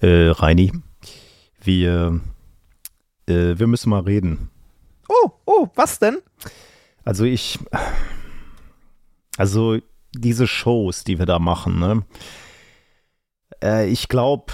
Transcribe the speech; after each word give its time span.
Äh, 0.00 0.28
Reini, 0.28 0.72
wir, 1.62 2.20
äh, 3.26 3.58
wir 3.58 3.66
müssen 3.66 3.90
mal 3.90 4.02
reden. 4.02 4.50
Oh, 5.08 5.30
oh, 5.46 5.68
was 5.74 5.98
denn? 5.98 6.18
Also 7.04 7.24
ich, 7.24 7.58
also 9.36 9.78
diese 10.12 10.46
Shows, 10.46 11.04
die 11.04 11.18
wir 11.18 11.26
da 11.26 11.38
machen, 11.38 11.78
ne? 11.78 12.04
Äh, 13.62 13.88
ich 13.88 14.08
glaube, 14.08 14.52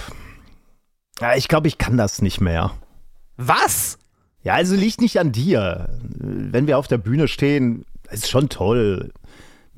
ja, 1.21 1.35
ich 1.37 1.49
glaube, 1.49 1.69
ich 1.69 1.79
kann 1.79 1.97
das 1.97 2.23
nicht 2.23 2.41
mehr. 2.41 2.73
Was? 3.37 3.99
Ja, 4.43 4.55
also 4.55 4.75
liegt 4.75 5.01
nicht 5.01 5.19
an 5.19 5.33
dir. 5.33 5.89
Wenn 6.01 6.67
wir 6.67 6.79
auf 6.79 6.89
der 6.89 6.99
Bühne 6.99 7.29
stehen, 7.29 7.85
ist 8.11 8.29
schon 8.29 8.49
toll. 8.49 9.13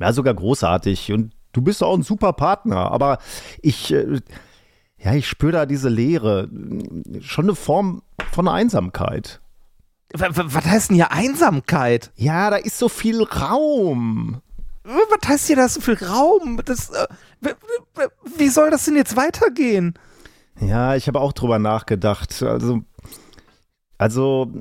Ja, 0.01 0.13
sogar 0.13 0.35
großartig. 0.35 1.13
Und 1.13 1.33
du 1.53 1.63
bist 1.63 1.83
auch 1.83 1.95
ein 1.95 2.03
super 2.03 2.33
Partner. 2.33 2.91
Aber 2.91 3.19
ich, 3.63 3.93
äh, 3.93 4.21
ja, 5.05 5.13
ich 5.13 5.29
spüre 5.29 5.53
da 5.53 5.67
diese 5.67 5.91
Leere. 5.91 6.49
Schon 7.21 7.45
eine 7.45 7.55
Form 7.55 8.03
von 8.33 8.49
Einsamkeit. 8.49 9.41
Was 10.15 10.65
heißt 10.65 10.91
denn 10.91 10.97
hier 10.97 11.13
Einsamkeit? 11.13 12.11
Ja, 12.17 12.49
da 12.49 12.57
ist 12.57 12.79
so 12.79 12.89
viel 12.89 13.23
Raum. 13.23 14.41
Was 14.85 15.29
heißt 15.29 15.47
hier, 15.49 15.57
da 15.57 15.67
ist 15.67 15.75
so 15.75 15.81
viel 15.83 16.03
Raum? 16.03 16.61
Das, 16.65 16.91
äh, 16.91 17.07
wie 18.37 18.49
soll 18.49 18.71
das 18.71 18.87
denn 18.87 18.97
jetzt 18.97 19.17
weitergehen? 19.17 19.95
Ja, 20.61 20.95
ich 20.95 21.07
habe 21.07 21.21
auch 21.21 21.33
drüber 21.33 21.59
nachgedacht. 21.59 22.43
Also, 22.43 22.81
also 23.99 24.53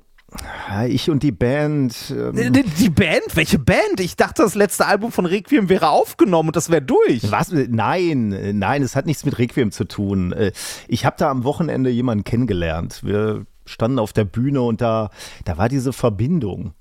ich 0.87 1.09
und 1.09 1.23
die 1.23 1.31
Band. 1.31 1.95
Ähm 2.15 2.53
die, 2.53 2.63
die, 2.63 2.89
Band? 2.89 3.35
Welche 3.35 3.59
Band? 3.59 3.99
Ich 3.99 4.15
dachte, 4.15 4.43
das 4.43 4.55
letzte 4.55 4.85
Album 4.85 5.11
von 5.11 5.25
Requiem 5.25 5.69
wäre 5.69 5.89
aufgenommen 5.89 6.49
und 6.49 6.55
das 6.55 6.69
wäre 6.69 6.81
durch. 6.81 7.31
Was? 7.31 7.51
Nein, 7.51 8.57
nein, 8.57 8.83
es 8.83 8.95
hat 8.95 9.05
nichts 9.05 9.25
mit 9.25 9.37
Requiem 9.37 9.71
zu 9.71 9.85
tun. 9.85 10.31
Äh, 10.33 10.51
ich 10.87 11.05
habe 11.05 11.15
da 11.17 11.29
am 11.29 11.43
Wochenende 11.43 11.89
jemanden 11.89 12.23
kennengelernt. 12.23 13.01
Wir 13.03 13.45
standen 13.65 13.99
auf 13.99 14.13
der 14.13 14.25
Bühne 14.25 14.61
und 14.61 14.81
da, 14.81 15.09
da 15.45 15.57
war 15.57 15.69
diese 15.69 15.93
Verbindung. 15.93 16.73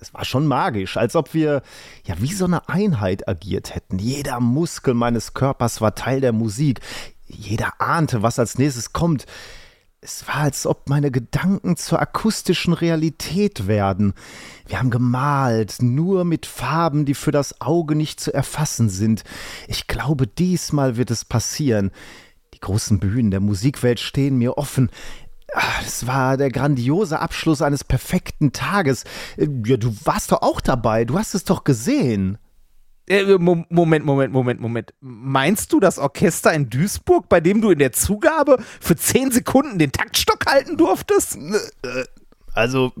Es 0.00 0.14
war 0.14 0.24
schon 0.24 0.46
magisch, 0.46 0.96
als 0.96 1.16
ob 1.16 1.34
wir 1.34 1.62
ja 2.04 2.14
wie 2.20 2.32
so 2.32 2.44
eine 2.44 2.68
Einheit 2.68 3.26
agiert 3.28 3.74
hätten. 3.74 3.98
Jeder 3.98 4.38
Muskel 4.38 4.94
meines 4.94 5.34
Körpers 5.34 5.80
war 5.80 5.94
Teil 5.94 6.20
der 6.20 6.32
Musik. 6.32 6.80
Jeder 7.26 7.80
ahnte, 7.80 8.22
was 8.22 8.38
als 8.38 8.58
nächstes 8.58 8.92
kommt. 8.92 9.26
Es 10.02 10.26
war, 10.26 10.36
als 10.36 10.66
ob 10.66 10.88
meine 10.88 11.10
Gedanken 11.10 11.76
zur 11.76 12.00
akustischen 12.00 12.72
Realität 12.72 13.66
werden. 13.66 14.14
Wir 14.66 14.78
haben 14.78 14.88
gemalt, 14.88 15.82
nur 15.82 16.24
mit 16.24 16.46
Farben, 16.46 17.04
die 17.04 17.12
für 17.12 17.32
das 17.32 17.60
Auge 17.60 17.94
nicht 17.94 18.18
zu 18.18 18.32
erfassen 18.32 18.88
sind. 18.88 19.24
Ich 19.68 19.88
glaube, 19.88 20.26
diesmal 20.26 20.96
wird 20.96 21.10
es 21.10 21.26
passieren. 21.26 21.90
Die 22.54 22.60
großen 22.60 22.98
Bühnen 22.98 23.30
der 23.30 23.40
Musikwelt 23.40 24.00
stehen 24.00 24.38
mir 24.38 24.56
offen. 24.56 24.88
Ah, 25.52 25.82
es 25.84 26.06
war 26.06 26.38
der 26.38 26.50
grandiose 26.50 27.18
Abschluss 27.18 27.60
eines 27.60 27.84
perfekten 27.84 28.52
Tages. 28.52 29.04
Äh, 29.36 29.48
ja, 29.66 29.76
du 29.76 29.94
warst 30.04 30.32
doch 30.32 30.40
auch 30.40 30.62
dabei. 30.62 31.04
Du 31.04 31.18
hast 31.18 31.34
es 31.34 31.44
doch 31.44 31.62
gesehen. 31.62 32.38
Äh, 33.10 33.38
Moment, 33.38 34.04
Moment, 34.04 34.32
Moment, 34.32 34.60
Moment. 34.60 34.94
Meinst 35.00 35.72
du 35.72 35.80
das 35.80 35.98
Orchester 35.98 36.52
in 36.52 36.70
Duisburg, 36.70 37.28
bei 37.28 37.40
dem 37.40 37.60
du 37.60 37.70
in 37.70 37.80
der 37.80 37.90
Zugabe 37.90 38.58
für 38.80 38.94
10 38.94 39.32
Sekunden 39.32 39.80
den 39.80 39.90
Taktstock 39.90 40.46
halten 40.46 40.76
durftest? 40.76 41.36
Äh, 41.82 42.04
also, 42.54 42.92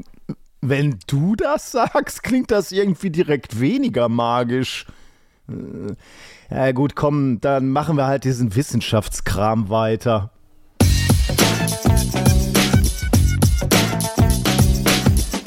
wenn 0.60 0.98
du 1.06 1.36
das 1.36 1.70
sagst, 1.70 2.24
klingt 2.24 2.50
das 2.50 2.72
irgendwie 2.72 3.10
direkt 3.10 3.60
weniger 3.60 4.08
magisch. 4.08 4.84
Ja 6.50 6.72
gut, 6.72 6.96
komm, 6.96 7.40
dann 7.40 7.68
machen 7.70 7.96
wir 7.96 8.06
halt 8.06 8.24
diesen 8.24 8.56
Wissenschaftskram 8.56 9.68
weiter. 9.68 10.32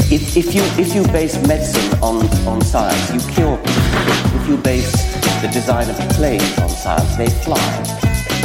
If, 0.10 0.38
if, 0.38 0.54
you, 0.54 0.62
if 0.78 0.96
you 0.96 1.04
base 1.12 1.38
medicine 1.48 2.02
on, 2.02 2.22
on 2.48 2.62
science, 2.62 3.12
you 3.12 3.20
cure 3.34 3.58
people. 3.58 4.33
If 4.44 4.50
you 4.50 4.58
base 4.58 4.92
the 5.42 5.48
design 5.48 5.90
of 5.90 5.98
planes 6.18 6.58
on 6.60 6.68
science, 6.68 7.16
they 7.16 7.30
fly. 7.30 7.56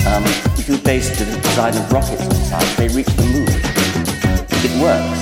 Um, 0.07 0.23
if 0.57 0.69
you 0.69 0.79
base 0.79 1.11
the 1.19 1.25
design 1.25 1.75
of 1.77 1.93
rockets 1.93 2.23
on 2.23 2.35
science, 2.37 2.77
they 2.77 2.87
reach 2.87 3.09
the 3.17 3.25
moon. 3.25 3.49
It 4.63 4.71
works. 4.81 5.19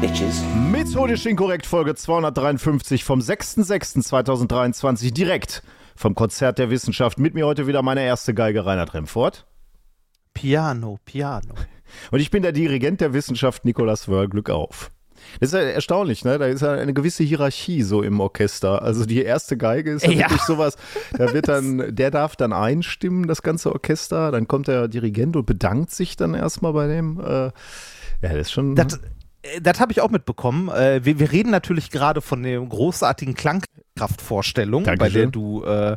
Bitches. 0.00 0.42
Methodisch 0.54 1.26
inkorrekt 1.26 1.66
Folge 1.66 1.94
253 1.94 3.04
vom 3.04 3.20
6.06.2023 3.20 5.12
direkt 5.12 5.62
vom 5.94 6.14
Konzert 6.14 6.58
der 6.58 6.70
Wissenschaft. 6.70 7.18
Mit 7.18 7.34
mir 7.34 7.44
heute 7.44 7.66
wieder 7.66 7.82
meine 7.82 8.02
erste 8.02 8.32
Geige 8.32 8.64
Reinhard 8.64 8.94
Remfort. 8.94 9.44
Piano, 10.32 10.98
Piano. 11.04 11.54
Und 12.10 12.20
ich 12.20 12.30
bin 12.30 12.42
der 12.42 12.52
Dirigent 12.52 13.02
der 13.02 13.12
Wissenschaft 13.12 13.66
Nikolas 13.66 14.08
Wörl. 14.08 14.28
Glück 14.28 14.48
auf. 14.48 14.90
Das 15.40 15.52
ist 15.52 15.54
ja 15.54 15.60
erstaunlich, 15.60 16.24
ne? 16.24 16.38
Da 16.38 16.46
ist 16.46 16.62
ja 16.62 16.72
eine 16.72 16.94
gewisse 16.94 17.24
Hierarchie 17.24 17.82
so 17.82 18.02
im 18.02 18.20
Orchester. 18.20 18.82
Also 18.82 19.04
die 19.04 19.22
erste 19.22 19.56
Geige 19.56 19.92
ist 19.92 20.04
ja, 20.04 20.12
ja. 20.12 20.18
wirklich 20.20 20.42
sowas, 20.42 20.76
da 21.16 21.32
wird 21.32 21.48
dann, 21.48 21.84
der 21.94 22.10
darf 22.10 22.36
dann 22.36 22.52
einstimmen, 22.52 23.26
das 23.26 23.42
ganze 23.42 23.72
Orchester, 23.72 24.30
dann 24.30 24.48
kommt 24.48 24.68
der 24.68 24.88
Dirigent 24.88 25.36
und 25.36 25.46
bedankt 25.46 25.90
sich 25.90 26.16
dann 26.16 26.34
erstmal 26.34 26.72
bei 26.72 26.86
dem. 26.86 27.20
Äh, 27.20 27.24
ja, 27.24 27.52
das 28.22 28.48
ist 28.48 28.52
schon. 28.52 28.74
Das, 28.74 29.00
äh, 29.42 29.60
das 29.60 29.80
habe 29.80 29.92
ich 29.92 30.00
auch 30.00 30.10
mitbekommen. 30.10 30.68
Äh, 30.68 31.04
wir, 31.04 31.18
wir, 31.18 31.32
reden 31.32 31.50
natürlich 31.50 31.90
gerade 31.90 32.20
von 32.20 32.42
der 32.42 32.60
großartigen 32.60 33.34
Klangkraftvorstellung, 33.34 34.84
bei 34.84 35.08
der 35.08 35.26
du 35.26 35.64
äh, 35.64 35.96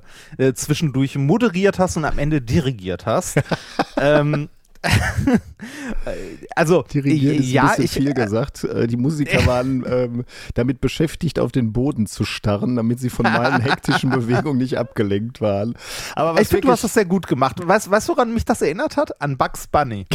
zwischendurch 0.54 1.18
moderiert 1.18 1.80
hast 1.80 1.98
und 1.98 2.06
am 2.06 2.20
Ende 2.20 2.42
dirigiert 2.42 3.06
hast. 3.06 3.40
ähm, 3.98 4.50
also 6.56 6.84
Dirigieren 6.84 7.40
ist 7.40 7.52
ja, 7.52 7.74
ein 7.76 7.82
ich, 7.82 7.92
viel 7.92 8.14
gesagt. 8.14 8.64
Äh, 8.64 8.88
die 8.88 8.98
Musiker 8.98 9.46
waren 9.46 9.84
ähm, 9.88 10.26
damit 10.54 10.80
beschäftigt, 10.82 11.40
auf 11.40 11.52
den 11.52 11.74
Boden 11.74 12.08
zu 12.08 12.24
starren, 12.24 12.76
damit 12.76 13.00
sie 13.00 13.10
von 13.10 13.24
meinen 13.24 13.62
hektischen 13.66 14.10
Bewegungen 14.10 14.58
nicht 14.58 14.78
abgelenkt 14.78 15.42
waren. 15.42 15.76
Aber 16.16 16.36
was 16.36 16.42
ich 16.44 16.48
finde, 16.48 16.68
du 16.68 16.72
hast 16.72 16.84
das 16.84 16.94
sehr 16.94 17.06
gut 17.06 17.28
gemacht. 17.28 17.58
Weißt, 17.62 17.92
weißt 17.92 18.10
du, 18.10 18.14
woran 18.14 18.34
mich 18.34 18.46
das 18.46 18.62
erinnert 18.62 18.96
hat? 18.98 19.22
An 19.22 19.38
Bugs 19.38 19.68
Bunny. 19.68 20.06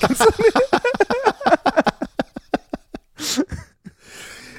Kannst 0.00 0.20
du 0.20 0.30
nicht? 0.42 0.56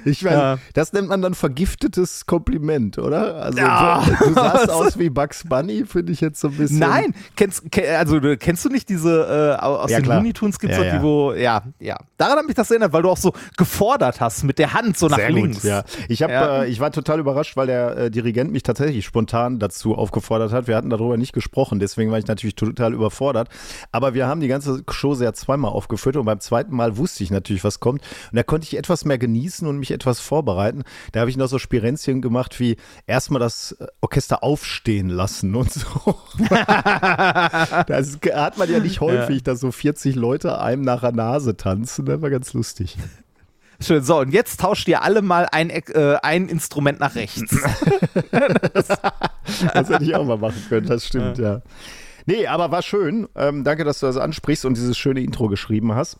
Ich 0.05 0.23
meine, 0.23 0.35
ja. 0.35 0.57
das 0.73 0.93
nennt 0.93 1.09
man 1.09 1.21
dann 1.21 1.33
vergiftetes 1.33 2.25
Kompliment, 2.25 2.97
oder? 2.97 3.35
Also 3.35 3.59
ja. 3.59 4.03
du, 4.05 4.27
du 4.27 4.33
sahst 4.33 4.69
aus 4.71 4.99
wie 4.99 5.09
Bugs 5.09 5.43
Bunny, 5.47 5.85
finde 5.85 6.11
ich 6.13 6.21
jetzt 6.21 6.39
so 6.39 6.47
ein 6.47 6.57
bisschen. 6.57 6.79
Nein, 6.79 7.13
kennst, 7.35 7.63
also 7.97 8.19
kennst 8.39 8.65
du 8.65 8.69
nicht 8.69 8.89
diese 8.89 9.57
äh, 9.59 9.63
aus 9.63 9.91
ja, 9.91 9.99
den 9.99 10.05
klar. 10.05 10.17
Looney 10.17 10.33
Tunes 10.33 10.59
gibt's 10.59 10.77
ja, 10.77 10.97
die, 10.97 11.03
wo, 11.03 11.33
ja, 11.33 11.63
ja. 11.79 11.97
Daran 12.17 12.39
hat 12.39 12.45
mich 12.45 12.55
das 12.55 12.69
erinnert, 12.71 12.93
weil 12.93 13.03
du 13.03 13.09
auch 13.09 13.17
so 13.17 13.33
gefordert 13.57 14.19
hast 14.19 14.43
mit 14.43 14.59
der 14.59 14.73
Hand 14.73 14.97
so 14.97 15.07
nach 15.07 15.17
Sehr 15.17 15.31
links. 15.31 15.61
Gut, 15.61 15.69
ja. 15.69 15.83
Ich, 16.07 16.23
hab, 16.23 16.31
äh, 16.31 16.67
ich 16.67 16.79
war 16.79 16.91
total 16.91 17.19
überrascht, 17.19 17.55
weil 17.57 17.67
der 17.67 17.97
äh, 17.97 18.11
Dirigent 18.11 18.51
mich 18.51 18.63
tatsächlich 18.63 19.05
spontan 19.05 19.59
dazu 19.59 19.95
aufgefordert 19.95 20.51
hat. 20.51 20.67
Wir 20.67 20.75
hatten 20.75 20.89
darüber 20.89 21.17
nicht 21.17 21.33
gesprochen, 21.33 21.79
deswegen 21.79 22.11
war 22.11 22.19
ich 22.19 22.27
natürlich 22.27 22.55
total 22.55 22.93
überfordert. 22.93 23.49
Aber 23.91 24.13
wir 24.13 24.27
haben 24.27 24.41
die 24.41 24.47
ganze 24.47 24.83
Show 24.89 25.13
sehr 25.13 25.33
zweimal 25.33 25.71
aufgeführt 25.71 26.17
und 26.17 26.25
beim 26.25 26.39
zweiten 26.39 26.75
Mal 26.75 26.97
wusste 26.97 27.23
ich 27.23 27.31
natürlich, 27.31 27.63
was 27.63 27.79
kommt. 27.79 28.01
Und 28.31 28.35
da 28.35 28.43
konnte 28.43 28.65
ich 28.65 28.77
etwas 28.77 29.05
mehr 29.05 29.17
genießen 29.17 29.67
und 29.67 29.79
mich 29.79 29.90
etwas 29.91 30.19
vorbereiten. 30.19 30.83
Da 31.11 31.21
habe 31.21 31.29
ich 31.29 31.37
noch 31.37 31.47
so 31.47 31.59
Spirenzchen 31.59 32.21
gemacht, 32.21 32.59
wie 32.59 32.77
erstmal 33.07 33.39
das 33.39 33.77
Orchester 34.01 34.43
aufstehen 34.43 35.09
lassen 35.09 35.55
und 35.55 35.71
so. 35.71 36.15
das 36.49 38.19
hat 38.33 38.57
man 38.57 38.71
ja 38.71 38.79
nicht 38.79 39.01
häufig, 39.01 39.37
ja. 39.37 39.41
dass 39.43 39.59
so 39.59 39.71
40 39.71 40.15
Leute 40.15 40.59
einem 40.59 40.83
nach 40.83 41.01
der 41.01 41.11
Nase 41.11 41.57
tanzen. 41.57 42.05
Das 42.05 42.21
war 42.21 42.29
ganz 42.29 42.53
lustig. 42.53 42.97
Schön. 43.81 44.03
So, 44.03 44.19
und 44.19 44.31
jetzt 44.31 44.59
tauscht 44.59 44.87
ihr 44.87 45.01
alle 45.01 45.21
mal 45.21 45.47
ein, 45.51 45.69
äh, 45.69 46.17
ein 46.21 46.49
Instrument 46.49 46.99
nach 46.99 47.15
rechts. 47.15 47.41
das, 48.73 48.87
das, 49.73 49.89
hätte 49.89 50.03
ich 50.03 50.15
auch 50.15 50.25
mal 50.25 50.37
machen 50.37 50.63
können, 50.69 50.87
das 50.87 51.05
stimmt, 51.05 51.39
ja. 51.39 51.53
ja. 51.53 51.61
Nee, 52.27 52.47
aber 52.47 52.71
war 52.71 52.83
schön. 52.83 53.27
Ähm, 53.35 53.63
danke, 53.63 53.83
dass 53.83 53.99
du 53.99 54.05
das 54.05 54.17
ansprichst 54.17 54.65
und 54.65 54.77
dieses 54.77 54.97
schöne 54.97 55.21
Intro 55.21 55.47
geschrieben 55.47 55.95
hast. 55.95 56.17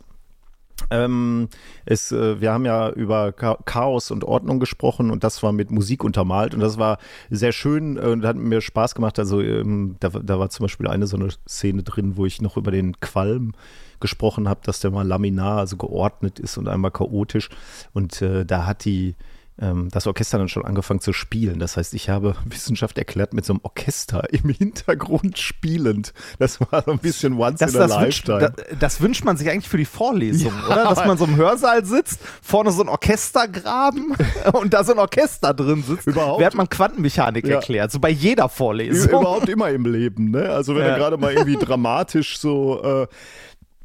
Ähm, 0.89 1.49
es, 1.85 2.11
äh, 2.11 2.41
wir 2.41 2.51
haben 2.51 2.65
ja 2.65 2.89
über 2.89 3.31
Chaos 3.31 4.11
und 4.11 4.23
Ordnung 4.23 4.59
gesprochen 4.59 5.11
und 5.11 5.23
das 5.23 5.41
war 5.43 5.51
mit 5.51 5.71
Musik 5.71 6.03
untermalt 6.03 6.53
und 6.53 6.59
das 6.59 6.77
war 6.77 6.97
sehr 7.29 7.51
schön 7.51 7.97
und 7.97 8.25
hat 8.25 8.35
mir 8.35 8.61
Spaß 8.61 8.95
gemacht. 8.95 9.19
Also 9.19 9.41
ähm, 9.41 9.95
da, 9.99 10.09
da, 10.09 10.39
war 10.39 10.49
zum 10.49 10.65
Beispiel 10.65 10.87
eine 10.87 11.07
so 11.07 11.17
eine 11.17 11.29
Szene 11.47 11.83
drin, 11.83 12.17
wo 12.17 12.25
ich 12.25 12.41
noch 12.41 12.57
über 12.57 12.71
den 12.71 12.99
Qualm 12.99 13.53
gesprochen 13.99 14.49
habe, 14.49 14.61
dass 14.63 14.79
der 14.79 14.91
mal 14.91 15.07
laminar, 15.07 15.59
also 15.59 15.77
geordnet 15.77 16.39
ist 16.39 16.57
und 16.57 16.67
einmal 16.67 16.91
chaotisch. 16.91 17.49
Und 17.93 18.21
äh, 18.21 18.45
da 18.45 18.65
hat 18.65 18.85
die 18.85 19.15
das 19.57 20.07
Orchester 20.07 20.39
dann 20.39 20.49
schon 20.49 20.65
angefangen 20.65 21.01
zu 21.01 21.13
spielen. 21.13 21.59
Das 21.59 21.77
heißt, 21.77 21.93
ich 21.93 22.09
habe 22.09 22.35
Wissenschaft 22.45 22.97
erklärt 22.97 23.33
mit 23.33 23.45
so 23.45 23.53
einem 23.53 23.59
Orchester 23.61 24.23
im 24.33 24.49
Hintergrund 24.49 25.37
spielend. 25.37 26.13
Das 26.39 26.59
war 26.59 26.83
so 26.83 26.91
ein 26.91 26.97
bisschen 26.97 27.37
once 27.37 27.59
das, 27.59 27.75
in 27.75 27.81
a 27.81 27.87
das 27.87 27.91
lifetime. 27.91 28.41
Wünscht, 28.41 28.57
das, 28.57 28.79
das, 28.79 29.01
wünscht 29.01 29.23
man 29.23 29.37
sich 29.37 29.49
eigentlich 29.49 29.69
für 29.69 29.77
die 29.77 29.85
Vorlesung, 29.85 30.51
ja. 30.51 30.65
oder? 30.65 30.83
Dass 30.85 31.05
man 31.05 31.17
so 31.17 31.25
im 31.25 31.35
Hörsaal 31.35 31.85
sitzt, 31.85 32.21
vorne 32.41 32.71
so 32.71 32.81
ein 32.81 32.89
Orchestergraben 32.89 34.15
und 34.53 34.73
da 34.73 34.83
so 34.83 34.93
ein 34.93 34.99
Orchester 34.99 35.53
drin 35.53 35.83
sitzt. 35.83 36.07
Überhaupt. 36.07 36.39
Während 36.39 36.55
man 36.55 36.67
Quantenmechanik 36.67 37.45
ja. 37.45 37.55
erklärt, 37.55 37.91
so 37.91 37.99
bei 37.99 38.09
jeder 38.09 38.49
Vorlesung. 38.49 39.09
Überhaupt 39.09 39.47
immer 39.47 39.69
im 39.69 39.85
Leben, 39.85 40.31
ne? 40.31 40.49
Also 40.49 40.75
wenn 40.75 40.85
ja. 40.85 40.93
du 40.93 40.99
gerade 40.99 41.17
mal 41.17 41.33
irgendwie 41.33 41.57
dramatisch 41.63 42.39
so 42.39 42.81
äh, 42.83 43.07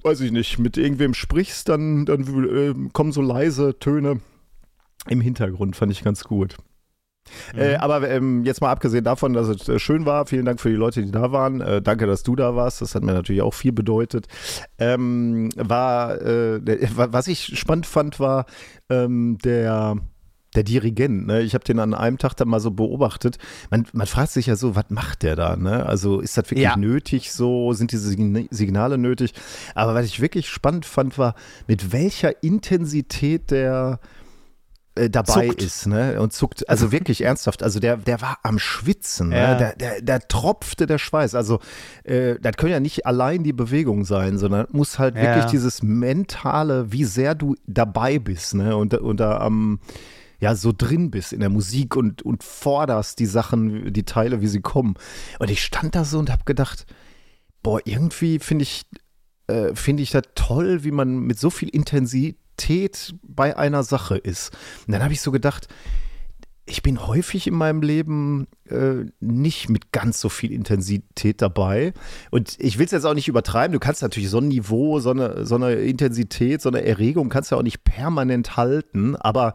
weiß 0.02 0.20
ich 0.20 0.30
nicht, 0.30 0.60
mit 0.60 0.76
irgendwem 0.76 1.12
sprichst, 1.14 1.68
dann, 1.68 2.06
dann 2.06 2.22
äh, 2.22 2.90
kommen 2.92 3.10
so 3.10 3.20
leise 3.20 3.76
Töne 3.80 4.20
im 5.08 5.20
Hintergrund. 5.20 5.76
Fand 5.76 5.92
ich 5.92 6.02
ganz 6.04 6.24
gut. 6.24 6.56
Mhm. 7.54 7.60
Äh, 7.60 7.76
aber 7.76 8.08
ähm, 8.08 8.44
jetzt 8.44 8.60
mal 8.60 8.70
abgesehen 8.70 9.04
davon, 9.04 9.32
dass 9.32 9.48
es 9.48 9.68
äh, 9.68 9.78
schön 9.78 10.06
war, 10.06 10.26
vielen 10.26 10.44
Dank 10.44 10.60
für 10.60 10.70
die 10.70 10.76
Leute, 10.76 11.02
die 11.02 11.10
da 11.10 11.32
waren. 11.32 11.60
Äh, 11.60 11.82
danke, 11.82 12.06
dass 12.06 12.22
du 12.22 12.36
da 12.36 12.54
warst. 12.56 12.80
Das 12.80 12.94
hat 12.94 13.02
mir 13.02 13.12
natürlich 13.12 13.42
auch 13.42 13.54
viel 13.54 13.72
bedeutet. 13.72 14.26
Ähm, 14.78 15.50
war, 15.56 16.20
äh, 16.20 16.60
was 16.94 17.28
ich 17.28 17.58
spannend 17.58 17.86
fand, 17.86 18.20
war 18.20 18.46
ähm, 18.90 19.38
der 19.44 19.96
der 20.54 20.62
Dirigent, 20.64 21.26
ne? 21.26 21.42
ich 21.42 21.52
habe 21.52 21.64
den 21.64 21.78
an 21.78 21.92
einem 21.92 22.16
Tag 22.16 22.32
dann 22.34 22.48
mal 22.48 22.60
so 22.60 22.70
beobachtet. 22.70 23.36
Man, 23.70 23.86
man 23.92 24.06
fragt 24.06 24.30
sich 24.30 24.46
ja 24.46 24.56
so, 24.56 24.74
was 24.74 24.86
macht 24.88 25.22
der 25.22 25.36
da? 25.36 25.54
Ne? 25.54 25.84
Also 25.84 26.20
ist 26.20 26.38
das 26.38 26.50
wirklich 26.50 26.64
ja. 26.64 26.78
nötig 26.78 27.30
so? 27.30 27.74
Sind 27.74 27.92
diese 27.92 28.08
Signale 28.08 28.96
nötig? 28.96 29.34
Aber 29.74 29.94
was 29.94 30.06
ich 30.06 30.22
wirklich 30.22 30.48
spannend 30.48 30.86
fand, 30.86 31.18
war, 31.18 31.34
mit 31.66 31.92
welcher 31.92 32.42
Intensität 32.42 33.50
der 33.50 34.00
äh, 34.02 34.06
dabei 35.10 35.48
zuckt. 35.48 35.62
ist, 35.62 35.86
ne? 35.86 36.20
Und 36.20 36.32
zuckt, 36.32 36.68
also 36.68 36.90
wirklich 36.90 37.22
ernsthaft. 37.22 37.62
Also 37.62 37.80
der, 37.80 37.98
der 37.98 38.20
war 38.22 38.38
am 38.42 38.58
Schwitzen, 38.58 39.28
ne? 39.28 39.38
ja. 39.38 39.52
ne? 39.52 39.56
der, 39.58 39.76
der, 39.76 40.02
der 40.02 40.28
tropfte 40.28 40.86
der 40.86 40.98
Schweiß. 40.98 41.34
Also 41.34 41.60
äh, 42.04 42.36
das 42.40 42.56
können 42.56 42.72
ja 42.72 42.80
nicht 42.80 43.06
allein 43.06 43.44
die 43.44 43.52
Bewegungen 43.52 44.04
sein, 44.04 44.38
sondern 44.38 44.66
muss 44.72 44.98
halt 44.98 45.16
ja. 45.16 45.22
wirklich 45.22 45.46
dieses 45.46 45.82
mentale, 45.82 46.92
wie 46.92 47.04
sehr 47.04 47.34
du 47.34 47.56
dabei 47.66 48.18
bist, 48.18 48.54
ne? 48.54 48.76
Und, 48.76 48.94
und 48.94 49.20
da 49.20 49.38
am 49.38 49.80
ähm, 49.80 49.80
ja 50.40 50.54
so 50.54 50.72
drin 50.76 51.10
bist 51.10 51.32
in 51.32 51.40
der 51.40 51.48
Musik 51.48 51.96
und, 51.96 52.22
und 52.22 52.42
forderst 52.42 53.18
die 53.18 53.26
Sachen, 53.26 53.92
die 53.92 54.04
Teile, 54.04 54.40
wie 54.40 54.48
sie 54.48 54.60
kommen. 54.60 54.94
Und 55.38 55.50
ich 55.50 55.62
stand 55.62 55.94
da 55.94 56.04
so 56.04 56.18
und 56.18 56.30
habe 56.30 56.44
gedacht, 56.44 56.86
boah, 57.62 57.80
irgendwie 57.84 58.38
finde 58.38 58.62
ich, 58.64 58.86
äh, 59.46 59.74
finde 59.74 60.02
ich 60.02 60.10
das 60.10 60.24
toll, 60.34 60.84
wie 60.84 60.90
man 60.90 61.20
mit 61.20 61.38
so 61.38 61.50
viel 61.50 61.68
Intensität 61.68 62.36
bei 63.22 63.56
einer 63.56 63.82
Sache 63.82 64.16
ist. 64.16 64.50
Und 64.86 64.92
dann 64.92 65.02
habe 65.02 65.12
ich 65.12 65.20
so 65.20 65.30
gedacht, 65.30 65.68
ich 66.68 66.82
bin 66.82 67.06
häufig 67.06 67.46
in 67.46 67.54
meinem 67.54 67.80
Leben 67.80 68.48
äh, 68.68 69.04
nicht 69.20 69.68
mit 69.68 69.92
ganz 69.92 70.20
so 70.20 70.28
viel 70.28 70.50
Intensität 70.50 71.40
dabei. 71.40 71.92
Und 72.32 72.56
ich 72.58 72.78
will 72.78 72.86
es 72.86 72.90
jetzt 72.90 73.04
auch 73.04 73.14
nicht 73.14 73.28
übertreiben. 73.28 73.72
Du 73.72 73.78
kannst 73.78 74.02
natürlich 74.02 74.30
so 74.30 74.38
ein 74.38 74.48
Niveau, 74.48 74.98
so 74.98 75.10
eine, 75.10 75.46
so 75.46 75.54
eine 75.54 75.74
Intensität, 75.74 76.60
so 76.60 76.68
eine 76.68 76.84
Erregung 76.84 77.28
kannst 77.28 77.50
du 77.50 77.54
ja 77.54 77.60
auch 77.60 77.64
nicht 77.64 77.84
permanent 77.84 78.56
halten. 78.56 79.14
Aber 79.14 79.54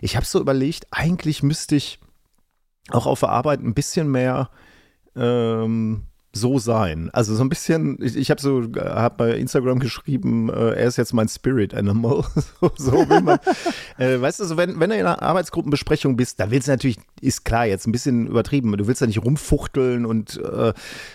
ich 0.00 0.14
habe 0.14 0.24
so 0.24 0.40
überlegt, 0.40 0.86
eigentlich 0.92 1.42
müsste 1.42 1.74
ich 1.74 1.98
auch 2.90 3.06
auf 3.06 3.20
der 3.20 3.30
Arbeit 3.30 3.60
ein 3.60 3.74
bisschen 3.74 4.08
mehr 4.08 4.48
ähm, 5.16 6.04
so 6.34 6.58
sein. 6.58 7.10
Also 7.12 7.34
so 7.34 7.42
ein 7.44 7.48
bisschen, 7.48 7.98
ich, 8.00 8.16
ich 8.16 8.30
habe 8.30 8.40
so, 8.40 8.62
habe 8.76 9.14
bei 9.16 9.36
Instagram 9.36 9.78
geschrieben, 9.78 10.48
äh, 10.48 10.74
er 10.74 10.86
ist 10.86 10.96
jetzt 10.96 11.12
mein 11.12 11.28
Spirit 11.28 11.74
Animal. 11.74 12.24
so, 12.60 12.72
so 12.76 12.92
will 13.08 13.20
man. 13.20 13.38
äh, 13.98 14.20
weißt 14.20 14.40
du, 14.40 14.44
so 14.44 14.56
wenn, 14.56 14.80
wenn 14.80 14.90
du 14.90 14.96
in 14.96 15.06
einer 15.06 15.20
Arbeitsgruppenbesprechung 15.22 16.16
bist, 16.16 16.40
da 16.40 16.50
willst 16.50 16.68
du 16.68 16.72
natürlich, 16.72 16.98
ist 17.20 17.44
klar, 17.44 17.66
jetzt 17.66 17.86
ein 17.86 17.92
bisschen 17.92 18.26
übertrieben, 18.28 18.76
du 18.76 18.86
willst 18.86 19.02
da 19.02 19.06
nicht 19.06 19.22
rumfuchteln 19.22 20.06
und, 20.06 20.40
äh, 20.42 20.72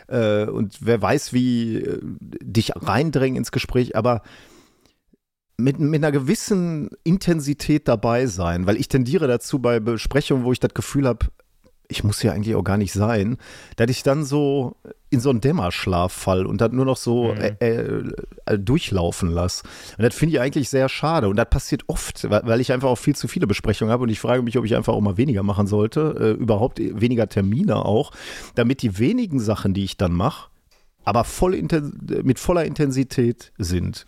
äh, 0.08 0.50
und 0.50 0.78
wer 0.82 1.02
weiß, 1.02 1.34
wie 1.34 1.78
äh, 1.78 2.00
dich 2.42 2.74
reindrängen 2.76 3.38
ins 3.38 3.52
Gespräch, 3.52 3.96
aber 3.96 4.22
mit, 5.58 5.80
mit 5.80 6.04
einer 6.04 6.12
gewissen 6.12 6.90
Intensität 7.04 7.88
dabei 7.88 8.28
sein, 8.28 8.68
weil 8.68 8.78
ich 8.78 8.88
tendiere 8.88 9.28
dazu 9.28 9.60
bei 9.60 9.80
Besprechungen, 9.80 10.44
wo 10.44 10.52
ich 10.52 10.60
das 10.60 10.76
Gefühl 10.76 11.08
habe, 11.08 11.26
ich 11.90 12.04
muss 12.04 12.22
ja 12.22 12.34
eigentlich 12.34 12.56
auch 12.56 12.64
gar 12.64 12.78
nicht 12.78 12.94
sein, 12.94 13.38
dass 13.78 13.90
ich 13.90 14.04
dann 14.04 14.26
so 14.26 14.76
in 15.10 15.22
so 15.22 15.30
einen 15.30 15.40
Dämmerschlaf 15.40 16.12
fall 16.12 16.46
und 16.46 16.60
dann 16.60 16.76
nur 16.76 16.86
noch 16.86 16.98
so 16.98 17.34
mhm. 17.34 17.42
äh, 17.42 17.56
äh, 17.60 18.04
äh, 18.46 18.60
durchlaufen 18.60 19.30
lasse. 19.30 19.64
Und 19.98 20.04
das 20.04 20.14
finde 20.14 20.36
ich 20.36 20.42
eigentlich 20.42 20.70
sehr 20.70 20.90
schade. 20.90 21.30
Und 21.30 21.38
das 21.38 21.50
passiert 21.50 21.84
oft, 21.88 22.30
weil 22.30 22.60
ich 22.60 22.74
einfach 22.74 22.90
auch 22.90 22.98
viel 22.98 23.16
zu 23.16 23.28
viele 23.28 23.48
Besprechungen 23.48 23.92
habe 23.92 24.04
und 24.04 24.10
ich 24.10 24.20
frage 24.20 24.42
mich, 24.42 24.58
ob 24.58 24.66
ich 24.66 24.76
einfach 24.76 24.94
auch 24.94 25.02
mal 25.02 25.18
weniger 25.18 25.44
machen 25.44 25.68
sollte, 25.68 26.16
äh, 26.20 26.42
überhaupt 26.42 26.80
weniger 26.80 27.30
Termine 27.30 27.86
auch, 27.86 28.12
damit 28.56 28.82
die 28.82 29.00
wenigen 29.00 29.40
Sachen, 29.40 29.74
die 29.74 29.86
ich 29.86 29.96
dann 29.98 30.12
mache, 30.12 30.50
aber 31.06 31.24
voll 31.24 31.62
mit 32.24 32.40
voller 32.40 32.66
Intensität 32.66 33.54
sind 33.58 34.06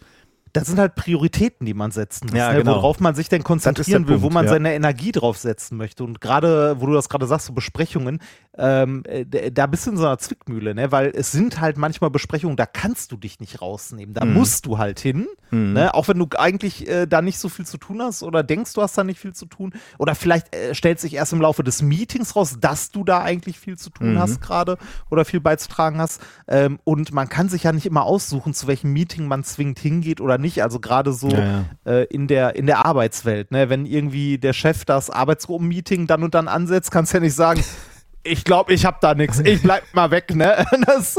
das 0.54 0.68
sind 0.68 0.80
halt 0.80 0.96
Prioritäten, 0.96 1.66
die 1.66 1.74
man 1.74 1.92
setzen 1.92 2.28
muss, 2.28 2.38
ja, 2.38 2.52
ne? 2.52 2.60
genau. 2.60 2.76
worauf 2.76 3.00
man 3.00 3.16
sich 3.16 3.30
denn 3.30 3.44
konzentrieren 3.44 4.08
will, 4.08 4.16
Punkt, 4.16 4.24
wo 4.24 4.34
man 4.34 4.46
ja. 4.46 4.52
seine 4.52 4.74
Energie 4.74 5.12
drauf 5.12 5.38
setzen 5.38 5.78
möchte. 5.78 6.04
Und 6.04 6.22
gerade, 6.22 6.80
wo 6.80 6.86
du 6.86 6.94
das 6.94 7.10
gerade 7.10 7.28
sagst, 7.28 7.48
so 7.48 7.54
Besprechungen, 7.54 8.20
ähm, 8.58 9.04
äh, 9.06 9.52
da 9.52 9.68
bist 9.68 9.86
du 9.86 9.92
in 9.92 9.98
so 9.98 10.06
einer 10.06 10.18
Zwickmühle, 10.18 10.74
ne? 10.74 10.92
weil 10.92 11.12
es 11.16 11.32
sind 11.32 11.62
halt 11.62 11.78
manchmal 11.78 12.10
Besprechungen, 12.10 12.58
da 12.58 12.66
kannst 12.66 13.12
du 13.12 13.18
dich 13.18 13.40
nicht 13.40 13.62
rausnehmen, 13.62 14.14
da 14.14 14.26
mhm. 14.26 14.34
musst 14.34 14.66
du 14.66 14.78
halt 14.78 15.00
hin, 15.00 15.28
mhm. 15.52 15.74
ne? 15.74 15.94
auch 15.94 16.08
wenn 16.08 16.18
du 16.18 16.28
eigentlich 16.38 16.88
äh, 16.88 17.06
da 17.06 17.22
nicht 17.22 17.38
so 17.38 17.48
viel 17.48 17.66
zu 17.66 17.78
tun 17.78 18.02
hast 18.02 18.24
oder 18.24 18.44
denkst, 18.44 18.74
du 18.74 18.82
hast 18.82 18.98
da 18.98 19.04
nicht 19.04 19.20
viel 19.20 19.34
zu 19.34 19.46
tun 19.46 19.74
oder 19.98 20.16
vielleicht 20.16 20.54
äh, 20.56 20.74
stellt 20.74 21.00
sich 21.00 21.14
erst 21.14 21.32
im 21.32 21.42
Laufe 21.42 21.64
des 21.64 21.82
Meetings 21.82 22.36
raus, 22.36 22.58
dass 22.60 22.92
du 22.92 23.04
da 23.04 23.22
eigentlich 23.22 23.60
viel 23.60 23.78
zu 23.78 23.92
tun 23.92 24.14
mhm. 24.14 24.20
hast 24.20 24.42
gerade 24.42 24.78
oder 25.10 25.26
viel 25.26 25.40
beizutragen 25.40 26.00
hast 26.00 26.22
ähm, 26.48 26.80
und 26.84 27.14
man 27.14 27.30
kann 27.30 27.50
sich 27.50 27.64
ja 27.64 27.72
nicht 27.72 27.86
immer 27.86 28.04
aussuchen, 28.04 28.54
zu 28.54 28.68
welchem 28.68 28.92
Meeting 28.92 29.28
man 29.28 29.44
zwingend 29.44 29.80
hingeht 29.80 30.22
oder 30.22 30.39
nicht, 30.40 30.64
also 30.64 30.80
gerade 30.80 31.14
so 31.14 31.30
ja, 31.30 31.66
ja. 31.86 31.92
Äh, 31.92 32.04
in, 32.06 32.28
der, 32.28 32.56
in 32.56 32.66
der 32.66 32.86
Arbeitswelt, 32.86 33.52
ne? 33.52 33.70
wenn 33.70 33.86
irgendwie 33.86 34.38
der 34.38 34.54
Chef 34.54 34.86
das 34.86 35.10
Arbeitsgruppenmeeting 35.10 36.08
dann 36.08 36.24
und 36.24 36.34
dann 36.34 36.48
ansetzt, 36.48 36.92
kannst 36.92 37.14
du 37.14 37.18
ja 37.18 37.22
nicht 37.22 37.36
sagen, 37.36 37.64
ich 38.24 38.44
glaube, 38.44 38.74
ich 38.74 38.86
habe 38.86 38.98
da 39.02 39.14
nichts. 39.14 39.40
Ich 39.40 39.62
bleib 39.62 39.84
mal 39.94 40.12
weg, 40.12 40.36
ne? 40.36 40.66
Das, 40.86 41.18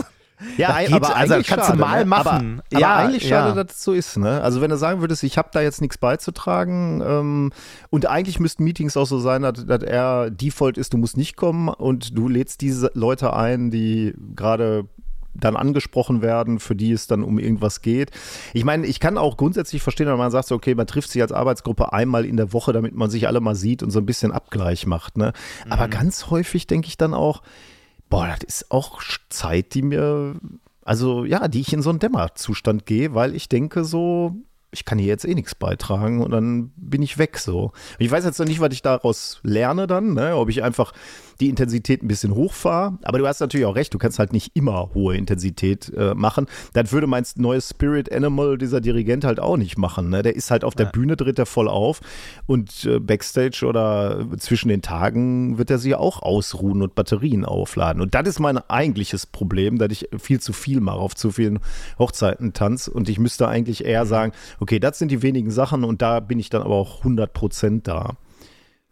ja, 0.56 0.78
geht, 0.81 0.93
aber 0.93 1.14
also 1.14 1.34
kannst 1.34 1.49
schade, 1.49 1.72
du 1.72 1.78
mal 1.78 2.00
ne? 2.00 2.06
machen. 2.06 2.62
Aber, 2.70 2.81
ja, 2.81 2.88
aber 2.88 3.05
eigentlich 3.05 3.28
schade, 3.28 3.56
ja. 3.56 3.62
dass 3.62 3.76
es 3.76 3.84
so 3.84 3.93
ist. 3.93 4.17
Ne? 4.17 4.40
Also 4.40 4.61
wenn 4.61 4.70
du 4.70 4.76
sagen 4.76 5.00
würdest, 5.00 5.23
ich 5.23 5.37
habe 5.37 5.50
da 5.52 5.61
jetzt 5.61 5.81
nichts 5.81 5.99
beizutragen 5.99 7.02
ähm, 7.05 7.52
und 7.90 8.06
eigentlich 8.06 8.40
müssten 8.40 8.64
Meetings 8.64 8.96
auch 8.96 9.06
so 9.06 9.19
sein, 9.19 9.43
dass, 9.43 9.66
dass 9.66 9.82
er 9.82 10.31
Default 10.31 10.78
ist, 10.78 10.93
du 10.93 10.99
musst 10.99 11.16
nicht 11.16 11.37
kommen 11.37 11.69
und 11.69 12.16
du 12.16 12.28
lädst 12.28 12.62
diese 12.62 12.90
Leute 12.94 13.34
ein, 13.34 13.70
die 13.70 14.14
gerade 14.34 14.88
dann 15.35 15.56
angesprochen 15.56 16.23
werden, 16.23 16.59
für 16.59 16.75
die 16.75 16.93
es 16.93 17.06
dann 17.06 17.23
um 17.23 17.38
irgendwas 17.38 17.82
geht. 17.82 18.11
Ich 18.53 18.65
meine, 18.65 18.87
ich 18.87 19.00
kann 19.00 19.19
auch 19.19 19.37
grundsätzlich 19.37 19.82
verstehen, 19.82 20.06
wenn 20.09 20.19
man 20.19 20.31
sagt, 20.31 20.49
so, 20.49 20.55
okay, 20.55 20.75
man 20.75 20.87
trifft 20.87 21.11
sich 21.11 21.23
als 21.23 21.32
Arbeitsgruppe 21.32 21.93
einmal 21.93 22.25
in 22.25 22.37
der 22.37 22.53
Woche, 22.53 22.73
damit 22.73 22.94
man 22.94 23.11
sich 23.11 23.27
alle 23.27 23.41
mal 23.41 23.55
sieht 23.55 23.82
und 23.82 23.91
so 23.91 24.00
ein 24.00 24.06
bisschen 24.06 24.32
Abgleich 24.32 24.87
macht. 24.87 25.17
Ne? 25.17 25.32
Mhm. 25.65 25.73
Aber 25.73 25.88
ganz 25.88 26.31
häufig 26.31 26.67
denke 26.67 26.88
ich 26.88 26.97
dann 26.97 27.15
auch, 27.15 27.43
boah, 28.09 28.29
das 28.29 28.43
ist 28.43 28.71
auch 28.71 29.00
Zeit, 29.29 29.75
die 29.75 29.82
mir, 29.82 30.35
also 30.85 31.25
ja, 31.25 31.49
die 31.49 31.61
ich 31.61 31.73
in 31.73 31.83
so 31.83 31.91
einen 31.91 32.00
Dämmerzustand 32.00 32.87
gehe, 32.87 33.14
weil 33.14 33.35
ich 33.35 33.49
denke 33.49 33.85
so, 33.85 34.35
ich 34.73 34.85
kann 34.85 34.99
hier 34.99 35.09
jetzt 35.09 35.25
eh 35.25 35.35
nichts 35.35 35.54
beitragen 35.54 36.23
und 36.23 36.31
dann 36.31 36.73
bin 36.76 37.02
ich 37.02 37.19
weg 37.19 37.38
so. 37.38 37.73
Ich 37.99 38.11
weiß 38.11 38.25
jetzt 38.25 38.38
noch 38.38 38.47
nicht, 38.47 38.61
was 38.61 38.73
ich 38.73 38.83
daraus 38.83 39.40
lerne 39.43 39.87
dann, 39.87 40.14
ne? 40.14 40.37
ob 40.37 40.49
ich 40.49 40.62
einfach 40.62 40.93
die 41.40 41.49
Intensität 41.49 42.02
ein 42.02 42.09
bisschen 42.09 42.35
hochfahre. 42.35 42.99
Aber 43.02 43.18
du 43.18 43.26
hast 43.26 43.40
natürlich 43.40 43.66
auch 43.66 43.75
recht, 43.75 43.92
du 43.94 43.99
kannst 43.99 44.18
halt 44.18 44.32
nicht 44.32 44.54
immer 44.54 44.90
hohe 44.94 45.16
Intensität 45.16 45.92
äh, 45.97 46.14
machen. 46.14 46.47
Das 46.73 46.92
würde 46.92 47.06
mein 47.06 47.25
neues 47.37 47.70
Spirit 47.70 48.12
Animal, 48.12 48.59
dieser 48.59 48.80
Dirigent, 48.80 49.25
halt 49.25 49.40
auch 49.40 49.56
nicht 49.56 49.78
machen. 49.78 50.11
Ne? 50.11 50.23
Der 50.23 50.37
ist 50.37 50.50
halt 50.50 50.64
auf 50.64 50.75
der 50.75 50.87
ja. 50.87 50.92
Bühne, 50.92 51.16
tritt 51.16 51.38
er 51.38 51.47
voll 51.47 51.68
auf 51.68 52.00
und 52.47 52.85
äh, 52.85 52.99
Backstage 52.99 53.64
oder 53.66 54.26
zwischen 54.38 54.68
den 54.68 54.82
Tagen 54.82 55.59
wird 55.59 55.70
er 55.70 55.78
sich 55.78 55.94
auch 55.94 56.23
ausruhen 56.23 56.82
und 56.82 56.94
Batterien 56.94 57.44
aufladen. 57.44 58.02
Und 58.02 58.14
das 58.14 58.28
ist 58.28 58.40
mein 58.40 58.59
eigentliches 58.59 59.26
Problem, 59.26 59.78
dass 59.78 59.90
ich 59.90 60.09
viel 60.18 60.40
zu 60.40 60.52
viel 60.52 60.80
mache, 60.80 60.99
auf 60.99 61.14
zu 61.14 61.30
vielen 61.30 61.61
Hochzeiten 61.99 62.52
tanze 62.52 62.90
und 62.90 63.09
ich 63.09 63.18
müsste 63.18 63.49
eigentlich 63.49 63.85
eher 63.85 64.04
mhm. 64.04 64.09
sagen, 64.09 64.32
okay, 64.61 64.78
das 64.78 64.99
sind 64.99 65.11
die 65.11 65.23
wenigen 65.23 65.50
Sachen 65.50 65.85
und 65.85 66.02
da 66.02 66.20
bin 66.20 66.38
ich 66.38 66.50
dann 66.50 66.62
aber 66.62 66.75
auch 66.75 66.99
100 66.99 67.32
Prozent 67.32 67.88
da. 67.88 68.16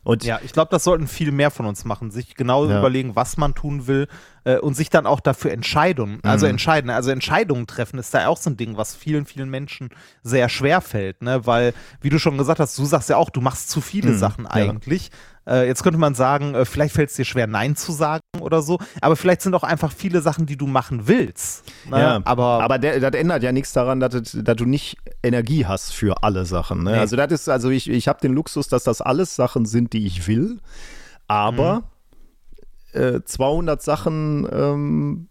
Und 0.09 0.25
ja, 0.25 0.41
ich 0.43 0.55
glaube, 0.55 0.71
das 0.71 0.85
sollten 0.85 1.07
viel 1.07 1.33
mehr 1.33 1.50
von 1.50 1.67
uns 1.67 1.85
machen, 1.85 2.11
sich 2.11 2.35
genau 2.35 2.67
ja. 2.67 2.79
überlegen, 2.79 3.15
was 3.15 3.37
man 3.37 3.55
tun 3.55 3.87
will 3.87 4.09
äh, 4.45 4.57
und 4.57 4.73
sich 4.73 4.88
dann 4.88 5.05
auch 5.05 5.21
dafür 5.21 5.50
Entscheidungen, 5.50 6.21
also 6.23 6.47
mhm. 6.47 6.53
entscheiden, 6.53 6.88
also 6.88 7.11
Entscheidungen 7.11 7.67
treffen 7.67 7.99
ist 7.99 8.15
da 8.15 8.27
auch 8.27 8.38
so 8.38 8.49
ein 8.49 8.57
Ding, 8.57 8.79
was 8.79 8.95
vielen, 8.95 9.27
vielen 9.27 9.50
Menschen 9.50 9.91
sehr 10.23 10.49
schwer 10.49 10.81
fällt, 10.81 11.21
ne? 11.21 11.45
Weil, 11.45 11.75
wie 12.00 12.09
du 12.09 12.19
schon 12.19 12.38
gesagt 12.38 12.59
hast, 12.59 12.79
du 12.79 12.87
sagst 12.87 13.11
ja 13.11 13.19
auch, 13.19 13.29
du 13.29 13.43
machst 13.43 13.69
zu 13.69 13.83
viele 13.83 14.12
mhm. 14.12 14.19
Sachen 14.19 14.47
eigentlich. 14.47 15.11
Äh, 15.49 15.67
jetzt 15.67 15.83
könnte 15.83 15.99
man 15.99 16.14
sagen, 16.14 16.55
äh, 16.55 16.64
vielleicht 16.64 16.95
fällt 16.95 17.11
es 17.11 17.17
dir 17.17 17.25
schwer, 17.25 17.47
Nein 17.47 17.75
zu 17.75 17.93
sagen 17.93 18.23
oder 18.40 18.61
so, 18.61 18.78
aber 19.00 19.17
vielleicht 19.17 19.40
sind 19.43 19.55
auch 19.55 19.62
einfach 19.62 19.93
viele 19.93 20.21
Sachen, 20.21 20.45
die 20.45 20.57
du 20.57 20.67
machen 20.67 21.09
willst. 21.09 21.64
Ne? 21.90 21.99
Ja, 21.99 22.21
aber, 22.25 22.62
aber 22.62 22.78
der, 22.78 23.00
das 23.00 23.19
ändert 23.19 23.43
ja 23.43 23.52
nichts 23.52 23.73
daran, 23.73 24.00
dass, 24.00 24.12
dass, 24.12 24.57
du 24.57 24.64
nicht 24.67 24.99
Energie 25.23 25.64
hast 25.64 25.95
für 25.95 26.23
alle 26.23 26.45
Sachen. 26.45 26.83
Ne? 26.83 26.93
Nee. 26.93 26.99
Also 26.99 27.17
das 27.17 27.33
ist, 27.33 27.49
also 27.49 27.71
ich, 27.71 27.88
ich 27.88 28.09
habe 28.09 28.21
den 28.21 28.33
Luxus, 28.33 28.69
dass 28.69 28.85
das 28.85 29.00
alles 29.00 29.37
Sachen 29.37 29.64
sind, 29.64 29.95
die 29.95 30.07
ich 30.07 30.26
will, 30.28 30.61
aber 31.28 31.85
mhm. 32.95 33.00
äh, 33.00 33.25
200 33.25 33.81
Sachen 33.81 34.47
ähm, 34.52 35.28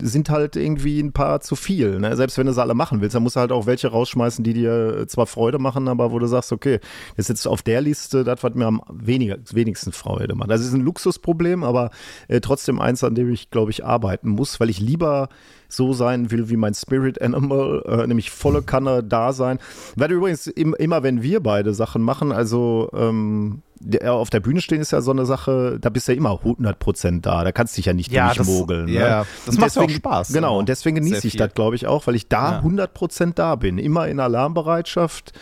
sind 0.00 0.30
halt 0.30 0.56
irgendwie 0.56 1.00
ein 1.00 1.12
paar 1.12 1.40
zu 1.40 1.56
viel. 1.56 1.98
Ne? 1.98 2.16
Selbst 2.16 2.38
wenn 2.38 2.46
du 2.46 2.52
sie 2.52 2.62
alle 2.62 2.74
machen 2.74 3.00
willst, 3.00 3.14
dann 3.14 3.22
musst 3.22 3.36
du 3.36 3.40
halt 3.40 3.52
auch 3.52 3.66
welche 3.66 3.88
rausschmeißen, 3.88 4.44
die 4.44 4.52
dir 4.52 4.98
äh, 5.00 5.06
zwar 5.06 5.26
Freude 5.26 5.58
machen, 5.58 5.88
aber 5.88 6.12
wo 6.12 6.18
du 6.18 6.26
sagst, 6.26 6.52
okay, 6.52 6.80
das 7.16 7.24
ist 7.24 7.28
jetzt 7.28 7.46
auf 7.46 7.62
der 7.62 7.80
Liste 7.80 8.24
das, 8.24 8.42
was 8.42 8.54
mir 8.54 8.66
am 8.66 8.82
weniger, 8.90 9.36
wenigsten 9.52 9.92
Freude 9.92 10.34
macht. 10.34 10.50
Das 10.50 10.60
ist 10.60 10.72
ein 10.72 10.80
Luxusproblem, 10.80 11.64
aber 11.64 11.90
äh, 12.28 12.40
trotzdem 12.40 12.80
eins, 12.80 13.04
an 13.04 13.14
dem 13.14 13.32
ich, 13.32 13.50
glaube 13.50 13.70
ich, 13.70 13.84
arbeiten 13.84 14.28
muss, 14.28 14.60
weil 14.60 14.70
ich 14.70 14.80
lieber 14.80 15.28
so 15.74 15.92
sein 15.92 16.30
will 16.30 16.48
wie 16.48 16.56
mein 16.56 16.74
Spirit 16.74 17.20
Animal, 17.20 17.82
äh, 17.86 18.06
nämlich 18.06 18.30
volle 18.30 18.62
Kanne 18.62 19.02
da 19.02 19.32
sein. 19.32 19.58
Werde 19.96 20.14
übrigens 20.14 20.46
im, 20.46 20.74
immer, 20.74 21.02
wenn 21.02 21.22
wir 21.22 21.40
beide 21.40 21.74
Sachen 21.74 22.02
machen, 22.02 22.32
also 22.32 22.90
ähm, 22.94 23.62
der, 23.80 24.14
auf 24.14 24.30
der 24.30 24.40
Bühne 24.40 24.60
stehen 24.60 24.80
ist 24.80 24.92
ja 24.92 25.00
so 25.00 25.10
eine 25.10 25.26
Sache, 25.26 25.78
da 25.80 25.90
bist 25.90 26.08
du 26.08 26.12
ja 26.12 26.18
immer 26.18 26.40
100% 26.42 27.20
da, 27.20 27.44
da 27.44 27.52
kannst 27.52 27.74
du 27.74 27.76
dich 27.76 27.86
ja 27.86 27.92
nicht 27.92 28.10
ja, 28.10 28.32
durchmogeln. 28.32 28.86
Das, 28.86 28.94
ne? 28.94 29.00
Ja, 29.00 29.26
das 29.46 29.54
und 29.54 29.60
macht 29.60 29.76
deswegen, 29.76 29.92
auch 29.92 29.96
Spaß. 29.96 30.32
Genau, 30.32 30.58
und 30.58 30.68
deswegen 30.68 30.96
genieße 30.96 31.26
ich 31.26 31.36
das, 31.36 31.52
glaube 31.54 31.76
ich, 31.76 31.86
auch, 31.86 32.06
weil 32.06 32.14
ich 32.14 32.28
da 32.28 32.52
ja. 32.52 32.60
100% 32.60 33.34
da 33.34 33.56
bin, 33.56 33.78
immer 33.78 34.08
in 34.08 34.20
Alarmbereitschaft. 34.20 35.32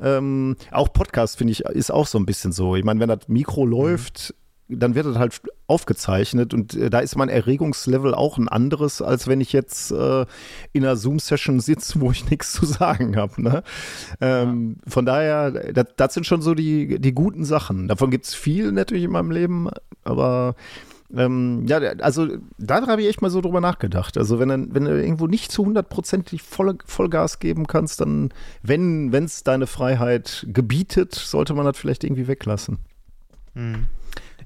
Ähm, 0.00 0.56
auch 0.70 0.92
Podcast, 0.92 1.38
finde 1.38 1.52
ich, 1.52 1.64
ist 1.64 1.90
auch 1.90 2.06
so 2.06 2.18
ein 2.18 2.26
bisschen 2.26 2.52
so. 2.52 2.76
Ich 2.76 2.84
meine, 2.84 3.00
wenn 3.00 3.08
das 3.08 3.26
Mikro 3.26 3.64
mhm. 3.64 3.70
Dann 4.68 4.94
wird 4.94 5.06
das 5.06 5.16
halt 5.16 5.40
aufgezeichnet 5.66 6.52
und 6.52 6.74
äh, 6.74 6.90
da 6.90 7.00
ist 7.00 7.16
mein 7.16 7.28
Erregungslevel 7.28 8.14
auch 8.14 8.38
ein 8.38 8.48
anderes, 8.48 9.02
als 9.02 9.26
wenn 9.26 9.40
ich 9.40 9.52
jetzt 9.52 9.90
äh, 9.90 10.26
in 10.72 10.84
einer 10.84 10.96
Zoom-Session 10.96 11.60
sitze, 11.60 12.00
wo 12.00 12.10
ich 12.10 12.28
nichts 12.30 12.52
zu 12.52 12.66
sagen 12.66 13.16
habe. 13.16 13.42
Ne? 13.42 13.62
Ähm, 14.20 14.76
ja. 14.84 14.90
Von 14.90 15.06
daher, 15.06 15.50
das, 15.50 15.86
das, 15.96 16.14
sind 16.14 16.26
schon 16.26 16.42
so 16.42 16.54
die, 16.54 16.98
die 16.98 17.12
guten 17.12 17.44
Sachen. 17.44 17.88
Davon 17.88 18.10
gibt 18.10 18.26
es 18.26 18.34
viel 18.34 18.72
natürlich 18.72 19.04
in 19.04 19.10
meinem 19.10 19.30
Leben, 19.30 19.68
aber 20.04 20.54
ähm, 21.14 21.64
ja, 21.66 21.78
also 21.78 22.28
da 22.58 22.86
habe 22.86 23.00
ich 23.00 23.08
echt 23.08 23.22
mal 23.22 23.30
so 23.30 23.40
drüber 23.40 23.62
nachgedacht. 23.62 24.18
Also 24.18 24.38
wenn, 24.38 24.74
wenn 24.74 24.84
du 24.84 25.02
irgendwo 25.02 25.26
nicht 25.26 25.50
zu 25.50 25.64
hundertprozentig 25.64 26.42
voll, 26.42 26.76
Vollgas 26.84 27.38
geben 27.38 27.66
kannst, 27.66 28.02
dann, 28.02 28.34
wenn 28.62 29.12
es 29.14 29.44
deine 29.44 29.66
Freiheit 29.66 30.46
gebietet, 30.52 31.14
sollte 31.14 31.54
man 31.54 31.64
das 31.64 31.78
vielleicht 31.78 32.04
irgendwie 32.04 32.28
weglassen. 32.28 32.78
Mhm. 33.54 33.86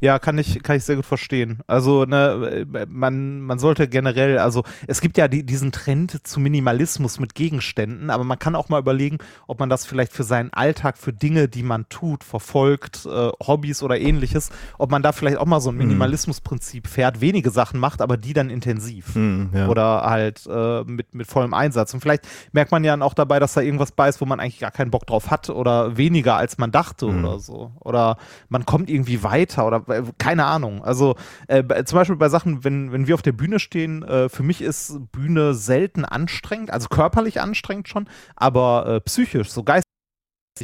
Ja, 0.03 0.19
kann 0.19 0.37
ich, 0.37 0.61
kann 0.65 0.75
ich 0.77 0.83
sehr 0.83 0.97
gut 0.97 1.07
verstehen. 1.07 1.61
Also, 1.69 2.05
ne, 2.05 2.67
man, 2.89 3.41
man 3.41 3.61
sollte 3.61 3.87
generell, 3.87 4.39
also 4.39 4.65
es 4.89 5.01
gibt 5.01 5.17
ja 5.17 5.29
die, 5.29 5.47
diesen 5.47 5.71
Trend 5.71 6.27
zu 6.27 6.41
Minimalismus 6.41 7.21
mit 7.21 7.37
Gegenständen, 7.37 8.11
aber 8.11 8.25
man 8.25 8.37
kann 8.37 8.57
auch 8.57 8.69
mal 8.69 8.81
überlegen, 8.81 9.19
ob 9.47 9.61
man 9.61 9.69
das 9.69 9.87
vielleicht 9.87 10.13
für 10.13 10.25
seinen 10.25 10.53
Alltag, 10.53 10.99
für 10.99 11.13
Dinge, 11.13 11.47
die 11.47 11.63
man 11.63 11.89
tut, 11.89 12.25
verfolgt, 12.25 13.07
äh, 13.07 13.31
Hobbys 13.47 13.85
oder 13.85 13.97
ähnliches, 13.97 14.51
ob 14.77 14.91
man 14.91 15.05
da 15.05 15.13
vielleicht 15.13 15.37
auch 15.37 15.47
mal 15.47 15.61
so 15.61 15.71
ein 15.71 15.77
mhm. 15.77 15.83
Minimalismusprinzip 15.83 16.89
fährt, 16.89 17.21
wenige 17.21 17.51
Sachen 17.51 17.79
macht, 17.79 18.03
aber 18.03 18.17
die 18.17 18.33
dann 18.33 18.51
intensiv. 18.51 19.15
Mhm, 19.15 19.51
ja. 19.55 19.69
Oder 19.69 20.03
halt 20.03 20.49
äh, 20.51 20.83
mit, 20.83 21.15
mit 21.15 21.29
vollem 21.29 21.55
Einsatz. 21.55 21.95
Und 21.95 22.01
vielleicht 22.01 22.27
merkt 22.51 22.73
man 22.73 22.83
ja 22.83 23.01
auch 23.01 23.15
dabei, 23.15 23.39
dass 23.39 23.55
da 23.55 23.61
irgendwas 23.61 23.93
bei 23.93 24.09
ist, 24.09 24.21
wo 24.21 24.25
man 24.25 24.41
eigentlich 24.41 24.59
gar 24.59 24.73
keinen 24.73 24.91
Bock 24.91 25.07
drauf 25.07 25.31
hat 25.31 25.49
oder 25.49 25.97
weniger 25.97 26.35
als 26.35 26.59
man 26.59 26.73
dachte 26.73 27.07
mhm. 27.07 27.25
oder 27.25 27.39
so. 27.39 27.71
Oder 27.79 28.17
man 28.49 28.67
kommt 28.67 28.91
irgendwie 28.91 29.23
weiter 29.23 29.65
oder 29.65 29.92
keine 30.19 30.45
Ahnung. 30.45 30.85
Also 30.85 31.17
äh, 31.49 31.85
zum 31.85 31.97
Beispiel 31.97 32.17
bei 32.17 32.29
Sachen, 32.29 32.65
wenn, 32.65 32.93
wenn 32.93 33.07
wir 33.07 33.15
auf 33.15 33.23
der 33.23 33.33
Bühne 33.33 33.59
stehen, 33.59 34.03
äh, 34.03 34.29
für 34.29 34.43
mich 34.43 34.63
ist 34.63 34.99
Bühne 35.13 35.55
selten 35.55 36.05
anstrengend, 36.05 36.71
also 36.71 36.89
körperlich 36.89 37.41
anstrengend 37.41 37.89
schon, 37.89 38.09
aber 38.37 38.87
äh, 38.87 39.01
psychisch, 39.01 39.51
so 39.51 39.63
geistig 39.63 39.85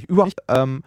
überhaupt. 0.09 0.41
Ähm, 0.49 0.83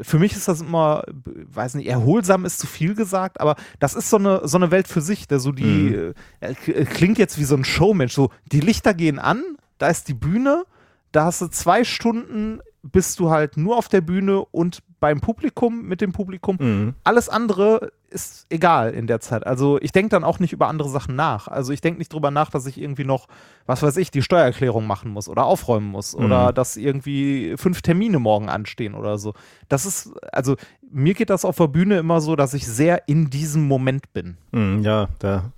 für 0.00 0.18
mich 0.18 0.32
ist 0.32 0.48
das 0.48 0.60
immer, 0.60 1.04
weiß 1.24 1.74
nicht, 1.74 1.88
erholsam 1.88 2.44
ist 2.44 2.58
zu 2.58 2.66
viel 2.66 2.94
gesagt, 2.94 3.40
aber 3.40 3.56
das 3.78 3.94
ist 3.94 4.10
so 4.10 4.16
eine, 4.16 4.46
so 4.46 4.56
eine 4.56 4.70
Welt 4.70 4.88
für 4.88 5.00
sich, 5.00 5.26
der 5.26 5.38
so 5.38 5.52
die, 5.52 5.64
mhm. 5.64 6.14
Äh, 6.40 6.54
äh, 6.70 6.84
klingt 6.84 7.18
jetzt 7.18 7.38
wie 7.38 7.44
so 7.44 7.56
ein 7.56 7.64
Showmensch, 7.64 8.14
so 8.14 8.30
die 8.52 8.60
Lichter 8.60 8.94
gehen 8.94 9.18
an, 9.18 9.42
da 9.78 9.88
ist 9.88 10.08
die 10.08 10.14
Bühne, 10.14 10.64
da 11.12 11.24
hast 11.26 11.40
du 11.40 11.48
zwei 11.48 11.84
Stunden 11.84 12.60
bist 12.92 13.18
du 13.20 13.30
halt 13.30 13.56
nur 13.56 13.76
auf 13.76 13.88
der 13.88 14.00
Bühne 14.00 14.44
und 14.44 14.82
beim 15.00 15.20
Publikum, 15.20 15.82
mit 15.82 16.00
dem 16.00 16.12
Publikum. 16.12 16.56
Mhm. 16.58 16.94
Alles 17.04 17.28
andere 17.28 17.92
ist 18.08 18.46
egal 18.50 18.92
in 18.94 19.06
der 19.06 19.20
Zeit. 19.20 19.46
Also 19.46 19.78
ich 19.80 19.92
denke 19.92 20.10
dann 20.10 20.24
auch 20.24 20.38
nicht 20.38 20.52
über 20.52 20.68
andere 20.68 20.88
Sachen 20.88 21.16
nach. 21.16 21.48
Also 21.48 21.72
ich 21.72 21.80
denke 21.80 21.98
nicht 21.98 22.12
drüber 22.12 22.30
nach, 22.30 22.50
dass 22.50 22.66
ich 22.66 22.80
irgendwie 22.80 23.04
noch, 23.04 23.26
was 23.66 23.82
weiß 23.82 23.96
ich, 23.98 24.10
die 24.10 24.22
Steuererklärung 24.22 24.86
machen 24.86 25.10
muss 25.10 25.28
oder 25.28 25.44
aufräumen 25.44 25.88
muss 25.88 26.16
mhm. 26.16 26.24
oder 26.24 26.52
dass 26.52 26.76
irgendwie 26.76 27.54
fünf 27.56 27.82
Termine 27.82 28.18
morgen 28.18 28.48
anstehen 28.48 28.94
oder 28.94 29.18
so. 29.18 29.34
Das 29.68 29.84
ist, 29.84 30.12
also 30.32 30.56
mir 30.90 31.14
geht 31.14 31.30
das 31.30 31.44
auf 31.44 31.56
der 31.56 31.68
Bühne 31.68 31.98
immer 31.98 32.20
so, 32.20 32.36
dass 32.36 32.54
ich 32.54 32.66
sehr 32.66 33.06
in 33.08 33.28
diesem 33.28 33.66
Moment 33.66 34.12
bin. 34.12 34.38
Mhm, 34.52 34.82
ja, 34.82 35.08
da 35.18 35.52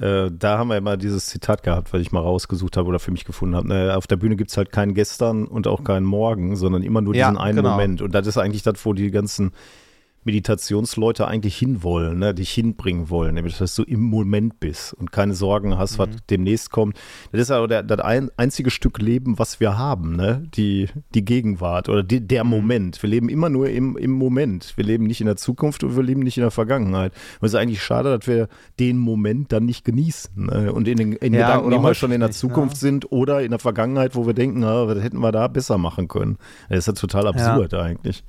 äh, 0.00 0.30
da 0.32 0.58
haben 0.58 0.68
wir 0.68 0.78
immer 0.78 0.96
dieses 0.96 1.26
Zitat 1.26 1.62
gehabt, 1.62 1.92
weil 1.92 2.00
ich 2.00 2.10
mal 2.10 2.20
rausgesucht 2.20 2.76
habe 2.78 2.88
oder 2.88 2.98
für 2.98 3.10
mich 3.10 3.26
gefunden 3.26 3.54
habe. 3.54 3.68
Ne, 3.68 3.96
auf 3.96 4.06
der 4.06 4.16
Bühne 4.16 4.36
gibt 4.36 4.50
es 4.50 4.56
halt 4.56 4.72
kein 4.72 4.94
Gestern 4.94 5.46
und 5.46 5.66
auch 5.66 5.84
kein 5.84 6.04
Morgen, 6.04 6.56
sondern 6.56 6.82
immer 6.82 7.02
nur 7.02 7.12
diesen 7.12 7.34
ja, 7.34 7.40
einen 7.40 7.56
genau. 7.56 7.72
Moment. 7.72 8.00
Und 8.00 8.14
das 8.14 8.26
ist 8.26 8.38
eigentlich 8.38 8.62
das, 8.62 8.84
wo 8.86 8.94
die 8.94 9.10
ganzen 9.10 9.52
Meditationsleute 10.24 11.26
eigentlich 11.26 11.56
hinwollen, 11.56 12.18
ne, 12.18 12.34
dich 12.34 12.50
hinbringen 12.50 13.08
wollen, 13.08 13.34
nämlich 13.34 13.56
dass 13.56 13.74
du 13.74 13.82
im 13.82 14.02
Moment 14.02 14.60
bist 14.60 14.92
und 14.94 15.12
keine 15.12 15.34
Sorgen 15.34 15.78
hast, 15.78 15.94
mhm. 15.94 15.98
was 15.98 16.08
demnächst 16.28 16.70
kommt. 16.70 16.98
Das 17.32 17.40
ist 17.40 17.50
aber 17.50 17.68
der, 17.68 17.82
das 17.82 18.00
ein, 18.00 18.30
einzige 18.36 18.70
Stück 18.70 18.98
Leben, 18.98 19.38
was 19.38 19.60
wir 19.60 19.78
haben, 19.78 20.16
ne? 20.16 20.42
die, 20.54 20.88
die 21.14 21.24
Gegenwart 21.24 21.88
oder 21.88 22.02
die, 22.02 22.20
der 22.20 22.44
mhm. 22.44 22.50
Moment. 22.50 23.02
Wir 23.02 23.08
leben 23.08 23.28
immer 23.28 23.48
nur 23.48 23.70
im, 23.70 23.96
im 23.96 24.10
Moment. 24.10 24.74
Wir 24.76 24.84
leben 24.84 25.06
nicht 25.06 25.20
in 25.20 25.26
der 25.26 25.36
Zukunft 25.36 25.84
und 25.84 25.96
wir 25.96 26.02
leben 26.02 26.20
nicht 26.20 26.36
in 26.36 26.42
der 26.42 26.50
Vergangenheit. 26.50 27.12
Und 27.40 27.46
es 27.46 27.54
ist 27.54 27.58
eigentlich 27.58 27.82
schade, 27.82 28.16
dass 28.16 28.26
wir 28.28 28.48
den 28.78 28.98
Moment 28.98 29.52
dann 29.52 29.64
nicht 29.64 29.84
genießen 29.84 30.46
ne? 30.46 30.72
und 30.72 30.86
in 30.86 30.98
den 30.98 31.12
in 31.12 31.32
ja, 31.32 31.46
Gedanken 31.46 31.72
immer 31.72 31.94
schon 31.94 32.12
in 32.12 32.20
der 32.20 32.30
Zukunft 32.30 32.76
ja. 32.76 32.80
sind 32.80 33.10
oder 33.10 33.42
in 33.42 33.50
der 33.50 33.58
Vergangenheit, 33.58 34.14
wo 34.14 34.26
wir 34.26 34.34
denken, 34.34 34.60
na, 34.60 34.86
was 34.86 35.02
hätten 35.02 35.20
wir 35.20 35.32
da 35.32 35.48
besser 35.48 35.78
machen 35.78 36.08
können. 36.08 36.36
Das 36.68 36.80
ist 36.80 36.86
ja 36.86 36.92
total 36.92 37.26
absurd 37.26 37.72
ja. 37.72 37.80
eigentlich. 37.80 38.22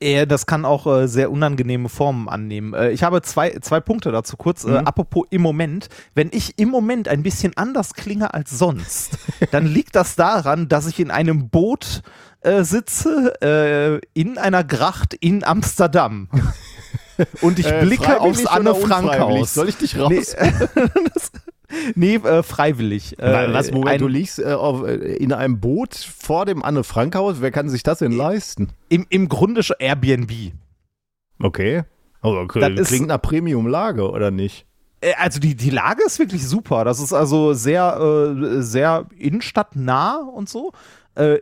Ja, 0.00 0.26
das 0.26 0.46
kann 0.46 0.64
auch 0.64 0.86
äh, 0.86 1.08
sehr 1.08 1.30
unangenehme 1.30 1.88
Formen 1.88 2.28
annehmen. 2.28 2.72
Äh, 2.72 2.90
ich 2.90 3.02
habe 3.02 3.20
zwei, 3.22 3.58
zwei 3.60 3.80
Punkte 3.80 4.12
dazu 4.12 4.36
kurz. 4.36 4.64
Äh, 4.64 4.68
mhm. 4.68 4.74
Äh, 4.76 4.78
apropos 4.80 5.26
im 5.30 5.42
Moment. 5.42 5.88
Wenn 6.14 6.30
ich 6.32 6.58
im 6.58 6.68
Moment 6.68 7.08
ein 7.08 7.22
bisschen 7.22 7.56
anders 7.56 7.94
klinge 7.94 8.32
als 8.32 8.50
sonst, 8.50 9.18
dann 9.50 9.66
liegt 9.66 9.96
das 9.96 10.14
daran, 10.14 10.68
dass 10.68 10.86
ich 10.86 11.00
in 11.00 11.10
einem 11.10 11.48
Boot 11.48 12.02
äh, 12.42 12.62
sitze, 12.62 13.34
äh, 13.42 14.00
in 14.14 14.38
einer 14.38 14.62
Gracht 14.62 15.14
in 15.14 15.42
Amsterdam. 15.42 16.28
Und 17.40 17.58
ich 17.58 17.66
blicke 17.80 18.20
aufs 18.20 18.46
Anne 18.46 18.76
Frank 18.76 19.18
Haus. 19.18 19.54
Soll 19.54 19.68
ich 19.68 19.76
dich 19.76 19.98
raus? 19.98 20.12
Nee, 20.12 20.22
nee, 21.94 22.16
äh, 22.16 22.42
freiwillig. 22.42 23.18
Äh, 23.18 23.52
Was, 23.52 23.70
Moment, 23.70 24.00
du 24.00 24.08
liegst 24.08 24.38
äh, 24.38 24.52
auf, 24.52 24.86
äh, 24.86 24.94
in 25.16 25.32
einem 25.32 25.60
Boot 25.60 25.94
vor 25.94 26.46
dem 26.46 26.62
Anne-Frank-Haus? 26.62 27.36
Wer 27.40 27.50
kann 27.50 27.68
sich 27.68 27.82
das 27.82 27.98
denn 27.98 28.12
leisten? 28.12 28.70
Im, 28.88 29.06
im 29.10 29.28
Grunde 29.28 29.62
schon 29.62 29.76
Airbnb. 29.78 30.32
Okay. 31.40 31.82
Okay, 32.20 32.74
das 32.74 32.88
klingt 32.88 33.06
nach 33.08 33.22
Premium-Lage, 33.22 34.10
oder 34.10 34.30
nicht? 34.30 34.66
Äh, 35.00 35.12
also 35.18 35.38
die, 35.38 35.54
die 35.54 35.70
Lage 35.70 36.02
ist 36.04 36.18
wirklich 36.18 36.46
super. 36.46 36.84
Das 36.84 37.00
ist 37.00 37.12
also 37.12 37.52
sehr, 37.52 37.96
äh, 37.96 38.62
sehr 38.62 39.06
innenstadtnah 39.16 40.16
und 40.16 40.48
so. 40.48 40.72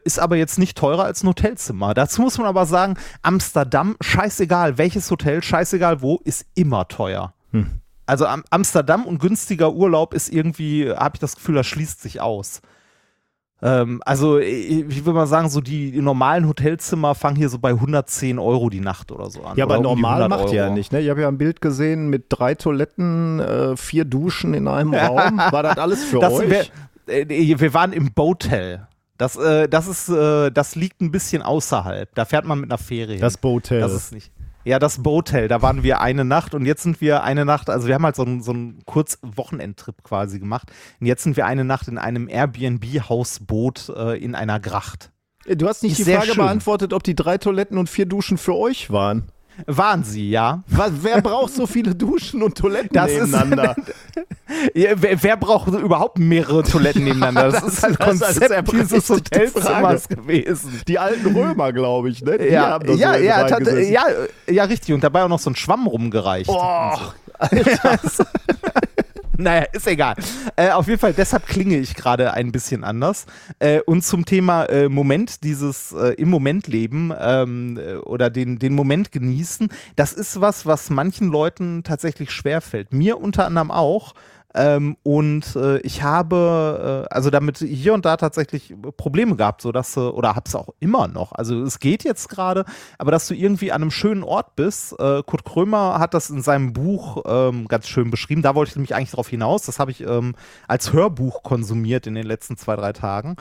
Ist 0.04 0.18
aber 0.18 0.37
jetzt 0.37 0.59
nicht 0.59 0.78
teurer 0.78 1.04
als 1.04 1.23
ein 1.23 1.28
Hotelzimmer. 1.28 1.92
Dazu 1.92 2.23
muss 2.23 2.38
man 2.38 2.47
aber 2.47 2.64
sagen, 2.64 2.95
Amsterdam, 3.21 3.95
scheißegal, 4.00 4.78
welches 4.78 5.11
Hotel, 5.11 5.42
scheißegal 5.42 6.00
wo, 6.00 6.18
ist 6.25 6.47
immer 6.54 6.88
teuer. 6.88 7.35
Hm. 7.50 7.83
Also 8.07 8.27
am 8.27 8.45
Amsterdam 8.51 9.05
und 9.05 9.19
günstiger 9.19 9.73
Urlaub 9.73 10.15
ist 10.15 10.33
irgendwie, 10.33 10.91
habe 10.91 11.17
ich 11.17 11.21
das 11.21 11.35
Gefühl, 11.35 11.57
das 11.57 11.67
schließt 11.67 12.01
sich 12.01 12.21
aus. 12.21 12.61
Ähm, 13.63 14.03
also 14.05 14.39
ich, 14.39 14.87
ich 14.87 15.05
würde 15.05 15.19
mal 15.19 15.27
sagen, 15.27 15.49
so 15.49 15.61
die, 15.61 15.91
die, 15.91 16.03
normalen 16.03 16.47
Hotelzimmer 16.47 17.15
fangen 17.15 17.37
hier 17.37 17.49
so 17.49 17.59
bei 17.59 17.71
110 17.71 18.39
Euro 18.39 18.69
die 18.69 18.81
Nacht 18.81 19.11
oder 19.11 19.31
so 19.31 19.43
an. 19.43 19.57
Ja, 19.57 19.65
aber 19.65 19.81
normal 19.81 20.29
macht 20.29 20.45
Euro. 20.45 20.55
ja 20.55 20.71
nicht. 20.71 20.93
Ne? 20.93 21.01
Ich 21.01 21.09
habe 21.09 21.23
ja 21.23 21.29
ein 21.29 21.39
Bild 21.39 21.61
gesehen 21.61 22.09
mit 22.09 22.27
drei 22.29 22.55
Toiletten, 22.55 23.41
äh, 23.41 23.77
vier 23.77 24.05
Duschen 24.05 24.53
in 24.53 24.69
einem 24.69 24.95
Raum. 24.95 25.39
War 25.39 25.63
das 25.63 25.79
alles 25.79 26.05
für 26.05 26.21
das 26.21 26.35
euch? 26.35 26.51
Wär, 26.51 26.67
äh, 27.07 27.59
wir 27.59 27.75
waren 27.75 27.93
im 27.93 28.13
Botel. 28.13 28.87
Das, 29.17 29.37
äh, 29.37 29.67
das 29.69 29.89
ist, 29.89 30.11
äh, 30.11 30.51
das 30.51 30.75
liegt 30.75 31.01
ein 31.01 31.11
bisschen 31.11 31.41
außerhalb. 31.41 32.15
Da 32.15 32.27
fährt 32.27 32.45
man 32.45 32.61
mit 32.61 32.71
einer 32.71 32.79
Fähre 32.79 33.13
hin. 33.13 33.21
Das 33.23 33.39
Botel. 33.39 33.81
Das 33.81 33.93
ist 33.93 34.13
nicht. 34.13 34.31
Ja, 34.67 34.81
das 34.81 35.01
Botel, 35.01 35.47
da 35.47 35.63
waren 35.63 35.85
wir 35.85 36.01
eine 36.01 36.25
Nacht 36.25 36.53
und 36.53 36.67
jetzt 36.67 36.83
sind 36.83 37.01
wir 37.01 37.23
eine 37.23 37.45
Nacht, 37.45 37.71
also 37.71 37.87
wir 37.87 37.95
haben 37.95 38.05
halt 38.05 38.17
so 38.17 38.25
einen, 38.25 38.43
so 38.43 38.51
einen 38.51 38.83
kurz 38.85 39.21
Wochenendtrip 39.23 40.03
quasi 40.03 40.41
gemacht 40.41 40.73
und 40.99 41.07
jetzt 41.07 41.23
sind 41.23 41.37
wir 41.37 41.47
eine 41.47 41.65
Nacht 41.65 41.87
in 41.87 41.99
einem 41.99 42.29
Airbnb-Hausboot 42.29 43.93
äh, 43.97 44.19
in 44.19 44.35
einer 44.35 44.59
Gracht. 44.59 45.13
Du 45.47 45.69
hast 45.69 45.85
nicht 45.85 46.01
Ist 46.01 46.09
die 46.09 46.13
Frage 46.13 46.35
beantwortet, 46.35 46.93
ob 46.93 47.05
die 47.05 47.15
drei 47.15 47.39
Toiletten 47.39 47.79
und 47.79 47.89
vier 47.89 48.07
Duschen 48.07 48.39
für 48.39 48.57
euch 48.57 48.91
waren. 48.91 49.31
Waren 49.67 50.05
sie, 50.05 50.31
ja. 50.31 50.63
Was, 50.69 50.93
wer 51.01 51.23
braucht 51.23 51.55
so 51.55 51.67
viele 51.67 51.95
Duschen 51.95 52.43
und 52.43 52.57
Toiletten 52.57 52.91
das 52.93 53.11
nebeneinander? 53.11 53.75
Ist, 53.77 54.75
ja, 54.75 54.91
wer, 54.95 55.23
wer, 55.23 55.37
braucht 55.37 55.69
überhaupt 55.69 56.19
mehrere 56.19 56.63
Toiletten 56.63 57.05
nebeneinander? 57.05 57.53
Das, 57.53 57.63
das 57.65 57.73
ist 57.73 57.85
ein 57.85 57.99
Konzept 57.99 58.51
das 58.51 58.65
dieses 58.71 59.09
Hotelzimmers 59.09 60.09
gewesen. 60.09 60.81
Die 60.87 60.99
alten 60.99 61.35
Römer, 61.35 61.73
glaube 61.73 62.11
ich, 62.11 62.23
ne? 62.23 62.39
Die 62.39 62.47
ja, 62.47 62.79
ja, 62.85 63.17
ja, 63.17 63.47
ja, 63.79 64.05
ja, 64.47 64.65
richtig. 64.65 64.95
Und 64.95 65.03
dabei 65.03 65.25
auch 65.25 65.29
noch 65.29 65.39
so 65.39 65.51
ein 65.51 65.57
Schwamm 65.57 65.87
rumgereicht. 65.87 66.51
Oh, 66.51 66.93
Alter. 67.39 67.99
naja, 69.38 69.64
ist 69.73 69.87
egal. 69.87 70.14
Äh, 70.57 70.71
auf 70.71 70.87
jeden 70.88 70.99
Fall, 70.99 71.12
deshalb 71.12 71.47
klinge 71.47 71.76
ich 71.76 71.95
gerade 71.95 72.33
ein 72.33 72.52
bisschen 72.52 72.85
anders. 72.85 73.26
Äh, 73.59 73.81
und 73.81 74.05
zum 74.05 74.25
Thema 74.25 74.64
äh, 74.64 74.88
Moment, 74.88 75.45
dieses 75.45 75.93
äh, 75.93 76.14
im 76.14 76.31
Moment 76.31 76.66
leben 76.66 77.12
ähm, 77.19 77.78
äh, 77.78 77.97
oder 77.97 78.31
den, 78.31 78.59
den 78.59 78.75
Moment 78.75 79.12
genießen, 79.12 79.69
das 79.97 80.12
ist 80.12 80.40
was, 80.40 80.66
was 80.66 80.90
manchen 80.90 81.28
Leuten 81.28 81.83
tatsächlich 81.83 82.31
schwerfällt. 82.31 82.93
Mir 82.93 83.21
unter 83.21 83.47
anderem 83.47 83.71
auch. 83.71 84.14
Ähm, 84.57 84.97
und 85.03 85.55
äh, 85.55 85.79
ich 85.81 86.03
habe 86.03 87.05
äh, 87.11 87.15
also 87.15 87.29
damit 87.29 87.59
hier 87.59 87.93
und 87.93 88.07
da 88.07 88.17
tatsächlich 88.17 88.75
Probleme 88.97 89.37
gehabt, 89.37 89.61
so 89.61 89.71
dass 89.71 89.97
äh, 89.99 90.01
oder 90.01 90.35
habe 90.35 90.45
es 90.47 90.55
auch 90.55 90.71
immer 90.81 91.09
noch. 91.09 91.33
Also 91.33 91.63
es 91.63 91.79
geht 91.79 92.05
jetzt 92.05 92.31
gerade, 92.31 92.65
aber 92.97 93.11
dass 93.11 93.29
du 93.29 93.35
irgendwie 93.35 93.71
an 93.71 93.83
einem 93.83 93.91
schönen 93.91 94.23
Ort 94.23 94.57
bist. 94.57 94.99
Äh, 94.99 95.23
Kurt 95.25 95.45
Krömer 95.45 95.99
hat 95.99 96.15
das 96.15 96.31
in 96.31 96.41
seinem 96.41 96.73
Buch 96.73 97.23
ähm, 97.27 97.69
ganz 97.69 97.87
schön 97.87 98.11
beschrieben. 98.11 98.41
Da 98.41 98.55
wollte 98.55 98.71
ich 98.71 98.77
nämlich 98.77 98.95
eigentlich 98.95 99.11
darauf 99.11 99.29
hinaus. 99.29 99.67
Das 99.67 99.79
habe 99.79 99.91
ich 99.91 100.01
ähm, 100.01 100.35
als 100.67 100.93
Hörbuch 100.93 101.43
konsumiert 101.43 102.07
in 102.07 102.15
den 102.15 102.27
letzten 102.27 102.57
zwei 102.57 102.77
drei 102.77 102.95
Tagen. 102.95 103.37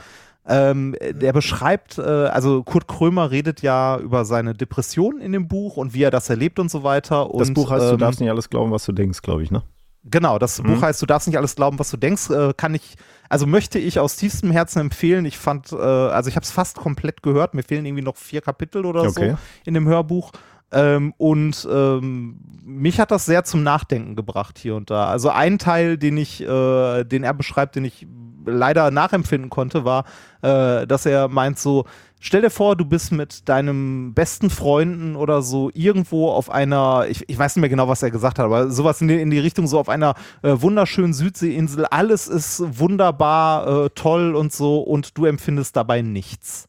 Ähm, 0.48 0.94
der 1.00 1.32
beschreibt, 1.32 1.98
äh, 1.98 2.02
also 2.02 2.62
Kurt 2.62 2.86
Krömer 2.86 3.30
redet 3.30 3.62
ja 3.62 3.98
über 3.98 4.26
seine 4.26 4.52
Depression 4.52 5.20
in 5.20 5.32
dem 5.32 5.48
Buch 5.48 5.78
und 5.78 5.94
wie 5.94 6.02
er 6.02 6.10
das 6.10 6.28
erlebt 6.28 6.58
und 6.58 6.70
so 6.70 6.84
weiter. 6.84 7.30
Und, 7.30 7.40
das 7.40 7.52
Buch 7.52 7.70
heißt, 7.70 7.86
ähm, 7.86 7.90
du 7.92 7.96
darfst 7.96 8.20
nicht 8.20 8.30
alles 8.30 8.50
glauben, 8.50 8.70
was 8.70 8.84
du 8.84 8.92
denkst, 8.92 9.22
glaube 9.22 9.42
ich, 9.42 9.50
ne? 9.50 9.62
Genau, 10.08 10.38
das 10.38 10.62
mhm. 10.62 10.74
Buch 10.74 10.82
heißt, 10.82 11.02
du 11.02 11.06
darfst 11.06 11.26
nicht 11.26 11.36
alles 11.36 11.56
glauben, 11.56 11.78
was 11.78 11.90
du 11.90 11.96
denkst. 11.96 12.30
Äh, 12.30 12.54
kann 12.56 12.74
ich, 12.74 12.96
also 13.28 13.46
möchte 13.46 13.78
ich 13.78 13.98
aus 13.98 14.16
tiefstem 14.16 14.50
Herzen 14.50 14.80
empfehlen. 14.80 15.24
Ich 15.24 15.36
fand, 15.36 15.72
äh, 15.72 15.76
also 15.76 16.28
ich 16.28 16.36
habe 16.36 16.44
es 16.44 16.52
fast 16.52 16.76
komplett 16.76 17.22
gehört. 17.22 17.54
Mir 17.54 17.62
fehlen 17.62 17.84
irgendwie 17.84 18.04
noch 18.04 18.16
vier 18.16 18.40
Kapitel 18.40 18.86
oder 18.86 19.02
okay. 19.02 19.30
so 19.32 19.38
in 19.64 19.74
dem 19.74 19.86
Hörbuch. 19.86 20.32
Ähm, 20.72 21.12
und 21.16 21.66
ähm, 21.70 22.40
mich 22.64 22.98
hat 23.00 23.10
das 23.10 23.24
sehr 23.24 23.44
zum 23.44 23.62
Nachdenken 23.62 24.16
gebracht 24.16 24.58
hier 24.58 24.74
und 24.76 24.90
da. 24.90 25.06
Also 25.06 25.30
ein 25.30 25.58
Teil, 25.58 25.96
den 25.96 26.16
ich, 26.16 26.42
äh, 26.42 27.04
den 27.04 27.24
er 27.24 27.34
beschreibt, 27.34 27.76
den 27.76 27.84
ich 27.84 28.06
leider 28.46 28.90
nachempfinden 28.90 29.50
konnte, 29.50 29.84
war, 29.84 30.04
äh, 30.42 30.86
dass 30.86 31.06
er 31.06 31.28
meint 31.28 31.58
so, 31.58 31.84
stell 32.20 32.42
dir 32.42 32.50
vor, 32.50 32.76
du 32.76 32.84
bist 32.84 33.12
mit 33.12 33.48
deinem 33.48 34.14
besten 34.14 34.50
Freunden 34.50 35.16
oder 35.16 35.42
so 35.42 35.70
irgendwo 35.74 36.30
auf 36.30 36.50
einer, 36.50 37.06
ich, 37.08 37.28
ich 37.28 37.38
weiß 37.38 37.56
nicht 37.56 37.60
mehr 37.60 37.70
genau, 37.70 37.88
was 37.88 38.02
er 38.02 38.10
gesagt 38.10 38.38
hat, 38.38 38.46
aber 38.46 38.70
sowas 38.70 39.00
in 39.00 39.08
die, 39.08 39.20
in 39.20 39.30
die 39.30 39.38
Richtung, 39.38 39.66
so 39.66 39.78
auf 39.78 39.88
einer 39.88 40.14
äh, 40.42 40.54
wunderschönen 40.54 41.12
Südseeinsel, 41.12 41.86
alles 41.86 42.28
ist 42.28 42.62
wunderbar, 42.78 43.84
äh, 43.84 43.90
toll 43.94 44.34
und 44.34 44.52
so 44.52 44.80
und 44.80 45.16
du 45.18 45.24
empfindest 45.24 45.76
dabei 45.76 46.02
nichts. 46.02 46.68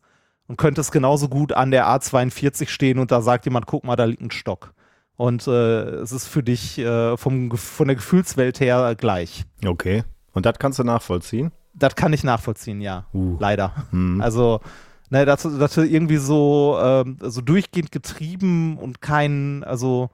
Und 0.49 0.57
könntest 0.57 0.93
genauso 0.93 1.27
gut 1.27 1.51
an 1.51 1.71
der 1.71 1.87
A42 1.87 2.69
stehen 2.69 2.99
und 2.99 3.11
da 3.11 3.21
sagt 3.21 3.43
jemand, 3.43 3.65
guck 3.65 3.83
mal, 3.83 3.97
da 3.97 4.05
liegt 4.05 4.21
ein 4.21 4.31
Stock. 4.31 4.73
Und 5.17 5.47
äh, 5.47 5.51
es 5.51 6.11
ist 6.11 6.27
für 6.27 6.43
dich 6.43 6.77
äh, 6.77 7.17
vom, 7.17 7.51
von 7.57 7.87
der 7.87 7.95
Gefühlswelt 7.95 8.59
her 8.59 8.95
gleich. 8.95 9.43
Okay. 9.65 10.03
Und 10.31 10.45
das 10.45 10.59
kannst 10.59 10.77
du 10.79 10.83
nachvollziehen? 10.83 11.51
Das 11.77 11.95
kann 11.95 12.13
ich 12.13 12.23
nachvollziehen, 12.23 12.81
ja. 12.81 13.05
Uh. 13.13 13.37
Leider. 13.39 13.73
Hm. 13.91 14.21
Also, 14.21 14.61
ne, 15.09 15.25
dass 15.25 15.43
du 15.43 15.81
irgendwie 15.81 16.17
so, 16.17 16.77
ähm, 16.81 17.17
so 17.21 17.41
durchgehend 17.41 17.91
getrieben 17.91 18.77
und 18.77 19.01
kein, 19.01 19.63
also 19.63 20.09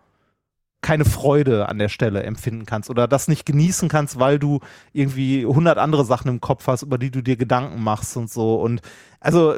keine 0.83 1.05
Freude 1.05 1.67
an 1.67 1.79
der 1.79 1.89
Stelle 1.89 2.21
empfinden 2.21 2.67
kannst 2.67 2.91
oder 2.91 3.07
das 3.07 3.27
nicht 3.27 3.45
genießen 3.45 3.89
kannst, 3.89 4.19
weil 4.19 4.37
du 4.37 4.59
irgendwie 4.91 5.45
hundert 5.45 5.79
andere 5.79 6.05
Sachen 6.05 6.27
im 6.27 6.41
Kopf 6.41 6.67
hast, 6.67 6.83
über 6.83 6.99
die 6.99 7.09
du 7.09 7.23
dir 7.23 7.37
Gedanken 7.37 7.81
machst 7.81 8.15
und 8.15 8.29
so. 8.29 8.55
Und 8.55 8.81
also 9.19 9.55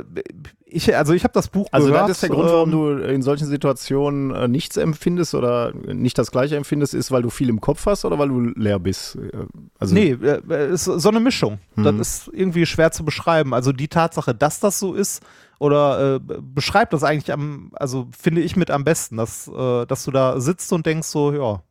ich, 0.63 0.95
also 0.95 1.13
ich 1.13 1.23
habe 1.23 1.33
das 1.33 1.47
Buch 1.47 1.67
also 1.71 1.87
gehört. 1.87 2.03
Also 2.03 2.11
das 2.11 2.17
ist 2.17 2.23
der 2.23 2.29
Grund, 2.29 2.49
warum 2.49 2.69
ähm, 2.69 2.99
du 2.99 3.07
in 3.07 3.21
solchen 3.21 3.47
Situationen 3.47 4.31
äh, 4.31 4.47
nichts 4.47 4.77
empfindest 4.77 5.33
oder 5.33 5.73
nicht 5.73 6.17
das 6.17 6.31
Gleiche 6.31 6.55
empfindest, 6.55 6.93
ist, 6.93 7.11
weil 7.11 7.23
du 7.23 7.29
viel 7.29 7.49
im 7.49 7.61
Kopf 7.61 7.85
hast 7.85 8.05
oder 8.05 8.19
weil 8.19 8.29
du 8.29 8.41
leer 8.41 8.79
bist? 8.79 9.15
Äh, 9.15 9.31
also 9.79 9.95
nee, 9.95 10.11
äh, 10.11 10.71
ist 10.71 10.85
so 10.85 11.09
eine 11.09 11.19
Mischung. 11.19 11.59
Mhm. 11.75 11.83
Das 11.83 11.95
ist 11.95 12.31
irgendwie 12.33 12.65
schwer 12.65 12.91
zu 12.91 13.03
beschreiben. 13.03 13.53
Also 13.53 13.71
die 13.71 13.87
Tatsache, 13.87 14.35
dass 14.35 14.59
das 14.59 14.79
so 14.79 14.93
ist, 14.93 15.23
oder 15.59 16.15
äh, 16.15 16.19
beschreibt 16.41 16.93
das 16.93 17.03
eigentlich 17.03 17.31
am, 17.31 17.71
also 17.73 18.07
finde 18.17 18.41
ich 18.41 18.55
mit 18.55 18.71
am 18.71 18.83
besten, 18.83 19.17
dass, 19.17 19.47
äh, 19.47 19.85
dass 19.85 20.03
du 20.03 20.11
da 20.11 20.39
sitzt 20.39 20.71
und 20.73 20.85
denkst 20.85 21.07
so, 21.07 21.33
ja, 21.33 21.61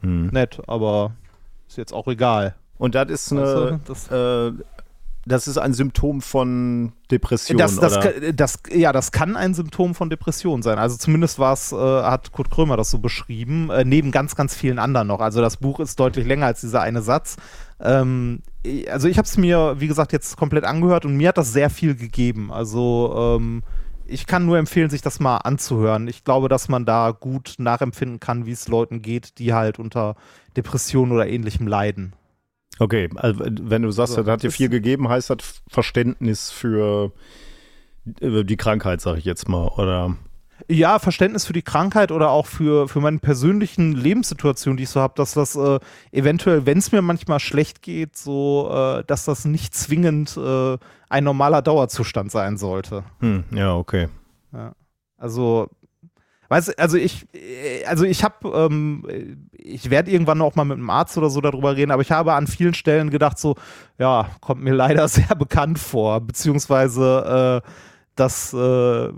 hm. 0.00 0.28
nett, 0.28 0.60
aber 0.66 1.12
ist 1.68 1.78
jetzt 1.78 1.92
auch 1.92 2.06
egal. 2.06 2.54
Und 2.78 2.94
das 2.94 3.10
ist 3.10 3.32
eine, 3.32 3.40
also, 3.42 3.80
das, 3.84 4.10
äh, 4.10 4.52
das 5.26 5.48
ist 5.48 5.58
ein 5.58 5.74
Symptom 5.74 6.22
von 6.22 6.92
Depression. 7.10 7.58
Das, 7.58 7.76
das, 7.76 7.96
oder? 7.96 8.32
Das, 8.32 8.60
ja, 8.72 8.92
das 8.92 9.10
kann 9.10 9.36
ein 9.36 9.54
Symptom 9.54 9.96
von 9.96 10.08
Depression 10.08 10.62
sein. 10.62 10.78
Also 10.78 10.96
zumindest 10.96 11.40
war 11.40 11.52
es, 11.52 11.72
äh, 11.72 11.76
hat 11.76 12.30
Kurt 12.30 12.48
Krömer 12.48 12.76
das 12.76 12.90
so 12.90 12.98
beschrieben, 12.98 13.68
äh, 13.70 13.84
neben 13.84 14.12
ganz, 14.12 14.36
ganz 14.36 14.54
vielen 14.54 14.78
anderen 14.78 15.08
noch. 15.08 15.18
Also 15.20 15.40
das 15.40 15.56
Buch 15.56 15.80
ist 15.80 15.98
deutlich 15.98 16.26
länger 16.26 16.46
als 16.46 16.60
dieser 16.60 16.80
eine 16.80 17.02
Satz. 17.02 17.36
Ähm, 17.80 18.42
also 18.88 19.08
ich 19.08 19.18
habe 19.18 19.26
es 19.26 19.36
mir, 19.36 19.74
wie 19.78 19.88
gesagt, 19.88 20.12
jetzt 20.12 20.36
komplett 20.36 20.64
angehört 20.64 21.04
und 21.04 21.16
mir 21.16 21.28
hat 21.30 21.38
das 21.38 21.52
sehr 21.52 21.70
viel 21.70 21.96
gegeben. 21.96 22.52
Also 22.52 23.36
ähm, 23.38 23.64
ich 24.06 24.26
kann 24.26 24.46
nur 24.46 24.58
empfehlen, 24.58 24.90
sich 24.90 25.02
das 25.02 25.18
mal 25.18 25.38
anzuhören. 25.38 26.06
Ich 26.06 26.22
glaube, 26.22 26.48
dass 26.48 26.68
man 26.68 26.84
da 26.84 27.10
gut 27.10 27.56
nachempfinden 27.58 28.20
kann, 28.20 28.46
wie 28.46 28.52
es 28.52 28.68
Leuten 28.68 29.02
geht, 29.02 29.38
die 29.40 29.52
halt 29.52 29.80
unter 29.80 30.14
Depressionen 30.56 31.12
oder 31.12 31.26
ähnlichem 31.26 31.66
leiden. 31.66 32.14
Okay, 32.78 33.08
also 33.16 33.40
wenn 33.44 33.82
du 33.82 33.90
sagst, 33.90 34.14
so, 34.14 34.22
das 34.22 34.30
hat 34.30 34.42
dir 34.42 34.50
viel 34.50 34.68
gegeben, 34.68 35.08
heißt 35.08 35.30
das 35.30 35.62
Verständnis 35.68 36.50
für 36.50 37.12
äh, 38.20 38.44
die 38.44 38.56
Krankheit, 38.56 39.00
sag 39.00 39.16
ich 39.16 39.24
jetzt 39.24 39.48
mal, 39.48 39.68
oder? 39.68 40.16
Ja, 40.68 40.98
Verständnis 40.98 41.46
für 41.46 41.52
die 41.52 41.62
Krankheit 41.62 42.10
oder 42.10 42.30
auch 42.30 42.46
für, 42.46 42.88
für 42.88 43.00
meine 43.00 43.18
persönlichen 43.18 43.92
Lebenssituationen, 43.92 44.76
die 44.76 44.84
ich 44.84 44.88
so 44.88 45.00
habe, 45.00 45.14
dass 45.16 45.34
das 45.34 45.54
äh, 45.54 45.78
eventuell, 46.12 46.64
wenn 46.64 46.78
es 46.78 46.92
mir 46.92 47.02
manchmal 47.02 47.40
schlecht 47.40 47.82
geht, 47.82 48.16
so, 48.16 48.70
äh, 48.72 49.04
dass 49.06 49.26
das 49.26 49.44
nicht 49.44 49.74
zwingend 49.74 50.36
äh, 50.36 50.78
ein 51.08 51.24
normaler 51.24 51.62
Dauerzustand 51.62 52.30
sein 52.30 52.56
sollte. 52.56 53.04
Hm, 53.20 53.44
ja, 53.52 53.76
okay. 53.76 54.08
Ja. 54.52 54.72
Also, 55.18 55.68
weißt 56.48 56.78
also 56.78 56.96
ich, 56.96 57.26
also 57.86 58.04
ich 58.04 58.24
habe, 58.24 58.48
ähm, 58.48 59.04
ich 59.52 59.90
werde 59.90 60.10
irgendwann 60.10 60.40
auch 60.42 60.54
mal 60.54 60.64
mit 60.64 60.78
einem 60.78 60.90
Arzt 60.90 61.16
oder 61.18 61.30
so 61.30 61.40
darüber 61.40 61.76
reden, 61.76 61.90
aber 61.90 62.02
ich 62.02 62.12
habe 62.12 62.34
an 62.34 62.46
vielen 62.46 62.74
Stellen 62.74 63.10
gedacht, 63.10 63.38
so, 63.38 63.56
ja, 63.98 64.28
kommt 64.40 64.62
mir 64.62 64.74
leider 64.74 65.08
sehr 65.08 65.34
bekannt 65.34 65.78
vor, 65.78 66.20
beziehungsweise 66.20 67.62
äh, 67.64 67.70
das 68.14 68.52
äh, 68.52 69.12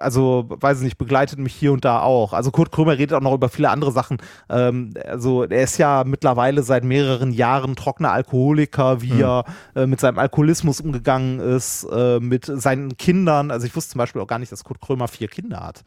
also 0.00 0.46
weiß 0.48 0.78
ich 0.78 0.84
nicht, 0.84 0.98
begleitet 0.98 1.38
mich 1.38 1.54
hier 1.54 1.72
und 1.72 1.84
da 1.84 2.00
auch. 2.00 2.32
Also 2.32 2.50
Kurt 2.50 2.72
Krömer 2.72 2.98
redet 2.98 3.12
auch 3.12 3.20
noch 3.20 3.34
über 3.34 3.48
viele 3.48 3.70
andere 3.70 3.92
Sachen. 3.92 4.18
Ähm, 4.48 4.94
also 5.06 5.44
er 5.44 5.62
ist 5.62 5.78
ja 5.78 6.04
mittlerweile 6.04 6.62
seit 6.62 6.84
mehreren 6.84 7.32
Jahren 7.32 7.76
trockener 7.76 8.12
Alkoholiker, 8.12 9.02
wie 9.02 9.12
mhm. 9.12 9.20
er 9.20 9.44
äh, 9.76 9.86
mit 9.86 10.00
seinem 10.00 10.18
Alkoholismus 10.18 10.80
umgegangen 10.80 11.38
ist, 11.38 11.84
äh, 11.84 12.18
mit 12.18 12.46
seinen 12.46 12.96
Kindern. 12.96 13.50
Also 13.50 13.66
ich 13.66 13.76
wusste 13.76 13.92
zum 13.92 13.98
Beispiel 13.98 14.22
auch 14.22 14.26
gar 14.26 14.38
nicht, 14.38 14.50
dass 14.50 14.64
Kurt 14.64 14.80
Krömer 14.80 15.06
vier 15.06 15.28
Kinder 15.28 15.60
hat 15.60 15.84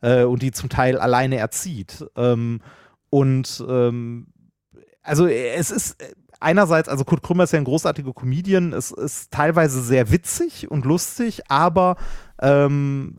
äh, 0.00 0.22
und 0.22 0.42
die 0.42 0.52
zum 0.52 0.68
Teil 0.68 0.98
alleine 0.98 1.36
erzieht. 1.36 2.06
Ähm, 2.16 2.60
und 3.10 3.64
ähm, 3.68 4.28
also 5.02 5.26
es 5.26 5.70
ist 5.70 5.96
einerseits, 6.40 6.88
also 6.88 7.04
Kurt 7.04 7.22
Krömer 7.22 7.44
ist 7.44 7.52
ja 7.52 7.58
ein 7.58 7.64
großartiger 7.64 8.12
Comedian, 8.12 8.72
es 8.72 8.90
ist 8.90 9.32
teilweise 9.32 9.82
sehr 9.82 10.10
witzig 10.10 10.70
und 10.70 10.84
lustig, 10.84 11.42
aber 11.48 11.96
ähm, 12.40 13.16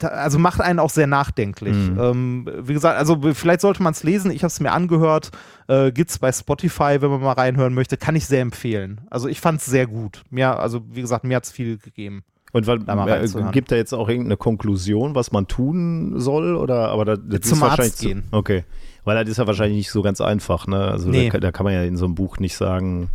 also 0.00 0.38
macht 0.38 0.60
einen 0.60 0.78
auch 0.78 0.90
sehr 0.90 1.06
nachdenklich. 1.06 1.76
Mhm. 1.76 1.98
Ähm, 2.00 2.50
wie 2.62 2.72
gesagt, 2.72 2.98
also 2.98 3.18
vielleicht 3.34 3.60
sollte 3.60 3.82
man 3.82 3.92
es 3.92 4.02
lesen. 4.02 4.30
Ich 4.30 4.42
habe 4.42 4.48
es 4.48 4.60
mir 4.60 4.72
angehört. 4.72 5.30
Äh, 5.68 5.92
Gibt 5.92 6.10
es 6.10 6.18
bei 6.18 6.32
Spotify, 6.32 6.96
wenn 7.00 7.10
man 7.10 7.20
mal 7.20 7.32
reinhören 7.32 7.74
möchte. 7.74 7.96
Kann 7.96 8.16
ich 8.16 8.26
sehr 8.26 8.40
empfehlen. 8.40 9.02
Also 9.10 9.28
ich 9.28 9.40
fand 9.40 9.60
es 9.60 9.66
sehr 9.66 9.86
gut. 9.86 10.22
Mir, 10.30 10.58
also 10.58 10.82
wie 10.90 11.00
gesagt, 11.00 11.24
mir 11.24 11.36
hat 11.36 11.44
es 11.44 11.52
viel 11.52 11.78
gegeben. 11.78 12.24
Und 12.52 12.66
weil, 12.66 12.80
äh, 12.82 13.50
gibt 13.50 13.72
da 13.72 13.76
jetzt 13.76 13.94
auch 13.94 14.08
irgendeine 14.08 14.36
Konklusion, 14.36 15.14
was 15.14 15.32
man 15.32 15.46
tun 15.46 16.20
soll? 16.20 16.54
Oder 16.54 16.88
aber 16.90 17.04
da, 17.06 17.16
das 17.16 17.40
Zum 17.42 17.58
ist 17.58 17.64
Arzt 17.64 18.00
gehen. 18.00 18.24
Zu, 18.30 18.36
okay. 18.36 18.64
Weil 19.04 19.16
das 19.16 19.30
ist 19.30 19.38
ja 19.38 19.46
wahrscheinlich 19.46 19.78
nicht 19.78 19.90
so 19.90 20.02
ganz 20.02 20.20
einfach, 20.20 20.66
ne? 20.66 20.88
Also 20.88 21.08
nee. 21.08 21.30
da, 21.30 21.40
da, 21.40 21.50
kann 21.50 21.64
man 21.64 21.72
ja 21.72 21.82
in 21.82 21.96
so 21.96 22.04
einem 22.04 22.14
Buch 22.14 22.38
nicht 22.38 22.56
sagen. 22.56 23.10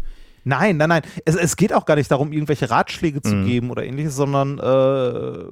Nein, 0.48 0.78
nein, 0.78 0.90
nein. 0.90 1.02
Es, 1.26 1.36
es 1.36 1.58
geht 1.58 1.74
auch 1.74 1.86
gar 1.86 1.96
nicht 1.96 2.10
darum, 2.10 2.32
irgendwelche 2.32 2.70
Ratschläge 2.70 3.22
zu 3.22 3.36
mhm. 3.36 3.46
geben 3.46 3.70
oder 3.70 3.84
ähnliches, 3.84 4.16
sondern 4.16 4.60
äh, 4.60 5.46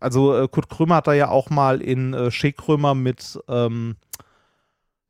also 0.00 0.36
äh, 0.36 0.48
Kurt 0.48 0.68
Krömer 0.68 0.96
hat 0.96 1.06
da 1.06 1.14
ja 1.14 1.28
auch 1.28 1.48
mal 1.48 1.80
in 1.80 2.12
äh, 2.12 2.30
Shea 2.30 2.52
Krömer 2.52 2.94
mit 2.94 3.38
ähm, 3.48 3.96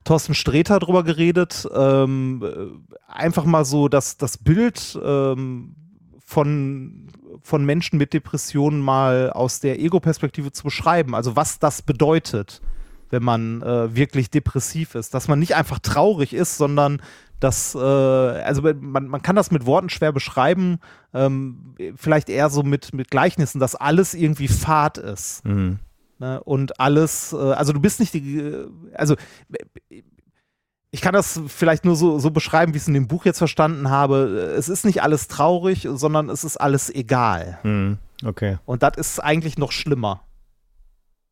Thorsten 0.05 0.35
Sträter 0.35 0.79
drüber 0.79 1.03
geredet. 1.03 1.69
Ähm, 1.75 2.45
äh, 2.45 3.13
einfach 3.13 3.45
mal 3.45 3.65
so, 3.65 3.89
dass 3.89 4.19
das 4.19 4.39
Bild 4.39 4.97
ähm, 5.03 5.75
von, 6.25 7.09
von 7.43 7.65
Menschen 7.65 7.99
mit 7.99 8.13
Depressionen 8.13 8.81
mal 8.81 9.31
aus 9.31 9.59
der 9.59 9.81
Ego-Perspektive 9.81 10.53
zu 10.53 10.63
beschreiben. 10.63 11.17
Also 11.17 11.35
was 11.35 11.59
das 11.59 11.83
bedeutet, 11.83 12.63
wenn 13.11 13.25
man 13.25 13.63
äh, 13.63 13.95
wirklich 13.97 14.31
depressiv 14.31 14.95
ist. 14.95 15.13
Dass 15.13 15.27
man 15.27 15.41
nicht 15.41 15.57
einfach 15.57 15.81
traurig 15.81 16.35
ist, 16.35 16.57
sondern 16.57 17.03
dass, 17.41 17.75
äh, 17.75 17.79
also 17.79 18.63
man, 18.63 19.07
man 19.09 19.23
kann 19.23 19.37
das 19.37 19.51
mit 19.51 19.67
Worten 19.67 19.91
schwer 19.91 20.13
beschreiben, 20.13 20.79
ähm, 21.15 21.75
vielleicht 21.97 22.29
eher 22.29 22.51
so 22.51 22.63
mit, 22.63 22.93
mit 22.93 23.11
Gleichnissen, 23.11 23.61
dass 23.61 23.75
alles 23.75 24.15
irgendwie 24.15 24.49
Fahrt 24.49 24.99
ist. 24.99 25.45
Mhm. 25.45 25.79
Ne? 26.19 26.43
Und 26.43 26.81
alles, 26.81 27.33
äh, 27.33 27.37
also 27.37 27.73
du 27.73 27.81
bist 27.81 28.01
nicht 28.01 28.15
die, 28.15 28.67
also 28.95 29.15
ich 30.91 31.01
kann 31.01 31.13
das 31.13 31.41
vielleicht 31.49 31.85
nur 31.85 31.97
so, 31.97 32.19
so 32.19 32.31
beschreiben, 32.31 32.73
wie 32.73 32.79
ich 32.79 32.83
es 32.83 32.89
in 32.89 32.95
dem 32.95 33.09
Buch 33.09 33.25
jetzt 33.25 33.39
verstanden 33.39 33.91
habe. 33.91 34.55
Es 34.57 34.69
ist 34.69 34.85
nicht 34.85 35.03
alles 35.03 35.29
traurig, 35.29 35.87
sondern 35.91 36.31
es 36.31 36.45
ist 36.45 36.57
alles 36.57 36.93
egal. 36.93 37.59
Mhm. 37.63 37.99
Okay. 38.25 38.59
Und 38.65 38.83
das 38.83 38.97
ist 38.97 39.21
eigentlich 39.21 39.59
noch 39.59 39.71
schlimmer. 39.71 40.23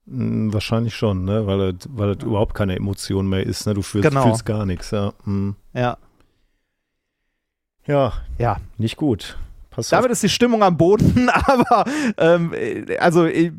Mhm, 0.07 0.53
wahrscheinlich 0.53 0.95
schon, 0.95 1.25
ne? 1.25 1.47
weil 1.47 1.73
das, 1.73 1.89
weil 1.93 2.15
das 2.15 2.23
ja. 2.23 2.29
überhaupt 2.29 2.55
keine 2.55 2.77
Emotion 2.77 3.29
mehr 3.29 3.45
ist. 3.45 3.67
Ne? 3.67 3.75
Du 3.75 3.83
fühlst, 3.83 4.09
genau. 4.09 4.23
fühlst 4.23 4.47
gar 4.47 4.65
nichts. 4.65 4.91
Ja. 4.91 5.13
Mhm. 5.25 5.57
ja. 5.75 5.99
Ja. 7.87 8.13
Ja. 8.39 8.57
Nicht 8.79 8.97
gut. 8.97 9.37
Pass 9.77 9.91
Damit 9.91 10.11
ist 10.11 10.23
die 10.23 10.31
Stimmung 10.31 10.63
am 10.63 10.79
Boden, 10.79 11.29
aber 11.33 11.85
ähm, 12.17 12.55
also 12.99 13.27
ich, 13.27 13.53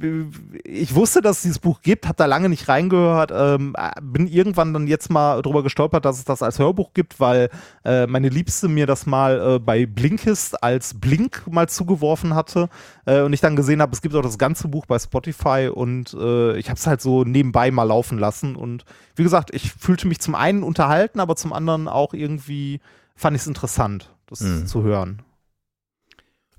ich, 0.63 0.95
wusste, 0.95 1.21
dass 1.21 1.37
es 1.37 1.41
dieses 1.43 1.59
Buch 1.59 1.81
gibt, 1.83 2.07
habe 2.07 2.15
da 2.15 2.25
lange 2.25 2.49
nicht 2.49 2.67
reingehört, 2.67 3.31
ähm, 3.31 3.75
bin 4.01 4.25
irgendwann 4.25 4.73
dann 4.73 4.87
jetzt 4.87 5.11
mal 5.11 5.43
drüber 5.43 5.61
gestolpert, 5.61 6.05
dass 6.05 6.17
es 6.17 6.25
das 6.25 6.41
als 6.41 6.57
Hörbuch 6.57 6.93
gibt, 6.95 7.19
weil 7.19 7.49
äh, 7.85 8.07
meine 8.07 8.29
Liebste 8.29 8.67
mir 8.67 8.87
das 8.87 9.05
mal 9.05 9.57
äh, 9.57 9.59
bei 9.59 9.85
Blinkist 9.85 10.63
als 10.63 10.95
Blink 10.95 11.43
mal 11.45 11.69
zugeworfen 11.69 12.33
hatte 12.33 12.69
äh, 13.05 13.21
und 13.21 13.33
ich 13.33 13.41
dann 13.41 13.55
gesehen 13.55 13.79
habe, 13.79 13.93
es 13.93 14.01
gibt 14.01 14.15
auch 14.15 14.23
das 14.23 14.39
ganze 14.39 14.69
Buch 14.69 14.87
bei 14.87 14.97
Spotify 14.97 15.69
und 15.71 16.15
äh, 16.15 16.57
ich 16.57 16.69
habe 16.69 16.79
es 16.79 16.87
halt 16.87 16.99
so 16.99 17.25
nebenbei 17.25 17.69
mal 17.69 17.83
laufen 17.83 18.17
lassen 18.17 18.55
und 18.55 18.85
wie 19.15 19.23
gesagt, 19.23 19.53
ich 19.53 19.71
fühlte 19.71 20.07
mich 20.07 20.17
zum 20.17 20.33
einen 20.33 20.63
unterhalten, 20.63 21.19
aber 21.19 21.35
zum 21.35 21.53
anderen 21.53 21.87
auch 21.87 22.15
irgendwie 22.15 22.81
fand 23.15 23.35
ich 23.35 23.43
es 23.43 23.47
interessant, 23.47 24.11
das 24.25 24.41
mhm. 24.41 24.65
zu 24.65 24.81
hören. 24.81 25.21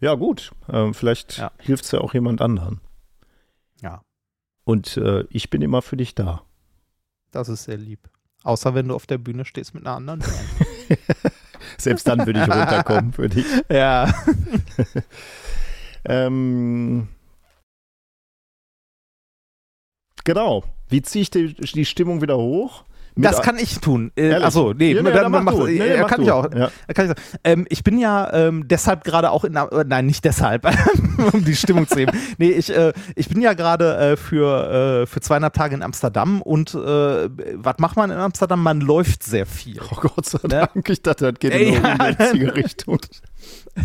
Ja, 0.01 0.15
gut. 0.15 0.53
Ähm, 0.69 0.95
vielleicht 0.95 1.39
ja. 1.39 1.53
hilft 1.59 1.85
es 1.85 1.91
ja 1.91 2.01
auch 2.01 2.15
jemand 2.15 2.41
anderen. 2.41 2.81
Ja. 3.83 4.03
Und 4.65 4.97
äh, 4.97 5.25
ich 5.31 5.51
bin 5.51 5.63
immer 5.63 5.83
für 5.83 5.97
dich 5.97 6.15
da. 6.15 6.43
Das 7.31 7.49
ist 7.49 7.65
sehr 7.65 7.77
lieb. 7.77 8.09
Außer 8.45 8.75
wenn 8.75 8.89
du 8.89 8.95
auf 8.95 9.07
der 9.07 9.19
Bühne 9.19 9.45
stehst 9.45 9.75
mit 9.75 9.87
einer 9.87 9.97
anderen 9.97 10.21
Band. 10.21 10.99
Selbst 11.79 12.07
dann 12.07 12.25
würde 12.25 12.41
ich 12.41 12.49
runterkommen 12.49 13.13
für 13.13 13.29
dich. 13.29 13.47
Ja. 13.69 14.13
ähm, 16.05 17.09
genau. 20.25 20.65
Wie 20.89 21.03
ziehe 21.03 21.23
ich 21.23 21.31
die, 21.31 21.55
die 21.55 21.85
Stimmung 21.85 22.23
wieder 22.23 22.39
hoch? 22.39 22.85
Das 23.23 23.43
kann 23.43 23.59
ich 23.59 23.79
tun. 23.81 24.13
Äh, 24.17 24.35
achso, 24.35 24.73
nee, 24.73 24.93
ja, 24.93 25.03
nee, 25.03 25.11
dann, 25.11 25.33
dann 25.33 25.45
macht, 25.45 25.59
nee, 25.59 25.79
nee, 25.79 26.05
kann 26.05 26.23
ich 26.23 26.31
auch. 26.31 26.53
Ja. 26.55 26.71
Kann 26.95 27.11
ich, 27.11 27.17
ähm, 27.45 27.67
ich 27.69 27.83
bin 27.83 27.99
ja 27.99 28.33
ähm, 28.33 28.69
deshalb 28.69 29.05
gerade 29.05 29.31
auch 29.31 29.45
in, 29.45 29.57
äh, 29.57 29.85
nein, 29.87 30.07
nicht 30.07 30.25
deshalb, 30.25 30.67
um 31.33 31.45
die 31.45 31.57
Stimmung 31.57 31.87
zu 31.87 31.97
heben. 31.97 32.13
Nee, 32.39 32.51
ich, 32.51 32.75
äh, 32.75 32.93
ich 33.17 33.29
bin 33.29 33.41
ja 33.41 33.55
gerade 33.55 33.97
äh, 33.97 34.17
für, 34.17 35.03
äh, 35.03 35.07
für 35.07 35.21
zweieinhalb 35.21 35.55
Tage 35.55 35.75
in 35.75 35.83
Amsterdam 35.83 36.43
und 36.43 36.75
äh, 36.75 37.29
was 37.55 37.79
macht 37.79 37.97
man 37.97 38.11
in 38.11 38.19
Amsterdam? 38.19 38.63
Man 38.63 38.81
läuft 38.81 39.23
sehr 39.23 39.47
viel. 39.47 39.81
Oh 39.91 39.97
Gott 40.01 40.27
sei 40.27 40.39
ne? 40.43 40.49
Dank, 40.49 40.89
ich 40.89 41.03
dachte, 41.03 41.33
das 41.33 41.41
geht 41.41 41.55
in 41.55 41.85
eine 41.85 42.19
richtige 42.19 42.55
Richtung. 42.55 43.01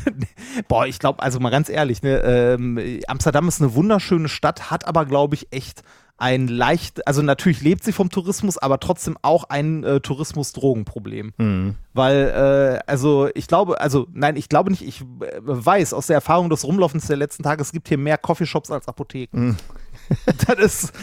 Boah, 0.68 0.86
ich 0.86 1.00
glaube, 1.00 1.22
also 1.22 1.40
mal 1.40 1.50
ganz 1.50 1.70
ehrlich, 1.70 2.04
ne, 2.04 2.20
ähm, 2.20 2.80
Amsterdam 3.08 3.48
ist 3.48 3.62
eine 3.62 3.74
wunderschöne 3.74 4.30
Stadt, 4.30 4.72
hat 4.72 4.88
aber, 4.88 5.06
glaube 5.06 5.36
ich, 5.36 5.48
echt 5.52 5.84
ein 6.18 6.48
leicht, 6.48 7.08
also 7.08 7.22
natürlich 7.22 7.62
lebt 7.62 7.84
sie 7.84 7.92
vom 7.92 8.10
Tourismus, 8.10 8.58
aber 8.58 8.80
trotzdem 8.80 9.18
auch 9.24 9.46
ein 9.46 9.84
äh, 9.84 10.00
Tourismus-Drogenproblem. 10.00 11.34
Mhm. 11.38 11.76
Weil, 11.94 12.80
äh, 12.86 12.90
also 12.90 13.30
ich 13.34 13.48
glaube, 13.48 13.82
also 13.82 14.08
nein, 14.14 14.36
ich 14.36 14.48
glaube 14.48 14.70
nicht, 14.70 14.84
ich 14.84 15.02
äh, 15.02 15.06
weiß 15.42 15.94
aus 15.94 16.08
der 16.08 16.16
Erfahrung 16.16 16.50
des 16.50 16.66
Rumlaufens 16.66 17.08
der 17.08 17.18
letzten 17.18 17.44
Tage, 17.44 17.62
es 17.62 17.72
gibt 17.72 17.88
hier 17.88 17.98
mehr 17.98 18.18
Coffeeshops 18.18 18.70
als 18.70 18.88
Apotheken. 18.88 19.38
Mhm. 19.38 19.58
das 20.48 20.60
ist, 20.60 20.94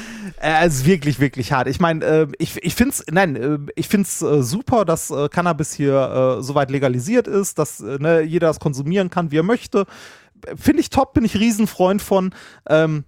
äh, 0.41 0.67
ist 0.67 0.87
wirklich, 0.87 1.19
wirklich 1.19 1.53
hart. 1.53 1.67
Ich 1.67 1.81
meine, 1.81 2.05
äh, 2.05 2.27
ich, 2.39 2.57
ich 2.63 2.75
finde 2.75 2.93
es, 2.93 3.05
nein, 3.11 3.37
äh, 3.37 3.59
ich 3.75 3.89
finde 3.89 4.07
es 4.07 4.23
äh, 4.23 4.43
super, 4.43 4.85
dass 4.85 5.11
äh, 5.11 5.29
Cannabis 5.29 5.75
hier 5.75 6.39
soweit 6.41 6.71
legalisiert 6.71 7.27
ist, 7.27 7.59
dass 7.59 7.81
ne, 7.81 8.21
jeder 8.23 8.47
das 8.47 8.61
konsumieren 8.61 9.11
kann, 9.11 9.31
wie 9.31 9.39
er 9.39 9.43
möchte. 9.43 9.87
Finde 10.55 10.81
ich 10.81 10.91
top, 10.91 11.15
bin 11.15 11.25
ich 11.25 11.37
Riesenfreund 11.37 12.01
von. 12.01 12.35
Ähm, 12.69 13.05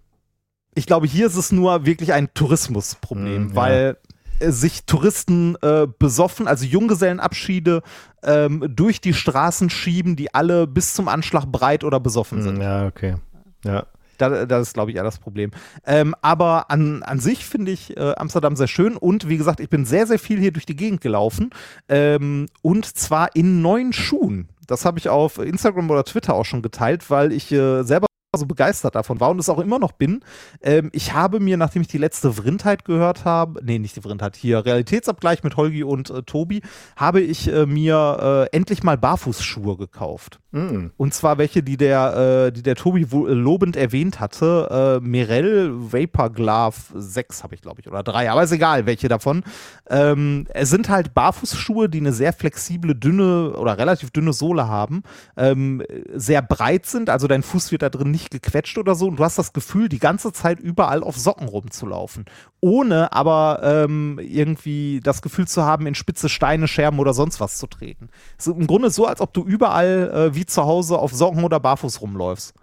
ich 0.74 0.86
glaube, 0.86 1.06
hier 1.06 1.26
ist 1.26 1.36
es 1.36 1.52
nur 1.52 1.86
wirklich 1.86 2.12
ein 2.12 2.32
Tourismusproblem, 2.34 3.48
mhm, 3.48 3.54
weil 3.54 3.96
ja. 4.40 4.50
sich 4.50 4.84
Touristen 4.84 5.56
äh, 5.62 5.86
besoffen, 5.98 6.48
also 6.48 6.64
Junggesellenabschiede 6.64 7.82
ähm, 8.22 8.64
durch 8.68 9.00
die 9.00 9.14
Straßen 9.14 9.70
schieben, 9.70 10.16
die 10.16 10.34
alle 10.34 10.66
bis 10.66 10.94
zum 10.94 11.08
Anschlag 11.08 11.46
breit 11.46 11.84
oder 11.84 12.00
besoffen 12.00 12.38
mhm, 12.38 12.42
sind. 12.42 12.60
Ja, 12.62 12.86
okay. 12.86 13.16
Ja. 13.64 13.86
Das, 14.18 14.46
das 14.46 14.68
ist, 14.68 14.74
glaube 14.74 14.90
ich, 14.90 14.96
eher 14.96 15.02
das 15.02 15.18
Problem. 15.18 15.50
Ähm, 15.84 16.14
aber 16.22 16.70
an, 16.70 17.02
an 17.02 17.18
sich 17.18 17.44
finde 17.44 17.72
ich 17.72 17.96
äh, 17.96 18.14
Amsterdam 18.16 18.56
sehr 18.56 18.68
schön 18.68 18.96
und 18.96 19.28
wie 19.28 19.36
gesagt, 19.36 19.58
ich 19.58 19.68
bin 19.68 19.84
sehr, 19.84 20.06
sehr 20.06 20.18
viel 20.18 20.38
hier 20.38 20.52
durch 20.52 20.66
die 20.66 20.76
Gegend 20.76 21.00
gelaufen 21.00 21.50
ähm, 21.88 22.46
und 22.62 22.86
zwar 22.86 23.34
in 23.34 23.62
neuen 23.62 23.92
Schuhen. 23.92 24.48
Das 24.66 24.84
habe 24.84 24.98
ich 24.98 25.08
auf 25.08 25.38
Instagram 25.38 25.90
oder 25.90 26.04
Twitter 26.04 26.34
auch 26.34 26.44
schon 26.44 26.62
geteilt, 26.62 27.10
weil 27.10 27.32
ich 27.32 27.50
äh, 27.50 27.82
selber 27.82 28.06
so 28.38 28.46
begeistert 28.46 28.94
davon 28.94 29.20
war 29.20 29.30
und 29.30 29.38
es 29.38 29.50
auch 29.50 29.58
immer 29.58 29.78
noch 29.78 29.92
bin. 29.92 30.24
Ähm, 30.62 30.88
ich 30.94 31.12
habe 31.12 31.38
mir, 31.38 31.58
nachdem 31.58 31.82
ich 31.82 31.88
die 31.88 31.98
letzte 31.98 32.32
Vrindheit 32.32 32.84
gehört 32.86 33.26
habe, 33.26 33.62
nee, 33.62 33.78
nicht 33.78 33.94
die 33.96 34.00
Vrindheit, 34.00 34.36
hier 34.36 34.64
Realitätsabgleich 34.64 35.42
mit 35.42 35.58
Holgi 35.58 35.82
und 35.84 36.08
äh, 36.08 36.22
Tobi, 36.22 36.62
habe 36.96 37.20
ich 37.20 37.52
äh, 37.52 37.66
mir 37.66 38.48
äh, 38.52 38.56
endlich 38.56 38.82
mal 38.82 38.96
Barfußschuhe 38.96 39.76
gekauft. 39.76 40.41
Mm. 40.52 40.90
Und 40.98 41.14
zwar 41.14 41.38
welche, 41.38 41.62
die 41.62 41.78
der, 41.78 42.46
äh, 42.46 42.52
die 42.52 42.62
der 42.62 42.76
Tobi 42.76 43.02
äh, 43.02 43.32
lobend 43.32 43.74
erwähnt 43.74 44.20
hatte. 44.20 45.00
Äh, 45.02 45.06
Mirel 45.06 45.72
Vapor 45.72 46.30
Glove 46.30 46.76
6 46.94 47.42
habe 47.42 47.54
ich, 47.54 47.62
glaube 47.62 47.80
ich, 47.80 47.88
oder 47.88 48.02
3, 48.02 48.30
aber 48.30 48.42
ist 48.42 48.52
egal, 48.52 48.84
welche 48.84 49.08
davon. 49.08 49.44
Ähm, 49.88 50.46
es 50.50 50.68
sind 50.68 50.90
halt 50.90 51.14
Barfußschuhe, 51.14 51.88
die 51.88 51.98
eine 51.98 52.12
sehr 52.12 52.34
flexible, 52.34 52.94
dünne 52.94 53.54
oder 53.56 53.78
relativ 53.78 54.10
dünne 54.10 54.34
Sohle 54.34 54.68
haben, 54.68 55.02
ähm, 55.38 55.82
sehr 56.14 56.42
breit 56.42 56.84
sind, 56.84 57.08
also 57.08 57.26
dein 57.26 57.42
Fuß 57.42 57.72
wird 57.72 57.82
da 57.82 57.88
drin 57.88 58.10
nicht 58.10 58.30
gequetscht 58.30 58.76
oder 58.76 58.94
so 58.94 59.08
und 59.08 59.18
du 59.18 59.24
hast 59.24 59.38
das 59.38 59.54
Gefühl, 59.54 59.88
die 59.88 59.98
ganze 59.98 60.32
Zeit 60.32 60.60
überall 60.60 61.02
auf 61.02 61.16
Socken 61.16 61.48
rumzulaufen. 61.48 62.26
Ohne 62.60 63.12
aber 63.12 63.60
ähm, 63.64 64.20
irgendwie 64.22 65.00
das 65.02 65.22
Gefühl 65.22 65.48
zu 65.48 65.64
haben, 65.64 65.86
in 65.86 65.96
spitze 65.96 66.28
Steine, 66.28 66.68
Scherben 66.68 67.00
oder 67.00 67.12
sonst 67.12 67.40
was 67.40 67.58
zu 67.58 67.66
treten. 67.66 68.08
Es 68.38 68.46
ist 68.46 68.56
im 68.56 68.68
Grunde 68.68 68.90
so, 68.90 69.06
als 69.06 69.20
ob 69.20 69.32
du 69.32 69.42
überall 69.44 70.30
äh, 70.30 70.34
wie 70.36 70.41
zu 70.46 70.64
Hause 70.64 70.98
auf 70.98 71.12
Socken 71.12 71.44
oder 71.44 71.60
barfuß 71.60 72.00
rumläufst. 72.00 72.54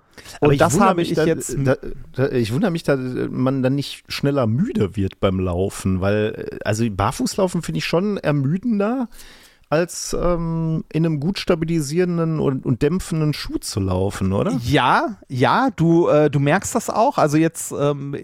Aber 0.42 0.52
und 0.52 0.62
das 0.62 0.80
habe 0.80 1.02
ich 1.02 1.14
da, 1.14 1.26
jetzt. 1.26 1.56
Da, 1.58 1.78
da, 2.14 2.30
ich 2.32 2.54
wundere 2.54 2.72
mich, 2.72 2.84
dass 2.84 3.00
man 3.30 3.64
dann 3.64 3.76
nicht 3.76 4.04
schneller 4.12 4.48
müde 4.48 4.96
wird 4.96 5.20
beim 5.20 5.40
Laufen, 5.40 6.02
weil, 6.02 6.50
äh, 6.52 6.58
also 6.66 6.86
Barfußlaufen 6.90 7.62
finde 7.62 7.80
ich 7.80 7.86
schon 7.86 8.18
ermüdender 8.18 9.08
als 9.70 10.18
ähm, 10.20 10.84
in 10.92 11.06
einem 11.06 11.20
gut 11.20 11.38
stabilisierenden 11.38 12.40
und, 12.40 12.66
und, 12.66 12.82
dämpfenden 12.82 13.34
Schuh 13.34 13.60
zu 13.60 13.80
laufen, 13.80 14.34
oder? 14.34 14.60
Ja, 14.64 15.20
ja, 15.28 15.70
du, 15.76 16.08
äh, 16.08 16.32
du 16.32 16.40
merkst 16.40 16.74
das 16.74 16.90
auch. 16.90 17.20
Also 17.20 17.38
jetzt, 17.38 17.72
ähm, 17.80 18.16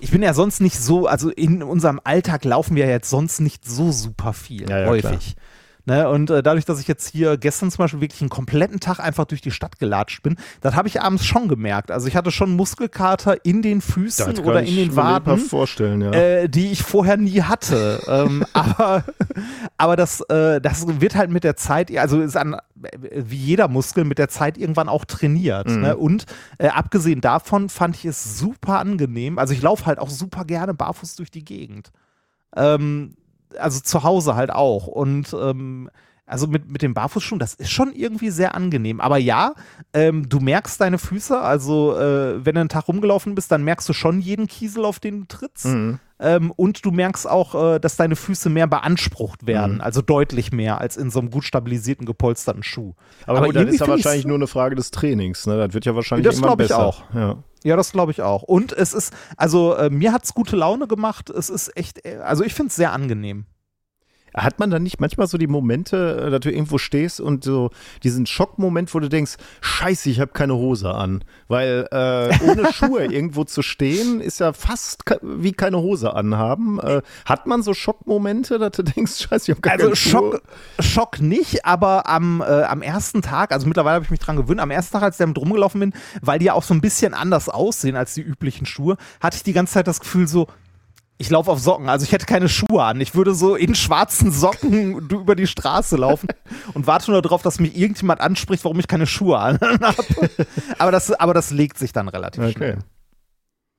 ich 0.00 0.10
bin 0.10 0.22
ja 0.22 0.32
sonst 0.32 0.62
nicht 0.62 0.78
so, 0.78 1.06
also 1.06 1.28
in 1.28 1.62
unserem 1.62 2.00
Alltag 2.04 2.44
laufen 2.46 2.74
wir 2.74 2.86
jetzt 2.86 3.10
sonst 3.10 3.40
nicht 3.40 3.66
so 3.66 3.92
super 3.92 4.32
viel, 4.32 4.68
ja, 4.68 4.80
ja, 4.80 4.86
häufig. 4.88 5.34
Klar. 5.34 5.44
Ne, 5.86 6.08
und 6.08 6.30
äh, 6.30 6.42
dadurch, 6.42 6.64
dass 6.64 6.80
ich 6.80 6.88
jetzt 6.88 7.10
hier 7.10 7.36
gestern 7.36 7.70
zum 7.70 7.82
Beispiel 7.82 8.00
wirklich 8.00 8.22
einen 8.22 8.30
kompletten 8.30 8.80
Tag 8.80 9.00
einfach 9.00 9.26
durch 9.26 9.42
die 9.42 9.50
Stadt 9.50 9.78
gelatscht 9.78 10.22
bin, 10.22 10.36
das 10.62 10.74
habe 10.74 10.88
ich 10.88 11.02
abends 11.02 11.26
schon 11.26 11.46
gemerkt. 11.46 11.90
Also 11.90 12.08
ich 12.08 12.16
hatte 12.16 12.30
schon 12.30 12.56
Muskelkater 12.56 13.44
in 13.44 13.60
den 13.60 13.82
Füßen 13.82 14.38
oder 14.38 14.62
in 14.62 14.76
den 14.76 14.96
Waden, 14.96 15.36
vorstellen, 15.38 16.00
ja. 16.00 16.12
äh, 16.12 16.48
die 16.48 16.72
ich 16.72 16.82
vorher 16.82 17.18
nie 17.18 17.42
hatte. 17.42 18.00
ähm, 18.08 18.46
aber 18.54 19.04
aber 19.76 19.96
das, 19.96 20.22
äh, 20.22 20.58
das 20.60 20.86
wird 21.00 21.16
halt 21.16 21.30
mit 21.30 21.44
der 21.44 21.56
Zeit, 21.56 21.94
also 21.98 22.20
ist 22.22 22.36
an, 22.36 22.56
wie 22.74 23.36
jeder 23.36 23.68
Muskel 23.68 24.04
mit 24.04 24.18
der 24.18 24.28
Zeit 24.28 24.56
irgendwann 24.56 24.88
auch 24.88 25.04
trainiert. 25.04 25.68
Mhm. 25.68 25.80
Ne? 25.82 25.96
Und 25.98 26.24
äh, 26.56 26.68
abgesehen 26.68 27.20
davon 27.20 27.68
fand 27.68 27.96
ich 27.96 28.06
es 28.06 28.38
super 28.38 28.78
angenehm. 28.78 29.38
Also 29.38 29.52
ich 29.52 29.60
laufe 29.60 29.84
halt 29.84 29.98
auch 29.98 30.08
super 30.08 30.46
gerne 30.46 30.72
barfuß 30.72 31.16
durch 31.16 31.30
die 31.30 31.44
Gegend. 31.44 31.90
Ähm, 32.56 33.16
also 33.58 33.80
zu 33.80 34.02
Hause 34.02 34.34
halt 34.34 34.50
auch. 34.50 34.86
Und 34.86 35.34
ähm, 35.38 35.90
also 36.26 36.46
mit, 36.46 36.70
mit 36.70 36.82
den 36.82 36.94
Barfußschuhen, 36.94 37.38
das 37.38 37.54
ist 37.54 37.70
schon 37.70 37.92
irgendwie 37.92 38.30
sehr 38.30 38.54
angenehm. 38.54 39.00
Aber 39.00 39.18
ja, 39.18 39.54
ähm, 39.92 40.28
du 40.28 40.40
merkst 40.40 40.80
deine 40.80 40.98
Füße, 40.98 41.38
also 41.38 41.96
äh, 41.98 42.44
wenn 42.44 42.54
du 42.54 42.60
einen 42.62 42.68
Tag 42.70 42.88
rumgelaufen 42.88 43.34
bist, 43.34 43.52
dann 43.52 43.62
merkst 43.64 43.88
du 43.88 43.92
schon 43.92 44.20
jeden 44.20 44.46
Kiesel, 44.46 44.84
auf 44.84 45.00
den 45.00 45.20
du 45.20 45.26
trittst. 45.26 45.66
Mhm. 45.66 45.98
Ähm, 46.24 46.50
und 46.56 46.84
du 46.84 46.90
merkst 46.90 47.28
auch, 47.28 47.74
äh, 47.74 47.78
dass 47.78 47.96
deine 47.96 48.16
Füße 48.16 48.48
mehr 48.48 48.66
beansprucht 48.66 49.46
werden, 49.46 49.76
mhm. 49.76 49.80
also 49.82 50.00
deutlich 50.00 50.52
mehr 50.52 50.80
als 50.80 50.96
in 50.96 51.10
so 51.10 51.20
einem 51.20 51.30
gut 51.30 51.44
stabilisierten, 51.44 52.06
gepolsterten 52.06 52.62
Schuh. 52.62 52.94
Aber, 53.26 53.38
Aber 53.38 53.46
gut, 53.48 53.56
das 53.56 53.66
ist 53.66 53.80
ja 53.80 53.88
wahrscheinlich 53.88 54.24
nur 54.24 54.36
eine 54.36 54.46
Frage 54.46 54.74
des 54.74 54.90
Trainings. 54.90 55.46
Ne? 55.46 55.58
Das 55.58 55.74
wird 55.74 55.84
ja 55.84 55.94
wahrscheinlich 55.94 56.24
das 56.24 56.38
immer 56.38 56.56
besser. 56.56 56.76
Das 56.76 56.96
glaube 56.96 57.04
ich 57.10 57.14
auch. 57.14 57.36
Ja. 57.36 57.36
Ja, 57.64 57.76
das 57.76 57.92
glaube 57.92 58.12
ich 58.12 58.20
auch. 58.20 58.42
Und 58.42 58.72
es 58.72 58.92
ist, 58.92 59.12
also 59.38 59.74
äh, 59.74 59.88
mir 59.88 60.12
hat 60.12 60.24
es 60.24 60.34
gute 60.34 60.54
Laune 60.54 60.86
gemacht. 60.86 61.30
Es 61.30 61.48
ist 61.48 61.74
echt, 61.76 62.04
äh, 62.04 62.16
also 62.16 62.44
ich 62.44 62.52
finde 62.52 62.68
es 62.68 62.76
sehr 62.76 62.92
angenehm. 62.92 63.46
Hat 64.34 64.58
man 64.58 64.70
dann 64.70 64.82
nicht 64.82 65.00
manchmal 65.00 65.26
so 65.26 65.38
die 65.38 65.46
Momente, 65.46 66.24
äh, 66.26 66.30
dass 66.30 66.40
du 66.40 66.50
irgendwo 66.50 66.78
stehst 66.78 67.20
und 67.20 67.44
so 67.44 67.70
diesen 68.02 68.26
Schockmoment, 68.26 68.92
wo 68.94 69.00
du 69.00 69.08
denkst, 69.08 69.36
scheiße, 69.60 70.10
ich 70.10 70.20
habe 70.20 70.32
keine 70.32 70.54
Hose 70.54 70.92
an. 70.92 71.24
Weil 71.48 71.86
äh, 71.90 72.50
ohne 72.50 72.72
Schuhe 72.72 73.04
irgendwo 73.04 73.44
zu 73.44 73.62
stehen, 73.62 74.20
ist 74.20 74.40
ja 74.40 74.52
fast 74.52 75.04
wie 75.22 75.52
keine 75.52 75.78
Hose 75.78 76.14
anhaben. 76.14 76.80
Äh, 76.80 77.02
hat 77.24 77.46
man 77.46 77.62
so 77.62 77.74
Schockmomente, 77.74 78.58
dass 78.58 78.72
du 78.72 78.82
denkst, 78.82 79.22
scheiße, 79.28 79.50
ich 79.50 79.56
habe 79.56 79.60
keine 79.60 79.84
also 79.84 79.94
Schock, 79.94 80.42
Schock 80.80 81.20
nicht, 81.20 81.64
aber 81.64 82.08
am, 82.08 82.40
äh, 82.40 82.62
am 82.64 82.82
ersten 82.82 83.22
Tag, 83.22 83.52
also 83.52 83.66
mittlerweile 83.66 83.96
habe 83.96 84.04
ich 84.04 84.10
mich 84.10 84.20
dran 84.20 84.36
gewöhnt, 84.36 84.60
am 84.60 84.70
ersten 84.70 84.92
Tag, 84.92 85.02
als 85.02 85.16
ich 85.16 85.18
damit 85.18 85.38
rumgelaufen 85.38 85.80
bin, 85.80 85.92
weil 86.20 86.38
die 86.38 86.46
ja 86.46 86.54
auch 86.54 86.62
so 86.62 86.74
ein 86.74 86.80
bisschen 86.80 87.14
anders 87.14 87.48
aussehen 87.48 87.96
als 87.96 88.14
die 88.14 88.22
üblichen 88.22 88.66
Schuhe, 88.66 88.96
hatte 89.20 89.36
ich 89.36 89.42
die 89.42 89.52
ganze 89.52 89.74
Zeit 89.74 89.86
das 89.86 90.00
Gefühl 90.00 90.26
so, 90.26 90.48
ich 91.16 91.30
laufe 91.30 91.50
auf 91.50 91.60
Socken, 91.60 91.88
also 91.88 92.04
ich 92.04 92.12
hätte 92.12 92.26
keine 92.26 92.48
Schuhe 92.48 92.82
an. 92.82 93.00
Ich 93.00 93.14
würde 93.14 93.34
so 93.34 93.54
in 93.54 93.74
schwarzen 93.74 94.32
Socken 94.32 95.08
über 95.10 95.36
die 95.36 95.46
Straße 95.46 95.96
laufen 95.96 96.28
und 96.74 96.86
warte 96.86 97.10
nur 97.10 97.22
darauf, 97.22 97.42
dass 97.42 97.60
mich 97.60 97.76
irgendjemand 97.76 98.20
anspricht, 98.20 98.64
warum 98.64 98.80
ich 98.80 98.88
keine 98.88 99.06
Schuhe 99.06 99.38
an 99.38 99.58
habe. 99.62 100.30
aber, 100.78 100.90
das, 100.90 101.12
aber 101.12 101.34
das 101.34 101.50
legt 101.50 101.78
sich 101.78 101.92
dann 101.92 102.08
relativ 102.08 102.42
okay. 102.42 102.52
schnell. 102.52 102.78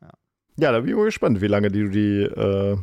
Ja. 0.02 0.10
ja, 0.58 0.72
da 0.72 0.80
bin 0.80 0.90
ich 0.90 0.96
mal 0.96 1.06
gespannt, 1.06 1.42
wie 1.42 1.48
lange 1.48 1.70
die, 1.70 1.90
die 1.90 2.22
äh 2.22 2.78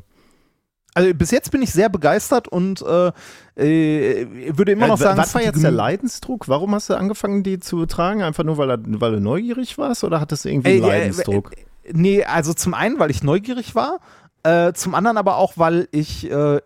also 0.94 1.14
bis 1.14 1.30
jetzt 1.30 1.50
bin 1.50 1.62
ich 1.62 1.72
sehr 1.72 1.88
begeistert 1.88 2.48
und 2.48 2.82
äh, 2.82 3.12
äh, 3.56 4.26
würde 4.54 4.72
immer 4.72 4.88
noch 4.88 4.98
sagen. 4.98 5.16
Was 5.16 5.34
war 5.34 5.42
jetzt 5.42 5.62
der 5.62 5.70
Leidensdruck? 5.70 6.48
Warum 6.48 6.74
hast 6.74 6.90
du 6.90 6.94
angefangen, 6.94 7.42
die 7.42 7.60
zu 7.60 7.86
tragen? 7.86 8.20
Einfach 8.22 8.44
nur, 8.44 8.58
weil, 8.58 8.68
weil 8.68 9.12
du 9.12 9.20
neugierig 9.20 9.78
warst 9.78 10.04
oder 10.04 10.20
hattest 10.20 10.44
du 10.44 10.50
irgendwie 10.50 10.72
einen 10.72 10.82
Leidensdruck? 10.82 11.52
nee, 11.90 12.24
also 12.24 12.52
zum 12.52 12.74
einen, 12.74 12.98
weil 12.98 13.10
ich 13.10 13.22
neugierig 13.22 13.74
war 13.74 14.00
äh, 14.44 14.72
zum 14.72 14.94
anderen 14.94 15.18
aber 15.18 15.37
auch, 15.37 15.52
weil 15.57 15.88
ich 15.92 16.28
äh, 16.28 16.61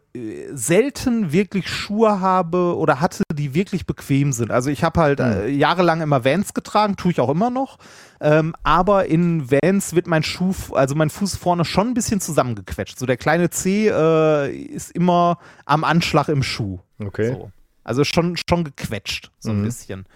selten 0.53 1.33
wirklich 1.33 1.69
Schuhe 1.69 2.21
habe 2.21 2.77
oder 2.77 3.01
hatte, 3.01 3.23
die 3.33 3.55
wirklich 3.55 3.85
bequem 3.85 4.33
sind. 4.33 4.51
Also 4.51 4.71
ich 4.71 4.83
habe 4.83 5.01
halt 5.01 5.21
äh, 5.21 5.47
hm. 5.47 5.59
jahrelang 5.59 6.01
immer 6.01 6.25
Vans 6.25 6.55
getragen, 6.55 6.97
tue 6.97 7.11
ich 7.11 7.21
auch 7.21 7.29
immer 7.29 7.51
noch. 7.51 7.79
Ähm, 8.21 8.55
aber 8.62 9.07
in 9.07 9.51
Vans 9.51 9.95
wird 9.95 10.07
mein 10.07 10.23
Schuh, 10.23 10.55
also 10.73 10.95
mein 10.95 11.11
Fuß 11.11 11.37
vorne 11.37 11.67
schon 11.67 11.89
ein 11.89 11.95
bisschen 11.95 12.21
zusammengequetscht. 12.21 12.99
So 12.99 13.05
der 13.05 13.19
kleine 13.19 13.51
C 13.51 13.89
äh, 13.89 14.51
ist 14.51 14.93
immer 14.93 15.39
am 15.67 15.85
Anschlag 15.85 16.29
im 16.29 16.43
Schuh. 16.43 16.79
Okay. 16.99 17.33
So. 17.33 17.51
Also 17.85 18.05
schon, 18.05 18.37
schon 18.49 18.65
gequetscht, 18.65 19.31
so 19.39 19.53
mhm. 19.53 19.61
ein 19.61 19.65
bisschen. 19.65 20.07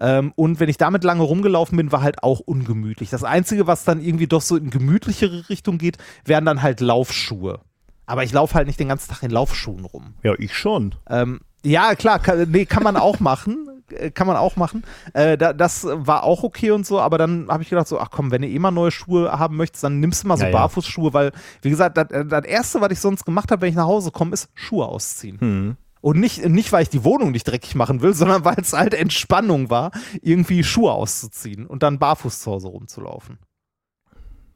Ähm, 0.00 0.32
und 0.36 0.60
wenn 0.60 0.68
ich 0.68 0.76
damit 0.76 1.04
lange 1.04 1.22
rumgelaufen 1.22 1.76
bin, 1.76 1.92
war 1.92 2.02
halt 2.02 2.22
auch 2.22 2.40
ungemütlich. 2.40 3.10
Das 3.10 3.24
Einzige, 3.24 3.66
was 3.66 3.84
dann 3.84 4.00
irgendwie 4.00 4.26
doch 4.26 4.42
so 4.42 4.56
in 4.56 4.70
gemütlichere 4.70 5.48
Richtung 5.48 5.78
geht, 5.78 5.98
wären 6.24 6.44
dann 6.44 6.62
halt 6.62 6.80
Laufschuhe. 6.80 7.60
Aber 8.06 8.22
ich 8.22 8.32
laufe 8.32 8.54
halt 8.54 8.66
nicht 8.66 8.78
den 8.78 8.88
ganzen 8.88 9.10
Tag 9.10 9.22
in 9.22 9.30
Laufschuhen 9.30 9.84
rum. 9.84 10.14
Ja, 10.22 10.34
ich 10.38 10.56
schon. 10.56 10.94
Ähm, 11.08 11.40
ja, 11.64 11.94
klar, 11.94 12.18
kann, 12.20 12.50
nee, 12.50 12.64
kann 12.66 12.82
man 12.82 12.96
auch 12.96 13.18
machen. 13.18 13.66
Äh, 13.90 14.10
kann 14.10 14.26
man 14.26 14.36
auch 14.36 14.56
machen. 14.56 14.84
Äh, 15.12 15.36
da, 15.36 15.52
das 15.52 15.86
war 15.86 16.24
auch 16.24 16.42
okay 16.42 16.70
und 16.70 16.86
so, 16.86 17.00
aber 17.00 17.18
dann 17.18 17.48
habe 17.48 17.62
ich 17.62 17.70
gedacht, 17.70 17.88
so, 17.88 17.98
ach 17.98 18.10
komm, 18.10 18.30
wenn 18.30 18.42
du 18.42 18.48
eh 18.48 18.58
mal 18.58 18.70
neue 18.70 18.90
Schuhe 18.90 19.38
haben 19.38 19.56
möchtest, 19.56 19.84
dann 19.84 20.00
nimmst 20.00 20.24
du 20.24 20.28
mal 20.28 20.36
so 20.36 20.44
ja, 20.44 20.50
Barfußschuhe, 20.50 21.12
weil, 21.12 21.32
wie 21.62 21.70
gesagt, 21.70 21.96
das, 21.96 22.06
das 22.10 22.44
Erste, 22.44 22.80
was 22.80 22.90
ich 22.92 23.00
sonst 23.00 23.24
gemacht 23.24 23.50
habe, 23.50 23.62
wenn 23.62 23.70
ich 23.70 23.76
nach 23.76 23.86
Hause 23.86 24.10
komme, 24.10 24.32
ist 24.32 24.50
Schuhe 24.54 24.86
ausziehen. 24.86 25.40
Hm. 25.40 25.76
Und 26.06 26.20
nicht, 26.20 26.48
nicht, 26.48 26.70
weil 26.70 26.84
ich 26.84 26.88
die 26.88 27.02
Wohnung 27.02 27.32
nicht 27.32 27.48
dreckig 27.48 27.74
machen 27.74 28.00
will, 28.00 28.14
sondern 28.14 28.44
weil 28.44 28.60
es 28.60 28.72
halt 28.72 28.94
Entspannung 28.94 29.70
war, 29.70 29.90
irgendwie 30.22 30.62
Schuhe 30.62 30.92
auszuziehen 30.92 31.66
und 31.66 31.82
dann 31.82 31.98
barfuß 31.98 32.38
zu 32.42 32.52
Hause 32.52 32.68
rumzulaufen. 32.68 33.40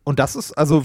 Und 0.05 0.21
das 0.21 0.37
ist, 0.37 0.53
also, 0.53 0.85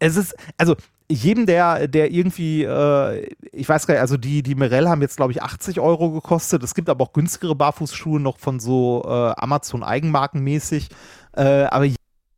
es 0.00 0.16
ist, 0.16 0.36
also, 0.58 0.76
jedem, 1.10 1.46
der, 1.46 1.88
der 1.88 2.10
irgendwie, 2.10 2.64
äh, 2.64 3.34
ich 3.50 3.66
weiß 3.66 3.86
gar 3.86 3.94
nicht, 3.94 4.02
also 4.02 4.18
die, 4.18 4.42
die 4.42 4.54
Merell 4.54 4.86
haben 4.86 5.00
jetzt, 5.00 5.16
glaube 5.16 5.32
ich, 5.32 5.42
80 5.42 5.80
Euro 5.80 6.10
gekostet. 6.10 6.62
Es 6.62 6.74
gibt 6.74 6.90
aber 6.90 7.04
auch 7.04 7.14
günstigere 7.14 7.54
Barfußschuhe 7.54 8.20
noch 8.20 8.36
von 8.38 8.60
so 8.60 9.02
äh, 9.06 9.32
Amazon-Eigenmarkenmäßig. 9.34 10.90
Äh, 11.32 11.64
aber 11.64 11.86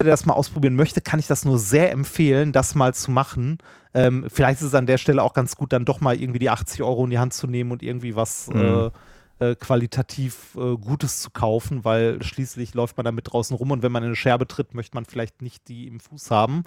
der 0.05 0.13
das 0.13 0.27
mal 0.27 0.35
ausprobieren 0.35 0.77
möchte, 0.77 1.01
kann 1.01 1.21
ich 1.21 1.27
das 1.27 1.45
nur 1.45 1.59
sehr 1.59 1.93
empfehlen, 1.93 2.53
das 2.53 2.75
mal 2.75 2.95
zu 2.95 3.11
machen. 3.11 3.59
Ähm, 3.93 4.27
vielleicht 4.29 4.61
ist 4.61 4.69
es 4.69 4.75
an 4.75 4.87
der 4.87 4.99
Stelle 4.99 5.23
auch 5.23 5.35
ganz 5.35 5.57
gut, 5.57 5.73
dann 5.73 5.85
doch 5.85 6.01
mal 6.01 6.21
irgendwie 6.21 6.39
die 6.39 6.51
80 6.51 6.83
Euro 6.83 7.05
in 7.05 7.11
die 7.11 7.19
Hand 7.19 7.35
zu 7.35 7.47
nehmen 7.47 7.73
und 7.73 7.83
irgendwie 7.83 8.17
was 8.17 8.49
mhm. 8.49 8.91
äh, 9.41 9.51
äh, 9.51 9.57
qualitativ 9.57 10.57
äh, 10.57 10.77
Gutes 10.77 11.21
zu 11.21 11.31
kaufen, 11.31 11.85
weil 11.85 12.23
schließlich 12.23 12.75
läuft 12.75 12.97
man 12.97 13.05
damit 13.05 13.33
draußen 13.33 13.57
rum 13.57 13.71
und 13.71 13.83
wenn 13.83 13.93
man 13.93 14.05
eine 14.05 14.17
Scherbe 14.17 14.47
tritt, 14.47 14.75
möchte 14.75 14.97
man 14.97 15.07
vielleicht 15.07 15.43
nicht 15.43 15.69
die 15.69 15.87
im 15.89 15.99
Fuß 16.01 16.31
haben. 16.31 16.65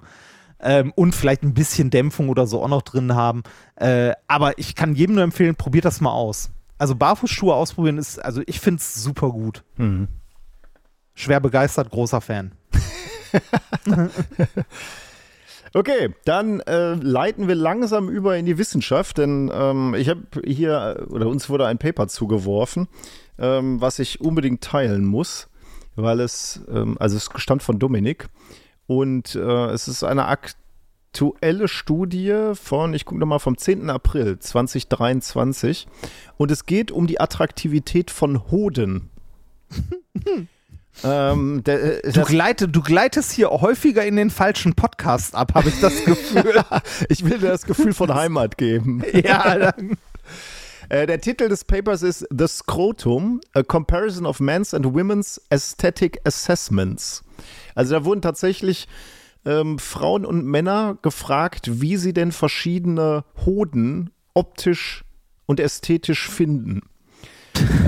Ähm, 0.60 0.92
und 0.94 1.14
vielleicht 1.14 1.42
ein 1.42 1.54
bisschen 1.54 1.90
Dämpfung 1.90 2.28
oder 2.28 2.46
so 2.46 2.62
auch 2.62 2.68
noch 2.68 2.82
drin 2.82 3.14
haben. 3.14 3.42
Äh, 3.76 4.12
aber 4.28 4.58
ich 4.58 4.74
kann 4.74 4.94
jedem 4.94 5.16
nur 5.16 5.24
empfehlen, 5.24 5.56
probiert 5.56 5.84
das 5.84 6.00
mal 6.00 6.12
aus. 6.12 6.50
Also 6.78 6.94
Barfußschuhe 6.94 7.54
ausprobieren 7.54 7.98
ist, 7.98 8.18
also 8.18 8.42
ich 8.46 8.60
finde 8.60 8.80
es 8.80 8.94
super 8.94 9.30
gut. 9.30 9.64
Mhm. 9.76 10.08
Schwer 11.14 11.40
begeistert, 11.40 11.90
großer 11.90 12.20
Fan. 12.20 12.52
Okay, 15.76 16.14
dann 16.24 16.60
äh, 16.60 16.94
leiten 16.94 17.48
wir 17.48 17.56
langsam 17.56 18.08
über 18.08 18.36
in 18.36 18.46
die 18.46 18.58
Wissenschaft, 18.58 19.18
denn 19.18 19.50
ähm, 19.52 19.96
ich 19.98 20.08
habe 20.08 20.22
hier, 20.44 21.04
oder 21.10 21.26
uns 21.26 21.50
wurde 21.50 21.66
ein 21.66 21.78
Paper 21.78 22.06
zugeworfen, 22.06 22.86
ähm, 23.38 23.80
was 23.80 23.98
ich 23.98 24.20
unbedingt 24.20 24.62
teilen 24.62 25.04
muss, 25.04 25.48
weil 25.96 26.20
es, 26.20 26.60
ähm, 26.68 26.96
also 27.00 27.16
es 27.16 27.28
stammt 27.42 27.64
von 27.64 27.80
Dominik 27.80 28.28
und 28.86 29.34
äh, 29.34 29.66
es 29.70 29.88
ist 29.88 30.04
eine 30.04 30.26
aktuelle 30.26 31.66
Studie 31.66 32.52
von, 32.54 32.94
ich 32.94 33.04
gucke 33.04 33.18
nochmal, 33.18 33.40
vom 33.40 33.58
10. 33.58 33.90
April 33.90 34.38
2023 34.38 35.88
und 36.36 36.52
es 36.52 36.66
geht 36.66 36.92
um 36.92 37.08
die 37.08 37.18
Attraktivität 37.18 38.12
von 38.12 38.48
Hoden. 38.52 39.10
Ähm, 41.02 41.64
der, 41.64 42.04
äh, 42.04 42.12
du, 42.12 42.22
gleite, 42.22 42.68
du, 42.68 42.80
gleitest 42.80 43.32
hier 43.32 43.50
häufiger 43.50 44.04
in 44.04 44.16
den 44.16 44.30
falschen 44.30 44.74
Podcast 44.74 45.34
ab, 45.34 45.54
habe 45.54 45.68
ich 45.68 45.80
das 45.80 46.04
Gefühl. 46.04 46.62
ich 47.08 47.24
will 47.24 47.38
dir 47.38 47.48
das 47.48 47.64
Gefühl 47.64 47.92
von 47.92 48.14
Heimat 48.14 48.56
geben. 48.56 49.02
ja, 49.12 49.58
dann. 49.58 49.96
Äh, 50.88 51.06
der 51.06 51.20
Titel 51.20 51.48
des 51.48 51.64
Papers 51.64 52.02
ist 52.02 52.26
The 52.30 52.46
Scrotum, 52.46 53.40
A 53.54 53.62
Comparison 53.62 54.26
of 54.26 54.38
Men's 54.40 54.74
and 54.74 54.86
Women's 54.86 55.40
Aesthetic 55.50 56.20
Assessments. 56.24 57.24
Also 57.74 57.94
da 57.94 58.04
wurden 58.04 58.22
tatsächlich 58.22 58.86
ähm, 59.44 59.78
Frauen 59.78 60.24
und 60.24 60.44
Männer 60.44 60.98
gefragt, 61.02 61.80
wie 61.80 61.96
sie 61.96 62.12
denn 62.12 62.32
verschiedene 62.32 63.24
Hoden 63.44 64.10
optisch 64.34 65.04
und 65.46 65.60
ästhetisch 65.60 66.28
finden 66.28 66.82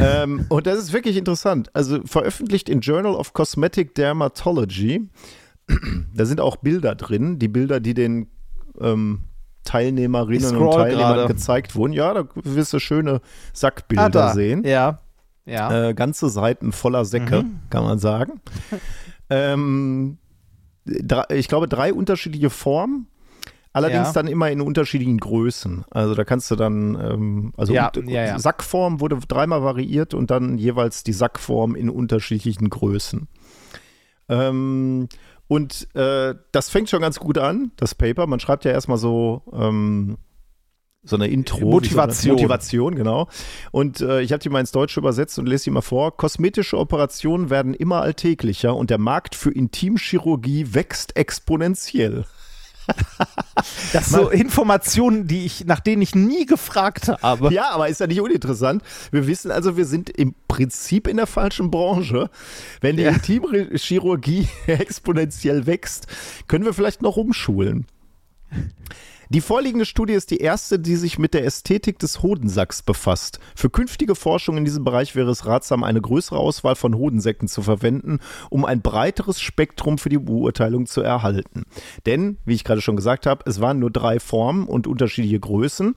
ähm, 0.00 0.46
und 0.48 0.66
das 0.66 0.78
ist 0.78 0.92
wirklich 0.92 1.16
interessant. 1.16 1.70
Also 1.74 2.00
veröffentlicht 2.04 2.68
in 2.68 2.80
Journal 2.80 3.14
of 3.14 3.32
Cosmetic 3.32 3.94
Dermatology. 3.94 5.08
da 6.14 6.24
sind 6.24 6.40
auch 6.40 6.56
Bilder 6.56 6.94
drin, 6.94 7.38
die 7.38 7.48
Bilder, 7.48 7.80
die 7.80 7.94
den 7.94 8.28
ähm, 8.80 9.24
Teilnehmerinnen 9.64 10.56
und 10.56 10.72
Teilnehmern 10.72 11.14
grade. 11.16 11.34
gezeigt 11.34 11.74
wurden. 11.74 11.92
Ja, 11.92 12.14
da 12.14 12.28
wirst 12.34 12.72
du 12.72 12.78
schöne 12.78 13.20
Sackbilder 13.52 14.30
ah, 14.30 14.34
sehen. 14.34 14.64
Ja. 14.64 15.00
ja. 15.44 15.88
Äh, 15.88 15.94
ganze 15.94 16.30
Seiten 16.30 16.72
voller 16.72 17.04
Säcke, 17.04 17.42
mhm. 17.42 17.58
kann 17.68 17.84
man 17.84 17.98
sagen. 17.98 18.40
ähm, 19.30 20.18
ich 21.30 21.48
glaube, 21.48 21.68
drei 21.68 21.92
unterschiedliche 21.92 22.48
Formen 22.48 23.08
Allerdings 23.76 24.06
ja. 24.06 24.12
dann 24.14 24.26
immer 24.26 24.50
in 24.50 24.62
unterschiedlichen 24.62 25.18
Größen. 25.18 25.84
Also 25.90 26.14
da 26.14 26.24
kannst 26.24 26.50
du 26.50 26.56
dann, 26.56 26.94
ähm, 26.98 27.52
also 27.58 27.74
ja, 27.74 27.92
ja, 28.06 28.38
Sackform 28.38 29.00
wurde 29.00 29.18
dreimal 29.28 29.62
variiert 29.62 30.14
und 30.14 30.30
dann 30.30 30.56
jeweils 30.56 31.04
die 31.04 31.12
Sackform 31.12 31.74
in 31.74 31.90
unterschiedlichen 31.90 32.70
Größen. 32.70 33.28
Ähm, 34.30 35.08
und 35.46 35.94
äh, 35.94 36.34
das 36.52 36.70
fängt 36.70 36.88
schon 36.88 37.02
ganz 37.02 37.20
gut 37.20 37.36
an, 37.36 37.70
das 37.76 37.94
Paper. 37.94 38.26
Man 38.26 38.40
schreibt 38.40 38.64
ja 38.64 38.70
erstmal 38.70 38.96
so, 38.96 39.42
ähm, 39.52 40.16
so 41.02 41.16
eine 41.16 41.28
Intro. 41.28 41.66
Motivation. 41.66 42.14
So 42.14 42.28
eine 42.30 42.32
Motivation, 42.32 42.94
genau. 42.94 43.28
Und 43.72 44.00
äh, 44.00 44.22
ich 44.22 44.32
habe 44.32 44.40
die 44.40 44.48
mal 44.48 44.60
ins 44.60 44.72
Deutsche 44.72 45.00
übersetzt 45.00 45.38
und 45.38 45.44
lese 45.44 45.64
die 45.64 45.70
mal 45.70 45.82
vor. 45.82 46.16
Kosmetische 46.16 46.78
Operationen 46.78 47.50
werden 47.50 47.74
immer 47.74 48.00
alltäglicher 48.00 48.74
und 48.74 48.88
der 48.88 48.96
Markt 48.96 49.34
für 49.34 49.50
Intimchirurgie 49.50 50.72
wächst 50.72 51.14
exponentiell. 51.14 52.24
Das 53.92 54.10
sind 54.10 54.20
so 54.20 54.30
Informationen, 54.30 55.26
die 55.26 55.46
ich, 55.46 55.64
nach 55.64 55.80
denen 55.80 56.02
ich 56.02 56.14
nie 56.14 56.46
gefragt 56.46 57.08
habe. 57.08 57.52
Ja, 57.52 57.70
aber 57.70 57.88
ist 57.88 58.00
ja 58.00 58.06
nicht 58.06 58.20
uninteressant. 58.20 58.82
Wir 59.10 59.26
wissen 59.26 59.50
also, 59.50 59.76
wir 59.76 59.86
sind 59.86 60.10
im 60.10 60.34
Prinzip 60.46 61.08
in 61.08 61.16
der 61.16 61.26
falschen 61.26 61.70
Branche. 61.70 62.30
Wenn 62.80 62.96
die 62.96 63.04
ja. 63.04 63.10
Intimchirurgie 63.10 64.48
exponentiell 64.66 65.66
wächst, 65.66 66.06
können 66.48 66.64
wir 66.64 66.74
vielleicht 66.74 67.02
noch 67.02 67.16
umschulen. 67.16 67.86
Die 69.28 69.40
vorliegende 69.40 69.86
Studie 69.86 70.12
ist 70.12 70.30
die 70.30 70.38
erste, 70.38 70.78
die 70.78 70.94
sich 70.94 71.18
mit 71.18 71.34
der 71.34 71.44
Ästhetik 71.44 71.98
des 71.98 72.22
Hodensacks 72.22 72.82
befasst. 72.82 73.40
Für 73.56 73.70
künftige 73.70 74.14
Forschung 74.14 74.56
in 74.56 74.64
diesem 74.64 74.84
Bereich 74.84 75.16
wäre 75.16 75.30
es 75.30 75.46
ratsam, 75.46 75.82
eine 75.82 76.00
größere 76.00 76.38
Auswahl 76.38 76.76
von 76.76 76.94
Hodensäcken 76.94 77.48
zu 77.48 77.62
verwenden, 77.62 78.20
um 78.50 78.64
ein 78.64 78.82
breiteres 78.82 79.40
Spektrum 79.40 79.98
für 79.98 80.10
die 80.10 80.18
Beurteilung 80.18 80.86
zu 80.86 81.00
erhalten. 81.00 81.64
Denn, 82.06 82.38
wie 82.44 82.54
ich 82.54 82.62
gerade 82.62 82.80
schon 82.80 82.94
gesagt 82.94 83.26
habe, 83.26 83.42
es 83.46 83.60
waren 83.60 83.80
nur 83.80 83.90
drei 83.90 84.20
Formen 84.20 84.66
und 84.66 84.86
unterschiedliche 84.86 85.40
Größen. 85.40 85.96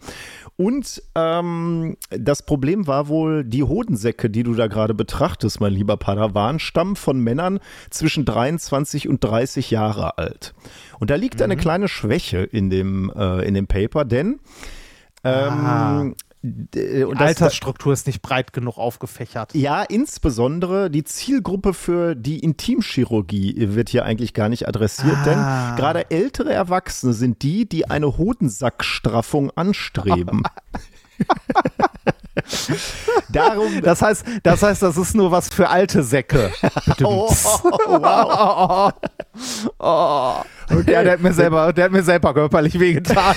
Und 0.58 1.04
ähm, 1.14 1.98
das 2.10 2.44
Problem 2.44 2.88
war 2.88 3.08
wohl, 3.10 3.44
die 3.44 3.64
Hodensäcke, 3.64 4.30
die 4.30 4.44
du 4.44 4.56
da 4.56 4.68
gerade 4.68 4.96
betrachtest, 4.96 5.62
mein 5.62 5.74
lieber 5.74 5.98
Padawan, 5.98 6.60
stammen 6.60 6.96
von 6.96 7.20
Männern 7.20 7.60
zwischen 7.92 8.26
23 8.26 9.08
und 9.08 9.24
30 9.24 9.70
Jahre 9.70 10.18
alt. 10.18 10.56
Und 11.00 11.10
da 11.10 11.16
liegt 11.16 11.38
mhm. 11.38 11.44
eine 11.44 11.58
kleine 11.58 11.88
Schwäche 11.88 12.40
in 12.40 12.70
dem, 12.70 13.12
äh, 13.20 13.48
in 13.48 13.54
dem 13.54 13.68
Paper, 13.68 14.06
denn 14.06 14.40
ähm, 15.24 16.16
die 16.42 17.04
Altersstruktur 17.04 17.92
ist 17.92 18.08
nicht 18.08 18.22
breit 18.22 18.54
genug 18.54 18.78
aufgefächert. 18.78 19.54
Ja, 19.56 19.84
insbesondere 19.84 20.90
die 20.90 21.04
Zielgruppe 21.04 21.74
für 21.74 22.16
die 22.16 22.40
Intimchirurgie 22.40 23.56
wird 23.76 23.90
hier 23.90 24.06
eigentlich 24.06 24.34
gar 24.34 24.48
nicht 24.48 24.66
adressiert, 24.66 25.18
ah. 25.18 25.24
denn 25.26 25.76
gerade 25.76 26.10
ältere 26.12 26.54
Erwachsene 26.54 27.12
sind 27.12 27.44
die, 27.44 27.68
die 27.68 27.90
eine 27.90 28.18
Hodensackstraffung 28.18 29.52
anstreben. 29.52 30.44
Darum, 33.32 33.82
das 33.84 34.02
heißt, 34.02 34.26
das 34.44 34.64
heißt, 34.64 34.82
das 34.82 34.98
ist 34.98 35.16
nur 35.16 35.32
was 35.32 35.50
für 35.50 35.70
alte 35.70 36.04
Säcke. 36.04 36.52
oh, 37.04 37.30
wow. 37.30 38.94
oh. 39.80 40.36
Okay. 40.72 40.92
Ja, 40.92 41.04
der 41.04 41.14
hat 41.14 41.22
mir 41.22 41.34
selber, 41.34 41.74
der 41.74 41.86
hat 41.86 41.92
mir 41.92 42.04
selber 42.04 42.34
körperlich 42.34 42.80
wehgetan. 42.80 43.36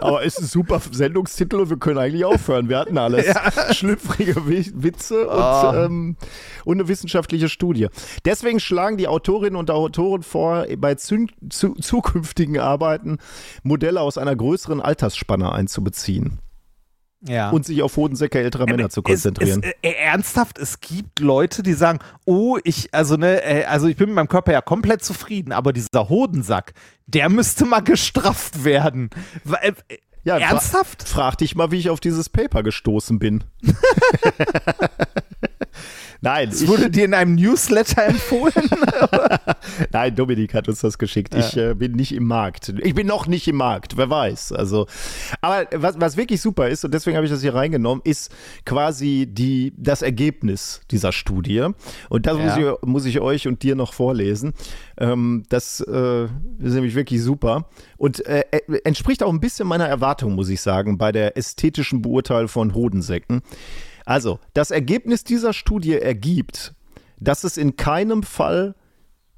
Aber 0.00 0.24
ist 0.24 0.40
ein 0.40 0.46
super 0.46 0.80
Sendungstitel 0.90 1.60
und 1.60 1.70
wir 1.70 1.76
können 1.76 1.98
eigentlich 1.98 2.24
aufhören. 2.24 2.68
Wir 2.68 2.78
hatten 2.78 2.98
alles. 2.98 3.26
Ja. 3.26 3.72
Schlüpfrige 3.72 4.44
Witze 4.46 5.28
oh. 5.28 5.68
und, 5.68 5.76
ähm, 5.76 6.16
und, 6.64 6.78
eine 6.80 6.88
wissenschaftliche 6.88 7.48
Studie. 7.48 7.86
Deswegen 8.24 8.58
schlagen 8.58 8.96
die 8.96 9.06
Autorinnen 9.06 9.56
und 9.56 9.70
Autoren 9.70 10.24
vor, 10.24 10.66
bei 10.78 10.96
zu, 10.96 11.26
zu, 11.48 11.74
zukünftigen 11.74 12.58
Arbeiten 12.58 13.18
Modelle 13.62 14.00
aus 14.00 14.18
einer 14.18 14.34
größeren 14.34 14.80
Altersspanne 14.80 15.52
einzubeziehen 15.52 16.40
ja. 17.26 17.50
und 17.50 17.64
sich 17.64 17.82
auf 17.82 17.96
Hodensäcke 17.96 18.38
älterer 18.40 18.66
Männer 18.66 18.90
zu 18.90 19.02
konzentrieren. 19.02 19.62
Es, 19.62 19.70
es, 19.82 19.90
äh, 19.90 19.94
ernsthaft, 20.04 20.58
es 20.58 20.80
gibt 20.80 21.20
Leute, 21.20 21.62
die 21.62 21.74
sagen, 21.74 21.98
oh, 22.24 22.58
ich, 22.64 22.92
also 22.92 23.16
ne, 23.16 23.42
äh, 23.42 23.64
also 23.64 23.86
ich 23.86 23.96
bin 23.96 24.08
mit 24.08 24.16
meinem 24.16 24.28
Körper 24.28 24.52
ja 24.52 24.60
komplett 24.60 25.04
zufrieden, 25.04 25.52
aber 25.52 25.72
dieser 25.72 26.08
Hodensack, 26.08 26.74
der 27.06 27.28
müsste 27.28 27.64
mal 27.64 27.80
gestrafft 27.80 28.64
werden. 28.64 29.10
Äh, 29.60 29.72
ja, 30.24 30.38
ernsthaft? 30.38 31.06
Fra 31.06 31.24
frag 31.24 31.38
dich 31.38 31.54
mal, 31.54 31.70
wie 31.70 31.78
ich 31.78 31.90
auf 31.90 32.00
dieses 32.00 32.28
Paper 32.28 32.62
gestoßen 32.62 33.18
bin. 33.18 33.44
Nein. 36.20 36.48
Es 36.48 36.66
wurde 36.66 36.90
dir 36.90 37.04
in 37.04 37.14
einem 37.14 37.34
Newsletter 37.34 38.06
empfohlen? 38.06 38.52
Nein, 39.92 40.14
Dominik 40.14 40.54
hat 40.54 40.68
uns 40.68 40.80
das 40.80 40.98
geschickt. 40.98 41.34
Ja. 41.34 41.40
Ich 41.40 41.56
äh, 41.56 41.74
bin 41.74 41.92
nicht 41.92 42.14
im 42.14 42.24
Markt. 42.26 42.74
Ich 42.82 42.94
bin 42.94 43.06
noch 43.06 43.26
nicht 43.26 43.46
im 43.48 43.56
Markt, 43.56 43.96
wer 43.96 44.10
weiß. 44.10 44.52
Also, 44.52 44.86
aber 45.40 45.66
was, 45.74 46.00
was 46.00 46.16
wirklich 46.16 46.40
super 46.40 46.68
ist, 46.68 46.84
und 46.84 46.94
deswegen 46.94 47.16
habe 47.16 47.26
ich 47.26 47.32
das 47.32 47.42
hier 47.42 47.54
reingenommen, 47.54 48.02
ist 48.04 48.32
quasi 48.64 49.26
die, 49.30 49.72
das 49.76 50.02
Ergebnis 50.02 50.80
dieser 50.90 51.12
Studie. 51.12 51.68
Und 52.08 52.26
das 52.26 52.38
ja. 52.38 52.44
muss, 52.44 52.56
ich, 52.56 52.88
muss 52.88 53.04
ich 53.04 53.20
euch 53.20 53.46
und 53.46 53.62
dir 53.62 53.74
noch 53.74 53.92
vorlesen. 53.92 54.52
Ähm, 54.98 55.44
das 55.48 55.80
äh, 55.80 56.24
ist 56.24 56.74
nämlich 56.74 56.94
wirklich 56.94 57.22
super. 57.22 57.68
Und 57.96 58.24
äh, 58.26 58.44
äh 58.50 58.80
entspricht 58.84 59.22
auch 59.22 59.32
ein 59.32 59.40
bisschen 59.40 59.66
meiner 59.66 59.86
Erwartung, 59.86 60.34
muss 60.34 60.48
ich 60.48 60.60
sagen, 60.60 60.98
bei 60.98 61.12
der 61.12 61.36
ästhetischen 61.36 62.02
Beurteilung 62.02 62.48
von 62.48 62.74
Hodensäcken. 62.74 63.42
Also, 64.04 64.38
das 64.52 64.70
Ergebnis 64.70 65.24
dieser 65.24 65.52
Studie 65.52 65.98
ergibt, 65.98 66.74
dass 67.18 67.44
es 67.44 67.56
in 67.56 67.76
keinem 67.76 68.22
Fall 68.22 68.74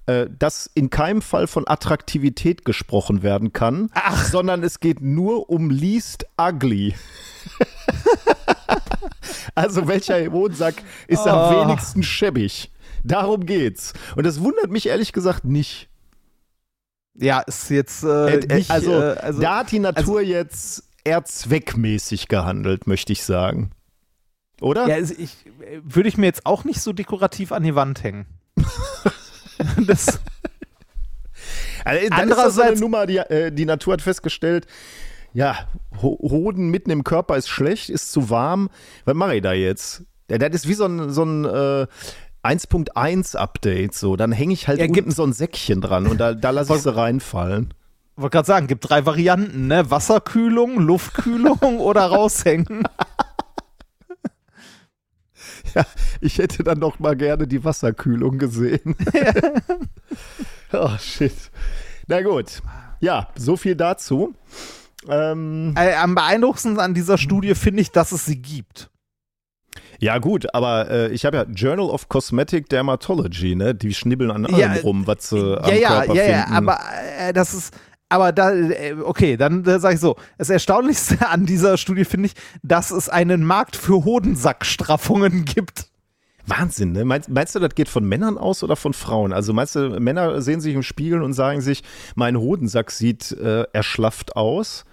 äh, 0.07 0.29
dass 0.39 0.71
in 0.73 0.89
keinem 0.89 1.21
Fall 1.21 1.49
von 1.49 1.67
Attraktivität 1.67 2.65
gesprochen 2.65 3.25
werden 3.25 3.53
kann, 3.53 3.91
Ach. 3.93 4.25
sondern 4.25 4.63
es 4.63 4.79
geht 4.79 5.01
nur 5.01 5.51
um 5.51 5.69
least 5.69 6.27
ugly. 6.41 6.95
also 9.57 9.89
welcher 9.89 10.31
Hodensack 10.31 10.77
ist 11.09 11.27
oh. 11.27 11.31
am 11.31 11.69
wenigsten 11.69 12.05
schäbig? 12.05 12.71
Darum 13.03 13.47
geht's. 13.47 13.95
Und 14.15 14.25
das 14.25 14.41
wundert 14.41 14.71
mich 14.71 14.87
ehrlich 14.87 15.13
gesagt 15.13 15.45
nicht. 15.45 15.89
Ja, 17.15 17.41
ist 17.41 17.71
jetzt 17.71 18.05
äh, 18.05 18.39
äh, 18.39 18.55
nicht, 18.55 18.71
also, 18.71 18.93
äh, 18.93 19.17
also, 19.19 19.41
da 19.41 19.59
hat 19.59 19.73
die 19.73 19.81
Natur 19.81 20.19
also, 20.19 20.21
jetzt 20.21 20.85
eher 21.03 21.25
zweckmäßig 21.25 22.29
gehandelt, 22.29 22.87
möchte 22.87 23.13
ich 23.13 23.25
sagen. 23.25 23.73
Oder? 24.61 24.89
Ja, 24.89 24.95
also 24.95 25.15
ich, 25.17 25.37
würde 25.83 26.09
ich 26.09 26.17
mir 26.17 26.27
jetzt 26.27 26.47
auch 26.47 26.65
nicht 26.65 26.81
so 26.81 26.93
dekorativ 26.93 27.53
an 27.53 27.63
die 27.63 27.75
Wand 27.75 28.03
hängen. 28.03 28.27
das. 29.87 30.21
Also, 31.85 32.07
Andererseits, 32.11 32.31
ist 32.31 32.47
das 32.47 32.55
so 32.55 32.63
eine 32.63 32.81
Nummer, 32.81 33.07
die, 33.07 33.19
äh, 33.19 33.53
die 33.53 33.65
Natur 33.65 33.93
hat 33.93 34.03
festgestellt, 34.03 34.67
ja, 35.33 35.57
Hoden 36.01 36.71
mitten 36.71 36.91
im 36.91 37.05
Körper 37.05 37.37
ist 37.37 37.49
schlecht, 37.49 37.91
ist 37.91 38.11
zu 38.11 38.31
warm. 38.31 38.71
Was 39.05 39.15
mache 39.15 39.37
ich 39.37 39.43
da 39.43 39.53
jetzt? 39.53 40.05
Das 40.29 40.51
ist 40.55 40.67
wie 40.67 40.75
so 40.75 40.87
ein, 40.87 41.11
so 41.11 41.25
ein 41.25 41.45
äh, 41.45 41.87
1.1 42.43 43.37
Update. 43.37 43.95
So. 43.95 44.17
Dann 44.17 44.33
hänge 44.33 44.55
ich 44.55 44.67
halt 44.67 44.81
ja, 44.81 44.87
unten 44.87 45.11
so 45.11 45.25
ein 45.25 45.33
Säckchen 45.33 45.81
dran 45.83 46.07
und 46.07 46.19
da, 46.19 46.33
da 46.33 46.51
lasse 46.51 46.75
ich 46.75 46.83
sie 46.83 46.95
reinfallen. 46.95 47.75
Wollte 48.17 48.33
gerade 48.33 48.47
sagen, 48.47 48.67
gibt 48.67 48.89
drei 48.89 49.05
Varianten, 49.05 49.67
ne? 49.67 49.91
Wasserkühlung, 49.91 50.79
Luftkühlung 50.79 51.59
oder 51.81 52.07
raushängen. 52.07 52.85
Ja, 55.75 55.85
ich 56.21 56.39
hätte 56.39 56.63
dann 56.63 56.79
noch 56.79 56.99
mal 56.99 57.17
gerne 57.17 57.47
die 57.47 57.65
Wasserkühlung 57.65 58.39
gesehen. 58.39 58.95
oh, 60.73 60.97
shit. 60.99 61.51
Na 62.07 62.23
gut. 62.23 62.63
Ja, 63.01 63.29
so 63.37 63.57
viel 63.57 63.75
dazu. 63.75 64.35
Ähm, 65.09 65.75
äh, 65.77 65.95
am 65.95 66.15
beeindruckendsten 66.15 66.79
an 66.79 66.95
dieser 66.95 67.19
Studie 67.19 67.55
finde 67.55 67.83
ich, 67.83 67.91
dass 67.91 68.13
es 68.13 68.25
sie 68.25 68.41
gibt. 68.41 68.91
Ja, 69.99 70.19
gut, 70.19 70.55
aber 70.55 70.91
äh, 70.91 71.09
ich 71.13 71.25
habe 71.25 71.37
ja 71.39 71.45
Journal 71.45 71.87
of 71.87 72.09
Cosmetic 72.09 72.69
Dermatology, 72.69 73.55
ne? 73.55 73.75
Die 73.75 73.95
schnibbeln 73.95 74.31
an 74.31 74.47
allem 74.47 74.59
ja, 74.59 74.73
rum, 74.83 75.07
was 75.07 75.31
sie 75.31 75.39
äh, 75.39 75.59
am 75.59 75.75
ja, 75.75 75.89
Körper 75.89 76.15
ja, 76.15 76.23
finden. 76.23 76.31
Ja, 76.31 76.51
ja, 76.51 76.57
aber 76.57 76.79
äh, 77.19 77.33
das 77.33 77.55
ist, 77.55 77.75
aber 78.09 78.33
da, 78.33 78.53
äh, 78.53 78.95
okay, 79.03 79.37
dann 79.37 79.65
äh, 79.65 79.79
sage 79.81 79.95
ich 79.95 80.01
so, 80.01 80.17
das 80.39 80.51
Erstaunlichste 80.51 81.29
an 81.29 81.47
dieser 81.47 81.77
Studie 81.77 82.05
finde 82.05 82.27
ich, 82.27 82.35
dass 82.63 82.91
es 82.91 83.09
einen 83.09 83.45
Markt 83.45 83.77
für 83.77 84.05
Hodensackstraffungen 84.05 85.45
gibt. 85.45 85.87
Wahnsinn, 86.47 86.93
ne? 86.93 87.05
Meinst, 87.05 87.29
meinst, 87.29 87.55
du, 87.55 87.59
das 87.59 87.75
geht 87.75 87.89
von 87.89 88.05
Männern 88.05 88.39
aus 88.39 88.63
oder 88.63 88.77
von 88.77 88.93
Frauen? 88.93 89.33
Also 89.33 89.53
meinst 89.53 89.75
du, 89.75 90.01
Männer 90.01 90.41
sehen 90.41 90.61
sich 90.61 90.75
im 90.75 90.85
Spiegel 90.85 91.23
und 91.23 91.33
sagen 91.33 91.61
sich, 91.61 91.83
mein 92.15 92.39
Hodensack 92.39 92.93
sieht 92.93 93.33
äh, 93.33 93.65
erschlafft 93.73 94.37
aus? 94.37 94.85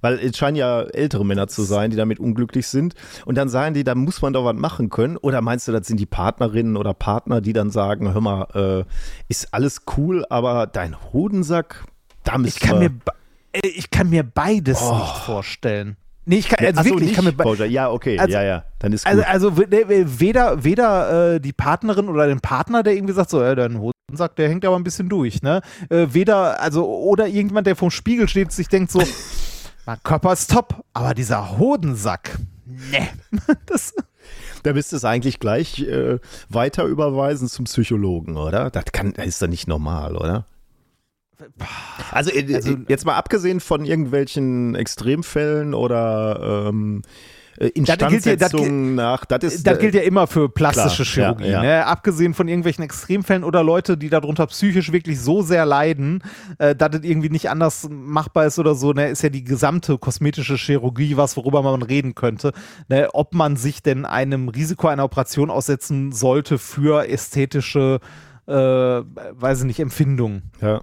Weil 0.00 0.18
es 0.18 0.36
scheinen 0.36 0.56
ja 0.56 0.82
ältere 0.82 1.24
Männer 1.24 1.48
zu 1.48 1.62
sein, 1.62 1.90
die 1.90 1.96
damit 1.96 2.20
unglücklich 2.20 2.66
sind. 2.68 2.94
Und 3.24 3.36
dann 3.36 3.48
sagen 3.48 3.74
die, 3.74 3.84
da 3.84 3.94
muss 3.94 4.20
man 4.20 4.34
doch 4.34 4.44
was 4.44 4.54
machen 4.54 4.90
können. 4.90 5.16
Oder 5.16 5.40
meinst 5.40 5.66
du, 5.68 5.72
das 5.72 5.86
sind 5.86 5.98
die 5.98 6.06
Partnerinnen 6.06 6.76
oder 6.76 6.92
Partner, 6.92 7.40
die 7.40 7.54
dann 7.54 7.70
sagen, 7.70 8.12
hör 8.12 8.20
mal, 8.20 8.46
äh, 8.54 8.84
ist 9.28 9.52
alles 9.52 9.82
cool, 9.96 10.26
aber 10.28 10.66
dein 10.66 10.96
Hodensack, 11.12 11.84
da 12.24 12.38
ich 12.44 12.58
kann, 12.58 12.78
mir, 12.78 12.90
ich 13.62 13.90
kann 13.90 14.10
mir 14.10 14.24
beides 14.24 14.80
oh. 14.82 14.96
nicht 14.96 15.16
vorstellen. 15.18 15.96
Nee, 16.26 16.36
ich 16.36 16.48
kann, 16.48 16.64
also 16.64 16.80
Ach 16.80 16.84
wirklich, 16.84 17.10
ich 17.10 17.16
kann 17.16 17.24
mir 17.24 17.66
Ja, 17.66 17.90
okay, 17.90 18.18
also, 18.18 18.32
ja, 18.32 18.42
ja, 18.42 18.64
dann 18.78 18.94
ist 18.94 19.06
also, 19.06 19.18
gut. 19.18 19.28
Also, 19.28 19.48
also 19.50 20.20
weder, 20.20 20.64
weder 20.64 21.34
äh, 21.34 21.40
die 21.40 21.52
Partnerin 21.52 22.08
oder 22.08 22.26
den 22.26 22.40
Partner, 22.40 22.82
der 22.82 22.94
irgendwie 22.94 23.12
sagt, 23.12 23.28
so, 23.28 23.42
äh, 23.42 23.54
dein 23.54 23.78
Hosensack, 23.78 24.34
der 24.36 24.48
hängt 24.48 24.64
aber 24.64 24.76
ein 24.76 24.84
bisschen 24.84 25.10
durch, 25.10 25.42
ne? 25.42 25.60
Äh, 25.90 26.06
weder, 26.10 26.62
also, 26.62 26.86
oder 26.88 27.26
irgendjemand, 27.26 27.66
der 27.66 27.76
vorm 27.76 27.90
Spiegel 27.90 28.26
steht 28.26 28.46
und 28.46 28.52
sich 28.52 28.68
denkt 28.68 28.90
so, 28.90 29.02
mein 29.86 29.98
Körper 30.02 30.32
ist 30.32 30.50
top, 30.50 30.82
aber 30.94 31.12
dieser 31.12 31.58
Hodensack, 31.58 32.38
ne. 32.64 33.08
das 33.66 33.92
da 34.62 34.72
bist 34.72 34.94
du 34.94 35.06
eigentlich 35.06 35.40
gleich 35.40 35.80
äh, 35.80 36.18
weiter 36.48 36.84
überweisen 36.84 37.48
zum 37.48 37.66
Psychologen, 37.66 38.38
oder? 38.38 38.70
Das, 38.70 38.84
kann, 38.92 39.12
das 39.12 39.26
ist 39.26 39.42
doch 39.42 39.46
nicht 39.46 39.68
normal, 39.68 40.16
oder? 40.16 40.46
Also, 42.10 42.30
äh, 42.30 42.54
also, 42.54 42.76
jetzt 42.88 43.04
mal 43.04 43.14
abgesehen 43.14 43.60
von 43.60 43.84
irgendwelchen 43.84 44.74
Extremfällen 44.74 45.74
oder 45.74 46.68
ähm, 46.68 47.02
äh, 47.58 47.68
Instandsetzungen 47.68 48.94
nach. 48.94 49.24
Das, 49.24 49.44
ist, 49.44 49.66
das 49.66 49.78
gilt 49.78 49.94
ja 49.94 50.02
immer 50.02 50.26
für 50.26 50.48
plastische 50.48 51.04
klar, 51.04 51.34
Chirurgie. 51.36 51.50
Ja, 51.52 51.62
ja. 51.62 51.78
Ne? 51.78 51.86
Abgesehen 51.86 52.34
von 52.34 52.48
irgendwelchen 52.48 52.82
Extremfällen 52.82 53.44
oder 53.44 53.62
Leute, 53.62 53.96
die 53.96 54.10
darunter 54.10 54.46
psychisch 54.46 54.92
wirklich 54.92 55.20
so 55.20 55.42
sehr 55.42 55.64
leiden, 55.64 56.22
äh, 56.58 56.74
dass 56.74 56.96
es 56.96 57.04
irgendwie 57.04 57.30
nicht 57.30 57.50
anders 57.50 57.88
machbar 57.90 58.46
ist 58.46 58.58
oder 58.58 58.74
so, 58.74 58.92
ne? 58.92 59.08
ist 59.08 59.22
ja 59.22 59.28
die 59.28 59.44
gesamte 59.44 59.98
kosmetische 59.98 60.56
Chirurgie 60.56 61.16
was, 61.16 61.36
worüber 61.36 61.62
man 61.62 61.82
reden 61.82 62.14
könnte. 62.14 62.52
Ne? 62.88 63.08
Ob 63.12 63.34
man 63.34 63.56
sich 63.56 63.82
denn 63.82 64.04
einem 64.04 64.48
Risiko 64.48 64.88
einer 64.88 65.04
Operation 65.04 65.50
aussetzen 65.50 66.12
sollte 66.12 66.58
für 66.58 67.08
ästhetische, 67.08 68.00
äh, 68.46 68.52
weiß 68.52 69.60
ich 69.60 69.66
nicht, 69.66 69.80
Empfindungen. 69.80 70.50
Ja. 70.60 70.80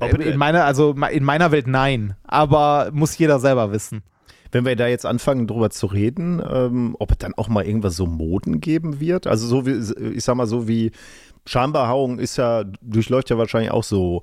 In 0.00 0.38
meiner, 0.38 0.64
also 0.64 0.94
in 1.10 1.24
meiner 1.24 1.52
Welt 1.52 1.66
nein, 1.66 2.14
aber 2.24 2.90
muss 2.92 3.16
jeder 3.18 3.38
selber 3.38 3.72
wissen. 3.72 4.02
Wenn 4.50 4.66
wir 4.66 4.76
da 4.76 4.86
jetzt 4.86 5.06
anfangen, 5.06 5.46
drüber 5.46 5.70
zu 5.70 5.86
reden, 5.86 6.42
ähm, 6.46 6.94
ob 6.98 7.12
es 7.12 7.18
dann 7.18 7.32
auch 7.34 7.48
mal 7.48 7.64
irgendwas 7.64 7.96
so 7.96 8.06
Moden 8.06 8.60
geben 8.60 9.00
wird. 9.00 9.26
Also 9.26 9.46
so 9.46 9.66
wie, 9.66 10.12
ich 10.14 10.24
sag 10.24 10.34
mal, 10.34 10.46
so 10.46 10.68
wie 10.68 10.92
Schambehaarung 11.46 12.18
ist 12.18 12.36
ja, 12.36 12.64
durchläuft 12.82 13.30
ja 13.30 13.38
wahrscheinlich 13.38 13.70
auch 13.70 13.84
so 13.84 14.22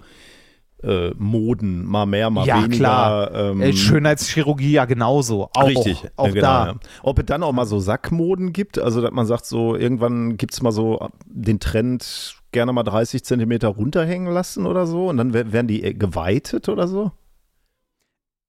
äh, 0.84 1.12
Moden, 1.18 1.86
mal 1.86 2.06
mehr, 2.06 2.30
mal 2.30 2.46
ja, 2.46 2.58
weniger. 2.64 2.78
Klar. 2.78 3.36
Ähm, 3.36 3.74
Schönheitschirurgie 3.74 4.72
ja 4.72 4.86
genauso. 4.86 5.50
Auch, 5.54 5.68
richtig, 5.68 6.10
auch 6.16 6.28
ja, 6.28 6.34
genau, 6.34 6.42
da. 6.48 6.66
Ja. 6.68 6.76
Ob 7.04 7.20
es 7.20 7.26
dann 7.26 7.44
auch 7.44 7.52
mal 7.52 7.66
so 7.66 7.80
Sackmoden 7.80 8.54
gibt, 8.54 8.80
also 8.80 9.02
dass 9.02 9.12
man 9.12 9.26
sagt, 9.26 9.46
so 9.46 9.76
irgendwann 9.76 10.38
gibt 10.38 10.54
es 10.54 10.62
mal 10.62 10.72
so 10.72 11.10
den 11.26 11.60
Trend, 11.60 12.39
gerne 12.52 12.74
mal 12.74 12.84
30 12.84 13.24
Zentimeter 13.24 13.70
runterhängen 13.70 14.32
lassen 14.32 14.66
oder 14.66 14.88
so 14.88 15.10
und 15.10 15.18
dann 15.18 15.34
werden 15.34 15.68
die 15.68 15.84
äh, 15.84 15.94
geweitet 15.94 16.70
oder 16.70 16.88
so? 16.88 17.12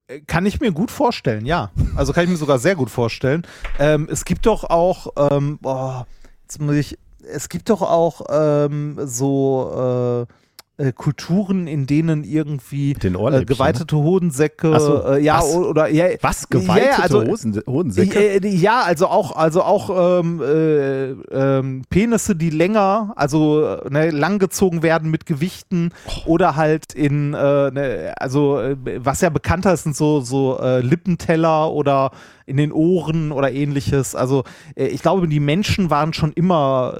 Äh, 0.07 0.21
kann 0.21 0.45
ich 0.45 0.59
mir 0.59 0.71
gut 0.71 0.91
vorstellen, 0.91 1.45
ja. 1.45 1.71
Also 1.95 2.13
kann 2.13 2.23
ich 2.25 2.29
mir 2.29 2.37
sogar 2.37 2.59
sehr 2.59 2.75
gut 2.75 2.89
vorstellen. 2.89 3.45
Ähm, 3.79 4.07
es 4.11 4.25
gibt 4.25 4.45
doch 4.45 4.63
auch, 4.63 5.07
ähm, 5.17 5.57
boah, 5.61 6.07
jetzt 6.43 6.59
muss 6.59 6.75
ich, 6.75 6.97
es 7.23 7.49
gibt 7.49 7.69
doch 7.69 7.81
auch 7.81 8.21
ähm, 8.29 8.99
so 9.03 10.27
äh, 10.27 10.33
äh, 10.81 10.91
Kulturen, 10.93 11.67
in 11.67 11.85
denen 11.85 12.23
irgendwie 12.23 12.91
äh, 12.91 13.45
geweitete 13.45 13.95
ne? 13.95 14.03
Hodensäcke, 14.03 14.79
so, 14.79 15.03
äh, 15.05 15.21
ja 15.21 15.37
was? 15.39 15.55
oder 15.55 15.87
ja, 15.89 16.05
was 16.21 16.49
geweitete 16.49 16.91
ja, 16.91 16.99
also, 16.99 17.25
Hosen, 17.25 17.61
Hodensäcke? 17.67 18.43
Äh, 18.43 18.47
ja, 18.47 18.81
also 18.81 19.07
auch 19.07 19.35
also 19.35 19.61
auch 19.61 20.19
ähm, 20.19 20.41
äh, 20.41 21.11
ähm, 21.11 21.83
Penisse, 21.89 22.35
die 22.35 22.49
länger, 22.49 23.13
also 23.15 23.77
ne, 23.89 24.09
langgezogen 24.09 24.81
werden 24.81 25.11
mit 25.11 25.25
Gewichten 25.25 25.91
oh. 26.07 26.31
oder 26.31 26.55
halt 26.55 26.93
in 26.93 27.31
ne, 27.31 28.13
also 28.17 28.59
was 28.97 29.21
ja 29.21 29.29
bekannter 29.29 29.73
ist, 29.73 29.83
sind 29.83 29.95
so 29.95 30.21
so 30.21 30.59
Lippenteller 30.61 31.71
oder 31.71 32.11
in 32.51 32.57
den 32.57 32.71
Ohren 32.73 33.31
oder 33.31 33.51
ähnliches. 33.51 34.13
Also 34.13 34.43
äh, 34.75 34.87
ich 34.87 35.01
glaube, 35.01 35.27
die 35.27 35.39
Menschen 35.39 35.89
waren 35.89 36.13
schon 36.13 36.33
immer 36.33 36.97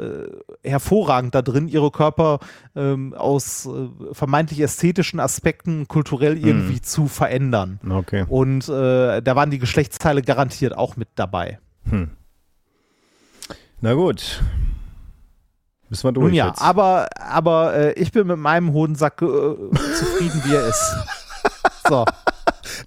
äh, 0.64 0.70
hervorragend 0.70 1.36
da 1.36 1.42
drin, 1.42 1.68
ihre 1.68 1.92
Körper 1.92 2.40
ähm, 2.76 3.14
aus 3.14 3.68
äh, 3.68 4.14
vermeintlich 4.14 4.62
ästhetischen 4.62 5.20
Aspekten 5.20 5.88
kulturell 5.90 6.38
mhm. 6.38 6.48
irgendwie 6.48 6.78
mm. 6.78 6.84
zu 6.84 7.08
verändern. 7.08 7.80
Okay. 7.88 8.26
Und 8.30 8.70
äh, 8.70 9.22
da 9.22 9.36
waren 9.36 9.52
die 9.52 9.60
Geschlechtsteile 9.60 10.22
garantiert 10.22 10.76
auch 10.76 10.96
mit 10.96 11.10
dabei. 11.16 11.60
Hm. 11.90 12.12
Na 13.82 13.94
gut. 13.94 14.42
Müssen 15.90 16.04
wir 16.06 16.12
durch. 16.14 16.26
Nun 16.28 16.34
ja, 16.34 16.48
jetzt. 16.48 16.62
aber, 16.62 17.08
aber 17.20 17.74
äh, 17.74 17.94
ich 17.94 18.14
bin 18.14 18.28
mit 18.28 18.38
meinem 18.38 18.72
Hodensack 18.72 19.22
äh, 19.22 19.26
zufrieden, 19.26 20.42
wie 20.46 20.56
er 20.56 20.68
ist. 20.68 20.96
So. 21.90 22.06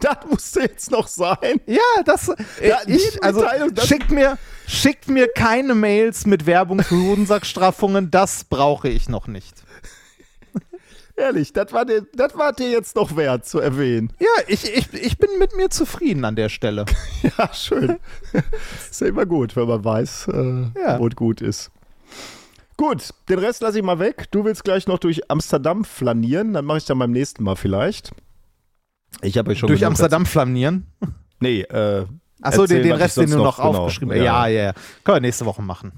Das 0.00 0.18
musste 0.28 0.60
jetzt 0.60 0.90
noch 0.90 1.06
sein. 1.06 1.60
Ja, 1.66 1.80
das. 2.04 2.28
Äh, 2.28 2.68
ja, 2.68 2.78
ich, 2.86 3.22
also, 3.22 3.44
schickt 3.84 4.10
mir, 4.10 4.38
schickt 4.66 5.08
mir 5.08 5.28
keine 5.28 5.74
Mails 5.74 6.26
mit 6.26 6.46
Werbung 6.46 6.82
für 6.82 6.96
Hodensackstraffungen. 6.96 8.10
Das 8.10 8.44
brauche 8.44 8.88
ich 8.88 9.08
noch 9.08 9.26
nicht. 9.26 9.54
Ehrlich, 11.16 11.52
das 11.52 11.72
war, 11.72 11.84
dir, 11.84 12.06
das 12.14 12.36
war 12.36 12.52
dir 12.52 12.70
jetzt 12.70 12.96
noch 12.96 13.16
wert 13.16 13.46
zu 13.46 13.60
erwähnen. 13.60 14.12
Ja, 14.18 14.42
ich, 14.48 14.64
ich, 14.64 14.92
ich 14.92 15.18
bin 15.18 15.30
mit 15.38 15.56
mir 15.56 15.70
zufrieden 15.70 16.24
an 16.24 16.36
der 16.36 16.48
Stelle. 16.48 16.86
ja, 17.38 17.52
schön. 17.52 17.98
ist 18.90 19.00
ja 19.00 19.06
immer 19.08 19.26
gut, 19.26 19.54
wenn 19.56 19.68
man 19.68 19.84
weiß, 19.84 20.28
äh, 20.28 20.80
ja. 20.80 20.98
wo 20.98 21.06
es 21.06 21.14
gut 21.14 21.40
ist. 21.40 21.70
Gut, 22.76 23.10
den 23.28 23.38
Rest 23.38 23.62
lasse 23.62 23.78
ich 23.78 23.84
mal 23.84 24.00
weg. 24.00 24.26
Du 24.32 24.44
willst 24.44 24.64
gleich 24.64 24.88
noch 24.88 24.98
durch 24.98 25.30
Amsterdam 25.30 25.84
flanieren, 25.84 26.52
dann 26.54 26.64
mache 26.64 26.78
ich 26.78 26.84
dann 26.84 26.98
beim 26.98 27.12
nächsten 27.12 27.44
Mal 27.44 27.54
vielleicht. 27.54 28.10
Ich 29.22 29.38
habe 29.38 29.50
euch 29.50 29.58
schon 29.58 29.68
Durch 29.68 29.84
Amsterdam 29.84 30.26
flanieren? 30.26 30.86
Nee, 31.40 31.62
äh. 31.62 32.06
Achso, 32.42 32.66
den, 32.66 32.82
den 32.82 32.92
Rest, 32.92 33.16
den 33.16 33.30
du 33.30 33.38
noch, 33.38 33.44
noch 33.44 33.56
genau, 33.56 33.78
aufgeschrieben 33.84 34.14
hast. 34.14 34.24
Ja, 34.24 34.46
ja, 34.46 34.62
ja. 34.64 34.72
Können 35.02 35.16
wir 35.16 35.20
nächste 35.20 35.46
Woche 35.46 35.62
machen. 35.62 35.92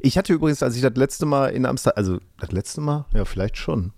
Ich 0.00 0.16
hatte 0.16 0.32
übrigens, 0.32 0.62
als 0.62 0.76
ich 0.76 0.82
das 0.82 0.94
letzte 0.94 1.26
Mal 1.26 1.48
in 1.48 1.66
Amsterdam, 1.66 1.98
also 1.98 2.18
das 2.38 2.52
letzte 2.52 2.80
Mal, 2.80 3.06
ja, 3.12 3.24
vielleicht 3.24 3.58
schon. 3.58 3.92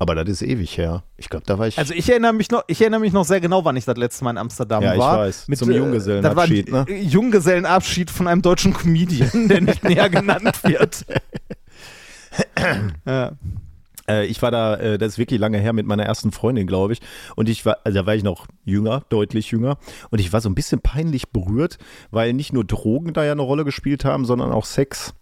Aber 0.00 0.14
das 0.14 0.28
ist 0.28 0.42
ewig 0.42 0.78
her. 0.78 1.02
Ich 1.16 1.28
glaube, 1.28 1.44
da 1.46 1.58
war 1.58 1.66
ich. 1.66 1.76
Also 1.76 1.92
ich 1.92 2.08
erinnere 2.08 2.32
mich 2.32 2.50
noch, 2.50 2.62
ich 2.68 2.80
erinnere 2.80 3.00
mich 3.00 3.12
noch 3.12 3.24
sehr 3.24 3.40
genau, 3.40 3.64
wann 3.64 3.76
ich 3.76 3.84
das 3.84 3.96
letzte 3.96 4.22
Mal 4.24 4.30
in 4.30 4.38
Amsterdam 4.38 4.82
ja, 4.82 4.96
war. 4.96 5.16
Ja, 5.16 5.22
ich 5.22 5.28
weiß. 5.28 5.48
Mit, 5.48 5.58
Zum 5.58 5.72
Junggesellenabschied, 5.72 6.68
äh, 6.68 6.70
ne? 6.70 6.86
Junggesellenabschied 7.00 8.10
von 8.10 8.28
einem 8.28 8.42
deutschen 8.42 8.72
Comedian, 8.72 9.48
der 9.48 9.60
nicht 9.60 9.82
näher 9.88 10.08
genannt 10.08 10.62
wird. 10.62 11.04
ja. 13.06 13.32
Äh, 14.08 14.26
ich 14.26 14.40
war 14.42 14.50
da, 14.50 14.76
äh, 14.76 14.98
das 14.98 15.12
ist 15.14 15.18
wirklich 15.18 15.40
lange 15.40 15.58
her, 15.58 15.72
mit 15.72 15.86
meiner 15.86 16.04
ersten 16.04 16.32
Freundin, 16.32 16.66
glaube 16.66 16.94
ich. 16.94 17.00
Und 17.36 17.48
ich 17.48 17.64
war, 17.66 17.78
also 17.84 18.00
da 18.00 18.06
war 18.06 18.14
ich 18.14 18.22
noch 18.22 18.46
jünger, 18.64 19.04
deutlich 19.08 19.50
jünger. 19.50 19.78
Und 20.10 20.20
ich 20.20 20.32
war 20.32 20.40
so 20.40 20.48
ein 20.48 20.54
bisschen 20.54 20.80
peinlich 20.80 21.30
berührt, 21.30 21.78
weil 22.10 22.32
nicht 22.32 22.52
nur 22.52 22.64
Drogen 22.64 23.12
da 23.12 23.24
ja 23.24 23.32
eine 23.32 23.42
Rolle 23.42 23.64
gespielt 23.64 24.04
haben, 24.04 24.24
sondern 24.24 24.52
auch 24.52 24.64
Sex. 24.64 25.14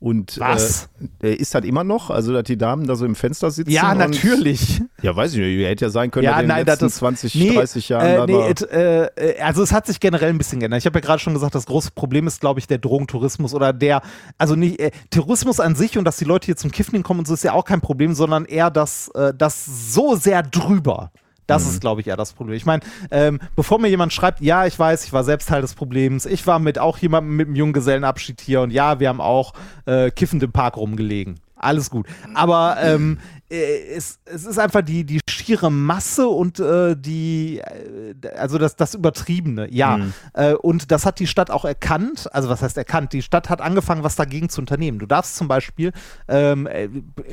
Und 0.00 0.40
Was? 0.40 0.88
Äh, 1.22 1.34
ist 1.34 1.54
das 1.54 1.62
immer 1.62 1.84
noch? 1.84 2.08
Also, 2.08 2.32
dass 2.32 2.44
die 2.44 2.56
Damen 2.56 2.86
da 2.86 2.96
so 2.96 3.04
im 3.04 3.14
Fenster 3.14 3.50
sitzen? 3.50 3.70
Ja, 3.70 3.94
natürlich. 3.94 4.80
Ja, 5.02 5.14
weiß 5.14 5.34
ich 5.34 5.40
nicht. 5.40 5.66
Hätte 5.66 5.84
ja 5.84 5.90
sein 5.90 6.10
können, 6.10 6.24
ja, 6.24 6.32
in 6.32 6.44
den 6.44 6.48
nein, 6.48 6.64
letzten 6.64 6.86
das, 6.86 6.96
20, 6.96 7.34
nee, 7.34 7.54
30 7.54 7.88
Jahren. 7.90 8.28
Äh, 8.28 8.32
nee, 8.32 8.50
it, 8.50 8.62
äh, 8.62 9.08
also, 9.42 9.62
es 9.62 9.72
hat 9.72 9.86
sich 9.86 10.00
generell 10.00 10.30
ein 10.30 10.38
bisschen 10.38 10.60
geändert. 10.60 10.78
Ich 10.78 10.86
habe 10.86 10.98
ja 10.98 11.04
gerade 11.04 11.18
schon 11.18 11.34
gesagt, 11.34 11.54
das 11.54 11.66
große 11.66 11.90
Problem 11.94 12.26
ist, 12.26 12.40
glaube 12.40 12.60
ich, 12.60 12.66
der 12.66 12.78
Drogentourismus 12.78 13.52
oder 13.52 13.74
der, 13.74 14.00
also 14.38 14.56
nicht, 14.56 14.80
äh, 14.80 14.90
Tourismus 15.10 15.60
an 15.60 15.74
sich 15.74 15.98
und 15.98 16.04
dass 16.04 16.16
die 16.16 16.24
Leute 16.24 16.46
hier 16.46 16.56
zum 16.56 16.70
Kiffen 16.70 17.02
kommen 17.02 17.20
und 17.20 17.26
so 17.26 17.34
ist 17.34 17.44
ja 17.44 17.52
auch 17.52 17.66
kein 17.66 17.82
Problem, 17.82 18.14
sondern 18.14 18.46
eher 18.46 18.70
das, 18.70 19.08
äh, 19.14 19.34
das 19.36 19.66
so 19.66 20.16
sehr 20.16 20.42
drüber. 20.42 21.12
Das 21.50 21.64
mhm. 21.64 21.70
ist, 21.70 21.80
glaube 21.80 22.00
ich, 22.00 22.06
eher 22.06 22.16
das 22.16 22.32
Problem. 22.32 22.56
Ich 22.56 22.66
meine, 22.66 22.82
ähm, 23.10 23.40
bevor 23.56 23.78
mir 23.78 23.88
jemand 23.88 24.12
schreibt, 24.12 24.40
ja, 24.40 24.66
ich 24.66 24.78
weiß, 24.78 25.04
ich 25.04 25.12
war 25.12 25.24
selbst 25.24 25.48
Teil 25.48 25.62
des 25.62 25.74
Problems, 25.74 26.26
ich 26.26 26.46
war 26.46 26.58
mit 26.58 26.78
auch 26.78 26.98
jemandem 26.98 27.36
mit 27.36 27.46
einem 27.48 27.56
Junggesellenabschied 27.56 28.40
hier 28.40 28.60
und 28.62 28.70
ja, 28.70 29.00
wir 29.00 29.08
haben 29.08 29.20
auch 29.20 29.52
äh, 29.86 30.10
kiffend 30.10 30.42
im 30.42 30.52
Park 30.52 30.76
rumgelegen 30.76 31.40
alles 31.60 31.90
gut. 31.90 32.06
Aber 32.34 32.78
ähm, 32.80 33.18
äh, 33.18 33.39
es, 33.50 34.20
es 34.24 34.44
ist 34.46 34.58
einfach 34.58 34.82
die, 34.82 35.04
die 35.04 35.20
schiere 35.28 35.70
Masse 35.70 36.28
und 36.28 36.60
äh, 36.60 36.96
die, 36.96 37.58
äh, 37.58 38.14
also 38.36 38.58
das, 38.58 38.76
das 38.76 38.94
Übertriebene, 38.94 39.72
ja. 39.72 39.98
Mhm. 39.98 40.12
Äh, 40.34 40.54
und 40.54 40.92
das 40.92 41.04
hat 41.04 41.18
die 41.18 41.26
Stadt 41.26 41.50
auch 41.50 41.64
erkannt. 41.64 42.28
Also, 42.32 42.48
was 42.48 42.62
heißt 42.62 42.76
erkannt? 42.76 43.12
Die 43.12 43.22
Stadt 43.22 43.48
hat 43.48 43.60
angefangen, 43.60 44.04
was 44.04 44.14
dagegen 44.14 44.48
zu 44.48 44.60
unternehmen. 44.60 44.98
Du 44.98 45.06
darfst 45.06 45.36
zum 45.36 45.48
Beispiel, 45.48 45.92
ähm, 46.28 46.66
äh, 46.66 46.88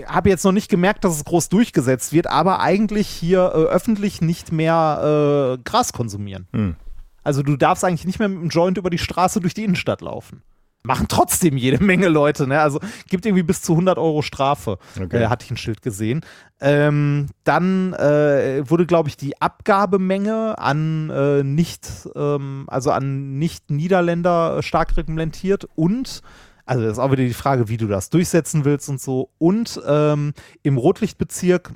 habe 0.07 0.30
jetzt 0.30 0.43
noch 0.43 0.51
nicht 0.51 0.70
gemerkt, 0.70 1.03
dass 1.03 1.15
es 1.15 1.24
groß 1.24 1.49
durchgesetzt 1.49 2.11
wird, 2.11 2.28
aber 2.28 2.59
eigentlich 2.61 3.07
hier 3.07 3.51
äh, 3.53 3.57
öffentlich 3.68 4.22
nicht 4.22 4.51
mehr 4.51 5.57
Gras 5.63 5.93
konsumieren. 5.93 6.47
Mhm. 6.51 6.76
Also, 7.24 7.43
du 7.43 7.57
darfst 7.57 7.84
eigentlich 7.84 8.05
nicht 8.05 8.20
mehr 8.20 8.30
mit 8.30 8.41
dem 8.41 8.49
Joint 8.49 8.78
über 8.78 8.89
die 8.89 8.97
Straße 8.97 9.39
durch 9.39 9.53
die 9.53 9.63
Innenstadt 9.63 10.01
laufen 10.01 10.41
machen 10.88 11.07
trotzdem 11.07 11.57
jede 11.57 11.83
Menge 11.83 12.07
Leute. 12.07 12.47
Ne? 12.47 12.59
Also 12.59 12.79
gibt 13.09 13.25
irgendwie 13.25 13.43
bis 13.43 13.61
zu 13.61 13.73
100 13.73 13.97
Euro 13.97 14.21
Strafe, 14.23 14.79
okay. 14.99 15.23
äh, 15.23 15.27
hatte 15.27 15.45
ich 15.45 15.51
ein 15.51 15.57
Schild 15.57 15.81
gesehen. 15.81 16.21
Ähm, 16.59 17.27
dann 17.43 17.93
äh, 17.93 18.63
wurde, 18.67 18.88
glaube 18.88 19.09
ich, 19.09 19.17
die 19.17 19.39
Abgabemenge 19.39 20.57
an 20.57 21.11
äh, 21.11 21.43
nicht, 21.43 21.88
ähm, 22.15 22.65
also 22.67 22.89
an 22.89 23.38
Nicht-Niederländer 23.38 24.63
stark 24.63 24.97
reglementiert 24.97 25.67
und 25.75 26.23
also 26.65 26.83
das 26.83 26.93
ist 26.93 26.99
auch 26.99 27.11
wieder 27.11 27.23
die 27.23 27.33
Frage, 27.33 27.69
wie 27.69 27.77
du 27.77 27.88
das 27.88 28.09
durchsetzen 28.09 28.65
willst 28.65 28.89
und 28.89 28.99
so. 28.99 29.29
Und 29.38 29.81
ähm, 29.88 30.33
im 30.63 30.77
Rotlichtbezirk 30.77 31.71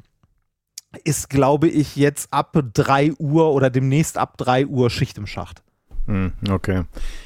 ist, 1.06 1.30
glaube 1.30 1.70
ich, 1.70 1.96
jetzt 1.96 2.34
ab 2.34 2.58
3 2.74 3.14
Uhr 3.14 3.54
oder 3.54 3.70
demnächst 3.70 4.18
ab 4.18 4.38
3 4.38 4.68
Uhr 4.68 4.90
Schicht 4.90 5.18
im 5.18 5.28
Schacht. 5.28 5.64
Hm, 6.08 6.34
okay. 6.50 6.84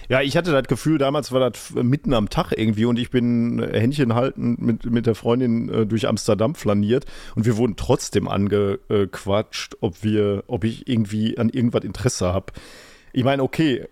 Ja, 0.10 0.22
ich 0.22 0.36
hatte 0.36 0.52
das 0.52 0.68
Gefühl, 0.68 0.98
damals 0.98 1.32
war 1.32 1.40
das 1.40 1.72
mitten 1.74 2.14
am 2.14 2.30
Tag 2.30 2.52
irgendwie 2.56 2.86
und 2.86 3.00
ich 3.00 3.10
bin 3.10 3.60
äh, 3.60 3.80
Händchen 3.80 4.14
haltend 4.14 4.62
mit, 4.62 4.86
mit 4.86 5.06
der 5.06 5.16
Freundin 5.16 5.70
äh, 5.70 5.86
durch 5.86 6.08
Amsterdam 6.08 6.56
flaniert 6.56 7.06
und 7.36 7.46
wir 7.46 7.58
wurden 7.58 7.78
trotzdem 7.78 8.28
angequatscht, 8.28 9.78
ob 9.80 10.04
wir, 10.04 10.44
ob 10.48 10.66
ich 10.66 10.88
irgendwie 10.88 11.38
an 11.38 11.50
irgendwas 11.50 11.84
Interesse 11.84 12.34
habe. 12.34 12.54
Ich 13.14 13.24
meine, 13.24 13.44
okay, 13.44 13.88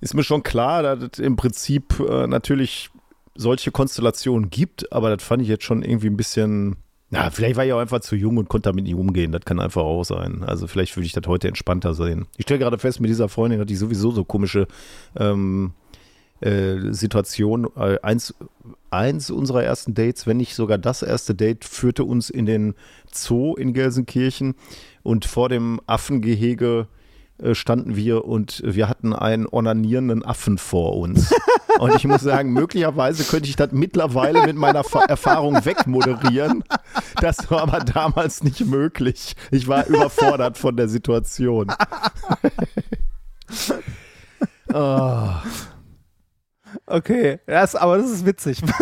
ist 0.00 0.14
mir 0.14 0.24
schon 0.24 0.42
klar, 0.42 0.82
dass 0.82 1.10
es 1.12 1.18
im 1.18 1.36
Prinzip 1.36 2.00
äh, 2.00 2.26
natürlich 2.26 2.90
solche 3.34 3.70
Konstellationen 3.70 4.50
gibt, 4.50 4.92
aber 4.92 5.14
das 5.14 5.22
fand 5.22 5.42
ich 5.42 5.48
jetzt 5.48 5.64
schon 5.64 5.82
irgendwie 5.82 6.08
ein 6.08 6.16
bisschen 6.16 6.76
na, 7.12 7.28
vielleicht 7.28 7.56
war 7.56 7.66
ich 7.66 7.74
auch 7.74 7.78
einfach 7.78 8.00
zu 8.00 8.16
jung 8.16 8.38
und 8.38 8.48
konnte 8.48 8.70
damit 8.70 8.84
nicht 8.84 8.94
umgehen. 8.94 9.32
Das 9.32 9.42
kann 9.44 9.60
einfach 9.60 9.82
auch 9.82 10.02
sein. 10.02 10.42
Also 10.44 10.66
vielleicht 10.66 10.96
würde 10.96 11.04
ich 11.04 11.12
das 11.12 11.26
heute 11.26 11.46
entspannter 11.46 11.92
sehen. 11.92 12.26
Ich 12.38 12.44
stelle 12.44 12.60
gerade 12.60 12.78
fest, 12.78 13.02
mit 13.02 13.10
dieser 13.10 13.28
Freundin 13.28 13.60
hatte 13.60 13.70
ich 13.70 13.78
sowieso 13.78 14.12
so 14.12 14.24
komische 14.24 14.66
ähm, 15.14 15.72
äh, 16.40 16.76
Situationen. 16.90 17.68
Äh, 17.76 17.98
eins, 18.02 18.34
eins 18.88 19.30
unserer 19.30 19.62
ersten 19.62 19.92
Dates, 19.92 20.26
wenn 20.26 20.38
nicht 20.38 20.54
sogar 20.54 20.78
das 20.78 21.02
erste 21.02 21.34
Date, 21.34 21.66
führte 21.66 22.04
uns 22.04 22.30
in 22.30 22.46
den 22.46 22.74
Zoo 23.12 23.56
in 23.56 23.74
Gelsenkirchen 23.74 24.54
und 25.02 25.26
vor 25.26 25.50
dem 25.50 25.82
Affengehege 25.86 26.86
standen 27.52 27.96
wir 27.96 28.24
und 28.24 28.62
wir 28.64 28.88
hatten 28.88 29.12
einen 29.12 29.46
onanierenden 29.50 30.24
Affen 30.24 30.58
vor 30.58 30.96
uns. 30.96 31.32
und 31.78 31.94
ich 31.94 32.04
muss 32.04 32.22
sagen, 32.22 32.52
möglicherweise 32.54 33.24
könnte 33.24 33.48
ich 33.48 33.56
das 33.56 33.72
mittlerweile 33.72 34.46
mit 34.46 34.56
meiner 34.56 34.84
Erfahrung 35.08 35.64
wegmoderieren. 35.64 36.64
Das 37.20 37.50
war 37.50 37.62
aber 37.62 37.80
damals 37.80 38.42
nicht 38.42 38.64
möglich. 38.64 39.34
Ich 39.50 39.68
war 39.68 39.86
überfordert 39.86 40.58
von 40.58 40.76
der 40.76 40.88
Situation. 40.88 41.72
oh. 44.72 45.28
Okay, 46.86 47.40
das, 47.46 47.74
aber 47.74 47.98
das 47.98 48.10
ist 48.10 48.26
witzig. 48.26 48.62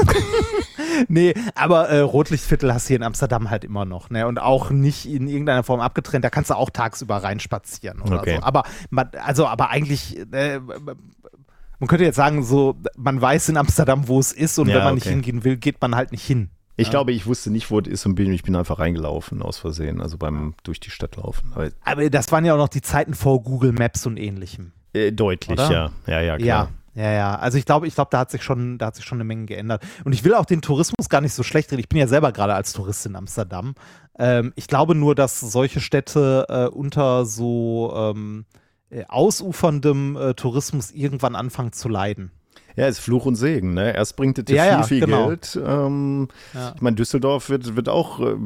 nee, 1.09 1.35
aber 1.55 1.89
äh, 1.89 2.01
Rotlichtviertel 2.01 2.73
hast 2.73 2.87
du 2.87 2.89
hier 2.89 2.97
in 2.97 3.03
Amsterdam 3.03 3.51
halt 3.51 3.65
immer 3.65 3.85
noch, 3.85 4.11
ne? 4.11 4.27
Und 4.27 4.39
auch 4.39 4.71
nicht 4.71 5.07
in 5.07 5.29
irgendeiner 5.29 5.63
Form 5.63 5.81
abgetrennt. 5.81 6.25
Da 6.25 6.31
kannst 6.31 6.51
du 6.51 6.55
auch 6.55 6.71
tagsüber 6.71 7.17
reinspazieren 7.17 8.01
oder 8.01 8.21
okay. 8.21 8.37
so. 8.37 8.43
Aber 8.43 8.65
man, 8.91 9.11
also, 9.23 9.47
aber 9.47 9.71
eigentlich, 9.71 10.19
äh, 10.33 10.61
man 10.61 11.89
könnte 11.89 12.05
jetzt 12.05 12.17
sagen, 12.17 12.43
so, 12.43 12.77
man 12.97 13.21
weiß 13.21 13.49
in 13.49 13.57
Amsterdam, 13.57 14.09
wo 14.09 14.19
es 14.19 14.33
ist, 14.33 14.59
und 14.59 14.69
ja, 14.69 14.77
wenn 14.77 14.85
man 14.85 14.93
okay. 14.93 14.95
nicht 14.97 15.09
hingehen 15.09 15.45
will, 15.45 15.57
geht 15.57 15.81
man 15.81 15.95
halt 15.95 16.13
nicht 16.13 16.25
hin. 16.25 16.51
Ich 16.77 16.87
ja. 16.87 16.93
glaube, 16.93 17.13
ich 17.13 17.27
wusste 17.27 17.51
nicht, 17.51 17.71
wo 17.71 17.79
es 17.79 17.87
ist 17.87 18.07
und 18.07 18.15
bin, 18.15 18.33
ich 18.33 18.43
bin 18.43 18.57
einfach 18.57 18.79
reingelaufen 18.79 19.43
aus 19.43 19.59
Versehen, 19.59 20.01
also 20.01 20.17
beim 20.17 20.55
durch 20.63 20.81
die 20.81 20.91
Stadt 20.91 21.17
laufen. 21.17 21.53
Aber, 21.55 21.69
aber 21.85 22.09
das 22.09 22.33
waren 22.33 22.45
ja 22.45 22.55
auch 22.55 22.59
noch 22.59 22.69
die 22.69 22.81
Zeiten 22.81 23.13
vor 23.13 23.43
Google 23.43 23.73
Maps 23.73 24.07
und 24.07 24.17
ähnlichem. 24.17 24.73
Äh, 24.95 25.13
deutlich, 25.13 25.59
oder? 25.59 25.71
ja. 25.71 25.91
Ja, 26.07 26.21
ja, 26.21 26.37
klar. 26.37 26.47
Ja. 26.47 26.69
Ja, 26.95 27.13
ja. 27.13 27.35
Also 27.37 27.59
ich 27.59 27.65
glaube, 27.65 27.87
ich 27.87 27.95
glaube, 27.95 28.09
da 28.11 28.21
hat 28.21 28.31
sich 28.31 28.43
schon, 28.43 28.79
da 28.79 28.87
hat 28.87 28.97
sich 28.97 29.05
schon 29.05 29.17
eine 29.17 29.25
Menge 29.25 29.47
geändert. 29.47 29.83
Und 30.05 30.13
ich 30.13 30.25
will 30.25 30.35
auch 30.35 30.45
den 30.45 30.61
Tourismus 30.61 31.09
gar 31.09 31.21
nicht 31.21 31.35
so 31.35 31.43
schlecht 31.43 31.71
reden. 31.71 31.81
Ich 31.81 31.89
bin 31.89 31.99
ja 31.99 32.07
selber 32.07 32.33
gerade 32.33 32.55
als 32.55 32.73
Tourist 32.73 33.07
in 33.07 33.17
Amsterdam. 33.17 33.75
Ähm, 34.19 34.53
ich 34.57 34.67
glaube 34.67 34.95
nur, 34.95 35.15
dass 35.15 35.41
solche 35.41 35.81
Städte 35.81 36.47
äh, 36.49 36.67
unter 36.67 37.25
so 37.25 37.93
ähm, 37.95 38.45
äh, 38.91 39.05
ausuferndem 39.09 40.17
äh, 40.17 40.35
Tourismus 40.35 40.91
irgendwann 40.91 41.37
anfangen 41.37 41.73
zu 41.73 41.89
leiden. 41.89 42.33
Ja, 42.77 42.87
ist 42.87 43.01
Fluch 43.01 43.27
und 43.27 43.37
Segen. 43.37 43.75
Ne? 43.75 43.95
Erst 43.95 44.17
bringt 44.17 44.39
es 44.39 44.45
dir 44.45 44.57
ja, 44.57 44.65
viel, 44.65 44.73
ja, 44.73 44.83
viel 44.83 45.01
genau. 45.01 45.29
Geld. 45.29 45.61
Ähm, 45.65 46.29
ja. 46.55 46.73
Ich 46.75 46.83
meine, 46.83 46.97
Düsseldorf 46.97 47.51
wird, 47.51 47.77
wird 47.77 47.89
auch 47.89 48.21
äh, 48.21 48.37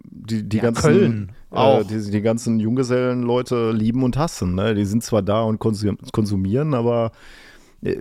die, 0.00 0.48
die 0.48 0.58
ganzen 0.58 0.82
Köln 0.82 1.32
äh, 1.50 1.56
auch. 1.56 1.82
Die, 1.84 2.10
die, 2.10 2.22
ganzen 2.22 2.60
Junggesellen-Leute 2.60 3.72
lieben 3.72 4.02
und 4.02 4.16
hassen. 4.16 4.54
Ne? 4.54 4.74
Die 4.74 4.84
sind 4.84 5.02
zwar 5.04 5.22
da 5.22 5.42
und 5.42 5.58
konsumieren, 5.58 6.74
aber 6.74 7.12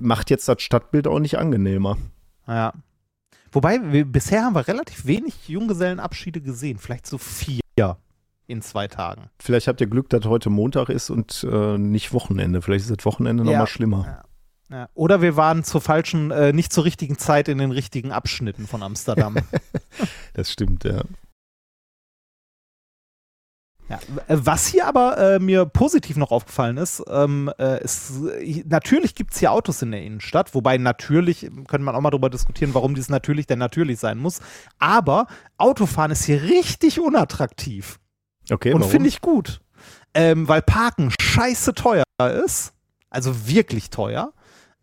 macht 0.02 0.30
jetzt 0.30 0.48
das 0.48 0.62
Stadtbild 0.62 1.08
auch 1.08 1.20
nicht 1.20 1.38
angenehmer. 1.38 1.98
Ja. 2.48 2.74
Wobei, 3.52 3.80
wir, 3.92 4.06
bisher 4.06 4.44
haben 4.44 4.56
wir 4.56 4.68
relativ 4.68 5.06
wenig 5.06 5.48
Junggesellenabschiede 5.48 6.42
gesehen. 6.42 6.78
Vielleicht 6.78 7.08
so 7.08 7.18
vier 7.18 7.62
in 8.48 8.62
zwei 8.62 8.88
Tagen. 8.88 9.30
Vielleicht 9.40 9.68
habt 9.68 9.82
ihr 9.82 9.88
Glück, 9.88 10.10
dass 10.10 10.26
heute 10.26 10.50
Montag 10.50 10.90
ist 10.90 11.10
und 11.10 11.46
äh, 11.50 11.78
nicht 11.78 12.14
Wochenende. 12.14 12.62
Vielleicht 12.62 12.86
ist 12.90 12.96
das 12.96 13.06
Wochenende 13.06 13.44
ja. 13.44 13.52
nochmal 13.52 13.68
schlimmer. 13.68 14.06
Ja. 14.06 14.24
Ja. 14.70 14.90
Oder 14.96 15.22
wir 15.22 15.36
waren 15.36 15.64
zur 15.64 15.80
falschen, 15.80 16.32
äh, 16.32 16.52
nicht 16.52 16.74
zur 16.74 16.86
richtigen 16.86 17.20
Zeit 17.20 17.48
in 17.48 17.60
den 17.60 17.72
richtigen 17.72 18.12
Abschnitten 18.12 18.66
von 18.66 18.82
Amsterdam. 18.82 19.38
das 20.34 20.52
stimmt, 20.52 20.84
ja. 20.84 21.04
Ja, 23.88 24.00
was 24.28 24.66
hier 24.68 24.88
aber 24.88 25.18
äh, 25.18 25.40
mir 25.40 25.66
positiv 25.66 26.18
noch 26.18 26.32
aufgefallen 26.32 26.78
ist, 26.78 27.04
ähm, 27.08 27.52
äh, 27.60 27.84
ist 27.84 28.14
natürlich 28.66 29.14
gibt 29.14 29.34
es 29.34 29.40
hier 29.40 29.52
Autos 29.52 29.84
in 29.84 29.92
der 29.92 30.02
Innenstadt, 30.02 30.56
wobei 30.56 30.80
natürlich, 30.80 31.42
könnte 31.68 31.80
man 31.80 31.94
auch 31.96 32.02
mal 32.02 32.10
darüber 32.10 32.32
diskutieren, 32.32 32.74
warum 32.74 32.96
dies 32.96 33.10
natürlich 33.10 33.46
denn 33.46 33.60
natürlich 33.60 34.00
sein 34.00 34.18
muss, 34.18 34.40
aber 34.80 35.28
Autofahren 35.58 36.12
ist 36.12 36.26
hier 36.26 36.42
richtig 36.42 37.00
unattraktiv. 37.00 38.00
Okay, 38.50 38.74
Und 38.74 38.86
finde 38.86 39.08
ich 39.08 39.22
gut. 39.22 39.62
Ähm, 40.16 40.48
weil 40.48 40.62
Parken 40.64 41.12
scheiße 41.20 41.76
teuer 41.76 42.04
ist, 42.44 42.74
also 43.10 43.48
wirklich 43.48 43.92
teuer. 43.92 44.34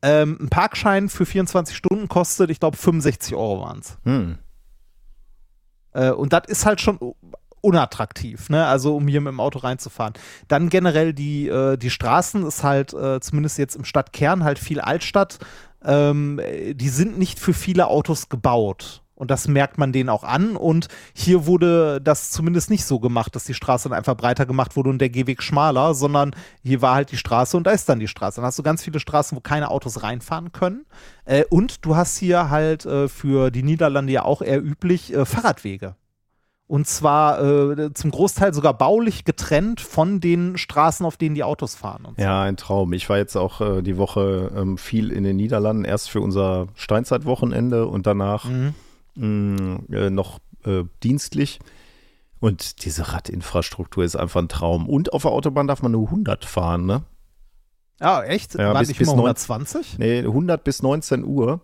Ähm, 0.02 0.36
ein 0.40 0.48
Parkschein 0.48 1.08
für 1.08 1.26
24 1.26 1.76
Stunden 1.76 2.08
kostet, 2.08 2.50
ich 2.50 2.60
glaube, 2.60 2.76
65 2.76 3.34
Euro 3.34 3.62
waren 3.62 3.80
es. 3.80 3.98
Hm. 4.04 4.38
Äh, 5.92 6.10
und 6.10 6.32
das 6.32 6.42
ist 6.48 6.66
halt 6.66 6.80
schon 6.80 6.98
unattraktiv, 7.62 8.50
ne? 8.50 8.66
Also 8.66 8.94
um 8.94 9.08
hier 9.08 9.20
mit 9.22 9.32
dem 9.32 9.40
Auto 9.40 9.60
reinzufahren. 9.60 10.12
Dann 10.48 10.68
generell 10.68 11.14
die, 11.14 11.48
äh, 11.48 11.78
die 11.78 11.90
Straßen 11.90 12.44
ist 12.44 12.62
halt, 12.62 12.92
äh, 12.92 13.20
zumindest 13.20 13.56
jetzt 13.56 13.76
im 13.76 13.84
Stadtkern, 13.84 14.44
halt 14.44 14.58
viel 14.58 14.80
Altstadt. 14.80 15.38
Ähm, 15.84 16.40
die 16.74 16.88
sind 16.88 17.18
nicht 17.18 17.38
für 17.38 17.54
viele 17.54 17.86
Autos 17.88 18.28
gebaut. 18.28 19.02
Und 19.14 19.30
das 19.30 19.46
merkt 19.46 19.78
man 19.78 19.92
denen 19.92 20.08
auch 20.08 20.24
an. 20.24 20.56
Und 20.56 20.88
hier 21.14 21.46
wurde 21.46 22.00
das 22.00 22.32
zumindest 22.32 22.70
nicht 22.70 22.84
so 22.84 22.98
gemacht, 22.98 23.36
dass 23.36 23.44
die 23.44 23.54
Straße 23.54 23.88
dann 23.88 23.96
einfach 23.96 24.16
breiter 24.16 24.46
gemacht 24.46 24.74
wurde 24.74 24.90
und 24.90 24.98
der 24.98 25.10
Gehweg 25.10 25.44
schmaler, 25.44 25.94
sondern 25.94 26.34
hier 26.64 26.82
war 26.82 26.96
halt 26.96 27.12
die 27.12 27.16
Straße 27.16 27.56
und 27.56 27.64
da 27.64 27.70
ist 27.70 27.88
dann 27.88 28.00
die 28.00 28.08
Straße. 28.08 28.36
Dann 28.40 28.46
hast 28.46 28.58
du 28.58 28.64
ganz 28.64 28.82
viele 28.82 28.98
Straßen, 28.98 29.36
wo 29.36 29.40
keine 29.40 29.70
Autos 29.70 30.02
reinfahren 30.02 30.50
können. 30.50 30.86
Äh, 31.24 31.44
und 31.50 31.84
du 31.84 31.94
hast 31.94 32.16
hier 32.16 32.50
halt 32.50 32.84
äh, 32.84 33.06
für 33.06 33.52
die 33.52 33.62
Niederlande 33.62 34.12
ja 34.12 34.24
auch 34.24 34.42
eher 34.42 34.60
üblich 34.60 35.14
äh, 35.14 35.24
Fahrradwege. 35.24 35.94
Und 36.66 36.86
zwar 36.86 37.42
äh, 37.42 37.92
zum 37.92 38.10
Großteil 38.10 38.54
sogar 38.54 38.72
baulich 38.72 39.24
getrennt 39.24 39.80
von 39.80 40.20
den 40.20 40.56
Straßen, 40.56 41.04
auf 41.04 41.16
denen 41.16 41.34
die 41.34 41.44
Autos 41.44 41.74
fahren. 41.74 42.08
So. 42.16 42.22
Ja, 42.22 42.42
ein 42.42 42.56
Traum. 42.56 42.92
Ich 42.94 43.10
war 43.10 43.18
jetzt 43.18 43.36
auch 43.36 43.60
äh, 43.60 43.82
die 43.82 43.98
Woche 43.98 44.50
ähm, 44.56 44.78
viel 44.78 45.12
in 45.12 45.24
den 45.24 45.36
Niederlanden, 45.36 45.84
erst 45.84 46.08
für 46.08 46.20
unser 46.20 46.68
Steinzeitwochenende 46.74 47.86
und 47.86 48.06
danach 48.06 48.46
mhm. 48.46 48.74
mh, 49.16 49.80
äh, 49.92 50.10
noch 50.10 50.38
äh, 50.64 50.84
dienstlich. 51.02 51.58
Und 52.40 52.84
diese 52.84 53.12
Radinfrastruktur 53.12 54.02
ist 54.02 54.16
einfach 54.16 54.40
ein 54.40 54.48
Traum. 54.48 54.88
Und 54.88 55.12
auf 55.12 55.22
der 55.22 55.30
Autobahn 55.30 55.68
darf 55.68 55.82
man 55.82 55.92
nur 55.92 56.06
100 56.06 56.44
fahren, 56.44 56.86
ne? 56.86 57.02
Ja, 58.00 58.24
echt? 58.24 58.54
Ja, 58.54 58.72
War 58.72 58.80
bis, 58.80 58.88
nicht 58.88 58.98
bis 58.98 59.10
120? 59.10 59.98
Nee, 59.98 60.18
100 60.20 60.64
bis 60.64 60.82
19 60.82 61.24
Uhr. 61.24 61.60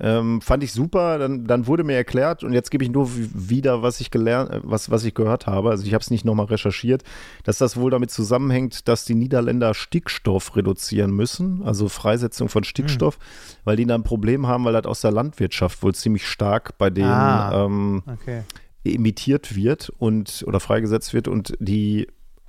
Ähm, 0.00 0.40
fand 0.40 0.62
ich 0.62 0.72
super. 0.72 1.18
Dann, 1.18 1.46
dann 1.46 1.66
wurde 1.66 1.84
mir 1.84 1.94
erklärt, 1.94 2.42
und 2.42 2.52
jetzt 2.52 2.70
gebe 2.70 2.82
ich 2.82 2.90
nur 2.90 3.10
wieder, 3.14 3.82
was 3.82 4.00
ich 4.00 4.10
gelernt, 4.10 4.50
äh, 4.50 4.60
was, 4.62 4.90
was 4.90 5.04
ich 5.04 5.14
gehört 5.14 5.46
habe. 5.46 5.70
Also 5.70 5.84
ich 5.84 5.94
habe 5.94 6.02
es 6.02 6.10
nicht 6.10 6.24
nochmal 6.24 6.46
recherchiert, 6.46 7.02
dass 7.44 7.58
das 7.58 7.76
wohl 7.76 7.90
damit 7.90 8.10
zusammenhängt, 8.10 8.88
dass 8.88 9.04
die 9.04 9.14
Niederländer 9.14 9.74
Stickstoff 9.74 10.56
reduzieren 10.56 11.12
müssen, 11.12 11.62
also 11.64 11.88
Freisetzung 11.88 12.48
von 12.48 12.64
Stickstoff, 12.64 13.16
hm. 13.16 13.22
weil 13.64 13.76
die 13.76 13.86
dann 13.86 14.00
ein 14.00 14.04
Problem 14.04 14.46
haben, 14.46 14.64
weil 14.64 14.72
das 14.72 14.86
aus 14.86 15.00
der 15.00 15.12
Landwirtschaft 15.12 15.82
wohl 15.82 15.94
ziemlich 15.94 16.26
stark 16.26 16.78
bei 16.78 16.90
denen 16.90 17.08
ah, 17.08 17.66
ähm, 17.66 18.02
okay. 18.06 18.42
emittiert 18.84 19.54
wird 19.54 19.90
und 19.98 20.44
oder 20.46 20.60
freigesetzt 20.60 21.12
wird 21.12 21.28
und 21.28 21.54
die 21.60 22.06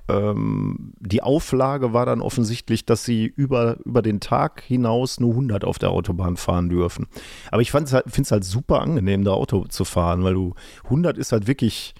ähm, 0.08 0.92
die 0.98 1.22
Auflage 1.22 1.92
war 1.92 2.06
dann 2.06 2.20
offensichtlich, 2.20 2.84
dass 2.84 3.04
sie 3.04 3.26
über, 3.26 3.78
über 3.84 4.02
den 4.02 4.20
Tag 4.20 4.62
hinaus 4.62 5.20
nur 5.20 5.30
100 5.30 5.64
auf 5.64 5.78
der 5.78 5.90
Autobahn 5.90 6.36
fahren 6.36 6.68
dürfen. 6.68 7.06
Aber 7.50 7.62
ich 7.62 7.72
halt, 7.72 8.04
finde 8.08 8.22
es 8.22 8.32
halt 8.32 8.44
super 8.44 8.80
angenehm, 8.80 9.24
da 9.24 9.32
Auto 9.32 9.64
zu 9.66 9.84
fahren, 9.84 10.24
weil 10.24 10.34
du 10.34 10.54
100 10.84 11.18
ist 11.18 11.32
halt 11.32 11.46
wirklich, 11.46 11.94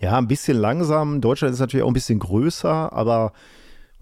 ja, 0.00 0.16
ein 0.16 0.28
bisschen 0.28 0.56
langsam. 0.56 1.20
Deutschland 1.20 1.54
ist 1.54 1.60
natürlich 1.60 1.84
auch 1.84 1.90
ein 1.90 1.94
bisschen 1.94 2.18
größer, 2.18 2.92
aber 2.92 3.32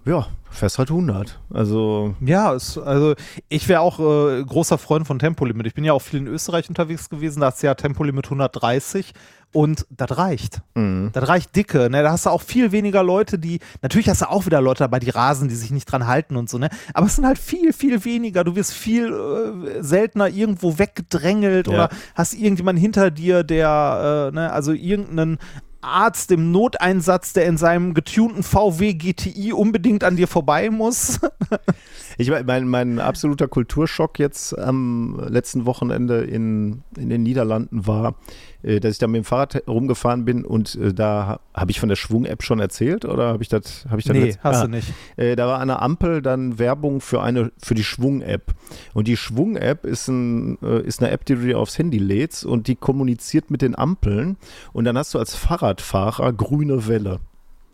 ja, 0.06 0.26
fährst 0.50 0.78
halt 0.78 0.90
100. 0.90 1.40
Also. 1.50 2.14
Ja, 2.20 2.54
es, 2.54 2.78
also 2.78 3.14
ich 3.48 3.68
wäre 3.68 3.80
auch 3.80 3.98
äh, 3.98 4.44
großer 4.44 4.78
Freund 4.78 5.06
von 5.06 5.18
Tempolimit. 5.18 5.66
Ich 5.66 5.74
bin 5.74 5.84
ja 5.84 5.92
auch 5.92 6.02
viel 6.02 6.20
in 6.20 6.26
Österreich 6.26 6.68
unterwegs 6.68 7.08
gewesen, 7.08 7.40
da 7.40 7.48
du 7.48 7.66
ja 7.66 7.74
Tempolimit 7.74 8.26
130 8.26 9.12
und 9.54 9.86
das 9.88 10.18
reicht. 10.18 10.62
Mhm. 10.74 11.10
Das 11.12 11.28
reicht 11.28 11.54
dicke. 11.54 11.88
Ne? 11.88 12.02
Da 12.02 12.10
hast 12.10 12.26
du 12.26 12.30
auch 12.30 12.42
viel 12.42 12.72
weniger 12.72 13.02
Leute, 13.04 13.38
die. 13.38 13.60
Natürlich 13.82 14.08
hast 14.08 14.22
du 14.22 14.28
auch 14.28 14.46
wieder 14.46 14.60
Leute 14.60 14.80
dabei, 14.80 14.98
die 14.98 15.10
rasen, 15.10 15.48
die 15.48 15.54
sich 15.54 15.70
nicht 15.70 15.86
dran 15.86 16.06
halten 16.06 16.36
und 16.36 16.50
so, 16.50 16.58
ne? 16.58 16.68
Aber 16.92 17.06
es 17.06 17.16
sind 17.16 17.24
halt 17.24 17.38
viel, 17.38 17.72
viel 17.72 18.04
weniger. 18.04 18.42
Du 18.42 18.56
wirst 18.56 18.72
viel 18.72 19.12
äh, 19.12 19.82
seltener 19.82 20.28
irgendwo 20.28 20.78
weggedrängelt 20.78 21.68
ja. 21.68 21.72
oder 21.72 21.88
hast 22.16 22.34
irgendjemanden 22.34 22.82
hinter 22.82 23.12
dir, 23.12 23.44
der, 23.44 24.30
äh, 24.32 24.34
ne, 24.34 24.52
also 24.52 24.72
irgendeinen 24.72 25.38
Arzt 25.84 26.30
im 26.32 26.50
Noteinsatz, 26.50 27.32
der 27.32 27.46
in 27.46 27.56
seinem 27.56 27.94
getunten 27.94 28.42
VW 28.42 28.94
GTI 28.94 29.52
unbedingt 29.52 30.02
an 30.02 30.16
dir 30.16 30.26
vorbei 30.26 30.70
muss. 30.70 31.20
ich 32.18 32.30
mein, 32.30 32.68
mein 32.68 32.98
absoluter 32.98 33.48
Kulturschock 33.48 34.18
jetzt 34.18 34.56
am 34.58 35.20
letzten 35.28 35.66
Wochenende 35.66 36.22
in, 36.22 36.82
in 36.96 37.08
den 37.08 37.22
Niederlanden 37.22 37.86
war, 37.86 38.14
äh, 38.62 38.80
dass 38.80 38.92
ich 38.92 38.98
da 38.98 39.06
mit 39.06 39.18
dem 39.22 39.24
Fahrrad 39.24 39.62
rumgefahren 39.68 40.24
bin 40.24 40.44
und 40.44 40.74
äh, 40.76 40.92
da 40.94 41.40
habe 41.52 41.70
ich 41.70 41.80
von 41.80 41.88
der 41.88 41.96
Schwung-App 41.96 42.42
schon 42.42 42.60
erzählt 42.60 43.04
oder 43.04 43.28
habe 43.28 43.42
ich 43.42 43.48
das 43.48 43.86
habe 43.88 44.00
ich 44.00 44.06
das 44.06 44.16
Nee, 44.16 44.26
jetzt? 44.26 44.38
hast 44.42 44.62
ah, 44.62 44.64
du 44.64 44.70
nicht. 44.70 44.92
Äh, 45.16 45.36
da 45.36 45.46
war 45.46 45.60
an 45.60 45.68
der 45.68 45.82
Ampel 45.82 46.22
dann 46.22 46.58
Werbung 46.58 47.00
für 47.00 47.22
eine 47.22 47.52
für 47.62 47.74
die 47.74 47.84
Schwung-App 47.84 48.54
und 48.94 49.08
die 49.08 49.16
Schwung-App 49.16 49.84
ist, 49.84 50.08
ein, 50.08 50.56
ist 50.56 51.02
eine 51.02 51.10
App, 51.10 51.24
die 51.24 51.34
du 51.34 51.42
dir 51.42 51.58
aufs 51.58 51.78
Handy 51.78 51.98
lädst 51.98 52.44
und 52.44 52.68
die 52.68 52.76
kommuniziert 52.76 53.50
mit 53.50 53.62
den 53.62 53.76
Ampeln 53.76 54.36
und 54.72 54.84
dann 54.84 54.96
hast 54.96 55.14
du 55.14 55.18
als 55.18 55.34
Fahrradfahrer 55.34 56.32
grüne 56.32 56.86
Welle. 56.88 57.20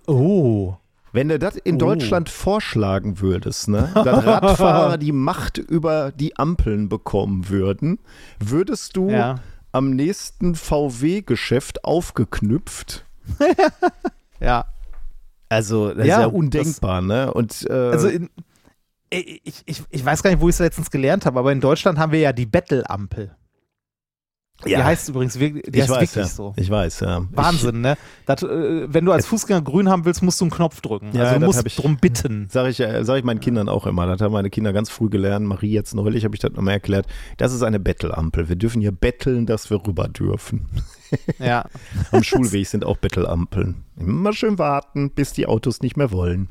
Oh. 0.07 0.75
Wenn 1.13 1.29
du 1.29 1.39
das 1.39 1.57
in 1.57 1.77
oh. 1.77 1.79
Deutschland 1.79 2.29
vorschlagen 2.29 3.21
würdest, 3.21 3.69
ne, 3.69 3.91
dass 3.95 4.07
Radfahrer 4.27 4.99
die 4.99 5.13
Macht 5.13 5.59
über 5.59 6.13
die 6.13 6.37
Ampeln 6.37 6.89
bekommen 6.89 7.49
würden, 7.49 7.99
würdest 8.39 8.97
du 8.97 9.11
ja 9.11 9.41
am 9.73 9.91
nächsten 9.91 10.55
VW-Geschäft 10.55 11.85
aufgeknüpft. 11.85 13.05
ja. 14.41 14.65
Also, 15.49 15.93
das 15.93 16.07
ja, 16.07 16.17
ist 16.17 16.21
ja 16.21 16.27
undenkbar, 16.27 17.01
das, 17.01 17.09
ne? 17.09 17.35
Und, 17.35 17.67
äh, 17.69 17.73
also, 17.73 18.09
in, 18.09 18.31
ich, 19.11 19.63
ich, 19.67 19.83
ich 19.91 20.05
weiß 20.05 20.23
gar 20.23 20.31
nicht, 20.31 20.41
wo 20.41 20.49
ich 20.49 20.55
es 20.55 20.61
letztens 20.61 20.91
gelernt 20.91 21.27
habe, 21.27 21.39
aber 21.39 21.51
in 21.51 21.61
Deutschland 21.61 21.99
haben 21.99 22.13
wir 22.13 22.21
ja 22.21 22.33
die 22.33 22.47
Bettel-Ampel. 22.47 23.35
Ja. 24.67 24.79
Die 24.79 24.85
heißt 24.85 25.09
übrigens 25.09 25.35
die 25.35 25.63
ich 25.65 25.81
heißt 25.81 25.91
weiß, 25.91 26.01
wirklich 26.01 26.15
ja. 26.15 26.25
so. 26.27 26.53
Ich 26.57 26.71
weiß, 26.71 27.01
ja. 27.01 27.27
Wahnsinn, 27.31 27.77
ich, 27.77 27.83
ne? 27.83 27.99
Das, 28.27 28.43
äh, 28.43 28.93
wenn 28.93 29.05
du 29.05 29.13
als 29.13 29.27
Fußgänger 29.27 29.63
grün 29.63 29.89
haben 29.89 30.05
willst, 30.05 30.23
musst 30.23 30.41
du 30.41 30.45
einen 30.45 30.51
Knopf 30.51 30.81
drücken. 30.81 31.11
Ja, 31.13 31.25
also 31.25 31.41
du 31.41 31.47
musst 31.47 31.67
ich, 31.67 31.77
drum 31.77 31.97
bitten. 31.97 32.49
Sag 32.51 32.69
ich, 32.69 32.81
äh, 32.81 33.05
sag 33.05 33.19
ich 33.19 33.25
meinen 33.25 33.41
Kindern 33.41 33.69
auch 33.69 33.87
immer. 33.87 34.07
Das 34.07 34.21
haben 34.21 34.33
meine 34.33 34.51
Kinder 34.51 34.73
ganz 34.73 34.91
früh 34.91 35.09
gelernt. 35.09 35.47
Marie 35.47 35.73
jetzt 35.73 35.95
neulich 35.95 36.25
habe 36.25 36.35
ich 36.35 36.41
das 36.41 36.53
nochmal 36.53 36.75
erklärt. 36.75 37.07
Das 37.39 37.53
ist 37.53 37.63
eine 37.63 37.81
Bettelampel. 37.81 38.49
Wir 38.49 38.57
dürfen 38.57 38.81
hier 38.81 38.93
betteln, 38.93 39.47
dass 39.47 39.71
wir 39.71 39.87
rüber 39.87 40.09
dürfen. 40.09 40.67
Ja. 41.41 41.65
Am 42.13 42.23
Schulweg 42.23 42.69
sind 42.69 42.85
auch 42.85 42.97
Bettelampeln. 42.97 43.83
Immer 43.99 44.33
schön 44.33 44.61
warten, 44.61 45.11
bis 45.11 45.33
die 45.33 45.47
Autos 45.47 45.81
nicht 45.81 45.97
mehr 45.97 46.13
wollen. 46.13 46.51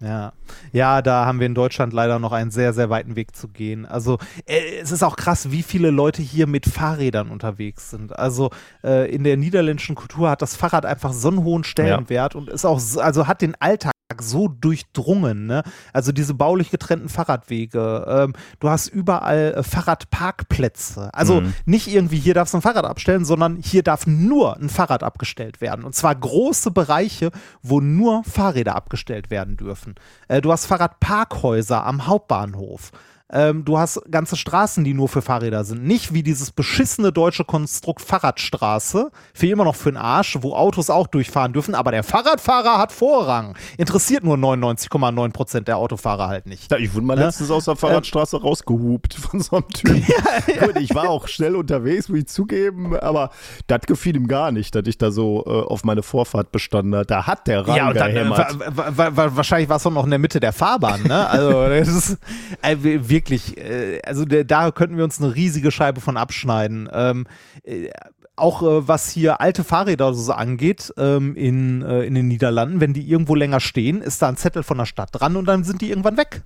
Ja, 0.00 0.32
ja, 0.72 1.02
da 1.02 1.26
haben 1.26 1.40
wir 1.40 1.46
in 1.46 1.56
Deutschland 1.56 1.92
leider 1.92 2.20
noch 2.20 2.30
einen 2.30 2.52
sehr, 2.52 2.72
sehr 2.72 2.88
weiten 2.88 3.16
Weg 3.16 3.34
zu 3.34 3.48
gehen. 3.48 3.84
Also 3.84 4.18
äh, 4.46 4.78
es 4.80 4.92
ist 4.92 5.02
auch 5.02 5.16
krass, 5.16 5.50
wie 5.50 5.64
viele 5.64 5.90
Leute 5.90 6.22
hier 6.22 6.46
mit 6.46 6.66
Fahrrädern 6.66 7.30
unterwegs 7.30 7.90
sind. 7.90 8.16
Also 8.16 8.50
äh, 8.84 9.12
in 9.12 9.24
der 9.24 9.36
niederländischen 9.36 9.96
Kultur 9.96 10.30
hat 10.30 10.40
das 10.40 10.54
Fahrrad 10.54 10.86
einfach 10.86 11.12
so 11.12 11.28
einen 11.28 11.42
hohen 11.42 11.64
Stellenwert 11.64 12.34
ja. 12.34 12.40
und 12.40 12.48
ist 12.48 12.64
auch, 12.64 12.80
also 12.98 13.26
hat 13.26 13.42
den 13.42 13.56
Alltag 13.60 13.92
so 14.20 14.48
durchdrungen. 14.48 15.46
Ne? 15.46 15.62
Also 15.92 16.12
diese 16.12 16.34
baulich 16.34 16.70
getrennten 16.70 17.08
Fahrradwege. 17.08 18.06
Ähm, 18.08 18.32
du 18.58 18.70
hast 18.70 18.88
überall 18.88 19.54
äh, 19.54 19.62
Fahrradparkplätze. 19.62 21.12
Also 21.12 21.42
mhm. 21.42 21.54
nicht 21.66 21.88
irgendwie 21.88 22.18
hier 22.18 22.34
darfst 22.34 22.54
du 22.54 22.58
ein 22.58 22.62
Fahrrad 22.62 22.86
abstellen, 22.86 23.24
sondern 23.24 23.56
hier 23.56 23.82
darf 23.82 24.06
nur 24.06 24.56
ein 24.56 24.70
Fahrrad 24.70 25.02
abgestellt 25.02 25.60
werden. 25.60 25.84
Und 25.84 25.94
zwar 25.94 26.14
große 26.14 26.70
Bereiche, 26.70 27.30
wo 27.62 27.80
nur 27.80 28.24
Fahrräder 28.24 28.76
abgestellt 28.76 29.30
werden 29.30 29.56
dürfen. 29.56 29.94
Äh, 30.28 30.40
du 30.40 30.52
hast 30.52 30.66
Fahrradparkhäuser 30.66 31.84
am 31.84 32.06
Hauptbahnhof. 32.06 32.92
Ähm, 33.30 33.64
du 33.64 33.78
hast 33.78 34.00
ganze 34.10 34.36
Straßen, 34.36 34.84
die 34.84 34.94
nur 34.94 35.08
für 35.08 35.20
Fahrräder 35.20 35.64
sind. 35.64 35.84
Nicht 35.84 36.14
wie 36.14 36.22
dieses 36.22 36.50
beschissene 36.50 37.12
deutsche 37.12 37.44
Konstrukt 37.44 38.00
Fahrradstraße, 38.00 39.10
für 39.34 39.46
immer 39.46 39.64
noch 39.64 39.74
für 39.74 39.92
den 39.92 39.98
Arsch, 39.98 40.38
wo 40.40 40.54
Autos 40.54 40.88
auch 40.88 41.06
durchfahren 41.06 41.52
dürfen, 41.52 41.74
aber 41.74 41.90
der 41.90 42.02
Fahrradfahrer 42.02 42.78
hat 42.78 42.90
Vorrang. 42.90 43.54
Interessiert 43.76 44.24
nur 44.24 44.36
99,9 44.36 45.32
Prozent 45.32 45.68
der 45.68 45.76
Autofahrer 45.76 46.28
halt 46.28 46.46
nicht. 46.46 46.70
Ja, 46.70 46.78
ich 46.78 46.94
wurde 46.94 47.04
mal 47.04 47.16
ne? 47.16 47.26
letztens 47.26 47.50
aus 47.50 47.66
der 47.66 47.76
Fahrradstraße 47.76 48.36
ähm, 48.36 48.42
rausgehupt 48.42 49.14
von 49.14 49.40
so 49.40 49.56
einem 49.56 49.68
Typ. 49.68 49.94
ja, 50.08 50.54
ja. 50.54 50.66
Gut, 50.66 50.76
ich 50.78 50.94
war 50.94 51.10
auch 51.10 51.28
schnell 51.28 51.54
unterwegs, 51.54 52.08
muss 52.08 52.20
ich 52.20 52.28
zugeben, 52.28 52.96
aber 52.96 53.30
das 53.66 53.80
gefiel 53.82 54.16
ihm 54.16 54.26
gar 54.26 54.52
nicht, 54.52 54.74
dass 54.74 54.86
ich 54.86 54.96
da 54.96 55.10
so 55.10 55.44
äh, 55.46 55.50
auf 55.50 55.84
meine 55.84 56.02
Vorfahrt 56.02 56.50
bestand. 56.50 56.94
Da 57.10 57.26
hat 57.26 57.46
der 57.46 57.66
Rang 57.66 57.76
ja, 57.76 57.92
gehämmert. 57.92 58.56
wahrscheinlich 58.56 59.68
war 59.68 59.76
es 59.76 59.86
auch 59.86 59.90
noch 59.90 60.04
in 60.04 60.10
der 60.10 60.18
Mitte 60.18 60.40
der 60.40 60.54
Fahrbahn, 60.54 61.02
ne? 61.02 61.28
Also, 61.28 61.68
das 61.68 61.88
ist, 61.88 62.18
äh, 62.62 62.76
wir 62.80 63.17
wirklich, 63.18 63.58
äh, 63.58 64.00
also 64.04 64.24
der, 64.24 64.44
da 64.44 64.70
könnten 64.70 64.96
wir 64.96 65.02
uns 65.02 65.20
eine 65.20 65.34
riesige 65.34 65.72
Scheibe 65.72 66.00
von 66.00 66.16
abschneiden. 66.16 66.88
Ähm, 66.92 67.26
äh, 67.64 67.90
auch 68.36 68.62
äh, 68.62 68.86
was 68.86 69.10
hier 69.10 69.40
alte 69.40 69.64
Fahrräder 69.64 70.14
so 70.14 70.32
angeht 70.32 70.94
ähm, 70.96 71.34
in, 71.34 71.82
äh, 71.82 72.04
in 72.04 72.14
den 72.14 72.28
Niederlanden, 72.28 72.80
wenn 72.80 72.92
die 72.92 73.02
irgendwo 73.10 73.34
länger 73.34 73.58
stehen, 73.58 74.00
ist 74.00 74.22
da 74.22 74.28
ein 74.28 74.36
Zettel 74.36 74.62
von 74.62 74.78
der 74.78 74.86
Stadt 74.86 75.08
dran 75.12 75.34
und 75.34 75.46
dann 75.46 75.64
sind 75.64 75.80
die 75.80 75.90
irgendwann 75.90 76.16
weg. 76.16 76.42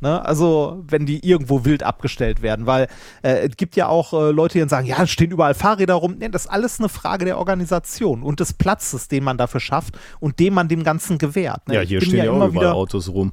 Ne? 0.00 0.24
Also, 0.24 0.84
wenn 0.86 1.06
die 1.06 1.28
irgendwo 1.28 1.64
wild 1.64 1.82
abgestellt 1.82 2.40
werden, 2.40 2.66
weil 2.66 2.86
äh, 3.22 3.48
es 3.48 3.56
gibt 3.56 3.74
ja 3.74 3.88
auch 3.88 4.12
äh, 4.12 4.30
Leute, 4.30 4.62
die 4.62 4.68
sagen, 4.68 4.86
ja, 4.86 5.02
es 5.02 5.10
stehen 5.10 5.32
überall 5.32 5.54
Fahrräder 5.54 5.94
rum. 5.94 6.14
Nee, 6.20 6.28
das 6.28 6.44
ist 6.44 6.50
alles 6.52 6.78
eine 6.78 6.88
Frage 6.88 7.24
der 7.24 7.36
Organisation 7.38 8.22
und 8.22 8.38
des 8.38 8.52
Platzes, 8.52 9.08
den 9.08 9.24
man 9.24 9.38
dafür 9.38 9.58
schafft 9.58 9.98
und 10.20 10.38
den 10.38 10.54
man 10.54 10.68
dem 10.68 10.84
Ganzen 10.84 11.18
gewährt. 11.18 11.66
Ne? 11.66 11.74
Ja, 11.74 11.80
hier 11.80 12.00
stehen 12.00 12.18
ja, 12.18 12.26
ja 12.26 12.30
auch 12.30 12.36
überall 12.36 12.52
wieder, 12.52 12.74
Autos 12.76 13.08
rum. 13.08 13.32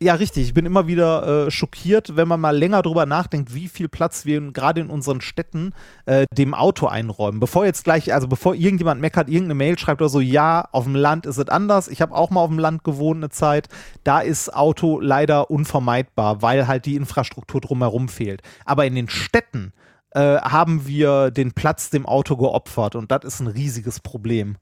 Ja, 0.00 0.14
richtig. 0.14 0.46
Ich 0.46 0.54
bin 0.54 0.64
immer 0.64 0.86
wieder 0.86 1.46
äh, 1.46 1.50
schockiert, 1.50 2.14
wenn 2.14 2.28
man 2.28 2.40
mal 2.40 2.56
länger 2.56 2.82
drüber 2.82 3.04
nachdenkt, 3.04 3.52
wie 3.52 3.66
viel 3.66 3.88
Platz 3.88 4.24
wir 4.24 4.40
gerade 4.52 4.80
in 4.80 4.90
unseren 4.90 5.20
Städten 5.20 5.72
äh, 6.06 6.24
dem 6.32 6.54
Auto 6.54 6.86
einräumen. 6.86 7.40
Bevor 7.40 7.64
jetzt 7.64 7.82
gleich, 7.82 8.14
also 8.14 8.28
bevor 8.28 8.54
irgendjemand 8.54 9.00
meckert, 9.00 9.28
irgendeine 9.28 9.54
Mail 9.54 9.76
schreibt 9.76 10.00
oder 10.00 10.08
so, 10.08 10.20
ja, 10.20 10.68
auf 10.70 10.84
dem 10.84 10.94
Land 10.94 11.26
ist 11.26 11.38
es 11.38 11.48
anders. 11.48 11.88
Ich 11.88 12.00
habe 12.00 12.14
auch 12.14 12.30
mal 12.30 12.42
auf 12.42 12.48
dem 12.48 12.60
Land 12.60 12.84
gewohnt 12.84 13.16
eine 13.16 13.30
Zeit. 13.30 13.68
Da 14.04 14.20
ist 14.20 14.54
Auto 14.54 15.00
leider 15.00 15.50
unvermeidbar, 15.50 16.42
weil 16.42 16.68
halt 16.68 16.86
die 16.86 16.94
Infrastruktur 16.94 17.60
drumherum 17.60 18.08
fehlt. 18.08 18.42
Aber 18.64 18.86
in 18.86 18.94
den 18.94 19.08
Städten 19.08 19.72
äh, 20.12 20.36
haben 20.36 20.86
wir 20.86 21.32
den 21.32 21.54
Platz 21.54 21.90
dem 21.90 22.06
Auto 22.06 22.36
geopfert 22.36 22.94
und 22.94 23.10
das 23.10 23.24
ist 23.24 23.40
ein 23.40 23.48
riesiges 23.48 23.98
Problem. 23.98 24.58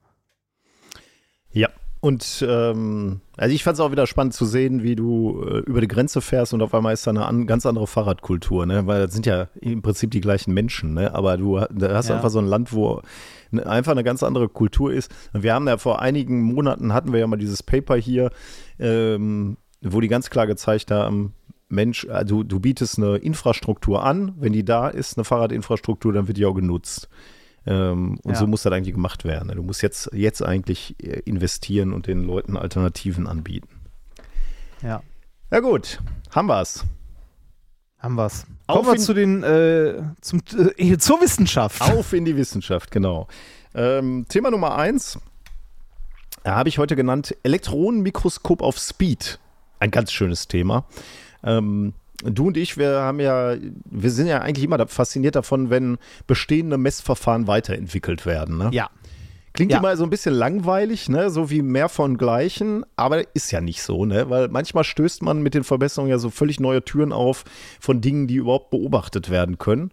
Ja, 1.51 1.69
und 1.99 2.45
ähm, 2.47 3.21
also 3.37 3.53
ich 3.53 3.63
fand 3.63 3.75
es 3.75 3.79
auch 3.79 3.91
wieder 3.91 4.07
spannend 4.07 4.33
zu 4.33 4.45
sehen, 4.45 4.83
wie 4.83 4.95
du 4.95 5.43
äh, 5.43 5.59
über 5.59 5.81
die 5.81 5.87
Grenze 5.87 6.21
fährst 6.21 6.53
und 6.53 6.61
auf 6.61 6.73
einmal 6.73 6.93
ist 6.93 7.07
da 7.07 7.11
eine 7.11 7.25
an, 7.25 7.47
ganz 7.47 7.65
andere 7.65 7.87
Fahrradkultur, 7.87 8.65
ne? 8.65 8.85
Weil 8.87 9.01
das 9.01 9.13
sind 9.13 9.25
ja 9.25 9.47
im 9.59 9.81
Prinzip 9.81 10.11
die 10.11 10.21
gleichen 10.21 10.53
Menschen, 10.53 10.93
ne? 10.93 11.13
Aber 11.15 11.37
du 11.37 11.59
da 11.71 11.95
hast 11.95 12.09
ja. 12.09 12.15
einfach 12.15 12.29
so 12.29 12.39
ein 12.39 12.45
Land, 12.45 12.73
wo 12.73 13.01
ne, 13.51 13.65
einfach 13.65 13.93
eine 13.93 14.03
ganz 14.03 14.23
andere 14.23 14.47
Kultur 14.47 14.93
ist. 14.93 15.11
Und 15.33 15.43
wir 15.43 15.53
haben 15.53 15.67
ja 15.67 15.77
vor 15.77 16.01
einigen 16.01 16.41
Monaten 16.41 16.93
hatten 16.93 17.13
wir 17.13 17.19
ja 17.19 17.27
mal 17.27 17.37
dieses 17.37 17.63
Paper 17.63 17.95
hier, 17.95 18.29
ähm, 18.79 19.57
wo 19.81 19.99
die 19.99 20.07
ganz 20.07 20.29
klar 20.29 20.47
gezeigt 20.47 20.91
haben, 20.91 21.33
Mensch, 21.69 22.07
also 22.09 22.43
du 22.43 22.59
bietest 22.59 22.97
eine 22.97 23.17
Infrastruktur 23.17 24.03
an, 24.03 24.33
wenn 24.37 24.53
die 24.53 24.63
da 24.63 24.87
ist, 24.87 25.17
eine 25.17 25.25
Fahrradinfrastruktur, 25.25 26.13
dann 26.13 26.27
wird 26.27 26.37
die 26.37 26.45
auch 26.45 26.53
genutzt. 26.53 27.09
Ähm, 27.67 28.19
und 28.23 28.31
ja. 28.31 28.37
so 28.37 28.47
muss 28.47 28.63
das 28.63 28.71
eigentlich 28.71 28.93
gemacht 28.93 29.25
werden. 29.25 29.51
Du 29.53 29.61
musst 29.61 29.81
jetzt, 29.81 30.09
jetzt 30.13 30.41
eigentlich 30.41 30.95
äh, 31.03 31.19
investieren 31.25 31.93
und 31.93 32.07
den 32.07 32.23
Leuten 32.23 32.55
Alternativen 32.55 33.27
anbieten. 33.27 33.67
Ja. 34.81 35.03
Ja, 35.51 35.59
gut. 35.59 35.99
Haben 36.31 36.47
wir 36.47 36.61
es. 36.61 36.85
Haben 37.99 38.15
wir 38.15 38.25
es. 38.25 38.47
Kommen 38.67 38.87
wir 38.87 38.97
zu 38.97 39.13
den, 39.13 39.43
äh, 39.43 40.01
zum, 40.21 40.41
äh, 40.77 40.97
zur 40.97 41.21
Wissenschaft. 41.21 41.81
Auf 41.81 42.13
in 42.13 42.25
die 42.25 42.37
Wissenschaft, 42.37 42.91
genau. 42.91 43.27
Ähm, 43.75 44.25
Thema 44.29 44.49
Nummer 44.49 44.75
eins 44.75 45.19
habe 46.45 46.69
ich 46.69 46.77
heute 46.77 46.95
genannt 46.95 47.35
Elektronenmikroskop 47.43 48.61
auf 48.61 48.77
Speed. 48.77 49.39
Ein 49.79 49.91
ganz 49.91 50.11
schönes 50.11 50.47
Thema. 50.47 50.85
Ähm, 51.43 51.93
du 52.23 52.47
und 52.47 52.57
ich, 52.57 52.77
wir 52.77 53.01
haben 53.01 53.19
ja, 53.19 53.55
wir 53.85 54.11
sind 54.11 54.27
ja 54.27 54.41
eigentlich 54.41 54.65
immer 54.65 54.87
fasziniert 54.87 55.35
davon, 55.35 55.69
wenn 55.69 55.97
bestehende 56.25 56.77
Messverfahren 56.77 57.47
weiterentwickelt 57.47 58.25
werden. 58.25 58.57
Ne? 58.57 58.69
Ja. 58.73 58.89
Klingt 59.53 59.71
ja. 59.71 59.79
immer 59.79 59.97
so 59.97 60.03
ein 60.03 60.11
bisschen 60.11 60.35
langweilig, 60.35 61.09
ne? 61.09 61.31
so 61.31 61.49
wie 61.49 61.63
mehr 61.63 61.89
von 61.89 62.17
gleichen, 62.17 62.85
aber 62.95 63.35
ist 63.35 63.51
ja 63.51 63.59
nicht 63.59 63.81
so, 63.81 64.05
ne? 64.05 64.29
weil 64.29 64.49
manchmal 64.49 64.83
stößt 64.83 65.23
man 65.23 65.41
mit 65.41 65.55
den 65.55 65.63
Verbesserungen 65.63 66.11
ja 66.11 66.19
so 66.19 66.29
völlig 66.29 66.59
neue 66.59 66.83
Türen 66.83 67.11
auf 67.11 67.43
von 67.79 68.01
Dingen, 68.01 68.27
die 68.27 68.35
überhaupt 68.35 68.69
beobachtet 68.69 69.31
werden 69.31 69.57
können 69.57 69.91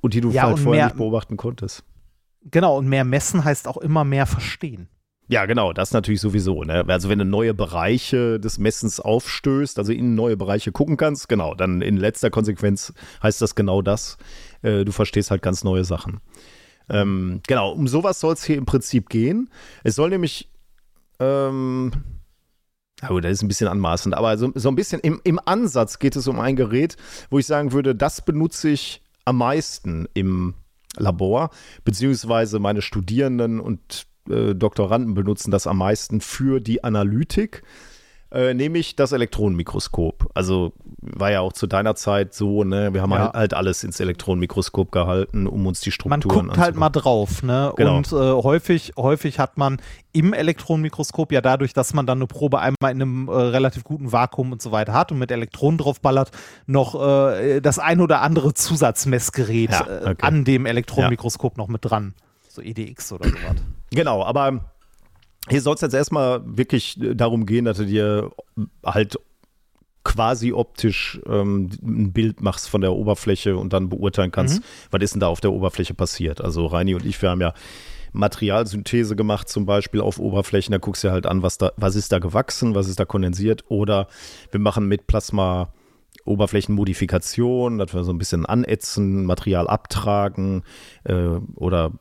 und 0.00 0.14
die 0.14 0.20
du 0.20 0.30
ja, 0.30 0.44
halt 0.44 0.58
vorher 0.58 0.82
mehr, 0.82 0.86
nicht 0.86 0.96
beobachten 0.96 1.36
konntest. 1.36 1.84
Genau, 2.44 2.78
und 2.78 2.88
mehr 2.88 3.04
messen 3.04 3.44
heißt 3.44 3.68
auch 3.68 3.76
immer 3.76 4.02
mehr 4.04 4.26
verstehen. 4.26 4.88
Ja, 5.28 5.46
genau, 5.46 5.72
das 5.72 5.92
natürlich 5.92 6.20
sowieso. 6.20 6.62
Ne? 6.64 6.84
Also 6.88 7.08
wenn 7.08 7.18
du 7.18 7.24
neue 7.24 7.54
Bereiche 7.54 8.38
des 8.38 8.58
Messens 8.58 9.00
aufstößt, 9.00 9.78
also 9.78 9.92
in 9.92 10.14
neue 10.14 10.36
Bereiche 10.36 10.72
gucken 10.72 10.96
kannst, 10.96 11.28
genau, 11.28 11.54
dann 11.54 11.80
in 11.80 11.96
letzter 11.96 12.30
Konsequenz 12.30 12.92
heißt 13.22 13.40
das 13.40 13.54
genau 13.54 13.82
das. 13.82 14.18
Äh, 14.62 14.84
du 14.84 14.92
verstehst 14.92 15.30
halt 15.30 15.42
ganz 15.42 15.64
neue 15.64 15.84
Sachen. 15.84 16.20
Ähm, 16.88 17.40
genau, 17.46 17.72
um 17.72 17.88
sowas 17.88 18.20
soll 18.20 18.34
es 18.34 18.44
hier 18.44 18.56
im 18.56 18.66
Prinzip 18.66 19.08
gehen. 19.08 19.48
Es 19.84 19.94
soll 19.94 20.10
nämlich, 20.10 20.50
ähm, 21.20 21.92
oh, 23.08 23.20
das 23.20 23.32
ist 23.32 23.42
ein 23.42 23.48
bisschen 23.48 23.68
anmaßend, 23.68 24.14
aber 24.14 24.36
so, 24.36 24.52
so 24.54 24.68
ein 24.68 24.76
bisschen 24.76 25.00
im, 25.00 25.20
im 25.24 25.40
Ansatz 25.44 25.98
geht 25.98 26.16
es 26.16 26.26
um 26.26 26.40
ein 26.40 26.56
Gerät, 26.56 26.96
wo 27.30 27.38
ich 27.38 27.46
sagen 27.46 27.72
würde, 27.72 27.94
das 27.94 28.24
benutze 28.24 28.70
ich 28.70 29.02
am 29.24 29.38
meisten 29.38 30.08
im 30.14 30.54
Labor, 30.96 31.50
beziehungsweise 31.84 32.58
meine 32.58 32.82
Studierenden 32.82 33.60
und 33.60 34.06
äh, 34.28 34.54
Doktoranden 34.54 35.14
benutzen 35.14 35.50
das 35.50 35.66
am 35.66 35.78
meisten 35.78 36.20
für 36.20 36.60
die 36.60 36.84
Analytik, 36.84 37.62
äh, 38.32 38.54
nämlich 38.54 38.96
das 38.96 39.12
Elektronenmikroskop. 39.12 40.30
Also 40.34 40.72
war 41.02 41.30
ja 41.30 41.40
auch 41.40 41.52
zu 41.52 41.66
deiner 41.66 41.94
Zeit 41.96 42.32
so, 42.32 42.64
ne? 42.64 42.94
Wir 42.94 43.02
haben 43.02 43.10
ja. 43.10 43.32
halt 43.34 43.52
alles 43.52 43.84
ins 43.84 44.00
Elektronenmikroskop 44.00 44.90
gehalten, 44.90 45.46
um 45.46 45.66
uns 45.66 45.80
die 45.80 45.90
Strukturen 45.90 46.46
Man 46.46 46.46
guckt 46.46 46.58
halt 46.58 46.76
mal 46.76 46.88
drauf, 46.88 47.42
ne? 47.42 47.72
Genau. 47.76 47.96
Und 47.98 48.10
äh, 48.12 48.16
häufig, 48.16 48.92
häufig 48.96 49.38
hat 49.38 49.58
man 49.58 49.82
im 50.12 50.32
Elektronenmikroskop 50.32 51.30
ja 51.32 51.40
dadurch, 51.40 51.74
dass 51.74 51.92
man 51.92 52.06
dann 52.06 52.18
eine 52.18 52.26
Probe 52.26 52.60
einmal 52.60 52.92
in 52.92 53.02
einem 53.02 53.28
äh, 53.28 53.32
relativ 53.32 53.84
guten 53.84 54.12
Vakuum 54.12 54.52
und 54.52 54.62
so 54.62 54.72
weiter 54.72 54.94
hat 54.94 55.12
und 55.12 55.18
mit 55.18 55.30
Elektronen 55.30 55.76
draufballert, 55.76 56.30
noch 56.66 56.94
äh, 56.94 57.60
das 57.60 57.78
ein 57.78 58.00
oder 58.00 58.22
andere 58.22 58.54
Zusatzmessgerät 58.54 59.72
ja, 59.72 59.86
äh, 59.86 60.10
okay. 60.10 60.26
an 60.26 60.44
dem 60.44 60.64
Elektronenmikroskop 60.64 61.58
ja. 61.58 61.62
noch 61.62 61.68
mit 61.68 61.84
dran. 61.84 62.14
So 62.52 62.60
EDX 62.60 63.12
oder 63.12 63.28
sowas. 63.28 63.56
Genau, 63.94 64.24
aber 64.24 64.72
hier 65.50 65.60
soll 65.60 65.74
es 65.74 65.82
jetzt 65.82 65.92
erstmal 65.92 66.40
wirklich 66.46 66.98
darum 66.98 67.44
gehen, 67.44 67.66
dass 67.66 67.76
du 67.76 67.84
dir 67.84 68.30
halt 68.82 69.18
quasi 70.02 70.54
optisch 70.54 71.20
ähm, 71.26 71.68
ein 71.82 72.12
Bild 72.14 72.40
machst 72.40 72.70
von 72.70 72.80
der 72.80 72.94
Oberfläche 72.94 73.58
und 73.58 73.74
dann 73.74 73.90
beurteilen 73.90 74.30
kannst, 74.30 74.60
mhm. 74.60 74.64
was 74.90 75.02
ist 75.02 75.12
denn 75.14 75.20
da 75.20 75.28
auf 75.28 75.42
der 75.42 75.52
Oberfläche 75.52 75.92
passiert. 75.92 76.40
Also 76.40 76.64
Reini 76.64 76.94
und 76.94 77.04
ich, 77.04 77.20
wir 77.20 77.28
haben 77.28 77.42
ja 77.42 77.52
Materialsynthese 78.12 79.14
gemacht, 79.14 79.50
zum 79.50 79.66
Beispiel 79.66 80.00
auf 80.00 80.18
Oberflächen. 80.18 80.72
Da 80.72 80.78
guckst 80.78 81.04
du 81.04 81.10
halt 81.10 81.26
an, 81.26 81.42
was 81.42 81.58
da, 81.58 81.72
was 81.76 81.96
ist 81.96 82.12
da 82.12 82.18
gewachsen, 82.18 82.74
was 82.74 82.88
ist 82.88 82.98
da 82.98 83.04
kondensiert. 83.04 83.64
Oder 83.68 84.08
wir 84.50 84.60
machen 84.60 84.88
mit 84.88 85.06
Plasma 85.06 85.72
Oberflächenmodifikation, 86.24 87.78
dass 87.78 87.94
wir 87.94 88.04
so 88.04 88.12
ein 88.12 88.18
bisschen 88.18 88.46
anätzen, 88.46 89.24
Material 89.24 89.68
abtragen 89.68 90.62
äh, 91.04 91.38
oder 91.56 91.92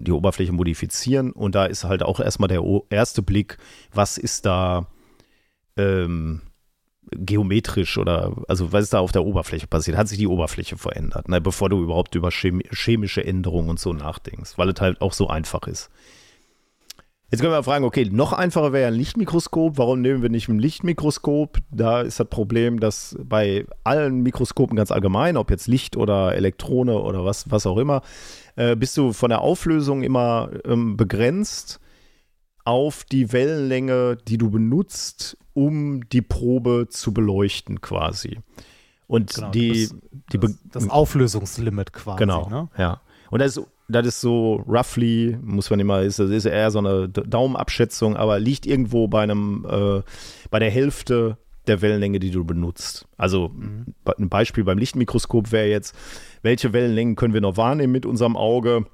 die 0.00 0.12
Oberfläche 0.12 0.52
modifizieren. 0.52 1.32
Und 1.32 1.54
da 1.54 1.66
ist 1.66 1.84
halt 1.84 2.02
auch 2.02 2.20
erstmal 2.20 2.48
der 2.48 2.62
erste 2.90 3.22
Blick, 3.22 3.58
was 3.92 4.18
ist 4.18 4.46
da 4.46 4.86
ähm, 5.76 6.42
geometrisch 7.10 7.98
oder 7.98 8.36
also 8.48 8.72
was 8.72 8.84
ist 8.84 8.92
da 8.92 9.00
auf 9.00 9.12
der 9.12 9.24
Oberfläche 9.24 9.66
passiert? 9.66 9.96
Hat 9.96 10.08
sich 10.08 10.18
die 10.18 10.26
Oberfläche 10.26 10.76
verändert, 10.76 11.28
ne, 11.28 11.40
bevor 11.40 11.68
du 11.68 11.82
überhaupt 11.82 12.14
über 12.14 12.30
chemische 12.30 13.24
Änderungen 13.24 13.70
und 13.70 13.80
so 13.80 13.92
nachdenkst, 13.92 14.58
weil 14.58 14.68
es 14.68 14.80
halt 14.80 15.00
auch 15.00 15.12
so 15.12 15.28
einfach 15.28 15.66
ist. 15.66 15.90
Jetzt 17.30 17.42
können 17.42 17.52
wir 17.52 17.62
fragen, 17.62 17.84
okay, 17.84 18.08
noch 18.10 18.32
einfacher 18.32 18.72
wäre 18.72 18.88
ein 18.88 18.94
Lichtmikroskop. 18.94 19.76
Warum 19.76 20.00
nehmen 20.00 20.22
wir 20.22 20.30
nicht 20.30 20.48
ein 20.48 20.58
Lichtmikroskop? 20.58 21.58
Da 21.70 22.00
ist 22.00 22.18
das 22.18 22.28
Problem, 22.28 22.80
dass 22.80 23.16
bei 23.22 23.66
allen 23.84 24.22
Mikroskopen 24.22 24.76
ganz 24.76 24.90
allgemein, 24.90 25.36
ob 25.36 25.50
jetzt 25.50 25.66
Licht 25.66 25.98
oder 25.98 26.34
Elektrone 26.34 26.98
oder 26.98 27.26
was, 27.26 27.50
was 27.50 27.66
auch 27.66 27.76
immer, 27.76 28.00
äh, 28.56 28.76
bist 28.76 28.96
du 28.96 29.12
von 29.12 29.28
der 29.28 29.42
Auflösung 29.42 30.02
immer 30.02 30.48
ähm, 30.64 30.96
begrenzt 30.96 31.80
auf 32.64 33.04
die 33.04 33.30
Wellenlänge, 33.30 34.16
die 34.16 34.38
du 34.38 34.50
benutzt, 34.50 35.36
um 35.52 36.08
die 36.08 36.22
Probe 36.22 36.86
zu 36.88 37.12
beleuchten 37.12 37.82
quasi. 37.82 38.40
Und 39.06 39.34
genau, 39.34 39.50
die, 39.50 39.90
die 40.32 40.38
das, 40.38 40.58
das, 40.70 40.88
Auflösungslimit 40.88 41.92
quasi. 41.92 42.18
Genau, 42.18 42.48
ne? 42.48 42.68
ja. 42.78 43.02
Und 43.30 43.40
das 43.40 43.56
ist, 43.56 43.66
das 43.88 44.06
ist 44.06 44.20
so 44.20 44.62
roughly, 44.66 45.38
muss 45.42 45.70
man 45.70 45.80
immer, 45.80 46.02
ist, 46.02 46.18
ist 46.18 46.44
eher 46.44 46.70
so 46.70 46.78
eine 46.78 47.08
Daumenabschätzung, 47.08 48.16
aber 48.16 48.38
liegt 48.38 48.66
irgendwo 48.66 49.08
bei 49.08 49.22
einem, 49.22 49.66
äh, 49.68 50.02
bei 50.50 50.58
der 50.58 50.70
Hälfte 50.70 51.38
der 51.66 51.82
Wellenlänge, 51.82 52.18
die 52.18 52.30
du 52.30 52.44
benutzt. 52.44 53.06
Also 53.16 53.48
mhm. 53.48 53.94
ein 54.18 54.28
Beispiel 54.28 54.64
beim 54.64 54.78
Lichtmikroskop 54.78 55.52
wäre 55.52 55.68
jetzt, 55.68 55.94
welche 56.42 56.72
Wellenlängen 56.72 57.16
können 57.16 57.34
wir 57.34 57.40
noch 57.40 57.56
wahrnehmen 57.56 57.92
mit 57.92 58.06
unserem 58.06 58.36
Auge? 58.36 58.86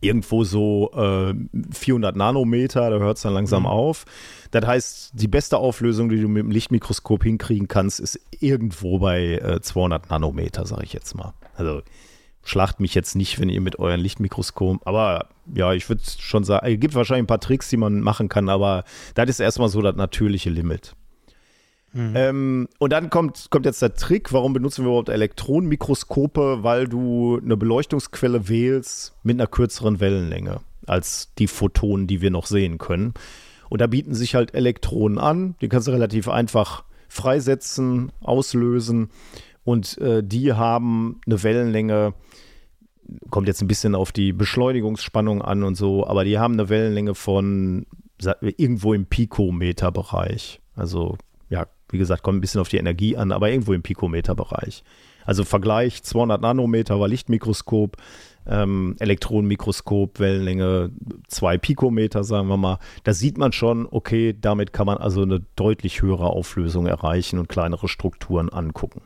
irgendwo 0.00 0.44
so 0.44 0.92
äh, 0.94 1.34
400 1.72 2.14
Nanometer, 2.14 2.90
da 2.90 2.98
hört 2.98 3.16
es 3.16 3.22
dann 3.24 3.34
langsam 3.34 3.62
mhm. 3.62 3.68
auf. 3.68 4.04
Das 4.50 4.64
heißt, 4.64 5.10
die 5.14 5.28
beste 5.28 5.58
Auflösung, 5.58 6.08
die 6.08 6.20
du 6.20 6.28
mit 6.28 6.44
dem 6.44 6.50
Lichtmikroskop 6.50 7.24
hinkriegen 7.24 7.68
kannst, 7.68 8.00
ist 8.00 8.20
irgendwo 8.38 8.98
bei 8.98 9.38
äh, 9.38 9.60
200 9.60 10.08
Nanometer, 10.10 10.66
sage 10.66 10.84
ich 10.84 10.92
jetzt 10.92 11.16
mal. 11.16 11.34
Also 11.56 11.82
schlacht 12.48 12.80
mich 12.80 12.94
jetzt 12.94 13.14
nicht, 13.14 13.38
wenn 13.40 13.48
ihr 13.48 13.60
mit 13.60 13.78
euren 13.78 14.00
Lichtmikroskop, 14.00 14.86
aber 14.86 15.28
ja, 15.54 15.72
ich 15.72 15.88
würde 15.88 16.02
schon 16.18 16.44
sagen, 16.44 16.66
es 16.66 16.80
gibt 16.80 16.94
wahrscheinlich 16.94 17.24
ein 17.24 17.28
paar 17.28 17.40
Tricks, 17.40 17.68
die 17.68 17.76
man 17.76 18.00
machen 18.00 18.28
kann, 18.28 18.48
aber 18.48 18.84
das 19.14 19.28
ist 19.28 19.40
erstmal 19.40 19.68
so 19.68 19.82
das 19.82 19.96
natürliche 19.96 20.50
Limit. 20.50 20.94
Mhm. 21.92 22.12
Ähm, 22.14 22.68
und 22.78 22.92
dann 22.92 23.10
kommt, 23.10 23.48
kommt 23.50 23.66
jetzt 23.66 23.82
der 23.82 23.94
Trick, 23.94 24.32
warum 24.32 24.52
benutzen 24.52 24.84
wir 24.84 24.90
überhaupt 24.90 25.08
Elektronenmikroskope? 25.08 26.58
Weil 26.62 26.86
du 26.86 27.40
eine 27.42 27.56
Beleuchtungsquelle 27.56 28.48
wählst 28.48 29.14
mit 29.22 29.36
einer 29.36 29.46
kürzeren 29.46 30.00
Wellenlänge 30.00 30.60
als 30.86 31.32
die 31.38 31.46
Photonen, 31.46 32.06
die 32.06 32.20
wir 32.20 32.30
noch 32.30 32.46
sehen 32.46 32.78
können. 32.78 33.14
Und 33.68 33.80
da 33.80 33.86
bieten 33.86 34.14
sich 34.14 34.34
halt 34.34 34.54
Elektronen 34.54 35.18
an, 35.18 35.54
die 35.60 35.68
kannst 35.68 35.88
du 35.88 35.92
relativ 35.92 36.28
einfach 36.28 36.84
freisetzen, 37.08 38.12
auslösen 38.20 39.10
und 39.68 39.98
äh, 39.98 40.24
die 40.24 40.54
haben 40.54 41.20
eine 41.26 41.42
Wellenlänge, 41.42 42.14
kommt 43.28 43.48
jetzt 43.48 43.60
ein 43.60 43.68
bisschen 43.68 43.94
auf 43.94 44.12
die 44.12 44.32
Beschleunigungsspannung 44.32 45.42
an 45.42 45.62
und 45.62 45.74
so, 45.74 46.06
aber 46.06 46.24
die 46.24 46.38
haben 46.38 46.54
eine 46.54 46.70
Wellenlänge 46.70 47.14
von 47.14 47.84
irgendwo 48.40 48.94
im 48.94 49.04
Pikometer-Bereich. 49.04 50.62
Also 50.74 51.18
ja, 51.50 51.66
wie 51.90 51.98
gesagt, 51.98 52.22
kommt 52.22 52.38
ein 52.38 52.40
bisschen 52.40 52.62
auf 52.62 52.70
die 52.70 52.78
Energie 52.78 53.18
an, 53.18 53.30
aber 53.30 53.50
irgendwo 53.50 53.74
im 53.74 53.82
Pikometer-Bereich. 53.82 54.84
Also 55.26 55.44
Vergleich 55.44 56.02
200 56.02 56.40
Nanometer 56.40 56.98
war 56.98 57.06
Lichtmikroskop, 57.06 57.98
ähm, 58.46 58.96
Elektronenmikroskop, 59.00 60.18
Wellenlänge 60.18 60.92
2 61.28 61.58
Pikometer, 61.58 62.24
sagen 62.24 62.48
wir 62.48 62.56
mal. 62.56 62.78
Da 63.04 63.12
sieht 63.12 63.36
man 63.36 63.52
schon, 63.52 63.86
okay, 63.90 64.34
damit 64.40 64.72
kann 64.72 64.86
man 64.86 64.96
also 64.96 65.20
eine 65.20 65.40
deutlich 65.56 66.00
höhere 66.00 66.30
Auflösung 66.30 66.86
erreichen 66.86 67.38
und 67.38 67.50
kleinere 67.50 67.86
Strukturen 67.86 68.48
angucken. 68.48 69.02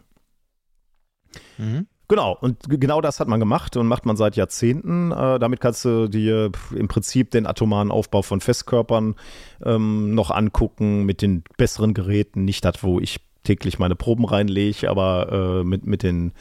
Mhm. 1.59 1.87
Genau, 2.09 2.37
und 2.39 2.69
genau 2.69 3.01
das 3.01 3.21
hat 3.21 3.29
man 3.29 3.41
gemacht 3.41 3.75
und 3.77 3.87
macht 3.87 4.05
man 4.05 4.17
seit 4.17 4.37
Jahrzehnten. 4.37 5.13
Äh, 5.13 5.39
damit 5.39 5.61
kannst 5.61 5.85
du 5.85 6.09
dir 6.09 6.51
im 6.75 6.87
Prinzip 6.87 7.31
den 7.31 7.47
atomaren 7.47 7.91
Aufbau 7.91 8.21
von 8.21 8.43
Festkörpern 8.43 9.15
ähm, 9.65 10.15
noch 10.15 10.31
angucken 10.31 11.05
mit 11.05 11.23
den 11.23 11.43
besseren 11.57 11.95
Geräten. 11.95 12.45
Nicht 12.45 12.67
das, 12.67 12.83
wo 12.83 13.01
ich 13.01 13.21
täglich 13.45 13.79
meine 13.79 13.97
Proben 13.97 14.27
reinlege, 14.27 14.91
aber 14.91 15.63
äh, 15.63 15.65
mit, 15.65 15.87
mit 15.87 16.03
den 16.03 16.33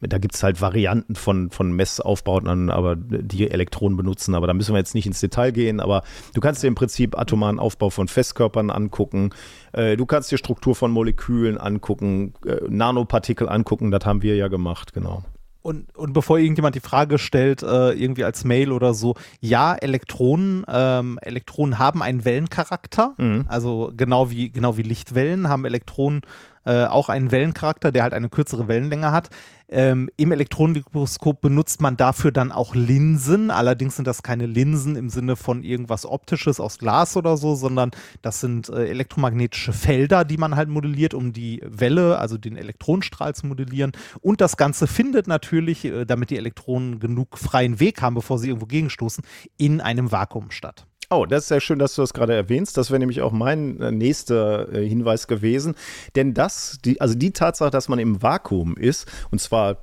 da 0.00 0.18
gibt 0.18 0.34
es 0.34 0.42
halt 0.42 0.60
Varianten 0.60 1.14
von, 1.14 1.50
von 1.50 1.72
Messaufbauten, 1.72 2.70
aber 2.70 2.96
die 2.96 3.50
Elektronen 3.50 3.96
benutzen. 3.96 4.34
Aber 4.34 4.46
da 4.46 4.54
müssen 4.54 4.72
wir 4.72 4.78
jetzt 4.78 4.94
nicht 4.94 5.06
ins 5.06 5.20
Detail 5.20 5.52
gehen. 5.52 5.80
Aber 5.80 6.02
du 6.34 6.40
kannst 6.40 6.62
dir 6.62 6.68
im 6.68 6.74
Prinzip 6.74 7.18
atomaren 7.18 7.58
Aufbau 7.58 7.90
von 7.90 8.08
Festkörpern 8.08 8.70
angucken. 8.70 9.30
Äh, 9.72 9.96
du 9.96 10.06
kannst 10.06 10.32
dir 10.32 10.38
Struktur 10.38 10.74
von 10.74 10.90
Molekülen 10.90 11.58
angucken, 11.58 12.34
äh, 12.46 12.56
Nanopartikel 12.68 13.48
angucken. 13.48 13.90
Das 13.90 14.06
haben 14.06 14.22
wir 14.22 14.36
ja 14.36 14.48
gemacht, 14.48 14.92
genau. 14.94 15.22
Und, 15.62 15.94
und 15.94 16.14
bevor 16.14 16.38
irgendjemand 16.38 16.74
die 16.74 16.80
Frage 16.80 17.18
stellt, 17.18 17.62
äh, 17.62 17.92
irgendwie 17.92 18.24
als 18.24 18.44
Mail 18.44 18.72
oder 18.72 18.94
so, 18.94 19.14
ja, 19.40 19.74
Elektronen, 19.74 20.64
ähm, 20.66 21.18
Elektronen 21.20 21.78
haben 21.78 22.02
einen 22.02 22.24
Wellencharakter, 22.24 23.12
mhm. 23.18 23.44
also 23.46 23.92
genau 23.94 24.30
wie, 24.30 24.50
genau 24.50 24.78
wie 24.78 24.82
Lichtwellen 24.82 25.50
haben 25.50 25.66
Elektronen 25.66 26.22
äh, 26.64 26.84
auch 26.84 27.08
einen 27.08 27.30
Wellencharakter, 27.30 27.92
der 27.92 28.02
halt 28.02 28.12
eine 28.12 28.28
kürzere 28.28 28.68
Wellenlänge 28.68 29.12
hat. 29.12 29.30
Ähm, 29.72 30.10
Im 30.16 30.32
Elektronenmikroskop 30.32 31.40
benutzt 31.40 31.80
man 31.80 31.96
dafür 31.96 32.32
dann 32.32 32.50
auch 32.50 32.74
Linsen. 32.74 33.52
Allerdings 33.52 33.94
sind 33.94 34.08
das 34.08 34.24
keine 34.24 34.46
Linsen 34.46 34.96
im 34.96 35.08
Sinne 35.08 35.36
von 35.36 35.62
irgendwas 35.62 36.04
Optisches 36.04 36.58
aus 36.58 36.78
Glas 36.78 37.16
oder 37.16 37.36
so, 37.36 37.54
sondern 37.54 37.92
das 38.20 38.40
sind 38.40 38.68
äh, 38.68 38.88
elektromagnetische 38.88 39.72
Felder, 39.72 40.24
die 40.24 40.38
man 40.38 40.56
halt 40.56 40.68
modelliert, 40.68 41.14
um 41.14 41.32
die 41.32 41.62
Welle, 41.64 42.18
also 42.18 42.36
den 42.36 42.56
Elektronenstrahl 42.56 43.32
zu 43.36 43.46
modellieren. 43.46 43.92
Und 44.20 44.40
das 44.40 44.56
Ganze 44.56 44.88
findet 44.88 45.28
natürlich, 45.28 45.84
äh, 45.84 46.04
damit 46.04 46.30
die 46.30 46.36
Elektronen 46.36 46.98
genug 46.98 47.38
freien 47.38 47.78
Weg 47.78 48.02
haben, 48.02 48.16
bevor 48.16 48.40
sie 48.40 48.48
irgendwo 48.48 48.66
gegenstoßen, 48.66 49.22
in 49.56 49.80
einem 49.80 50.10
Vakuum 50.10 50.50
statt. 50.50 50.86
Oh, 51.12 51.26
das 51.26 51.42
ist 51.42 51.48
sehr 51.48 51.60
schön, 51.60 51.80
dass 51.80 51.96
du 51.96 52.02
das 52.02 52.14
gerade 52.14 52.34
erwähnst. 52.34 52.76
Das 52.76 52.90
wäre 52.90 53.00
nämlich 53.00 53.20
auch 53.20 53.32
mein 53.32 53.80
äh, 53.80 53.90
nächster 53.90 54.72
äh, 54.72 54.88
Hinweis 54.88 55.26
gewesen. 55.26 55.74
Denn 56.14 56.34
das, 56.34 56.78
die, 56.84 57.00
also 57.00 57.16
die 57.16 57.32
Tatsache, 57.32 57.70
dass 57.70 57.88
man 57.88 57.98
im 57.98 58.22
Vakuum 58.22 58.76
ist, 58.76 59.10
und 59.32 59.40
zwar 59.40 59.78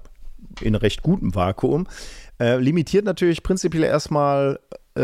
in 0.62 0.76
recht 0.76 1.02
gutem 1.02 1.36
Vakuum, 1.36 1.86
äh, 2.40 2.56
limitiert 2.58 3.04
natürlich 3.04 3.44
prinzipiell 3.44 3.84
erstmal 3.84 4.60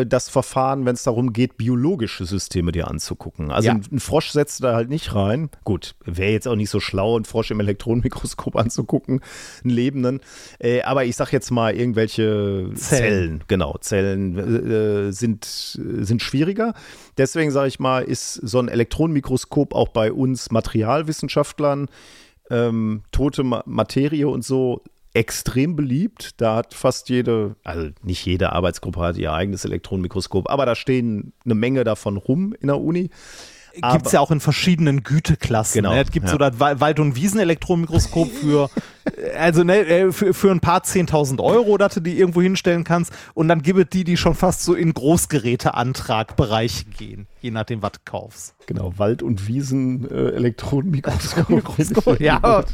das 0.05 0.29
Verfahren, 0.29 0.85
wenn 0.85 0.95
es 0.95 1.03
darum 1.03 1.33
geht, 1.33 1.57
biologische 1.57 2.25
Systeme 2.25 2.71
dir 2.71 2.87
anzugucken. 2.87 3.51
Also 3.51 3.69
ja. 3.69 3.75
ein, 3.75 3.99
Frosch 3.99 4.29
setzt 4.29 4.63
da 4.63 4.75
halt 4.75 4.89
nicht 4.89 5.13
rein. 5.15 5.49
Gut, 5.63 5.95
wäre 6.05 6.31
jetzt 6.31 6.47
auch 6.47 6.55
nicht 6.55 6.69
so 6.69 6.79
schlau, 6.79 7.15
einen 7.15 7.25
Frosch 7.25 7.51
im 7.51 7.59
Elektronenmikroskop 7.59 8.55
anzugucken, 8.57 9.21
einen 9.63 9.73
lebenden. 9.73 10.21
Äh, 10.59 10.81
aber 10.81 11.05
ich 11.05 11.15
sag 11.15 11.31
jetzt 11.31 11.51
mal, 11.51 11.75
irgendwelche 11.75 12.71
Zellen, 12.75 12.75
Zellen 12.75 13.43
genau, 13.47 13.77
Zellen 13.79 14.37
äh, 14.37 15.11
sind, 15.11 15.45
sind 15.45 16.21
schwieriger. 16.21 16.73
Deswegen 17.17 17.51
sage 17.51 17.67
ich 17.67 17.79
mal, 17.79 18.03
ist 18.03 18.33
so 18.33 18.59
ein 18.59 18.67
Elektronenmikroskop 18.67 19.73
auch 19.73 19.89
bei 19.89 20.11
uns 20.11 20.51
Materialwissenschaftlern 20.51 21.87
ähm, 22.49 23.03
tote 23.11 23.43
Materie 23.43 24.27
und 24.27 24.43
so 24.43 24.81
extrem 25.13 25.75
beliebt. 25.75 26.41
Da 26.41 26.55
hat 26.55 26.73
fast 26.73 27.09
jede, 27.09 27.55
also 27.63 27.89
nicht 28.01 28.25
jede 28.25 28.51
Arbeitsgruppe 28.51 28.99
hat 28.99 29.17
ihr 29.17 29.33
eigenes 29.33 29.65
Elektronenmikroskop, 29.65 30.49
aber 30.49 30.65
da 30.65 30.75
stehen 30.75 31.33
eine 31.45 31.55
Menge 31.55 31.83
davon 31.83 32.17
rum 32.17 32.55
in 32.59 32.67
der 32.67 32.79
Uni. 32.79 33.09
Gibt 33.73 34.05
es 34.05 34.11
ja 34.11 34.19
auch 34.19 34.29
in 34.29 34.39
verschiedenen 34.39 35.01
Güteklassen. 35.01 35.81
Genau, 35.81 35.95
ne? 35.95 36.03
Es 36.03 36.11
gibt 36.11 36.27
ja. 36.27 36.31
so 36.31 36.37
das 36.37 36.59
Wald- 36.59 36.99
und 36.99 37.15
Wiesen-Elektronenmikroskop 37.15 38.31
für, 38.31 38.69
also 39.35 39.63
ne, 39.63 39.79
äh, 39.79 40.11
für, 40.11 40.35
für 40.35 40.51
ein 40.51 40.59
paar 40.59 40.83
zehntausend 40.83 41.41
Euro, 41.41 41.79
dass 41.79 41.95
du 41.95 41.99
die 41.99 42.19
irgendwo 42.19 42.43
hinstellen 42.43 42.83
kannst. 42.83 43.11
Und 43.33 43.47
dann 43.47 43.63
gibt 43.63 43.79
es 43.79 43.87
die, 43.89 44.03
die 44.03 44.15
schon 44.15 44.35
fast 44.35 44.61
so 44.61 44.75
in 44.75 44.93
Großgeräteantragbereich 44.93 46.85
gehen, 46.95 47.25
je 47.41 47.49
nachdem, 47.49 47.81
was 47.81 47.93
du 47.93 47.99
kaufst. 48.05 48.53
Genau, 48.67 48.93
Wald- 48.97 49.23
und 49.23 49.47
Wiesen-Elektronenmikroskop. 49.47 52.19
ja. 52.19 52.63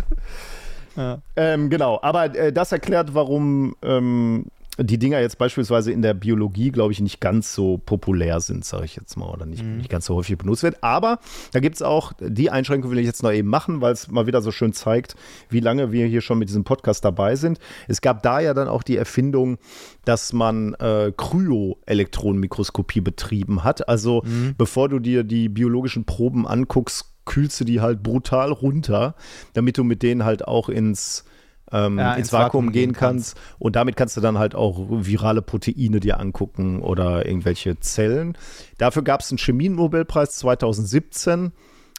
Ähm, 1.36 1.70
genau, 1.70 2.00
aber 2.02 2.36
äh, 2.36 2.52
das 2.52 2.72
erklärt, 2.72 3.14
warum 3.14 3.76
ähm, 3.82 4.46
die 4.84 4.98
Dinger 4.98 5.20
jetzt 5.20 5.38
beispielsweise 5.38 5.92
in 5.92 6.02
der 6.02 6.14
Biologie, 6.14 6.72
glaube 6.72 6.94
ich, 6.94 7.02
nicht 7.02 7.20
ganz 7.20 7.54
so 7.54 7.78
populär 7.78 8.40
sind, 8.40 8.64
sage 8.64 8.86
ich 8.86 8.96
jetzt 8.96 9.18
mal, 9.18 9.30
oder 9.30 9.46
nicht, 9.46 9.64
mhm. 9.64 9.78
nicht 9.78 9.90
ganz 9.90 10.06
so 10.06 10.16
häufig 10.16 10.38
benutzt 10.38 10.64
wird. 10.64 10.84
Aber 10.84 11.20
da 11.52 11.60
gibt 11.60 11.76
es 11.76 11.82
auch, 11.82 12.14
die 12.20 12.50
Einschränkung 12.50 12.92
will 12.92 13.00
ich 13.00 13.06
jetzt 13.06 13.24
noch 13.24 13.32
eben 13.32 13.50
machen, 13.50 13.82
weil 13.82 13.94
es 13.94 14.10
mal 14.10 14.28
wieder 14.28 14.42
so 14.42 14.52
schön 14.52 14.74
zeigt, 14.74 15.16
wie 15.50 15.60
lange 15.60 15.92
wir 15.92 16.06
hier 16.06 16.22
schon 16.22 16.40
mit 16.40 16.50
diesem 16.50 16.64
Podcast 16.64 17.04
dabei 17.04 17.36
sind. 17.36 17.60
Es 17.88 18.02
gab 18.02 18.24
da 18.24 18.40
ja 18.40 18.54
dann 18.54 18.68
auch 18.68 18.84
die 18.84 18.98
Erfindung, 18.98 19.58
dass 20.06 20.34
man 20.34 20.76
äh, 20.76 21.12
Kryo-Elektronenmikroskopie 21.16 23.02
betrieben 23.02 23.64
hat. 23.64 23.90
Also 23.90 24.24
mhm. 24.26 24.56
bevor 24.58 24.88
du 24.90 25.00
dir 25.00 25.24
die 25.24 25.50
biologischen 25.50 26.06
Proben 26.06 26.48
anguckst, 26.48 27.06
kühlst 27.30 27.62
du 27.62 27.64
die 27.64 27.80
halt 27.80 28.04
brutal 28.04 28.52
runter, 28.52 29.16
damit 29.54 29.78
du 29.78 29.86
mit 29.86 30.04
denen 30.04 30.26
halt 30.26 30.46
auch 30.46 30.68
ins 30.68 31.24
ähm, 31.72 32.00
ja, 32.00 32.14
ins, 32.14 32.20
ins, 32.20 32.34
Vakuum, 32.34 32.66
Vakuum 32.66 32.72
gehen 32.72 32.94
kannst. 32.94 33.36
kannst. 33.36 33.56
Und 33.60 33.76
damit 33.76 33.96
kannst 33.96 34.18
du 34.18 34.22
dann 34.22 34.40
halt 34.40 34.56
auch 34.56 34.88
virale 34.90 35.44
Proteine 35.44 36.00
dir 36.00 36.20
angucken 36.20 36.82
oder 36.82 37.28
irgendwelche 37.28 37.80
Zellen. 37.80 38.36
Dafür 38.80 39.04
gab 39.04 39.22
es 39.22 39.32
einen 39.32 39.38
Chemienobelpreis 39.38 40.32
2017. 40.32 41.52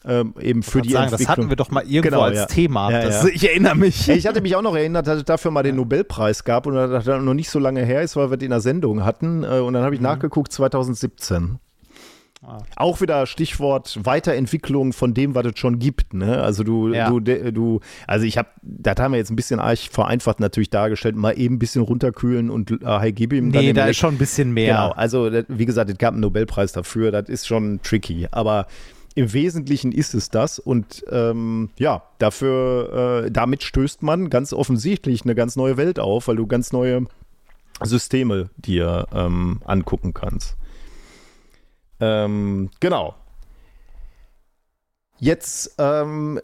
Ähm, 0.03 0.35
eben 0.41 0.63
für 0.63 0.81
die 0.81 0.93
sagen, 0.93 1.05
Entwicklung. 1.05 1.27
Das 1.27 1.37
hatten 1.37 1.49
wir 1.51 1.57
doch 1.57 1.71
mal 1.71 1.85
irgendwo 1.85 2.03
genau, 2.03 2.23
als 2.23 2.39
ja. 2.39 2.47
Thema. 2.47 2.91
Ja, 2.91 3.03
das, 3.03 3.27
ich 3.27 3.47
erinnere 3.47 3.77
mich. 3.77 4.09
Ich 4.09 4.27
hatte 4.27 4.41
mich 4.41 4.57
auch 4.57 4.63
noch 4.63 4.75
erinnert, 4.75 5.07
dass 5.07 5.19
es 5.19 5.25
dafür 5.25 5.51
mal 5.51 5.63
den 5.63 5.77
Nobelpreis 5.77 6.45
gab 6.45 6.67
und 6.67 6.75
das 6.75 7.07
noch 7.07 7.35
nicht 7.35 7.51
so 7.51 7.59
lange 7.59 7.85
her 7.85 8.01
ist, 8.03 8.17
weil 8.17 8.31
wir 8.31 8.39
den 8.39 8.47
in 8.47 8.51
der 8.51 8.61
Sendung 8.61 9.05
hatten. 9.05 9.45
Äh, 9.45 9.61
und 9.61 9.75
dann 9.75 9.85
habe 9.85 9.95
ich 9.95 10.01
mhm. 10.01 10.07
nachgeguckt, 10.07 10.53
2017. 10.53 11.61
Ah. 12.43 12.63
Auch 12.77 13.03
wieder 13.03 13.27
Stichwort 13.27 13.99
Weiterentwicklung 14.03 14.95
von 14.95 15.13
dem, 15.13 15.35
was 15.35 15.45
es 15.45 15.59
schon 15.59 15.79
gibt. 15.79 16.15
Ne? 16.15 16.41
Also 16.41 16.65
du, 16.65 16.89
ja. 16.89 17.11
du, 17.11 17.21
du, 17.21 17.81
also 18.07 18.25
ich 18.25 18.39
habe, 18.39 18.49
das 18.63 18.97
haben 18.99 19.13
wir 19.13 19.19
jetzt 19.19 19.31
ein 19.31 19.37
bisschen 19.37 19.61
vereinfacht 19.91 20.41
natürlich 20.41 20.71
dargestellt, 20.71 21.17
mal 21.17 21.39
eben 21.39 21.57
ein 21.57 21.59
bisschen 21.59 21.83
runterkühlen 21.83 22.49
und 22.49 22.71
äh, 22.71 22.87
High 22.87 23.15
gib 23.15 23.35
ihm. 23.35 23.49
Nee, 23.49 23.75
da 23.75 23.87
ist 23.87 23.99
schon 23.99 24.15
ein 24.15 24.19
bisschen 24.19 24.53
mehr. 24.53 24.75
Genau, 24.75 24.91
also 24.93 25.31
wie 25.49 25.67
gesagt, 25.67 25.91
es 25.91 25.99
gab 25.99 26.15
einen 26.15 26.23
Nobelpreis 26.23 26.73
dafür, 26.73 27.11
das 27.11 27.29
ist 27.29 27.47
schon 27.47 27.81
tricky, 27.83 28.27
aber 28.31 28.67
im 29.15 29.33
Wesentlichen 29.35 29.93
ist 29.93 30.15
es 30.15 30.31
das 30.31 30.59
und 30.59 31.05
ähm, 31.11 31.69
ja, 31.79 32.05
dafür, 32.19 33.25
äh, 33.27 33.31
damit 33.31 33.65
stößt 33.65 34.03
man 34.03 34.31
ganz 34.31 34.55
offensichtlich 34.55 35.25
eine 35.25 35.35
ganz 35.35 35.57
neue 35.57 35.77
Welt 35.77 35.99
auf, 35.99 36.29
weil 36.29 36.37
du 36.37 36.47
ganz 36.47 36.73
neue 36.73 37.05
Systeme 37.83 38.49
dir 38.57 39.07
ähm, 39.13 39.61
angucken 39.67 40.15
kannst. 40.15 40.57
Ähm, 42.01 42.71
genau. 42.81 43.15
Jetzt 45.19 45.75
ähm, 45.79 46.41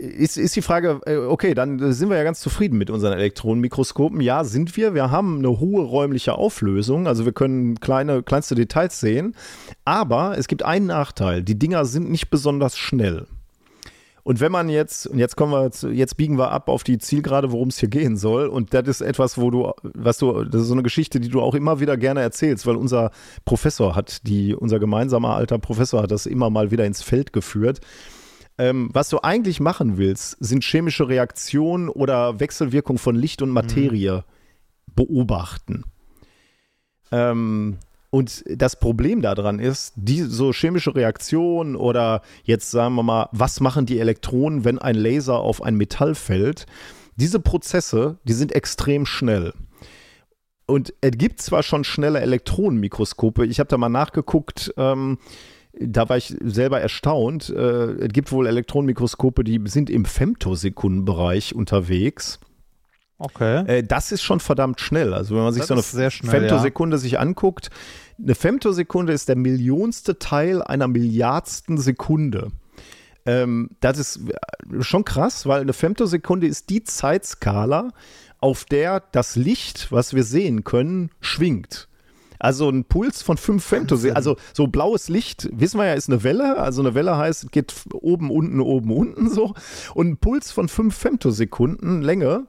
ist, 0.00 0.38
ist 0.38 0.56
die 0.56 0.62
Frage, 0.62 1.00
äh, 1.04 1.16
okay, 1.16 1.54
dann 1.54 1.92
sind 1.92 2.08
wir 2.08 2.16
ja 2.16 2.24
ganz 2.24 2.40
zufrieden 2.40 2.78
mit 2.78 2.90
unseren 2.90 3.12
Elektronenmikroskopen. 3.12 4.20
Ja, 4.20 4.44
sind 4.44 4.76
wir. 4.76 4.94
Wir 4.94 5.10
haben 5.10 5.38
eine 5.38 5.60
hohe 5.60 5.84
räumliche 5.84 6.34
Auflösung, 6.34 7.06
also 7.06 7.26
wir 7.26 7.32
können 7.32 7.78
kleine, 7.80 8.22
kleinste 8.22 8.54
Details 8.54 9.00
sehen. 9.00 9.34
Aber 9.84 10.38
es 10.38 10.48
gibt 10.48 10.62
einen 10.62 10.86
Nachteil. 10.86 11.42
Die 11.42 11.58
Dinger 11.58 11.84
sind 11.84 12.10
nicht 12.10 12.30
besonders 12.30 12.78
schnell. 12.78 13.26
Und 14.22 14.40
wenn 14.40 14.52
man 14.52 14.68
jetzt, 14.68 15.06
und 15.06 15.18
jetzt 15.18 15.36
kommen 15.36 15.52
wir, 15.52 15.70
zu, 15.70 15.90
jetzt 15.90 16.16
biegen 16.16 16.38
wir 16.38 16.50
ab 16.50 16.68
auf 16.68 16.84
die 16.84 16.98
Zielgerade, 16.98 17.52
worum 17.52 17.68
es 17.68 17.78
hier 17.78 17.88
gehen 17.88 18.16
soll. 18.16 18.46
Und 18.46 18.74
das 18.74 18.86
ist 18.86 19.00
etwas, 19.00 19.38
wo 19.38 19.50
du, 19.50 19.72
was 19.82 20.18
du, 20.18 20.44
das 20.44 20.62
ist 20.62 20.68
so 20.68 20.74
eine 20.74 20.82
Geschichte, 20.82 21.20
die 21.20 21.28
du 21.28 21.40
auch 21.40 21.54
immer 21.54 21.80
wieder 21.80 21.96
gerne 21.96 22.20
erzählst, 22.20 22.66
weil 22.66 22.76
unser 22.76 23.10
Professor 23.44 23.96
hat 23.96 24.26
die, 24.26 24.54
unser 24.54 24.78
gemeinsamer 24.78 25.34
alter 25.34 25.58
Professor 25.58 26.02
hat 26.02 26.10
das 26.10 26.26
immer 26.26 26.50
mal 26.50 26.70
wieder 26.70 26.84
ins 26.86 27.02
Feld 27.02 27.32
geführt. 27.32 27.80
Ähm, 28.58 28.90
was 28.92 29.08
du 29.08 29.20
eigentlich 29.22 29.58
machen 29.60 29.96
willst, 29.96 30.36
sind 30.40 30.64
chemische 30.64 31.08
Reaktionen 31.08 31.88
oder 31.88 32.40
Wechselwirkung 32.40 32.98
von 32.98 33.16
Licht 33.16 33.40
und 33.40 33.50
Materie 33.50 34.16
mhm. 34.16 34.94
beobachten. 34.94 35.84
Ähm, 37.10 37.78
und 38.10 38.42
das 38.48 38.78
Problem 38.78 39.22
daran 39.22 39.60
ist, 39.60 39.92
die 39.96 40.22
so 40.22 40.52
chemische 40.52 40.94
Reaktionen 40.94 41.76
oder 41.76 42.22
jetzt 42.42 42.70
sagen 42.72 42.96
wir 42.96 43.04
mal, 43.04 43.28
was 43.30 43.60
machen 43.60 43.86
die 43.86 44.00
Elektronen, 44.00 44.64
wenn 44.64 44.78
ein 44.78 44.96
Laser 44.96 45.38
auf 45.38 45.62
ein 45.62 45.76
Metall 45.76 46.16
fällt? 46.16 46.66
Diese 47.14 47.38
Prozesse, 47.38 48.18
die 48.24 48.32
sind 48.32 48.52
extrem 48.52 49.06
schnell. 49.06 49.52
Und 50.66 50.92
es 51.00 51.12
gibt 51.12 51.40
zwar 51.40 51.62
schon 51.62 51.84
schnelle 51.84 52.20
Elektronenmikroskope, 52.20 53.46
ich 53.46 53.60
habe 53.60 53.68
da 53.68 53.76
mal 53.76 53.88
nachgeguckt, 53.88 54.72
ähm, 54.76 55.18
da 55.72 56.08
war 56.08 56.16
ich 56.16 56.34
selber 56.42 56.80
erstaunt. 56.80 57.48
Äh, 57.50 57.92
es 57.92 58.12
gibt 58.12 58.32
wohl 58.32 58.46
Elektronenmikroskope, 58.46 59.44
die 59.44 59.60
sind 59.66 59.88
im 59.88 60.04
Femtosekundenbereich 60.04 61.54
unterwegs. 61.54 62.40
Okay. 63.20 63.66
Äh, 63.66 63.82
das 63.82 64.12
ist 64.12 64.22
schon 64.22 64.40
verdammt 64.40 64.80
schnell. 64.80 65.12
Also 65.12 65.36
wenn 65.36 65.42
man 65.42 65.52
sich 65.52 65.66
das 65.66 65.68
so 65.68 65.98
eine 65.98 66.10
schnell, 66.10 66.30
Femtosekunde 66.30 66.96
ja. 66.96 67.00
sich 67.00 67.18
anguckt, 67.20 67.70
eine 68.18 68.34
Femtosekunde 68.34 69.12
ist 69.12 69.28
der 69.28 69.36
millionste 69.36 70.18
Teil 70.18 70.62
einer 70.62 70.88
Milliardsten 70.88 71.76
Sekunde. 71.76 72.50
Ähm, 73.26 73.70
das 73.80 73.98
ist 73.98 74.20
äh, 74.26 74.82
schon 74.82 75.04
krass, 75.04 75.44
weil 75.44 75.60
eine 75.60 75.74
Femtosekunde 75.74 76.46
ist 76.46 76.70
die 76.70 76.82
Zeitskala, 76.82 77.90
auf 78.40 78.64
der 78.64 79.02
das 79.12 79.36
Licht, 79.36 79.92
was 79.92 80.14
wir 80.14 80.24
sehen 80.24 80.64
können, 80.64 81.10
schwingt. 81.20 81.88
Also 82.38 82.70
ein 82.70 82.86
Puls 82.86 83.20
von 83.20 83.36
5 83.36 83.62
Femtosekunden, 83.62 84.16
also 84.16 84.36
so 84.54 84.66
blaues 84.66 85.10
Licht, 85.10 85.50
wissen 85.52 85.78
wir 85.78 85.84
ja, 85.84 85.92
ist 85.92 86.08
eine 86.08 86.24
Welle. 86.24 86.58
Also 86.58 86.80
eine 86.80 86.94
Welle 86.94 87.18
heißt, 87.18 87.52
geht 87.52 87.74
oben, 87.92 88.30
unten, 88.30 88.60
oben, 88.60 88.90
unten 88.90 89.28
so. 89.28 89.52
Und 89.92 90.08
ein 90.08 90.16
Puls 90.16 90.50
von 90.50 90.68
5 90.68 90.94
Femtosekunden 90.94 92.00
Länge 92.00 92.46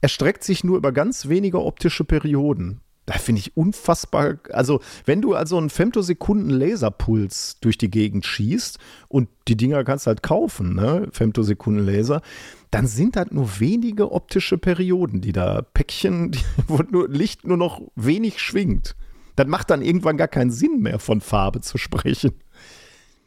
erstreckt 0.00 0.44
sich 0.44 0.64
nur 0.64 0.76
über 0.76 0.92
ganz 0.92 1.28
wenige 1.28 1.62
optische 1.62 2.04
Perioden. 2.04 2.80
Da 3.06 3.18
finde 3.18 3.40
ich 3.40 3.56
unfassbar. 3.56 4.38
Also, 4.52 4.80
wenn 5.04 5.20
du 5.20 5.34
also 5.34 5.58
einen 5.58 5.70
Femtosekunden 5.70 6.50
Laserpuls 6.50 7.58
durch 7.60 7.76
die 7.76 7.90
Gegend 7.90 8.24
schießt 8.24 8.78
und 9.08 9.28
die 9.48 9.56
Dinger 9.56 9.82
kannst 9.82 10.06
halt 10.06 10.22
kaufen, 10.22 10.76
ne? 10.76 11.08
Femtosekunden 11.10 11.84
Laser, 11.84 12.22
dann 12.70 12.86
sind 12.86 13.16
das 13.16 13.32
nur 13.32 13.58
wenige 13.58 14.12
optische 14.12 14.58
Perioden, 14.58 15.20
die 15.20 15.32
da 15.32 15.62
Päckchen, 15.62 16.30
die, 16.32 16.40
wo 16.68 16.82
nur 16.88 17.08
Licht 17.08 17.44
nur 17.44 17.56
noch 17.56 17.82
wenig 17.96 18.38
schwingt. 18.38 18.94
Das 19.34 19.48
macht 19.48 19.70
dann 19.70 19.82
irgendwann 19.82 20.16
gar 20.16 20.28
keinen 20.28 20.52
Sinn 20.52 20.80
mehr, 20.80 20.98
von 21.00 21.20
Farbe 21.20 21.62
zu 21.62 21.78
sprechen. 21.78 22.34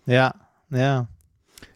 Ja, 0.06 0.34
ja. 0.70 1.08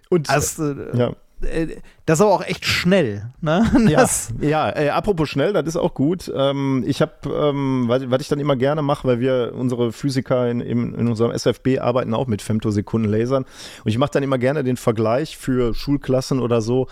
Und 0.10 0.30
also, 0.30 0.72
ja. 0.93 1.16
Äh, 1.42 1.78
das 2.06 2.20
ist 2.20 2.26
aber 2.26 2.34
auch 2.34 2.44
echt 2.44 2.66
schnell. 2.66 3.32
Ne? 3.42 3.66
Das 3.98 4.34
ja, 4.40 4.70
ja 4.70 4.76
äh, 4.76 4.90
apropos 4.90 5.30
schnell, 5.30 5.54
das 5.54 5.66
ist 5.66 5.78
auch 5.78 5.94
gut. 5.94 6.32
Ähm, 6.36 6.84
ich 6.88 7.02
habe, 7.02 7.14
ähm, 7.26 7.86
was, 7.88 8.10
was, 8.10 8.22
ich 8.22 8.28
dann 8.28 8.40
immer 8.40 8.56
gerne 8.56 8.82
mache, 8.82 9.08
weil 9.08 9.20
wir 9.20 9.54
unsere 9.56 9.92
Physiker 9.92 10.50
in, 10.50 10.62
in, 10.62 10.94
in 10.94 11.08
unserem 11.08 11.32
SFB 11.32 11.80
arbeiten 11.80 12.14
auch 12.14 12.28
mit 12.28 12.42
Femtosekundenlasern. 12.42 13.44
Und 13.44 13.90
ich 13.90 13.98
mache 13.98 14.12
dann 14.12 14.24
immer 14.24 14.38
gerne 14.38 14.64
den 14.64 14.78
Vergleich 14.78 15.38
für 15.38 15.74
Schulklassen 15.74 16.40
oder 16.40 16.62
so 16.62 16.88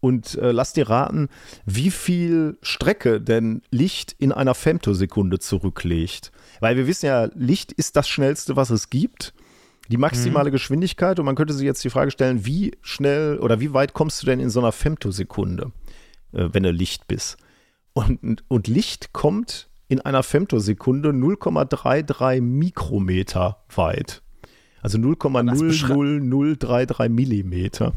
und 0.00 0.36
äh, 0.36 0.52
lass 0.52 0.72
dir 0.72 0.88
raten, 0.88 1.28
wie 1.64 1.90
viel 1.90 2.58
Strecke 2.62 3.20
denn 3.20 3.62
Licht 3.70 4.14
in 4.18 4.30
einer 4.30 4.54
Femtosekunde 4.54 5.38
zurücklegt. 5.38 6.32
Weil 6.60 6.76
wir 6.76 6.86
wissen 6.86 7.06
ja, 7.06 7.28
Licht 7.34 7.72
ist 7.72 7.96
das 7.96 8.08
schnellste, 8.08 8.56
was 8.56 8.70
es 8.70 8.90
gibt 8.90 9.34
die 9.88 9.96
maximale 9.96 10.50
mhm. 10.50 10.52
Geschwindigkeit 10.52 11.18
und 11.18 11.26
man 11.26 11.34
könnte 11.34 11.54
sich 11.54 11.64
jetzt 11.64 11.84
die 11.84 11.90
Frage 11.90 12.10
stellen, 12.10 12.46
wie 12.46 12.72
schnell 12.82 13.38
oder 13.38 13.60
wie 13.60 13.72
weit 13.72 13.94
kommst 13.94 14.22
du 14.22 14.26
denn 14.26 14.40
in 14.40 14.50
so 14.50 14.60
einer 14.60 14.72
Femtosekunde, 14.72 15.72
äh, 16.32 16.48
wenn 16.52 16.62
du 16.62 16.70
Licht 16.70 17.06
bist? 17.06 17.36
Und, 17.92 18.44
und 18.48 18.68
Licht 18.68 19.12
kommt 19.12 19.68
in 19.88 20.00
einer 20.00 20.22
Femtosekunde 20.22 21.10
0,33 21.10 22.40
Mikrometer 22.40 23.64
weit. 23.74 24.22
Also 24.82 24.98
0,00033 24.98 27.08
Millimeter. 27.08 27.92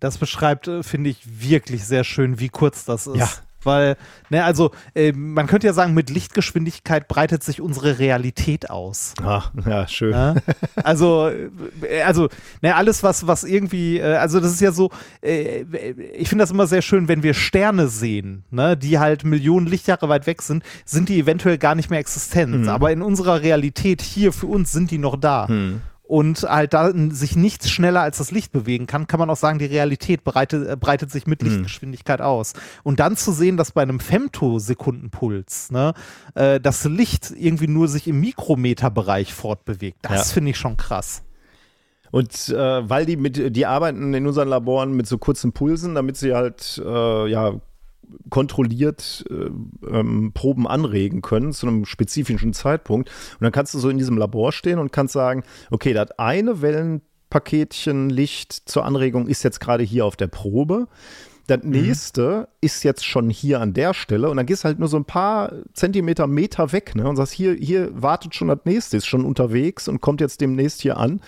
Das 0.00 0.18
beschreibt, 0.18 0.68
äh, 0.68 0.82
finde 0.82 1.10
ich, 1.10 1.42
wirklich 1.42 1.84
sehr 1.84 2.04
schön, 2.04 2.38
wie 2.38 2.48
kurz 2.48 2.84
das 2.84 3.06
ist. 3.06 3.16
Ja, 3.16 3.28
weil, 3.62 3.96
ne, 4.30 4.44
also 4.44 4.70
äh, 4.94 5.12
man 5.12 5.46
könnte 5.46 5.66
ja 5.66 5.72
sagen, 5.72 5.94
mit 5.94 6.10
Lichtgeschwindigkeit 6.10 7.08
breitet 7.08 7.42
sich 7.42 7.60
unsere 7.60 7.98
Realität 7.98 8.70
aus. 8.70 9.14
Ach, 9.22 9.52
ja, 9.66 9.86
schön. 9.88 10.12
Ja? 10.12 10.34
Also, 10.76 11.28
äh, 11.82 12.02
also, 12.02 12.28
ne, 12.62 12.74
alles, 12.74 13.02
was, 13.02 13.26
was 13.26 13.44
irgendwie, 13.44 13.98
äh, 13.98 14.16
also 14.16 14.40
das 14.40 14.52
ist 14.52 14.60
ja 14.60 14.72
so, 14.72 14.90
äh, 15.22 15.62
ich 16.14 16.28
finde 16.28 16.42
das 16.42 16.50
immer 16.50 16.66
sehr 16.66 16.82
schön, 16.82 17.08
wenn 17.08 17.22
wir 17.22 17.34
Sterne 17.34 17.88
sehen, 17.88 18.44
ne, 18.50 18.76
die 18.76 18.98
halt 18.98 19.24
Millionen 19.24 19.66
Lichtjahre 19.66 20.08
weit 20.08 20.26
weg 20.26 20.42
sind, 20.42 20.62
sind 20.84 21.08
die 21.08 21.18
eventuell 21.18 21.58
gar 21.58 21.74
nicht 21.74 21.90
mehr 21.90 21.98
existent. 22.00 22.62
Mhm. 22.62 22.68
Aber 22.68 22.92
in 22.92 23.02
unserer 23.02 23.42
Realität 23.42 24.02
hier 24.02 24.32
für 24.32 24.46
uns 24.46 24.72
sind 24.72 24.90
die 24.90 24.98
noch 24.98 25.16
da. 25.16 25.46
Mhm 25.48 25.82
und 26.08 26.42
halt 26.42 26.72
da 26.72 26.90
sich 27.10 27.36
nichts 27.36 27.70
schneller 27.70 28.00
als 28.00 28.16
das 28.16 28.30
Licht 28.30 28.50
bewegen 28.50 28.86
kann, 28.86 29.06
kann 29.06 29.20
man 29.20 29.28
auch 29.28 29.36
sagen, 29.36 29.58
die 29.58 29.66
Realität 29.66 30.24
breitet, 30.24 30.66
äh, 30.66 30.74
breitet 30.74 31.12
sich 31.12 31.26
mit 31.26 31.42
hm. 31.42 31.48
Lichtgeschwindigkeit 31.48 32.20
mhm. 32.20 32.26
aus. 32.26 32.54
Und 32.82 32.98
dann 32.98 33.16
zu 33.16 33.30
sehen, 33.30 33.58
dass 33.58 33.72
bei 33.72 33.82
einem 33.82 34.00
Femtosekundenpuls 34.00 35.70
ne, 35.70 35.92
äh, 36.34 36.60
das 36.60 36.84
Licht 36.84 37.32
irgendwie 37.36 37.68
nur 37.68 37.88
sich 37.88 38.08
im 38.08 38.20
Mikrometerbereich 38.20 39.34
fortbewegt, 39.34 39.98
das 40.02 40.28
ja. 40.28 40.34
finde 40.34 40.52
ich 40.52 40.56
schon 40.56 40.78
krass. 40.78 41.22
Und 42.10 42.48
äh, 42.48 42.88
weil 42.88 43.04
die 43.04 43.18
mit, 43.18 43.54
die 43.54 43.66
arbeiten 43.66 44.14
in 44.14 44.26
unseren 44.26 44.48
Laboren 44.48 44.92
mit 44.92 45.06
so 45.06 45.18
kurzen 45.18 45.52
Pulsen, 45.52 45.94
damit 45.94 46.16
sie 46.16 46.34
halt 46.34 46.80
äh, 46.82 47.30
ja 47.30 47.60
kontrolliert 48.30 49.24
äh, 49.30 49.50
ähm, 49.88 50.32
Proben 50.34 50.66
anregen 50.66 51.22
können 51.22 51.52
zu 51.52 51.66
einem 51.66 51.84
spezifischen 51.84 52.52
Zeitpunkt. 52.52 53.08
Und 53.08 53.42
dann 53.42 53.52
kannst 53.52 53.74
du 53.74 53.78
so 53.78 53.88
in 53.88 53.98
diesem 53.98 54.16
Labor 54.16 54.52
stehen 54.52 54.78
und 54.78 54.92
kannst 54.92 55.14
sagen, 55.14 55.42
okay, 55.70 55.92
das 55.92 56.12
eine 56.18 56.62
Wellenpaketchen 56.62 58.10
Licht 58.10 58.52
zur 58.52 58.84
Anregung 58.84 59.26
ist 59.26 59.42
jetzt 59.42 59.60
gerade 59.60 59.84
hier 59.84 60.04
auf 60.04 60.16
der 60.16 60.28
Probe. 60.28 60.88
Das 61.48 61.62
mhm. 61.62 61.70
nächste 61.70 62.40
mhm. 62.40 62.46
ist 62.60 62.84
jetzt 62.84 63.04
schon 63.04 63.30
hier 63.30 63.60
an 63.60 63.72
der 63.72 63.94
Stelle 63.94 64.30
und 64.30 64.36
dann 64.36 64.46
gehst 64.46 64.64
halt 64.64 64.78
nur 64.78 64.88
so 64.88 64.98
ein 64.98 65.06
paar 65.06 65.52
Zentimeter, 65.72 66.26
Meter 66.26 66.72
weg 66.72 66.94
ne, 66.94 67.08
und 67.08 67.16
sagst, 67.16 67.32
hier, 67.32 67.54
hier 67.54 67.90
wartet 68.00 68.34
schon 68.34 68.48
das 68.48 68.60
nächste, 68.64 68.96
ist 68.96 69.06
schon 69.06 69.24
unterwegs 69.24 69.88
und 69.88 70.00
kommt 70.00 70.20
jetzt 70.20 70.40
demnächst 70.40 70.82
hier 70.82 70.98
an 70.98 71.20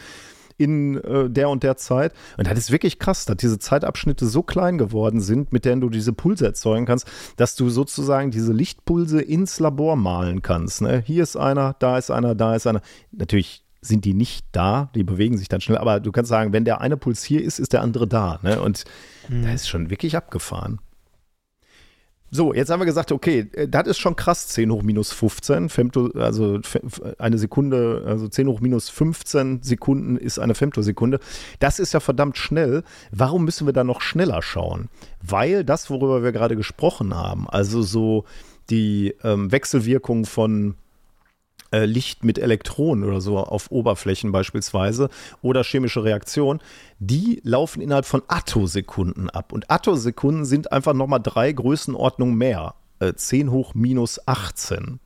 in 0.61 1.03
äh, 1.03 1.31
der 1.31 1.49
und 1.49 1.63
der 1.63 1.77
Zeit. 1.77 2.13
Und 2.37 2.47
das 2.47 2.59
ist 2.59 2.71
wirklich 2.71 2.99
krass, 2.99 3.25
dass 3.25 3.39
diese 3.39 3.59
Zeitabschnitte 3.59 4.27
so 4.27 4.43
klein 4.43 4.79
geworden 4.79 5.21
sind, 5.21 5.53
mit 5.53 5.65
denen 5.65 5.81
du 5.81 5.89
diese 5.89 6.13
Pulse 6.13 6.47
erzeugen 6.47 6.87
kannst, 6.87 7.07
dass 7.37 7.57
du 7.57 7.71
sozusagen 7.71 8.31
diese 8.31 8.53
Lichtpulse 8.53 9.23
ins 9.23 9.59
Labor 9.59 9.97
malen 9.97 10.43
kannst. 10.43 10.83
Ne? 10.83 11.03
Hier 11.07 11.23
ist 11.23 11.37
einer, 11.37 11.75
da 11.79 11.97
ist 11.97 12.11
einer, 12.11 12.35
da 12.35 12.55
ist 12.55 12.67
einer. 12.67 12.83
Natürlich 13.11 13.65
sind 13.81 14.05
die 14.05 14.13
nicht 14.13 14.45
da, 14.53 14.91
die 14.95 15.05
bewegen 15.05 15.39
sich 15.39 15.49
dann 15.49 15.63
schnell, 15.63 15.79
aber 15.79 16.01
du 16.01 16.13
kannst 16.13 16.29
sagen, 16.29 16.53
wenn 16.53 16.67
der 16.67 16.83
eine 16.83 16.99
Puls 16.99 17.25
hier 17.25 17.43
ist, 17.43 17.59
ist 17.59 17.73
der 17.73 17.81
andere 17.81 18.07
da. 18.07 18.39
Ne? 18.43 18.61
Und 18.61 18.85
hm. 19.29 19.43
da 19.43 19.53
ist 19.53 19.69
schon 19.69 19.89
wirklich 19.89 20.17
abgefahren. 20.17 20.81
So, 22.33 22.55
jetzt 22.55 22.71
haben 22.71 22.81
wir 22.81 22.87
gesagt, 22.87 23.11
okay, 23.11 23.51
äh, 23.53 23.69
das 23.69 23.89
ist 23.89 23.99
schon 23.99 24.15
krass, 24.15 24.49
10 24.49 24.71
hoch 24.71 24.83
minus 24.83 25.13
15. 25.13 25.69
Femto, 25.69 26.11
also 26.15 26.61
eine 27.19 27.39
Sekunde, 27.39 28.05
also 28.07 28.29
10 28.29 28.47
hoch 28.47 28.61
minus 28.61 28.89
15 28.89 29.63
Sekunden 29.63 30.17
ist 30.17 30.39
eine 30.39 30.55
Femtosekunde. 30.55 31.19
Das 31.59 31.79
ist 31.81 31.93
ja 31.93 32.01
verdammt 32.01 32.39
schnell. 32.39 32.85
Warum 33.11 33.45
müssen 33.45 33.67
wir 33.67 33.73
da 33.73 33.83
noch 33.83 34.01
schneller 34.01 34.43
schauen? 34.43 34.89
Weil 35.21 35.65
das, 35.65 35.91
worüber 35.91 36.23
wir 36.23 36.33
gerade 36.33 36.57
gesprochen 36.57 37.15
haben, 37.15 37.49
also 37.49 37.83
so 37.83 38.25
die 38.71 39.15
ähm, 39.25 39.51
Wechselwirkung 39.51 40.25
von 40.25 40.77
äh, 41.73 41.85
Licht 41.85 42.25
mit 42.25 42.39
Elektronen 42.39 43.05
oder 43.09 43.21
so 43.21 43.39
auf 43.39 43.71
Oberflächen 43.71 44.33
beispielsweise 44.33 45.09
oder 45.43 45.63
chemische 45.63 46.05
Reaktionen, 46.05 46.61
die 46.99 47.41
laufen 47.45 47.81
innerhalb 47.81 48.07
von 48.07 48.23
Attosekunden 48.29 49.31
ab. 49.31 49.53
Und 49.53 49.71
Attosekunden 49.71 50.45
sind 50.45 50.73
einfach 50.73 50.95
nochmal 50.95 51.21
drei 51.23 51.53
Größenordnungen 51.53 52.37
mehr. 52.37 52.75
Äh, 52.99 53.15
10 53.15 53.51
hoch 53.51 53.75
minus 53.75 54.27
18. 54.27 55.01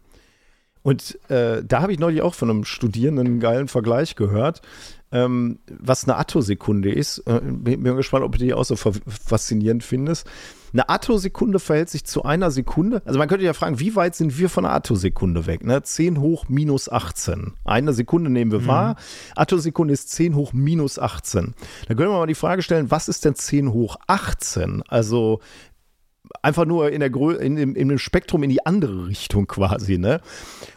Und 0.83 1.19
äh, 1.31 1.65
da 1.65 1.81
habe 1.81 1.93
ich 1.93 1.99
neulich 1.99 2.21
auch 2.21 2.35
von 2.35 2.51
einem 2.51 2.65
Studierenden 2.65 3.27
einen 3.27 3.41
geilen 3.41 3.69
Vergleich 3.69 4.17
gehört, 4.17 4.61
ähm, 5.13 5.59
was 5.67 6.05
eine 6.05 6.17
Attosekunde 6.17 6.93
ist. 6.93 7.19
Äh, 7.21 7.41
bin, 7.43 7.83
bin 7.83 7.97
gespannt, 7.97 8.25
ob 8.25 8.33
du 8.33 8.39
die 8.39 8.53
auch 8.53 8.65
so 8.65 8.77
faszinierend 8.77 9.83
findest. 9.83 10.27
Eine 10.75 10.89
Attosekunde 10.89 11.61
verhält 11.61 11.89
sich 11.89 12.05
zu 12.05 12.25
einer 12.25 12.51
Sekunde. 12.51 13.01
Also 13.05 13.17
man 13.17 13.29
könnte 13.29 13.45
ja 13.45 13.53
fragen, 13.53 13.79
wie 13.79 13.95
weit 13.95 14.17
sind 14.17 14.37
wir 14.39 14.51
von 14.51 14.65
einer 14.65 14.75
Attosekunde 14.75 15.47
weg? 15.47 15.65
Ne? 15.65 15.81
10 15.81 16.21
hoch 16.21 16.49
minus 16.49 16.89
18. 16.89 17.53
Eine 17.65 17.93
Sekunde 17.93 18.29
nehmen 18.29 18.51
wir 18.51 18.59
mhm. 18.59 18.67
wahr. 18.67 18.97
Attosekunde 19.37 19.95
ist 19.95 20.11
10 20.11 20.35
hoch 20.35 20.53
minus 20.53 20.99
18. 20.99 21.55
Da 21.87 21.95
können 21.95 22.11
wir 22.11 22.19
mal 22.19 22.27
die 22.27 22.35
Frage 22.35 22.63
stellen, 22.63 22.91
was 22.91 23.09
ist 23.09 23.25
denn 23.25 23.37
10 23.37 23.73
hoch 23.73 23.97
18? 24.09 24.83
Also 24.89 25.39
einfach 26.43 26.65
nur 26.65 26.91
in, 26.91 26.99
der 26.99 27.11
Grö 27.11 27.35
in, 27.35 27.55
dem, 27.55 27.77
in 27.77 27.89
dem 27.89 27.99
Spektrum 27.99 28.43
in 28.43 28.51
die 28.51 28.67
andere 28.67 29.07
Richtung 29.07 29.47
quasi. 29.47 29.97
Ne? 29.97 30.21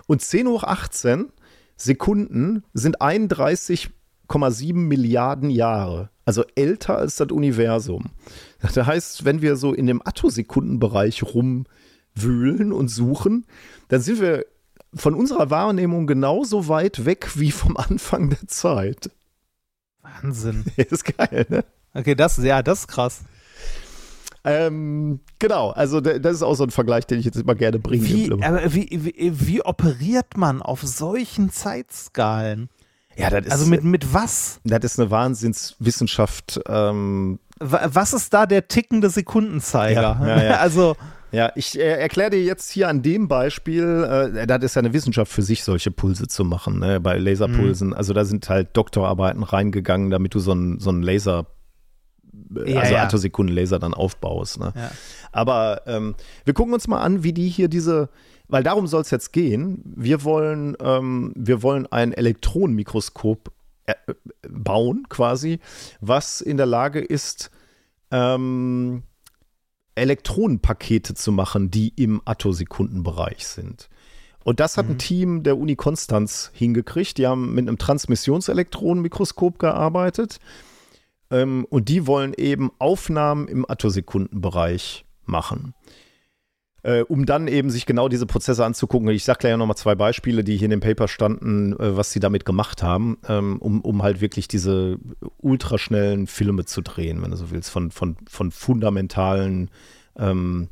Und 0.05 0.21
10 0.21 0.47
hoch 0.47 0.63
18 0.63 1.31
Sekunden 1.75 2.63
sind 2.75 3.01
31,7 3.01 4.75
Milliarden 4.75 5.49
Jahre. 5.49 6.11
Also 6.27 6.43
älter 6.55 6.97
als 6.97 7.15
das 7.15 7.31
Universum. 7.31 8.07
Das 8.61 8.75
heißt, 8.75 9.23
wenn 9.23 9.41
wir 9.41 9.55
so 9.55 9.73
in 9.73 9.87
dem 9.87 10.01
Attosekundenbereich 10.03 11.23
rumwühlen 11.23 12.73
und 12.73 12.89
suchen, 12.89 13.45
dann 13.87 14.01
sind 14.01 14.19
wir 14.19 14.45
von 14.93 15.13
unserer 15.13 15.49
Wahrnehmung 15.51 16.05
genauso 16.05 16.67
weit 16.67 17.05
weg 17.05 17.29
wie 17.35 17.51
vom 17.51 17.77
Anfang 17.77 18.29
der 18.29 18.45
Zeit. 18.45 19.09
Wahnsinn. 20.01 20.65
ist 20.75 21.05
geil, 21.17 21.45
ne? 21.47 21.63
Okay, 21.93 22.13
das, 22.13 22.35
ja, 22.43 22.61
das 22.61 22.81
ist 22.81 22.87
krass. 22.87 23.21
Ähm, 24.43 25.21
genau, 25.39 25.69
also 25.69 26.01
das 26.01 26.35
ist 26.35 26.43
auch 26.43 26.55
so 26.55 26.65
ein 26.65 26.71
Vergleich, 26.71 27.07
den 27.07 27.19
ich 27.19 27.25
jetzt 27.25 27.37
immer 27.37 27.55
gerne 27.55 27.79
bringe. 27.79 28.03
Wie, 28.03 28.29
aber 28.43 28.73
wie, 28.73 28.89
wie, 28.91 29.31
wie 29.47 29.61
operiert 29.61 30.35
man 30.35 30.61
auf 30.61 30.81
solchen 30.81 31.51
Zeitskalen? 31.51 32.67
Ja, 33.17 33.29
das 33.29 33.45
ist, 33.45 33.51
also 33.51 33.65
mit, 33.65 33.83
mit 33.83 34.13
was? 34.13 34.59
Das 34.63 34.83
ist 34.83 34.99
eine 34.99 35.09
Wahnsinnswissenschaft. 35.09 36.59
Ähm, 36.67 37.39
was 37.59 38.13
ist 38.13 38.33
da 38.33 38.45
der 38.45 38.67
tickende 38.67 39.09
Sekundenzeiger? 39.09 40.19
Ja, 40.21 40.27
ja, 40.27 40.43
ja. 40.43 40.57
also 40.59 40.95
ja, 41.31 41.51
ich 41.55 41.77
äh, 41.77 41.83
erkläre 41.83 42.29
dir 42.29 42.43
jetzt 42.43 42.71
hier 42.71 42.87
an 42.87 43.01
dem 43.01 43.27
Beispiel, 43.27 44.33
äh, 44.33 44.47
das 44.47 44.63
ist 44.63 44.75
ja 44.75 44.79
eine 44.79 44.93
Wissenschaft 44.93 45.31
für 45.31 45.41
sich, 45.41 45.63
solche 45.63 45.91
Pulse 45.91 46.27
zu 46.27 46.45
machen, 46.45 46.79
ne, 46.79 47.01
bei 47.01 47.17
Laserpulsen. 47.17 47.89
Mhm. 47.89 47.93
Also 47.93 48.13
da 48.13 48.23
sind 48.23 48.47
halt 48.47 48.77
Doktorarbeiten 48.77 49.43
reingegangen, 49.43 50.09
damit 50.09 50.35
du 50.35 50.39
so 50.39 50.51
einen 50.51 50.79
so 50.79 50.91
Laser, 50.91 51.47
äh, 52.55 52.73
ja, 52.73 52.79
also 52.79 52.93
ja. 52.93 53.03
Attosekunden-Laser 53.03 53.79
dann 53.79 53.93
aufbaust. 53.93 54.59
Ne? 54.59 54.71
Ja. 54.75 54.91
Aber 55.33 55.81
ähm, 55.85 56.15
wir 56.45 56.53
gucken 56.53 56.73
uns 56.73 56.87
mal 56.87 57.01
an, 57.01 57.23
wie 57.23 57.33
die 57.33 57.49
hier 57.49 57.67
diese, 57.67 58.09
weil 58.47 58.63
darum 58.63 58.87
soll 58.87 59.01
es 59.01 59.11
jetzt 59.11 59.33
gehen. 59.33 59.81
Wir 59.85 60.23
wollen, 60.23 60.75
ähm, 60.79 61.33
wir 61.35 61.63
wollen 61.63 61.85
ein 61.87 62.13
Elektronenmikroskop 62.13 63.51
äh, 63.85 63.93
bauen, 64.49 65.07
quasi, 65.09 65.59
was 66.01 66.41
in 66.41 66.57
der 66.57 66.65
Lage 66.65 66.99
ist, 66.99 67.51
ähm, 68.11 69.03
Elektronenpakete 69.95 71.15
zu 71.15 71.31
machen, 71.31 71.71
die 71.71 71.89
im 71.95 72.21
Attosekundenbereich 72.23 73.45
sind. 73.47 73.89
Und 74.43 74.59
das 74.61 74.77
hat 74.77 74.85
mhm. 74.85 74.91
ein 74.91 74.97
Team 74.99 75.43
der 75.43 75.57
Uni 75.57 75.75
Konstanz 75.75 76.51
hingekriegt. 76.53 77.17
Die 77.17 77.27
haben 77.27 77.53
mit 77.53 77.67
einem 77.67 77.77
Transmissionselektronenmikroskop 77.77 79.59
gearbeitet. 79.59 80.39
Ähm, 81.29 81.65
und 81.69 81.89
die 81.89 82.07
wollen 82.07 82.33
eben 82.33 82.71
Aufnahmen 82.79 83.49
im 83.49 83.69
Attosekundenbereich 83.69 85.05
machen 85.25 85.73
äh, 86.87 87.01
um 87.01 87.25
dann 87.25 87.49
eben 87.49 87.69
sich 87.69 87.85
genau 87.85 88.07
diese 88.07 88.25
Prozesse 88.25 88.63
anzugucken. 88.63 89.09
Ich 89.09 89.25
sage 89.25 89.39
gleich 89.39 89.57
nochmal 89.57 89.75
zwei 89.75 89.93
Beispiele, 89.93 90.45
die 90.45 90.55
hier 90.55 90.67
in 90.67 90.71
dem 90.71 90.79
Paper 90.79 91.09
standen, 91.09 91.73
äh, 91.73 91.97
was 91.97 92.11
sie 92.11 92.21
damit 92.21 92.45
gemacht 92.45 92.81
haben, 92.81 93.17
ähm, 93.27 93.57
um, 93.59 93.81
um 93.81 94.03
halt 94.03 94.21
wirklich 94.21 94.47
diese 94.47 94.97
ultraschnellen 95.41 96.27
Filme 96.27 96.63
zu 96.63 96.81
drehen, 96.81 97.21
wenn 97.21 97.31
du 97.31 97.37
so 97.37 97.51
willst, 97.51 97.71
von, 97.71 97.91
von, 97.91 98.15
von 98.29 98.51
fundamentalen 98.51 99.69
ähm, 100.17 100.69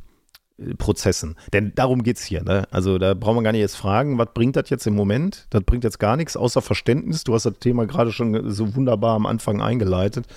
Prozessen. 0.77 1.35
Denn 1.51 1.73
darum 1.75 2.03
geht 2.03 2.17
es 2.17 2.23
hier. 2.23 2.41
Ne? 2.41 2.65
Also 2.71 2.97
da 2.97 3.13
brauchen 3.13 3.35
wir 3.37 3.43
gar 3.43 3.51
nicht 3.51 3.61
jetzt 3.61 3.75
fragen, 3.75 4.17
was 4.17 4.29
bringt 4.33 4.55
das 4.55 4.69
jetzt 4.69 4.87
im 4.87 4.95
Moment? 4.95 5.47
Das 5.49 5.63
bringt 5.63 5.83
jetzt 5.83 5.99
gar 5.99 6.15
nichts, 6.15 6.37
außer 6.37 6.61
Verständnis. 6.61 7.25
Du 7.25 7.33
hast 7.33 7.45
das 7.45 7.59
Thema 7.59 7.85
gerade 7.85 8.13
schon 8.13 8.49
so 8.51 8.73
wunderbar 8.73 9.15
am 9.15 9.25
Anfang 9.25 9.61
eingeleitet, 9.61 10.27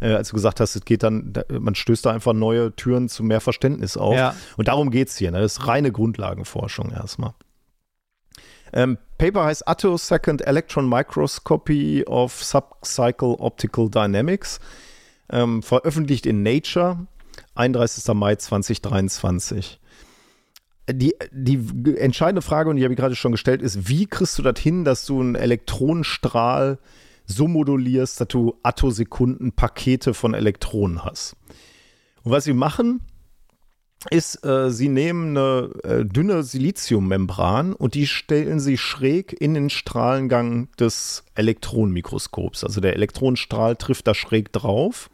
äh, 0.00 0.14
als 0.14 0.30
du 0.30 0.34
gesagt 0.34 0.58
hast, 0.58 0.74
es 0.74 0.84
geht 0.84 1.04
dann, 1.04 1.32
man 1.48 1.76
stößt 1.76 2.06
da 2.06 2.10
einfach 2.10 2.32
neue 2.32 2.74
Türen 2.74 3.08
zu 3.08 3.22
mehr 3.22 3.40
Verständnis 3.40 3.96
auf. 3.96 4.16
Ja. 4.16 4.34
Und 4.56 4.66
darum 4.66 4.90
geht 4.90 5.08
es 5.08 5.16
hier. 5.16 5.30
Ne? 5.30 5.40
Das 5.40 5.58
ist 5.58 5.68
reine 5.68 5.92
Grundlagenforschung 5.92 6.90
erstmal. 6.90 7.34
Ähm, 8.72 8.98
Paper 9.16 9.44
heißt 9.44 9.66
Attosecond 9.66 10.44
Electron 10.44 10.88
Microscopy 10.88 12.04
of 12.04 12.42
Subcycle 12.42 13.36
Optical 13.38 13.88
Dynamics. 13.88 14.58
Ähm, 15.30 15.62
veröffentlicht 15.62 16.26
in 16.26 16.42
Nature 16.42 17.06
31. 17.54 18.14
Mai 18.14 18.36
2023. 18.36 19.80
Die, 20.90 21.14
die 21.32 21.96
entscheidende 21.98 22.42
Frage, 22.42 22.70
und 22.70 22.76
die 22.76 22.84
habe 22.84 22.94
ich 22.94 22.98
gerade 22.98 23.16
schon 23.16 23.32
gestellt, 23.32 23.60
ist, 23.60 23.88
wie 23.88 24.06
kriegst 24.06 24.38
du 24.38 24.42
das 24.42 24.58
hin, 24.58 24.84
dass 24.84 25.04
du 25.04 25.20
einen 25.20 25.34
Elektronenstrahl 25.34 26.78
so 27.26 27.46
modulierst, 27.46 28.20
dass 28.20 28.28
du 28.28 28.58
Attosekunden 28.62 29.52
Pakete 29.52 30.14
von 30.14 30.32
Elektronen 30.32 31.04
hast? 31.04 31.36
Und 32.22 32.32
was 32.32 32.44
sie 32.44 32.54
machen, 32.54 33.00
ist, 34.10 34.44
äh, 34.44 34.70
sie 34.70 34.88
nehmen 34.88 35.36
eine 35.36 35.70
äh, 35.82 36.04
dünne 36.04 36.42
Siliziummembran 36.42 37.72
und 37.72 37.94
die 37.94 38.06
stellen 38.06 38.60
sie 38.60 38.78
schräg 38.78 39.38
in 39.40 39.54
den 39.54 39.70
Strahlengang 39.70 40.68
des 40.78 41.24
Elektronenmikroskops. 41.34 42.64
Also 42.64 42.80
der 42.80 42.94
Elektronenstrahl 42.94 43.76
trifft 43.76 44.06
da 44.06 44.14
schräg 44.14 44.52
drauf. 44.52 45.10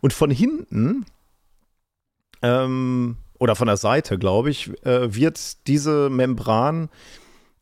Und 0.00 0.12
von 0.12 0.30
hinten 0.30 1.06
ähm, 2.42 3.16
oder 3.38 3.54
von 3.54 3.66
der 3.66 3.76
Seite, 3.76 4.18
glaube 4.18 4.50
ich, 4.50 4.70
äh, 4.84 5.14
wird 5.14 5.66
diese 5.66 6.10
Membran 6.10 6.88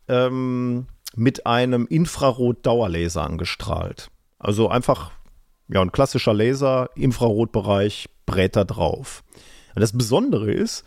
ähm, 0.09 0.87
mit 1.17 1.47
einem 1.47 1.87
Infrarot-Dauerlaser 1.87 3.23
angestrahlt. 3.23 4.11
Also 4.39 4.69
einfach 4.69 5.13
ja, 5.69 5.81
ein 5.81 5.93
klassischer 5.93 6.35
Laser, 6.35 6.91
Infrarotbereich, 6.95 8.09
brät 8.27 8.57
da 8.57 8.65
drauf. 8.65 9.25
Und 9.75 9.81
das 9.81 9.97
Besondere 9.97 10.53
ist, 10.53 10.85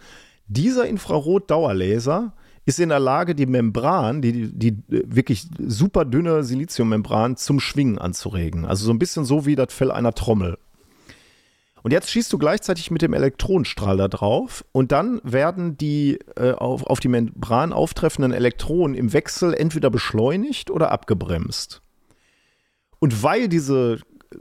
dieser 0.48 0.86
Infrarot-Dauerlaser 0.88 2.34
ist 2.66 2.80
in 2.80 2.90
der 2.90 3.00
Lage, 3.00 3.34
die 3.34 3.46
Membran, 3.46 4.22
die, 4.22 4.52
die 4.52 4.78
wirklich 4.88 5.48
super 5.60 6.04
dünne 6.06 6.44
Siliziummembran 6.44 7.38
zum 7.38 7.60
Schwingen 7.60 7.98
anzuregen. 7.98 8.66
Also 8.66 8.86
so 8.86 8.92
ein 8.92 9.00
bisschen 9.00 9.24
so 9.24 9.46
wie 9.46 9.56
das 9.56 9.74
Fell 9.74 9.92
einer 9.92 10.14
Trommel. 10.14 10.58
Und 11.84 11.92
jetzt 11.92 12.10
schießt 12.10 12.32
du 12.34 12.38
gleichzeitig 12.38 12.92
mit 12.92 13.02
dem 13.02 13.14
Elektronenstrahl 13.14 13.98
da 13.98 14.08
drauf 14.08 14.66
und 14.72 14.92
dann 14.92 15.22
werden 15.24 15.78
die 15.78 16.20
äh, 16.36 16.52
auf, 16.52 16.84
auf 16.84 17.00
die 17.00 17.08
Membran 17.08 17.72
auftreffenden 17.72 18.34
Elektronen 18.34 18.96
im 18.96 19.14
Wechsel 19.14 19.54
entweder 19.54 19.90
beschleunigt 19.90 20.72
oder 20.72 20.92
abgebremst. 20.92 21.82
Und 23.00 23.24
weil 23.24 23.48
diese 23.48 24.00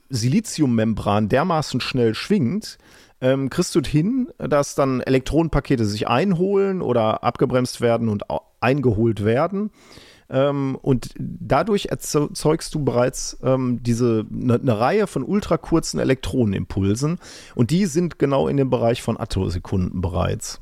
Siliziummembran 0.08 1.28
dermaßen 1.28 1.80
schnell 1.80 2.14
schwingt, 2.14 2.78
ähm, 3.20 3.50
kriegst 3.50 3.74
du 3.74 3.80
hin, 3.80 4.28
dass 4.38 4.74
dann 4.74 5.00
Elektronenpakete 5.00 5.84
sich 5.84 6.08
einholen 6.08 6.82
oder 6.82 7.22
abgebremst 7.22 7.80
werden 7.80 8.08
und 8.08 8.24
eingeholt 8.60 9.24
werden. 9.24 9.70
Ähm, 10.28 10.76
und 10.80 11.14
dadurch 11.18 11.86
erzeugst 11.86 12.74
du 12.74 12.84
bereits 12.84 13.38
ähm, 13.42 13.82
diese 13.82 14.26
eine 14.30 14.58
ne 14.58 14.78
Reihe 14.78 15.06
von 15.06 15.22
ultrakurzen 15.22 16.00
Elektronenimpulsen 16.00 17.18
und 17.54 17.70
die 17.70 17.86
sind 17.86 18.18
genau 18.18 18.48
in 18.48 18.56
dem 18.56 18.70
Bereich 18.70 19.02
von 19.02 19.18
Attosekunden 19.18 20.00
bereits. 20.00 20.60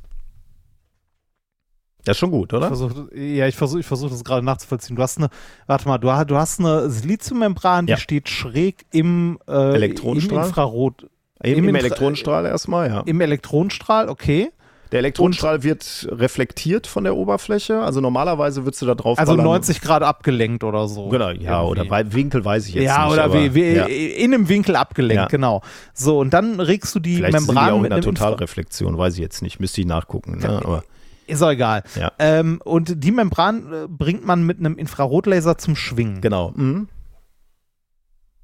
Das 2.04 2.16
ist 2.16 2.20
schon 2.20 2.30
gut, 2.30 2.52
oder? 2.52 2.70
Ich 2.70 2.76
versuch, 2.76 3.12
ja, 3.14 3.46
ich 3.46 3.56
versuche 3.56 3.80
ich 3.80 3.86
versuch 3.86 4.10
das 4.10 4.24
gerade 4.24 4.44
nachzuvollziehen. 4.44 4.94
Du 4.94 5.02
hast 5.02 5.16
eine, 5.16 5.30
warte 5.66 5.88
mal, 5.88 5.96
du, 5.96 6.08
du 6.26 6.36
hast 6.36 6.60
eine 6.60 6.90
Siliziummembran, 6.90 7.86
ja. 7.86 7.96
die 7.96 8.02
steht 8.02 8.28
schräg 8.28 8.84
im, 8.90 9.38
äh, 9.48 9.74
Elektronenstrahl? 9.74 10.42
im 10.42 10.48
Infrarot. 10.48 11.06
Im, 11.42 11.58
Im, 11.58 11.68
Im 11.70 11.74
Elektronenstrahl 11.74 12.44
erstmal, 12.46 12.88
ja. 12.88 13.00
Im 13.00 13.20
Elektronenstrahl, 13.20 14.08
okay. 14.08 14.50
Der 14.92 15.00
Elektronenstrahl 15.00 15.56
und, 15.56 15.64
wird 15.64 16.08
reflektiert 16.10 16.86
von 16.86 17.04
der 17.04 17.16
Oberfläche. 17.16 17.80
Also 17.80 18.00
normalerweise 18.00 18.64
würdest 18.64 18.82
du 18.82 18.86
da 18.86 18.94
drauf 18.94 19.18
Also 19.18 19.32
ballern. 19.32 19.46
90 19.46 19.80
Grad 19.80 20.02
abgelenkt 20.02 20.64
oder 20.64 20.88
so. 20.88 21.08
Genau, 21.08 21.30
ja, 21.30 21.62
irgendwie. 21.62 21.88
oder 21.88 22.12
Winkel 22.12 22.44
weiß 22.44 22.68
ich 22.68 22.74
jetzt 22.74 22.84
ja, 22.84 23.06
nicht. 23.06 23.16
Ja, 23.16 23.24
oder 23.24 23.34
wie, 23.34 23.54
wie, 23.54 23.72
ja. 23.72 23.86
in 23.86 24.34
einem 24.34 24.48
Winkel 24.48 24.76
abgelenkt, 24.76 25.22
ja. 25.22 25.26
genau. 25.26 25.62
So, 25.92 26.18
und 26.20 26.32
dann 26.32 26.60
regst 26.60 26.94
du 26.94 27.00
die 27.00 27.16
Vielleicht 27.16 27.32
Membran 27.32 27.56
sind 27.56 27.66
die 27.66 27.72
auch 27.72 27.84
in 27.84 27.90
der 27.90 28.00
Totalreflexion, 28.00 28.96
weiß 28.96 29.14
ich 29.14 29.20
jetzt 29.20 29.42
nicht. 29.42 29.60
Müsste 29.60 29.80
ich 29.80 29.86
nachgucken. 29.86 30.38
Ne? 30.38 30.48
Aber 30.48 30.84
ist 31.26 31.42
auch 31.42 31.50
egal. 31.50 31.82
Ja. 31.94 32.12
Ähm, 32.18 32.60
und 32.64 33.02
die 33.02 33.10
Membran 33.10 33.72
äh, 33.72 33.86
bringt 33.88 34.26
man 34.26 34.44
mit 34.44 34.58
einem 34.58 34.76
Infrarotlaser 34.76 35.58
zum 35.58 35.76
Schwingen. 35.76 36.20
Genau. 36.20 36.52
Mhm. 36.54 36.88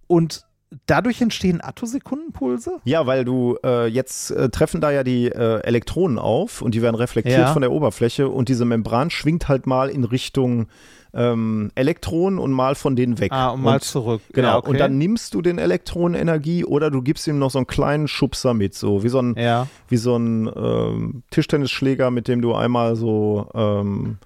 Und 0.06 0.46
dadurch 0.86 1.20
entstehen 1.20 1.60
Attosekundenpulse? 1.62 2.80
Ja, 2.84 3.06
weil 3.06 3.24
du 3.24 3.56
äh, 3.64 3.86
jetzt 3.86 4.30
äh, 4.30 4.50
treffen 4.50 4.80
da 4.80 4.90
ja 4.90 5.02
die 5.02 5.26
äh, 5.26 5.60
Elektronen 5.62 6.18
auf 6.18 6.62
und 6.62 6.74
die 6.74 6.82
werden 6.82 6.94
reflektiert 6.94 7.38
ja. 7.38 7.52
von 7.52 7.62
der 7.62 7.72
Oberfläche 7.72 8.28
und 8.28 8.48
diese 8.48 8.64
Membran 8.64 9.10
schwingt 9.10 9.48
halt 9.48 9.66
mal 9.66 9.88
in 9.88 10.04
Richtung 10.04 10.68
ähm, 11.12 11.72
Elektronen 11.74 12.38
und 12.38 12.52
mal 12.52 12.74
von 12.74 12.94
denen 12.94 13.18
weg. 13.18 13.32
Ah, 13.32 13.50
und 13.50 13.62
mal 13.62 13.74
und, 13.74 13.82
zurück. 13.82 14.22
Genau. 14.32 14.48
Ja, 14.48 14.56
okay. 14.58 14.70
Und 14.70 14.78
dann 14.78 14.98
nimmst 14.98 15.34
du 15.34 15.42
den 15.42 15.58
Elektronen 15.58 16.20
Energie 16.20 16.64
oder 16.64 16.90
du 16.90 17.02
gibst 17.02 17.26
ihm 17.26 17.38
noch 17.38 17.50
so 17.50 17.58
einen 17.58 17.66
kleinen 17.66 18.06
Schubser 18.06 18.54
mit, 18.54 18.74
so 18.74 19.02
wie 19.02 19.08
so 19.08 19.20
ein, 19.20 19.34
ja. 19.36 19.66
wie 19.88 19.96
so 19.96 20.16
ein 20.16 20.50
ähm, 20.54 21.22
Tischtennisschläger, 21.30 22.10
mit 22.10 22.28
dem 22.28 22.42
du 22.42 22.54
einmal 22.54 22.94
so 22.94 23.48
ähm, 23.54 24.18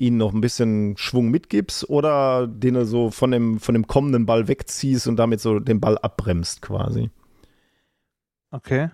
ihn 0.00 0.16
noch 0.16 0.32
ein 0.32 0.40
bisschen 0.40 0.96
Schwung 0.96 1.30
mitgibst 1.30 1.88
oder 1.88 2.46
den 2.46 2.74
du 2.74 2.86
so 2.86 3.10
von 3.10 3.30
dem, 3.30 3.60
von 3.60 3.74
dem 3.74 3.86
kommenden 3.86 4.26
Ball 4.26 4.48
wegziehst 4.48 5.06
und 5.06 5.16
damit 5.16 5.40
so 5.40 5.60
den 5.60 5.80
Ball 5.80 5.98
abbremst 5.98 6.62
quasi. 6.62 7.10
Okay. 8.50 8.88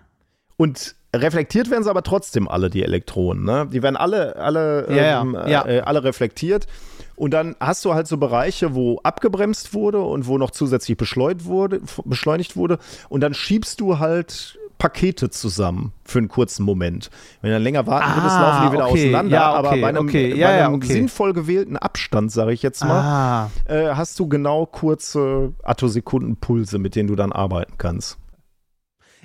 Und 0.57 0.95
reflektiert 1.15 1.71
werden 1.71 1.83
sie 1.83 1.89
aber 1.89 2.03
trotzdem 2.03 2.47
alle, 2.47 2.69
die 2.69 2.83
Elektronen. 2.83 3.45
Ne? 3.45 3.69
Die 3.71 3.81
werden 3.81 3.95
alle, 3.95 4.35
alle, 4.35 4.87
ja, 4.93 5.21
ähm, 5.21 5.37
ja. 5.47 5.65
Äh, 5.65 5.79
alle 5.81 6.03
reflektiert. 6.03 6.67
Und 7.15 7.31
dann 7.31 7.55
hast 7.59 7.85
du 7.85 7.93
halt 7.93 8.07
so 8.07 8.17
Bereiche, 8.17 8.75
wo 8.75 8.99
abgebremst 8.99 9.73
wurde 9.73 10.01
und 10.01 10.27
wo 10.27 10.37
noch 10.37 10.51
zusätzlich 10.51 10.97
beschleunigt 10.97 11.45
wurde, 11.45 11.81
beschleunigt 12.03 12.55
wurde. 12.57 12.79
Und 13.09 13.21
dann 13.21 13.33
schiebst 13.33 13.79
du 13.79 13.99
halt 13.99 14.59
Pakete 14.77 15.29
zusammen 15.29 15.91
für 16.03 16.19
einen 16.19 16.27
kurzen 16.27 16.63
Moment. 16.63 17.09
Wenn 17.41 17.51
dann 17.51 17.63
länger 17.63 17.87
warten 17.87 18.15
würdest, 18.15 18.35
ah, 18.35 18.41
laufen 18.41 18.67
die 18.67 18.73
wieder 18.73 18.89
okay, 18.89 19.03
auseinander. 19.05 19.35
ja, 19.35 19.49
okay, 19.49 19.67
aber 19.67 19.81
bei 19.81 19.87
einem, 19.87 20.07
okay, 20.07 20.31
bei 20.31 20.37
ja, 20.37 20.67
einem 20.67 20.81
ja, 20.81 20.87
sinnvoll 20.87 21.33
gewählten 21.33 21.77
Abstand, 21.77 22.31
sage 22.31 22.53
ich 22.53 22.61
jetzt 22.61 22.83
mal, 22.83 23.01
ah. 23.01 23.51
äh, 23.65 23.95
hast 23.95 24.19
du 24.19 24.27
genau 24.27 24.65
kurze 24.65 25.53
Attosekundenpulse, 25.63 26.77
mit 26.77 26.95
denen 26.95 27.07
du 27.07 27.15
dann 27.15 27.31
arbeiten 27.31 27.73
kannst. 27.77 28.17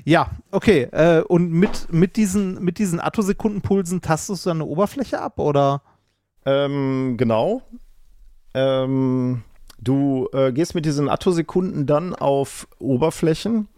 Ja, 0.05 0.31
okay. 0.51 0.89
Äh, 0.93 1.23
und 1.23 1.53
mit, 1.53 1.93
mit 1.93 2.17
diesen, 2.17 2.63
mit 2.63 2.79
diesen 2.79 3.01
Attosekundenpulsen 3.01 4.01
tastest 4.01 4.45
du 4.45 4.51
dann 4.51 4.59
eine 4.59 4.67
Oberfläche 4.67 5.21
ab, 5.21 5.39
oder? 5.39 5.83
Ähm, 6.45 7.17
genau. 7.19 7.63
Ähm, 8.55 9.43
du 9.79 10.29
äh, 10.33 10.53
gehst 10.53 10.75
mit 10.75 10.85
diesen 10.85 11.09
Attosekunden 11.09 11.87
dann 11.87 12.15
auf 12.15 12.67
Oberflächen 12.79 13.69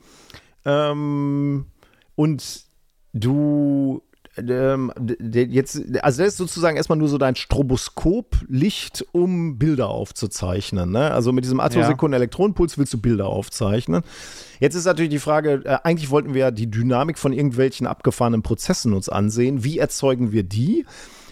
ähm, 0.64 1.66
und 2.14 2.64
du 3.12 4.02
ähm, 4.36 4.92
jetzt, 5.20 5.80
also 6.02 6.22
das 6.22 6.32
ist 6.32 6.36
sozusagen 6.36 6.76
erstmal 6.76 6.98
nur 6.98 7.08
so 7.08 7.18
dein 7.18 7.36
Stroboskop-Licht, 7.36 9.06
um 9.12 9.58
Bilder 9.58 9.88
aufzuzeichnen. 9.88 10.90
Ne? 10.90 11.12
Also 11.12 11.32
mit 11.32 11.44
diesem 11.44 11.60
Attosekunden-Elektronenpuls 11.60 12.76
willst 12.76 12.92
du 12.92 12.98
Bilder 13.00 13.26
aufzeichnen. 13.26 14.02
Jetzt 14.58 14.74
ist 14.74 14.86
natürlich 14.86 15.10
die 15.10 15.18
Frage, 15.18 15.62
äh, 15.64 15.78
eigentlich 15.84 16.10
wollten 16.10 16.34
wir 16.34 16.40
ja 16.40 16.50
die 16.50 16.70
Dynamik 16.70 17.18
von 17.18 17.32
irgendwelchen 17.32 17.86
abgefahrenen 17.86 18.42
Prozessen 18.42 18.92
uns 18.92 19.08
ansehen. 19.08 19.62
Wie 19.62 19.78
erzeugen 19.78 20.32
wir 20.32 20.42
die? 20.42 20.84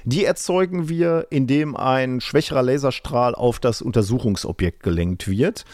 Die 0.05 0.25
erzeugen 0.25 0.89
wir, 0.89 1.29
indem 1.31 1.77
ein 1.77 2.21
schwächerer 2.21 2.63
Laserstrahl 2.63 3.35
auf 3.35 3.61
das 3.61 3.83
Untersuchungsobjekt 3.83 4.83
gelenkt 4.83 5.29
wird. 5.29 5.65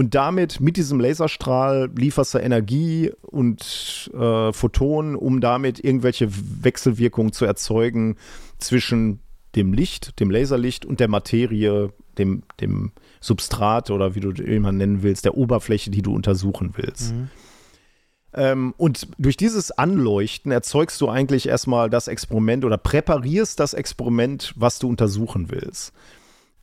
Und 0.00 0.14
damit, 0.14 0.60
mit 0.60 0.78
diesem 0.78 0.98
Laserstrahl, 0.98 1.90
lieferst 1.94 2.32
du 2.32 2.38
Energie 2.38 3.12
und 3.20 4.10
äh, 4.14 4.50
Photonen, 4.50 5.14
um 5.14 5.42
damit 5.42 5.84
irgendwelche 5.84 6.30
Wechselwirkungen 6.30 7.34
zu 7.34 7.44
erzeugen 7.44 8.16
zwischen 8.56 9.20
dem 9.56 9.74
Licht, 9.74 10.18
dem 10.18 10.30
Laserlicht 10.30 10.86
und 10.86 11.00
der 11.00 11.08
Materie, 11.08 11.92
dem, 12.16 12.44
dem 12.62 12.92
Substrat 13.20 13.90
oder 13.90 14.14
wie 14.14 14.20
du 14.20 14.30
immer 14.30 14.72
nennen 14.72 15.02
willst, 15.02 15.26
der 15.26 15.36
Oberfläche, 15.36 15.90
die 15.90 16.00
du 16.00 16.14
untersuchen 16.14 16.72
willst. 16.76 17.12
Mhm. 17.12 17.28
Ähm, 18.32 18.74
und 18.78 19.06
durch 19.18 19.36
dieses 19.36 19.70
Anleuchten 19.70 20.50
erzeugst 20.50 20.98
du 21.02 21.10
eigentlich 21.10 21.46
erstmal 21.46 21.90
das 21.90 22.08
Experiment 22.08 22.64
oder 22.64 22.78
präparierst 22.78 23.60
das 23.60 23.74
Experiment, 23.74 24.54
was 24.56 24.78
du 24.78 24.88
untersuchen 24.88 25.50
willst. 25.50 25.92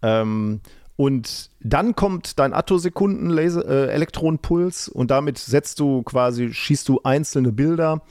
Ähm, 0.01 0.61
und 0.97 1.51
dann 1.61 1.95
kommt 1.95 2.39
dein 2.39 2.53
Attosekunden-Elektronenpuls 2.53 4.87
äh, 4.87 4.91
und 4.91 5.11
damit 5.11 5.37
setzt 5.37 5.79
du 5.79 6.01
quasi, 6.03 6.51
schießt 6.51 6.89
du 6.89 7.01
einzelne 7.03 7.51
Bilder 7.51 8.01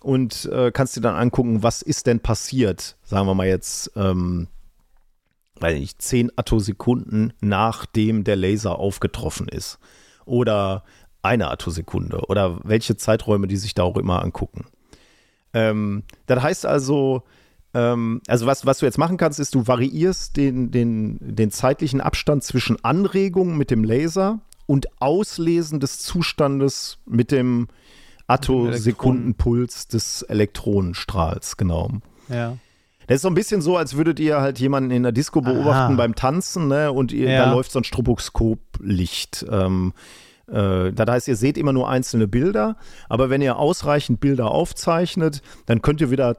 und 0.00 0.46
äh, 0.46 0.70
kannst 0.72 0.96
dir 0.96 1.02
dann 1.02 1.16
angucken, 1.16 1.62
was 1.62 1.82
ist 1.82 2.06
denn 2.06 2.20
passiert, 2.20 2.96
sagen 3.04 3.26
wir 3.26 3.34
mal 3.34 3.46
jetzt, 3.46 3.92
ähm, 3.94 4.48
weiß 5.60 5.78
nicht, 5.78 6.00
10 6.00 6.32
Attosekunden 6.36 7.34
nachdem 7.42 8.24
der 8.24 8.36
Laser 8.36 8.78
aufgetroffen 8.78 9.46
ist. 9.46 9.78
Oder 10.24 10.84
eine 11.20 11.50
Attosekunde 11.50 12.22
oder 12.28 12.60
welche 12.64 12.96
Zeiträume 12.96 13.48
die 13.48 13.58
sich 13.58 13.74
da 13.74 13.82
auch 13.82 13.98
immer 13.98 14.24
angucken. 14.24 14.64
Ähm, 15.52 16.04
das 16.24 16.42
heißt 16.42 16.64
also, 16.64 17.24
ähm, 17.74 18.20
also 18.26 18.46
was, 18.46 18.66
was 18.66 18.78
du 18.78 18.86
jetzt 18.86 18.98
machen 18.98 19.16
kannst, 19.16 19.38
ist, 19.38 19.54
du 19.54 19.66
variierst 19.66 20.36
den, 20.36 20.70
den, 20.70 21.18
den 21.20 21.50
zeitlichen 21.50 22.00
Abstand 22.00 22.42
zwischen 22.42 22.82
Anregung 22.84 23.56
mit 23.56 23.70
dem 23.70 23.84
Laser 23.84 24.40
und 24.66 24.86
Auslesen 25.00 25.80
des 25.80 25.98
Zustandes 25.98 26.98
mit 27.06 27.32
dem 27.32 27.68
Attosekundenpuls 28.26 29.88
des 29.88 30.22
Elektronenstrahls, 30.22 31.56
genau. 31.56 31.90
Ja. 32.28 32.56
Das 33.08 33.16
ist 33.16 33.22
so 33.22 33.28
ein 33.28 33.34
bisschen 33.34 33.60
so, 33.60 33.76
als 33.76 33.96
würdet 33.96 34.20
ihr 34.20 34.40
halt 34.40 34.60
jemanden 34.60 34.92
in 34.92 35.02
der 35.02 35.10
Disco 35.10 35.40
beobachten 35.40 35.94
Aha. 35.94 35.96
beim 35.96 36.14
Tanzen, 36.14 36.68
ne? 36.68 36.92
Und 36.92 37.10
ihr, 37.10 37.28
ja. 37.28 37.44
da 37.44 37.52
läuft 37.52 37.72
so 37.72 37.80
ein 37.80 37.84
Stroboskoplicht. 37.84 39.46
Ähm, 39.50 39.92
äh, 40.46 40.92
das 40.92 41.10
heißt, 41.10 41.26
ihr 41.26 41.34
seht 41.34 41.58
immer 41.58 41.72
nur 41.72 41.88
einzelne 41.88 42.28
Bilder, 42.28 42.76
aber 43.08 43.28
wenn 43.28 43.42
ihr 43.42 43.56
ausreichend 43.56 44.20
Bilder 44.20 44.52
aufzeichnet, 44.52 45.42
dann 45.66 45.82
könnt 45.82 46.00
ihr 46.00 46.12
wieder 46.12 46.36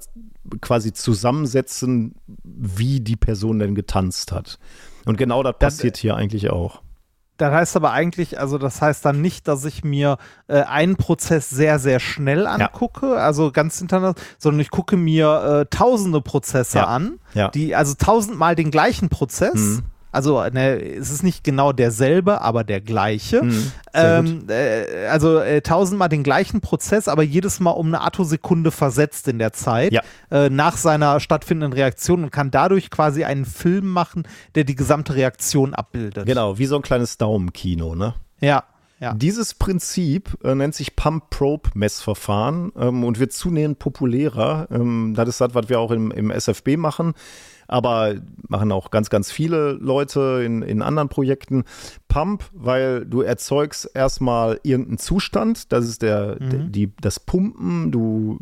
quasi 0.62 0.94
zusammensetzen, 0.94 2.16
wie 2.44 3.00
die 3.00 3.16
Person 3.16 3.60
denn 3.60 3.76
getanzt 3.76 4.32
hat. 4.32 4.60
Und 5.06 5.18
genau 5.18 5.44
das 5.44 5.58
passiert 5.58 5.96
das, 5.96 6.02
hier 6.02 6.16
eigentlich 6.16 6.50
auch. 6.50 6.82
Das 7.38 7.52
heißt 7.52 7.76
aber 7.76 7.92
eigentlich, 7.92 8.40
also 8.40 8.60
das 8.60 8.82
heißt 8.82 9.04
dann 9.04 9.20
nicht, 9.20 9.48
dass 9.48 9.66
ich 9.66 9.84
mir 9.84 10.18
äh, 10.48 10.62
einen 10.62 10.96
Prozess 10.96 11.50
sehr, 11.50 11.80
sehr 11.80 12.00
schnell 12.00 12.46
angucke, 12.46 13.08
ja. 13.08 13.14
also 13.16 13.52
ganz 13.52 13.80
hintereinander, 13.80 14.20
sondern 14.38 14.60
ich 14.60 14.70
gucke 14.70 14.96
mir 14.96 15.62
äh, 15.62 15.76
tausende 15.76 16.22
Prozesse 16.22 16.80
ja. 16.80 16.86
an, 16.86 17.20
ja. 17.34 17.50
die, 17.50 17.76
also 17.76 17.96
tausendmal 17.98 18.56
den 18.56 18.70
gleichen 18.70 19.10
Prozess. 19.10 19.56
Mhm 19.56 19.84
also 20.12 20.44
ne, 20.44 20.82
es 20.82 21.10
ist 21.10 21.24
nicht 21.24 21.44
genau 21.44 21.72
derselbe, 21.72 22.42
aber 22.42 22.64
der 22.64 22.82
gleiche. 22.82 23.44
Mhm, 23.44 23.72
ähm, 23.94 24.44
äh, 24.50 25.08
also 25.08 25.40
äh, 25.40 25.62
tausendmal 25.62 26.10
den 26.10 26.24
gleichen 26.24 26.62
Prozess, 26.62 27.08
aber 27.08 27.24
jedes 27.24 27.60
Mal 27.60 27.72
um 27.72 27.88
eine 27.88 28.02
Attosekunde 28.02 28.72
versetzt 28.72 29.28
in 29.28 29.40
der 29.40 29.54
Zeit 29.54 29.94
ja. 29.94 30.02
äh, 30.30 30.50
nach 30.50 30.78
seiner 30.78 31.20
stattfindenden 31.20 31.74
Reaktion 31.74 32.24
und 32.24 32.32
kann 32.32 32.52
dadurch 32.52 32.90
quasi 32.90 33.24
einen 33.24 33.46
Film 33.46 33.88
machen, 33.88 34.24
der 34.56 34.66
die 34.66 34.76
gesamte 34.76 35.16
Reaktion 35.16 35.74
abbildet. 35.74 36.26
Genau, 36.26 36.58
wie 36.58 36.66
so 36.66 36.76
ein 36.76 36.82
kleines 36.82 37.18
Daumenkino, 37.18 37.96
ne? 37.96 38.16
Ja. 38.40 38.66
Ja. 39.00 39.16
Dieses 39.16 39.56
Prinzip 39.56 40.38
äh, 40.44 40.54
nennt 40.54 40.76
sich 40.76 40.96
Pump-Probe-Messverfahren 40.96 42.72
ähm, 42.78 43.04
und 43.04 43.18
wird 43.18 43.34
zunehmend 43.34 43.80
populärer. 43.80 44.68
Ähm, 44.70 45.16
das 45.16 45.28
ist 45.28 45.42
das, 45.42 45.56
was 45.56 45.70
wir 45.70 45.80
auch 45.80 45.90
im, 45.90 46.12
im 46.12 46.30
SFB 46.30 46.78
machen 46.78 47.16
aber 47.72 48.16
machen 48.48 48.72
auch 48.72 48.92
ganz, 48.92 49.10
ganz 49.10 49.32
viele 49.32 49.72
Leute 49.72 50.44
in, 50.46 50.62
in 50.62 50.82
anderen 50.82 51.10
Projekten. 51.10 51.64
Pump, 52.10 52.44
weil 52.54 53.06
du 53.06 53.22
erzeugst 53.22 53.90
erstmal 53.94 54.60
irgendeinen 54.64 54.98
Zustand, 54.98 55.72
das 55.72 55.86
ist 55.86 56.02
der, 56.02 56.36
mhm. 56.42 56.70
die, 56.70 56.92
das 57.00 57.22
Pumpen, 57.22 57.90
du 57.90 58.38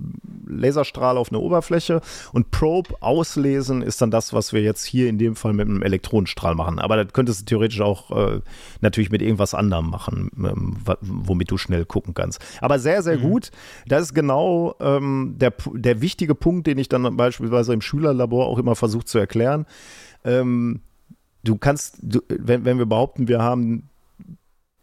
Laserstrahl 0.48 1.18
auf 1.18 1.30
eine 1.30 1.38
Oberfläche 1.38 2.02
und 2.34 2.50
Probe 2.50 2.96
auslesen 3.02 3.84
ist 3.84 4.02
dann 4.02 4.10
das, 4.10 4.34
was 4.34 4.52
wir 4.54 4.64
jetzt 4.64 4.84
hier 4.84 5.08
in 5.08 5.20
dem 5.20 5.36
Fall 5.36 5.54
mit 5.54 5.68
einem 5.68 5.84
Elektronenstrahl 5.84 6.56
machen. 6.56 6.80
Aber 6.80 7.04
das 7.04 7.14
könntest 7.14 7.42
du 7.42 7.46
theoretisch 7.46 7.82
auch 7.82 8.10
äh, 8.10 8.42
natürlich 8.82 9.12
mit 9.12 9.22
irgendwas 9.22 9.54
anderem 9.54 9.92
machen, 9.92 10.32
ähm, 10.44 10.78
womit 11.02 11.52
du 11.52 11.58
schnell 11.58 11.86
gucken 11.86 12.16
kannst. 12.16 12.42
Aber 12.62 12.80
sehr, 12.80 13.04
sehr 13.04 13.18
mhm. 13.18 13.22
gut. 13.22 13.52
Das 13.88 14.02
ist 14.02 14.16
genau 14.16 14.74
ähm, 14.80 15.36
der, 15.38 15.54
der 15.74 16.02
wichtige 16.02 16.34
Punkt, 16.34 16.66
den 16.66 16.80
ich 16.80 16.90
dann 16.90 17.16
beispielsweise 17.16 17.74
im 17.74 17.82
Schülerlabor 17.82 18.48
auch 18.48 18.58
immer 18.58 18.76
versucht 18.76 19.08
zu 19.08 19.19
erklären. 19.20 19.66
Ähm, 20.24 20.82
du 21.44 21.58
kannst, 21.58 21.98
du, 22.02 22.22
wenn, 22.28 22.66
wenn 22.66 22.78
wir 22.78 22.86
behaupten, 22.86 23.28
wir 23.28 23.42
haben 23.42 23.89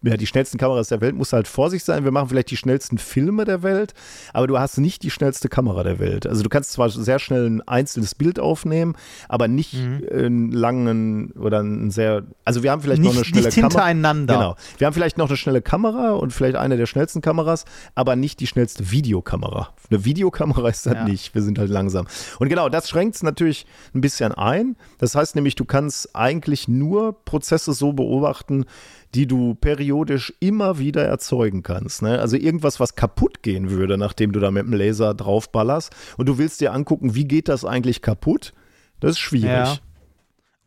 ja, 0.07 0.17
die 0.17 0.27
schnellsten 0.27 0.59
Kameras 0.59 0.89
der 0.89 1.01
Welt, 1.01 1.15
musst 1.15 1.33
du 1.33 1.37
halt 1.37 1.49
vorsichtig 1.49 1.85
sein. 1.85 2.05
Wir 2.05 2.13
machen 2.13 2.29
vielleicht 2.29 2.51
die 2.51 2.57
schnellsten 2.57 2.99
Filme 2.99 3.45
der 3.45 3.63
Welt, 3.63 3.93
aber 4.33 4.47
du 4.47 4.59
hast 4.59 4.79
nicht 4.79 5.03
die 5.03 5.11
schnellste 5.11 5.49
Kamera 5.49 5.83
der 5.83 5.99
Welt. 5.99 6.27
Also 6.27 6.43
du 6.43 6.49
kannst 6.49 6.73
zwar 6.73 6.89
sehr 6.91 7.19
schnell 7.19 7.47
ein 7.47 7.63
einzelnes 7.67 8.15
Bild 8.15 8.39
aufnehmen, 8.39 8.95
aber 9.29 9.49
nicht 9.49 9.75
mhm. 9.75 10.03
einen 10.13 10.53
langen 10.53 11.33
oder 11.33 11.61
ein 11.61 11.91
sehr, 11.91 12.23
also 12.45 12.63
wir 12.63 12.71
haben 12.71 12.83
vielleicht 12.83 13.03
nicht, 13.03 13.11
noch 13.11 13.17
eine 13.17 13.25
schnelle 13.25 13.47
nicht 13.47 13.57
Kamera. 13.57 13.87
hintereinander. 13.87 14.35
Genau. 14.35 14.57
Wir 14.79 14.87
haben 14.87 14.95
vielleicht 14.95 15.19
noch 15.19 15.29
eine 15.29 15.37
schnelle 15.37 15.63
Kamera 15.63 16.13
und 16.13 16.33
vielleicht 16.33 16.57
eine 16.57 16.77
der 16.77 16.87
schnellsten 16.87 17.21
Kameras, 17.21 17.65
aber 17.95 18.17
nicht 18.17 18.41
die 18.41 18.47
schnellste 18.47 18.91
Videokamera. 18.91 19.71
Eine 19.91 20.05
Videokamera 20.05 20.69
ist 20.69 20.87
das 20.87 20.95
ja. 20.95 21.05
nicht. 21.05 21.35
Wir 21.35 21.43
sind 21.43 21.59
halt 21.59 21.71
langsam. 21.71 22.07
Und 22.39 22.49
genau, 22.49 22.69
das 22.69 22.89
schränkt 22.89 23.17
es 23.17 23.23
natürlich 23.23 23.67
ein 23.95 24.01
bisschen 24.01 24.33
ein. 24.33 24.77
Das 24.99 25.15
heißt 25.15 25.35
nämlich, 25.35 25.57
du 25.57 25.65
kannst 25.65 26.15
eigentlich 26.15 26.69
nur 26.69 27.25
Prozesse 27.25 27.73
so 27.73 27.93
beobachten, 27.93 28.67
die 29.17 29.27
du 29.27 29.55
periodisch 29.55 30.35
immer 30.41 30.79
wieder 30.79 31.03
erzeugen 31.03 31.63
kannst. 31.63 32.03
Ne? 32.03 32.19
Also 32.21 32.37
irgendwas, 32.37 32.81
was 32.81 32.97
kaputt 32.97 33.43
gehen 33.43 33.71
würde, 33.71 33.97
nachdem 33.97 34.33
du 34.33 34.41
da 34.41 34.51
mit 34.51 34.65
dem 34.65 34.75
Laser 34.75 35.15
draufballerst 35.15 35.91
und 36.19 36.29
du 36.29 36.37
willst 36.37 36.61
dir 36.61 36.75
angucken, 36.75 37.15
wie 37.15 37.25
geht 37.25 37.49
das 37.49 37.65
eigentlich 37.65 38.03
kaputt? 38.03 38.53
Das 39.01 39.13
ist 39.13 39.19
schwierig. 39.19 39.49
Ja. 39.49 39.79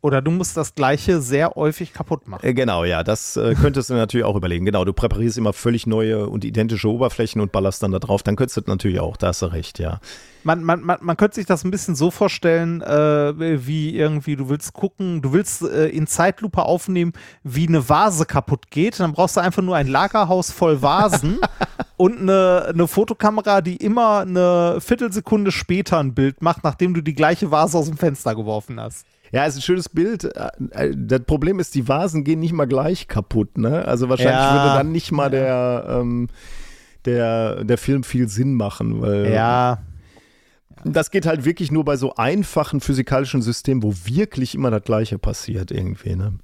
Oder 0.02 0.22
du 0.22 0.30
musst 0.30 0.56
das 0.56 0.74
Gleiche 0.74 1.20
sehr 1.20 1.50
häufig 1.56 1.92
kaputt 1.92 2.26
machen. 2.26 2.46
Äh, 2.46 2.54
genau, 2.54 2.84
ja, 2.84 3.02
das 3.04 3.36
äh, 3.36 3.54
könntest 3.54 3.90
du 3.90 3.94
natürlich 3.94 4.24
auch 4.24 4.36
überlegen. 4.36 4.64
Genau, 4.64 4.84
du 4.84 4.94
präparierst 4.94 5.36
immer 5.36 5.52
völlig 5.52 5.86
neue 5.86 6.26
und 6.26 6.44
identische 6.44 6.88
Oberflächen 6.88 7.40
und 7.40 7.52
ballerst 7.52 7.82
dann 7.82 7.90
da 7.90 7.98
drauf. 7.98 8.22
Dann 8.22 8.36
könntest 8.36 8.56
du 8.56 8.62
natürlich 8.66 9.00
auch, 9.00 9.18
da 9.18 9.28
hast 9.28 9.42
du 9.42 9.46
recht, 9.46 9.78
ja. 9.78 10.00
Man, 10.42 10.64
man, 10.64 10.80
man, 10.80 10.96
man 11.02 11.18
könnte 11.18 11.34
sich 11.34 11.44
das 11.44 11.64
ein 11.64 11.70
bisschen 11.70 11.94
so 11.94 12.10
vorstellen, 12.10 12.80
äh, 12.80 13.66
wie 13.66 13.94
irgendwie, 13.94 14.36
du 14.36 14.48
willst 14.48 14.72
gucken, 14.72 15.20
du 15.20 15.34
willst 15.34 15.62
äh, 15.62 15.88
in 15.88 16.06
Zeitlupe 16.06 16.62
aufnehmen, 16.62 17.12
wie 17.42 17.68
eine 17.68 17.86
Vase 17.86 18.24
kaputt 18.24 18.70
geht. 18.70 19.00
Dann 19.00 19.12
brauchst 19.12 19.36
du 19.36 19.40
einfach 19.42 19.62
nur 19.62 19.76
ein 19.76 19.86
Lagerhaus 19.86 20.50
voll 20.50 20.80
Vasen 20.80 21.40
und 21.98 22.20
eine, 22.20 22.68
eine 22.70 22.88
Fotokamera, 22.88 23.60
die 23.60 23.76
immer 23.76 24.20
eine 24.20 24.78
Viertelsekunde 24.80 25.52
später 25.52 25.98
ein 25.98 26.14
Bild 26.14 26.40
macht, 26.40 26.64
nachdem 26.64 26.94
du 26.94 27.02
die 27.02 27.14
gleiche 27.14 27.50
Vase 27.50 27.76
aus 27.76 27.88
dem 27.88 27.98
Fenster 27.98 28.34
geworfen 28.34 28.80
hast. 28.80 29.04
Ja, 29.32 29.44
ist 29.46 29.56
ein 29.56 29.62
schönes 29.62 29.88
Bild. 29.88 30.24
Äh, 30.24 30.50
äh, 30.70 30.94
das 30.96 31.20
Problem 31.20 31.60
ist, 31.60 31.74
die 31.74 31.86
Vasen 31.88 32.24
gehen 32.24 32.40
nicht 32.40 32.52
mal 32.52 32.66
gleich 32.66 33.08
kaputt, 33.08 33.58
ne? 33.58 33.84
Also 33.84 34.08
wahrscheinlich 34.08 34.34
ja. 34.34 34.54
würde 34.54 34.78
dann 34.78 34.92
nicht 34.92 35.12
mal 35.12 35.30
der, 35.30 35.86
ähm, 35.88 36.28
der, 37.04 37.64
der 37.64 37.78
Film 37.78 38.04
viel 38.04 38.28
Sinn 38.28 38.54
machen, 38.54 39.00
weil. 39.00 39.32
Ja. 39.32 39.82
Das 40.82 41.10
geht 41.10 41.26
halt 41.26 41.44
wirklich 41.44 41.70
nur 41.70 41.84
bei 41.84 41.96
so 41.96 42.14
einfachen 42.14 42.80
physikalischen 42.80 43.42
Systemen, 43.42 43.82
wo 43.82 43.92
wirklich 44.04 44.54
immer 44.54 44.70
das 44.70 44.82
Gleiche 44.82 45.18
passiert 45.18 45.70
irgendwie, 45.70 46.16
ne? 46.16 46.38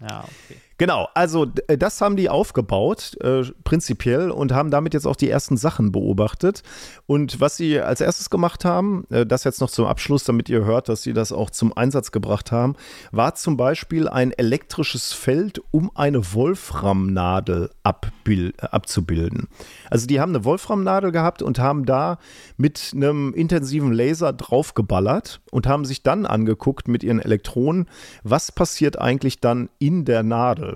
Ja, 0.00 0.20
okay. 0.20 0.58
Genau, 0.84 1.08
also 1.14 1.46
äh, 1.68 1.78
das 1.78 2.02
haben 2.02 2.14
die 2.14 2.28
aufgebaut, 2.28 3.16
äh, 3.22 3.40
prinzipiell, 3.64 4.30
und 4.30 4.52
haben 4.52 4.70
damit 4.70 4.92
jetzt 4.92 5.06
auch 5.06 5.16
die 5.16 5.30
ersten 5.30 5.56
Sachen 5.56 5.92
beobachtet. 5.92 6.62
Und 7.06 7.40
was 7.40 7.56
sie 7.56 7.80
als 7.80 8.02
erstes 8.02 8.28
gemacht 8.28 8.66
haben, 8.66 9.06
äh, 9.08 9.24
das 9.24 9.44
jetzt 9.44 9.62
noch 9.62 9.70
zum 9.70 9.86
Abschluss, 9.86 10.24
damit 10.24 10.50
ihr 10.50 10.66
hört, 10.66 10.90
dass 10.90 11.02
sie 11.02 11.14
das 11.14 11.32
auch 11.32 11.48
zum 11.48 11.74
Einsatz 11.74 12.12
gebracht 12.12 12.52
haben, 12.52 12.76
war 13.12 13.34
zum 13.34 13.56
Beispiel 13.56 14.10
ein 14.10 14.30
elektrisches 14.32 15.14
Feld 15.14 15.58
um 15.70 15.90
eine 15.94 16.34
Wolframnadel 16.34 17.70
abzubilden. 17.82 19.48
Also 19.88 20.06
die 20.06 20.20
haben 20.20 20.34
eine 20.34 20.44
Wolframnadel 20.44 21.12
gehabt 21.12 21.40
und 21.40 21.58
haben 21.58 21.86
da 21.86 22.18
mit 22.58 22.92
einem 22.94 23.32
intensiven 23.32 23.90
Laser 23.90 24.34
draufgeballert 24.34 25.40
und 25.50 25.66
haben 25.66 25.86
sich 25.86 26.02
dann 26.02 26.26
angeguckt 26.26 26.88
mit 26.88 27.02
ihren 27.02 27.20
Elektronen, 27.20 27.88
was 28.22 28.52
passiert 28.52 29.00
eigentlich 29.00 29.40
dann 29.40 29.70
in 29.78 30.04
der 30.04 30.22
Nadel. 30.22 30.73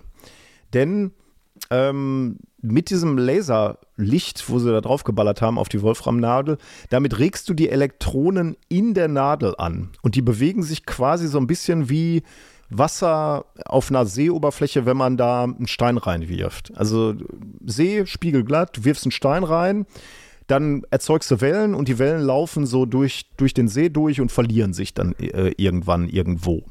Denn 0.75 1.13
ähm, 1.71 2.39
mit 2.61 2.91
diesem 2.91 3.19
Laserlicht, 3.19 4.49
wo 4.49 4.59
sie 4.59 4.71
da 4.71 4.81
drauf 4.81 5.05
geballert 5.05 5.43
haben 5.43 5.59
auf 5.59 5.69
die 5.69 5.83
Wolframnadel, 5.83 6.59
damit 6.91 7.19
regst 7.19 7.49
du 7.49 7.55
die 7.55 7.69
Elektronen 7.69 8.57
in 8.69 8.95
der 8.95 9.09
Nadel 9.09 9.55
an. 9.59 9.91
Und 10.03 10.15
die 10.15 10.23
bewegen 10.23 10.63
sich 10.63 10.85
quasi 10.85 11.29
so 11.29 11.39
ein 11.39 11.47
bisschen 11.47 11.89
wie 11.89 12.23
Wasser 12.71 13.47
auf 13.65 13.91
einer 13.91 14.07
Seeoberfläche, 14.07 14.87
wenn 14.87 14.97
man 14.97 15.17
da 15.17 15.45
einen 15.45 15.69
Stein 15.69 15.97
reinwirft. 15.97 16.77
Also 16.77 17.15
See, 17.65 18.05
spiegelglatt, 18.07 18.77
du 18.77 18.85
wirfst 18.85 19.05
einen 19.05 19.13
Stein 19.13 19.45
rein, 19.45 19.87
dann 20.49 20.83
erzeugst 20.91 21.31
du 21.31 21.41
Wellen 21.41 21.75
und 21.75 21.89
die 21.89 21.99
Wellen 21.99 22.23
laufen 22.23 22.67
so 22.67 22.87
durch, 22.87 23.31
durch 23.37 23.55
den 23.55 23.69
See 23.69 23.89
durch 23.89 24.21
und 24.21 24.33
verlieren 24.33 24.73
sich 24.73 24.95
dann 24.95 25.15
äh, 25.15 25.53
irgendwann 25.57 26.09
irgendwo. 26.09 26.65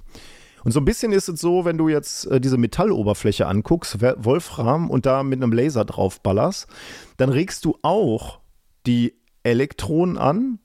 Und 0.67 0.73
so 0.73 0.81
ein 0.81 0.85
bisschen 0.85 1.13
ist 1.13 1.29
es 1.29 1.39
so, 1.39 1.63
wenn 1.63 1.77
du 1.77 1.87
jetzt 1.87 2.25
äh, 2.25 2.41
diese 2.41 2.57
Metalloberfläche 2.57 3.47
anguckst, 3.47 4.01
Wolfram, 4.01 4.89
und 4.89 5.05
da 5.05 5.23
mit 5.23 5.41
einem 5.41 5.53
Laser 5.53 5.85
drauf 5.85 6.19
ballerst, 6.19 6.67
dann 7.15 7.29
regst 7.29 7.63
du 7.63 7.77
auch 7.83 8.41
die 8.85 9.13
Elektronen 9.43 10.17
an 10.17 10.59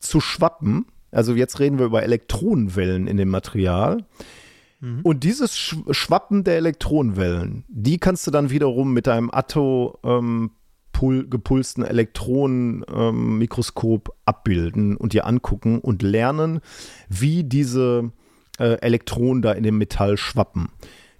zu 0.00 0.20
schwappen. 0.20 0.84
Also 1.12 1.34
jetzt 1.34 1.60
reden 1.60 1.78
wir 1.78 1.86
über 1.86 2.02
Elektronenwellen 2.02 3.06
in 3.06 3.16
dem 3.16 3.30
Material. 3.30 4.04
Mhm. 4.80 5.00
Und 5.02 5.24
dieses 5.24 5.56
Schwappen 5.56 6.44
der 6.44 6.56
Elektronenwellen, 6.56 7.64
die 7.68 7.96
kannst 7.96 8.26
du 8.26 8.30
dann 8.30 8.50
wiederum 8.50 8.92
mit 8.92 9.06
deinem 9.06 9.30
Atto 9.32 9.98
ähm, 10.04 10.50
gepulsten 10.92 11.84
Elektronenmikroskop 11.84 14.08
ähm, 14.10 14.14
abbilden 14.26 14.98
und 14.98 15.14
dir 15.14 15.24
angucken 15.24 15.78
und 15.78 16.02
lernen, 16.02 16.60
wie 17.08 17.44
diese 17.44 18.12
äh, 18.58 18.74
Elektronen 18.80 19.42
da 19.42 19.52
in 19.52 19.62
dem 19.62 19.78
Metall 19.78 20.16
schwappen. 20.16 20.68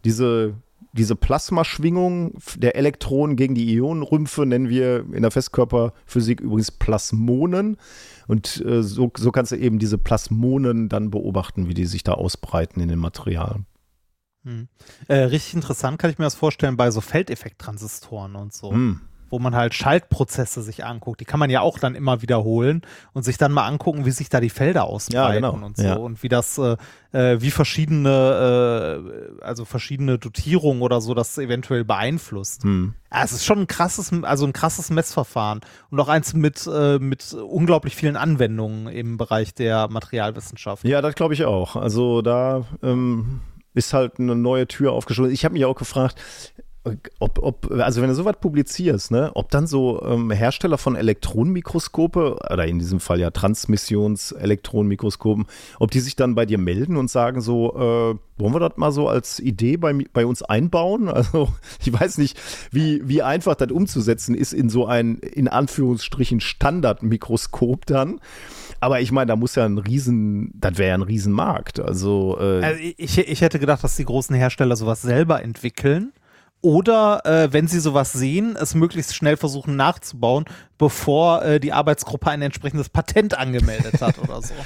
Diese, 0.04 0.54
diese 0.92 1.16
Plasmaschwingung 1.16 2.38
der 2.56 2.76
Elektronen 2.76 3.36
gegen 3.36 3.54
die 3.54 3.74
Ionenrümpfe 3.74 4.46
nennen 4.46 4.68
wir 4.68 5.06
in 5.12 5.22
der 5.22 5.30
Festkörperphysik 5.30 6.40
übrigens 6.40 6.70
Plasmonen. 6.70 7.76
Und 8.26 8.64
äh, 8.64 8.82
so, 8.82 9.10
so 9.16 9.32
kannst 9.32 9.52
du 9.52 9.56
eben 9.56 9.78
diese 9.78 9.98
Plasmonen 9.98 10.88
dann 10.88 11.10
beobachten, 11.10 11.68
wie 11.68 11.74
die 11.74 11.86
sich 11.86 12.04
da 12.04 12.12
ausbreiten 12.12 12.80
in 12.80 12.88
dem 12.88 13.00
Material. 13.00 13.64
Hm. 14.44 14.68
Äh, 15.08 15.14
richtig 15.14 15.54
interessant 15.54 15.98
kann 15.98 16.10
ich 16.10 16.18
mir 16.18 16.24
das 16.24 16.34
vorstellen 16.34 16.76
bei 16.76 16.90
so 16.90 17.00
Feldeffekttransistoren 17.00 18.36
und 18.36 18.52
so. 18.52 18.72
Hm 18.72 19.00
wo 19.30 19.38
man 19.38 19.54
halt 19.54 19.74
Schaltprozesse 19.74 20.62
sich 20.62 20.84
anguckt. 20.84 21.20
Die 21.20 21.24
kann 21.24 21.40
man 21.40 21.50
ja 21.50 21.60
auch 21.60 21.78
dann 21.78 21.94
immer 21.94 22.22
wiederholen 22.22 22.82
und 23.12 23.22
sich 23.24 23.38
dann 23.38 23.52
mal 23.52 23.66
angucken, 23.66 24.04
wie 24.04 24.10
sich 24.10 24.28
da 24.28 24.40
die 24.40 24.50
Felder 24.50 24.84
ausbreiten 24.84 25.44
ja, 25.44 25.50
genau. 25.50 25.66
und 25.66 25.76
so 25.76 25.84
ja. 25.84 25.94
und 25.94 26.22
wie 26.22 26.28
das, 26.28 26.58
äh, 26.58 26.76
äh, 27.12 27.40
wie 27.40 27.50
verschiedene, 27.50 29.02
äh, 29.40 29.44
also 29.44 29.64
verschiedene 29.64 30.18
Dotierungen 30.18 30.82
oder 30.82 31.00
so 31.00 31.14
das 31.14 31.36
eventuell 31.38 31.84
beeinflusst. 31.84 32.64
Hm. 32.64 32.94
Ja, 33.12 33.24
es 33.24 33.32
ist 33.32 33.44
schon 33.44 33.60
ein 33.60 33.66
krasses, 33.66 34.12
also 34.22 34.46
ein 34.46 34.52
krasses 34.52 34.90
Messverfahren 34.90 35.60
und 35.90 36.00
auch 36.00 36.08
eins 36.08 36.34
mit, 36.34 36.66
äh, 36.66 36.98
mit 36.98 37.34
unglaublich 37.34 37.96
vielen 37.96 38.16
Anwendungen 38.16 38.88
im 38.88 39.16
Bereich 39.16 39.54
der 39.54 39.88
Materialwissenschaft. 39.88 40.84
Ja, 40.84 41.00
das 41.00 41.14
glaube 41.14 41.34
ich 41.34 41.44
auch. 41.44 41.76
Also 41.76 42.22
da 42.22 42.64
ähm, 42.82 43.40
ist 43.74 43.94
halt 43.94 44.18
eine 44.18 44.34
neue 44.34 44.66
Tür 44.66 44.92
aufgeschlossen. 44.92 45.32
Ich 45.32 45.44
habe 45.44 45.54
mich 45.54 45.64
auch 45.64 45.76
gefragt, 45.76 46.16
ob, 47.18 47.42
ob, 47.42 47.72
also 47.72 48.02
wenn 48.02 48.08
du 48.08 48.14
sowas 48.14 48.36
publizierst, 48.40 49.10
ne, 49.10 49.32
ob 49.34 49.50
dann 49.50 49.66
so 49.66 50.02
ähm, 50.02 50.30
Hersteller 50.30 50.78
von 50.78 50.96
Elektronenmikroskope 50.96 52.38
oder 52.50 52.66
in 52.66 52.78
diesem 52.78 53.00
Fall 53.00 53.20
ja 53.20 53.30
Transmissionselektronenmikroskopen, 53.30 55.46
ob 55.78 55.90
die 55.90 56.00
sich 56.00 56.16
dann 56.16 56.34
bei 56.34 56.46
dir 56.46 56.56
melden 56.58 56.96
und 56.96 57.10
sagen 57.10 57.40
so, 57.40 57.74
äh, 57.74 58.16
wollen 58.38 58.54
wir 58.54 58.60
das 58.60 58.76
mal 58.76 58.92
so 58.92 59.08
als 59.08 59.40
Idee 59.40 59.76
bei, 59.76 59.92
bei 60.12 60.26
uns 60.26 60.42
einbauen? 60.42 61.08
Also 61.18 61.48
ich 61.84 61.92
weiß 61.92 62.18
nicht, 62.18 62.38
wie, 62.70 63.00
wie 63.08 63.22
einfach 63.22 63.56
das 63.56 63.72
umzusetzen 63.72 64.36
ist 64.36 64.52
in 64.52 64.70
so 64.70 64.86
ein, 64.86 65.18
in 65.18 65.48
Anführungsstrichen, 65.48 66.40
Standardmikroskop 66.40 67.86
dann. 67.86 68.20
Aber 68.80 69.00
ich 69.00 69.10
meine, 69.10 69.26
da 69.26 69.36
muss 69.36 69.56
ja 69.56 69.64
ein 69.64 69.78
Riesen, 69.78 70.52
das 70.54 70.78
wäre 70.78 70.90
ja 70.90 70.94
ein 70.94 71.02
Riesenmarkt. 71.02 71.80
Also, 71.80 72.38
äh, 72.40 72.62
also 72.62 72.80
ich, 72.96 73.18
ich 73.18 73.40
hätte 73.40 73.58
gedacht, 73.58 73.82
dass 73.82 73.96
die 73.96 74.04
großen 74.04 74.36
Hersteller 74.36 74.76
sowas 74.76 75.02
selber 75.02 75.42
entwickeln 75.42 76.12
oder 76.60 77.24
äh, 77.24 77.52
wenn 77.52 77.68
sie 77.68 77.80
sowas 77.80 78.12
sehen, 78.12 78.56
es 78.60 78.74
möglichst 78.74 79.14
schnell 79.14 79.36
versuchen 79.36 79.76
nachzubauen, 79.76 80.44
bevor 80.76 81.44
äh, 81.44 81.60
die 81.60 81.72
Arbeitsgruppe 81.72 82.30
ein 82.30 82.42
entsprechendes 82.42 82.88
Patent 82.88 83.38
angemeldet 83.38 84.00
hat 84.00 84.18
oder 84.18 84.42
so. 84.42 84.54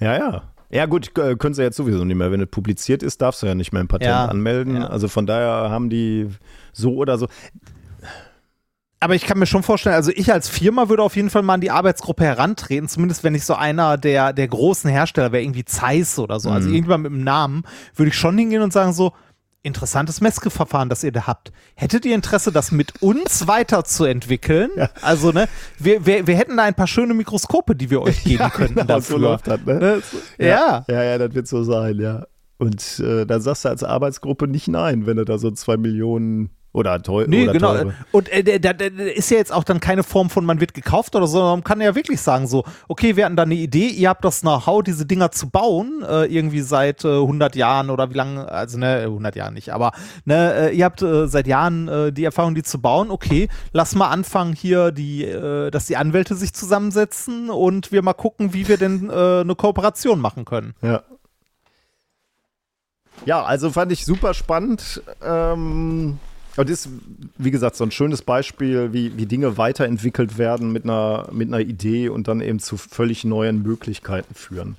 Ja, 0.00 0.16
ja. 0.16 0.42
Ja, 0.68 0.86
gut, 0.86 1.14
können 1.14 1.54
sie 1.54 1.62
jetzt 1.62 1.76
sowieso 1.76 2.04
nicht 2.04 2.16
mehr. 2.16 2.32
Wenn 2.32 2.40
es 2.40 2.48
publiziert 2.48 3.04
ist, 3.04 3.22
darfst 3.22 3.40
du 3.42 3.46
ja 3.46 3.54
nicht 3.54 3.72
mehr 3.72 3.84
ein 3.84 3.86
Patent 3.86 4.08
ja, 4.08 4.24
anmelden. 4.24 4.76
Ja. 4.76 4.88
Also 4.88 5.06
von 5.06 5.26
daher 5.26 5.70
haben 5.70 5.90
die 5.90 6.28
so 6.72 6.96
oder 6.96 7.18
so. 7.18 7.28
Aber 8.98 9.14
ich 9.14 9.26
kann 9.26 9.38
mir 9.38 9.46
schon 9.46 9.62
vorstellen, 9.62 9.94
also 9.94 10.10
ich 10.14 10.32
als 10.32 10.48
Firma 10.48 10.88
würde 10.88 11.02
auf 11.02 11.14
jeden 11.14 11.28
Fall 11.28 11.42
mal 11.42 11.54
an 11.54 11.60
die 11.60 11.70
Arbeitsgruppe 11.70 12.24
herantreten, 12.24 12.88
zumindest 12.88 13.22
wenn 13.22 13.34
ich 13.34 13.44
so 13.44 13.54
einer 13.54 13.98
der, 13.98 14.32
der 14.32 14.48
großen 14.48 14.88
Hersteller 14.88 15.30
wäre, 15.30 15.42
irgendwie 15.42 15.64
Zeiss 15.64 16.18
oder 16.18 16.40
so, 16.40 16.50
also 16.50 16.68
mhm. 16.68 16.74
irgendjemand 16.74 17.02
mit 17.02 17.12
einem 17.12 17.24
Namen, 17.24 17.64
würde 17.94 18.08
ich 18.08 18.16
schon 18.16 18.38
hingehen 18.38 18.62
und 18.62 18.72
sagen 18.72 18.92
so, 18.92 19.12
interessantes 19.62 20.20
Messverfahren, 20.20 20.88
das 20.88 21.04
ihr 21.04 21.12
da 21.12 21.26
habt. 21.26 21.52
Hättet 21.74 22.04
ihr 22.04 22.14
Interesse, 22.14 22.52
das 22.52 22.72
mit 22.72 23.00
uns 23.02 23.46
weiterzuentwickeln? 23.46 24.70
Ja. 24.76 24.90
Also, 25.00 25.32
ne, 25.32 25.48
wir, 25.78 26.04
wir, 26.04 26.26
wir 26.26 26.36
hätten 26.36 26.56
da 26.56 26.64
ein 26.64 26.74
paar 26.74 26.86
schöne 26.86 27.14
Mikroskope, 27.14 27.76
die 27.76 27.90
wir 27.90 28.02
euch 28.02 28.24
geben 28.24 28.40
ja, 28.40 28.50
könnten 28.50 28.74
genau, 28.74 28.86
dafür. 28.86 29.16
So 29.16 29.22
läuft 29.22 29.46
das, 29.46 29.60
ne? 29.64 29.74
ne 29.74 30.02
ja. 30.38 30.84
ja. 30.88 31.02
Ja, 31.02 31.18
das 31.18 31.34
wird 31.34 31.46
so 31.46 31.62
sein, 31.62 32.00
ja. 32.00 32.26
Und 32.58 33.00
äh, 33.00 33.26
dann 33.26 33.40
sagst 33.40 33.64
du 33.64 33.68
als 33.68 33.82
Arbeitsgruppe 33.82 34.46
nicht 34.46 34.68
nein, 34.68 35.06
wenn 35.06 35.16
du 35.16 35.24
da 35.24 35.38
so 35.38 35.50
zwei 35.50 35.76
Millionen 35.76 36.50
oder 36.72 37.02
teuer. 37.02 37.26
Nee, 37.28 37.44
oder 37.44 37.52
genau. 37.52 37.74
Teure. 37.74 37.94
Und 38.12 38.28
äh, 38.30 38.58
da, 38.58 38.72
da, 38.72 38.86
ist 38.86 39.30
ja 39.30 39.36
jetzt 39.36 39.52
auch 39.52 39.64
dann 39.64 39.80
keine 39.80 40.02
Form 40.02 40.30
von, 40.30 40.44
man 40.44 40.60
wird 40.60 40.74
gekauft 40.74 41.14
oder 41.14 41.26
so, 41.26 41.38
sondern 41.38 41.58
man 41.58 41.64
kann 41.64 41.80
ja 41.80 41.94
wirklich 41.94 42.20
sagen, 42.20 42.46
so, 42.46 42.64
okay, 42.88 43.16
wir 43.16 43.26
hatten 43.26 43.36
da 43.36 43.42
eine 43.42 43.54
Idee, 43.54 43.88
ihr 43.88 44.08
habt 44.08 44.24
das 44.24 44.40
Know-how, 44.40 44.82
diese 44.82 45.04
Dinger 45.04 45.30
zu 45.30 45.50
bauen, 45.50 46.02
äh, 46.08 46.24
irgendwie 46.24 46.60
seit 46.60 47.04
äh, 47.04 47.08
100 47.08 47.56
Jahren 47.56 47.90
oder 47.90 48.10
wie 48.10 48.14
lange, 48.14 48.50
also 48.50 48.78
ne, 48.78 49.02
100 49.02 49.36
Jahre 49.36 49.52
nicht, 49.52 49.72
aber 49.72 49.92
ne, 50.24 50.70
äh, 50.70 50.76
ihr 50.76 50.86
habt 50.86 51.02
äh, 51.02 51.28
seit 51.28 51.46
Jahren 51.46 51.88
äh, 51.88 52.12
die 52.12 52.24
Erfahrung, 52.24 52.54
die 52.54 52.62
zu 52.62 52.80
bauen, 52.80 53.10
okay, 53.10 53.48
lass 53.72 53.94
mal 53.94 54.08
anfangen 54.08 54.54
hier, 54.54 54.92
die, 54.92 55.22
dass 55.70 55.86
die 55.86 55.96
Anwälte 55.96 56.34
sich 56.34 56.52
zusammensetzen 56.54 57.50
und 57.50 57.92
wir 57.92 58.02
mal 58.02 58.12
gucken, 58.12 58.54
wie 58.54 58.68
wir 58.68 58.76
denn 58.76 59.10
eine 59.10 59.54
Kooperation 59.54 60.20
machen 60.20 60.44
können. 60.44 60.74
Ja. 60.82 61.02
Ja, 63.24 63.42
also 63.44 63.70
fand 63.70 63.92
ich 63.92 64.04
super 64.04 64.34
spannend. 64.34 65.02
Ähm 65.22 66.18
und 66.56 66.68
das 66.68 66.86
ist, 66.86 66.88
wie 67.38 67.50
gesagt, 67.50 67.76
so 67.76 67.84
ein 67.84 67.90
schönes 67.90 68.22
Beispiel, 68.22 68.92
wie, 68.92 69.16
wie 69.16 69.26
Dinge 69.26 69.56
weiterentwickelt 69.56 70.38
werden 70.38 70.72
mit 70.72 70.84
einer, 70.84 71.28
mit 71.32 71.48
einer 71.48 71.60
Idee 71.60 72.08
und 72.08 72.28
dann 72.28 72.40
eben 72.40 72.58
zu 72.58 72.76
völlig 72.76 73.24
neuen 73.24 73.62
Möglichkeiten 73.62 74.34
führen. 74.34 74.76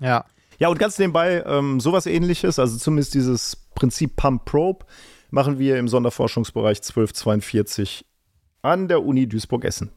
Ja. 0.00 0.24
Ja, 0.58 0.68
und 0.68 0.78
ganz 0.78 0.98
nebenbei 0.98 1.44
ähm, 1.46 1.78
sowas 1.78 2.06
ähnliches, 2.06 2.58
also 2.58 2.76
zumindest 2.78 3.14
dieses 3.14 3.56
Prinzip 3.76 4.16
Pump 4.16 4.44
Probe, 4.44 4.84
machen 5.30 5.58
wir 5.58 5.78
im 5.78 5.86
Sonderforschungsbereich 5.86 6.78
1242 6.78 8.04
an 8.62 8.88
der 8.88 9.04
Uni 9.04 9.28
Duisburg-Essen. 9.28 9.90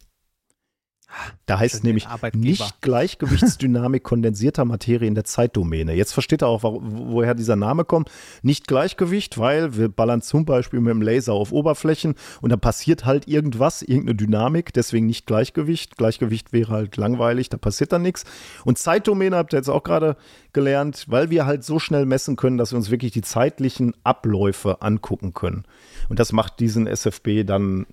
Da 1.45 1.59
heißt 1.59 1.75
es 1.75 1.83
nämlich 1.83 2.07
nicht 2.33 2.81
Gleichgewichtsdynamik 2.81 4.03
kondensierter 4.03 4.65
Materie 4.65 5.07
in 5.07 5.15
der 5.15 5.23
Zeitdomäne. 5.23 5.93
Jetzt 5.93 6.13
versteht 6.13 6.41
er 6.41 6.47
auch, 6.47 6.63
woher 6.63 7.35
dieser 7.35 7.55
Name 7.55 7.85
kommt. 7.85 8.09
Nicht 8.41 8.67
Gleichgewicht, 8.67 9.37
weil 9.37 9.75
wir 9.75 9.89
ballern 9.89 10.21
zum 10.21 10.45
Beispiel 10.45 10.79
mit 10.79 10.91
dem 10.91 11.01
Laser 11.01 11.33
auf 11.33 11.51
Oberflächen 11.51 12.15
und 12.41 12.51
da 12.51 12.57
passiert 12.57 13.05
halt 13.05 13.27
irgendwas, 13.27 13.81
irgendeine 13.81 14.15
Dynamik, 14.15 14.73
deswegen 14.73 15.05
nicht 15.05 15.25
Gleichgewicht. 15.25 15.97
Gleichgewicht 15.97 16.53
wäre 16.53 16.71
halt 16.71 16.97
langweilig, 16.97 17.49
da 17.49 17.57
passiert 17.57 17.91
dann 17.91 18.01
nichts. 18.01 18.23
Und 18.63 18.77
Zeitdomäne 18.77 19.35
habt 19.35 19.53
ihr 19.53 19.57
jetzt 19.57 19.69
auch 19.69 19.83
gerade 19.83 20.15
gelernt, 20.53 21.05
weil 21.07 21.29
wir 21.29 21.45
halt 21.45 21.63
so 21.63 21.79
schnell 21.79 22.05
messen 22.05 22.35
können, 22.35 22.57
dass 22.57 22.71
wir 22.71 22.77
uns 22.77 22.91
wirklich 22.91 23.11
die 23.11 23.21
zeitlichen 23.21 23.93
Abläufe 24.03 24.81
angucken 24.81 25.33
können. 25.33 25.65
Und 26.09 26.19
das 26.19 26.31
macht 26.31 26.59
diesen 26.59 26.87
SFB 26.87 27.43
dann 27.45 27.85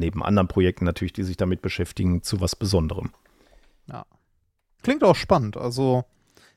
neben 0.00 0.24
anderen 0.24 0.48
Projekten 0.48 0.84
natürlich, 0.84 1.12
die 1.12 1.22
sich 1.22 1.36
damit 1.36 1.62
beschäftigen, 1.62 2.22
zu 2.22 2.40
was 2.40 2.56
Besonderem. 2.56 3.10
Ja. 3.86 4.04
Klingt 4.82 5.04
auch 5.04 5.14
spannend. 5.16 5.56
Also 5.56 6.04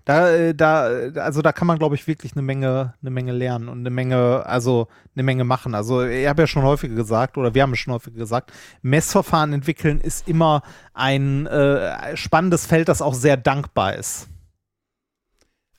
da, 0.05 0.29
äh, 0.29 0.53
da, 0.53 0.83
also 1.15 1.41
da 1.41 1.53
kann 1.53 1.67
man, 1.67 1.79
glaube 1.79 1.95
ich, 1.95 2.07
wirklich 2.07 2.33
eine 2.33 2.41
Menge, 2.41 2.93
eine 3.01 3.11
Menge 3.11 3.31
lernen 3.31 3.69
und 3.69 3.79
eine 3.79 3.89
Menge, 3.89 4.45
also 4.45 4.87
eine 5.15 5.23
Menge 5.23 5.45
machen. 5.45 5.75
Also 5.75 6.03
ich 6.03 6.27
habe 6.27 6.41
ja 6.41 6.47
schon 6.47 6.63
häufiger 6.63 6.95
gesagt, 6.95 7.37
oder 7.37 7.53
wir 7.53 7.61
haben 7.61 7.73
es 7.73 7.79
schon 7.79 7.93
häufiger 7.93 8.17
gesagt, 8.17 8.51
Messverfahren 8.81 9.53
entwickeln 9.53 10.01
ist 10.01 10.27
immer 10.27 10.61
ein 10.93 11.47
äh, 11.47 12.17
spannendes 12.17 12.65
Feld, 12.65 12.89
das 12.89 13.01
auch 13.01 13.13
sehr 13.13 13.37
dankbar 13.37 13.95
ist. 13.95 14.27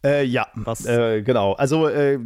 Äh, 0.02 0.24
ja, 0.24 0.46
äh, 0.84 1.22
genau. 1.22 1.54
Also 1.54 1.88
äh, 1.88 2.18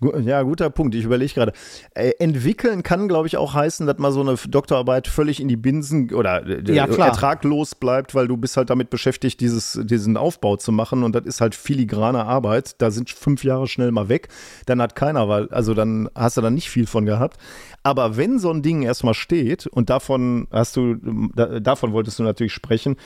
ja, 0.00 0.42
guter 0.42 0.70
Punkt. 0.70 0.94
Ich 0.94 1.04
überlege 1.04 1.34
gerade. 1.34 1.52
Äh, 1.94 2.12
entwickeln 2.18 2.82
kann, 2.82 3.08
glaube 3.08 3.26
ich, 3.26 3.36
auch 3.36 3.54
heißen, 3.54 3.86
dass 3.86 3.98
mal 3.98 4.12
so 4.12 4.20
eine 4.20 4.36
Doktorarbeit 4.36 5.08
völlig 5.08 5.40
in 5.40 5.48
die 5.48 5.56
Binsen 5.56 6.12
oder 6.12 6.46
äh, 6.46 6.72
ja, 6.72 6.86
ertraglos 6.86 7.74
bleibt, 7.74 8.14
weil 8.14 8.28
du 8.28 8.36
bist 8.36 8.56
halt 8.56 8.70
damit 8.70 8.90
beschäftigt, 8.90 9.40
dieses, 9.40 9.78
diesen 9.82 10.16
Aufbau 10.16 10.56
zu 10.56 10.70
machen 10.70 11.02
und 11.02 11.14
das 11.14 11.24
ist 11.24 11.40
halt 11.40 11.54
filigrane 11.54 12.24
Arbeit. 12.24 12.80
Da 12.80 12.90
sind 12.90 13.10
fünf 13.10 13.42
Jahre 13.42 13.66
schnell 13.66 13.90
mal 13.90 14.08
weg. 14.08 14.28
Dann 14.66 14.80
hat 14.80 14.94
keiner, 14.94 15.28
weil, 15.28 15.48
also 15.48 15.74
dann 15.74 16.08
hast 16.14 16.36
du 16.36 16.40
da 16.40 16.50
nicht 16.50 16.70
viel 16.70 16.86
von 16.86 17.04
gehabt. 17.04 17.38
Aber 17.82 18.16
wenn 18.16 18.38
so 18.38 18.50
ein 18.50 18.62
Ding 18.62 18.82
erstmal 18.82 19.14
steht 19.14 19.66
und 19.66 19.90
davon 19.90 20.46
hast 20.52 20.76
du, 20.76 20.96
da, 21.34 21.58
davon 21.60 21.92
wolltest 21.92 22.18
du 22.18 22.22
natürlich 22.22 22.52
sprechen, 22.52 22.96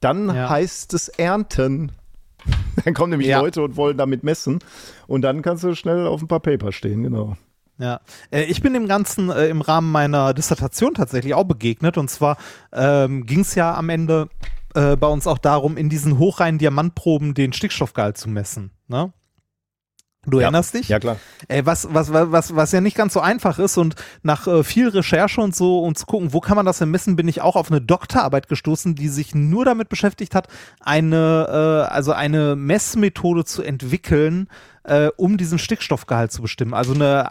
dann 0.00 0.34
ja. 0.34 0.48
heißt 0.48 0.94
es 0.94 1.08
ernten. 1.08 1.92
Dann 2.84 2.94
kommen 2.94 3.10
nämlich 3.10 3.28
ja. 3.28 3.40
Leute 3.40 3.62
und 3.62 3.76
wollen 3.76 3.96
damit 3.96 4.24
messen. 4.24 4.58
Und 5.06 5.22
dann 5.22 5.42
kannst 5.42 5.64
du 5.64 5.74
schnell 5.74 6.06
auf 6.06 6.22
ein 6.22 6.28
paar 6.28 6.40
Paper 6.40 6.72
stehen, 6.72 7.02
genau. 7.02 7.36
Ja, 7.78 8.00
äh, 8.30 8.42
ich 8.44 8.62
bin 8.62 8.72
dem 8.72 8.88
Ganzen 8.88 9.30
äh, 9.30 9.48
im 9.48 9.60
Rahmen 9.60 9.90
meiner 9.90 10.34
Dissertation 10.34 10.94
tatsächlich 10.94 11.34
auch 11.34 11.44
begegnet. 11.44 11.96
Und 11.96 12.10
zwar 12.10 12.36
ähm, 12.72 13.24
ging 13.24 13.40
es 13.40 13.54
ja 13.54 13.74
am 13.74 13.88
Ende 13.88 14.28
äh, 14.74 14.96
bei 14.96 15.06
uns 15.06 15.26
auch 15.26 15.38
darum, 15.38 15.76
in 15.76 15.88
diesen 15.88 16.18
hochreinen 16.18 16.58
Diamantproben 16.58 17.34
den 17.34 17.52
Stickstoffgehalt 17.52 18.18
zu 18.18 18.28
messen. 18.28 18.70
Ne? 18.88 19.12
Du 20.30 20.38
erinnerst 20.38 20.74
dich? 20.74 20.88
Ja, 20.88 20.98
klar. 20.98 21.16
Ey, 21.48 21.64
was, 21.64 21.88
was, 21.90 22.12
was, 22.12 22.54
was 22.54 22.72
ja 22.72 22.80
nicht 22.80 22.96
ganz 22.96 23.12
so 23.12 23.20
einfach 23.20 23.58
ist 23.58 23.76
und 23.76 23.94
nach 24.22 24.46
äh, 24.46 24.64
viel 24.64 24.88
Recherche 24.88 25.40
und 25.40 25.54
so 25.54 25.80
und 25.80 25.98
zu 25.98 26.06
gucken, 26.06 26.32
wo 26.32 26.40
kann 26.40 26.56
man 26.56 26.66
das 26.66 26.78
denn 26.78 26.90
messen, 26.90 27.16
bin 27.16 27.28
ich 27.28 27.40
auch 27.40 27.56
auf 27.56 27.70
eine 27.70 27.80
Doktorarbeit 27.80 28.48
gestoßen, 28.48 28.94
die 28.94 29.08
sich 29.08 29.34
nur 29.34 29.64
damit 29.64 29.88
beschäftigt 29.88 30.34
hat, 30.34 30.48
eine, 30.80 31.86
äh, 31.88 31.92
also 31.92 32.12
eine 32.12 32.56
Messmethode 32.56 33.44
zu 33.44 33.62
entwickeln, 33.62 34.48
äh, 34.84 35.10
um 35.16 35.36
diesen 35.36 35.58
Stickstoffgehalt 35.58 36.32
zu 36.32 36.42
bestimmen. 36.42 36.74
Also 36.74 36.94
eine, 36.94 37.28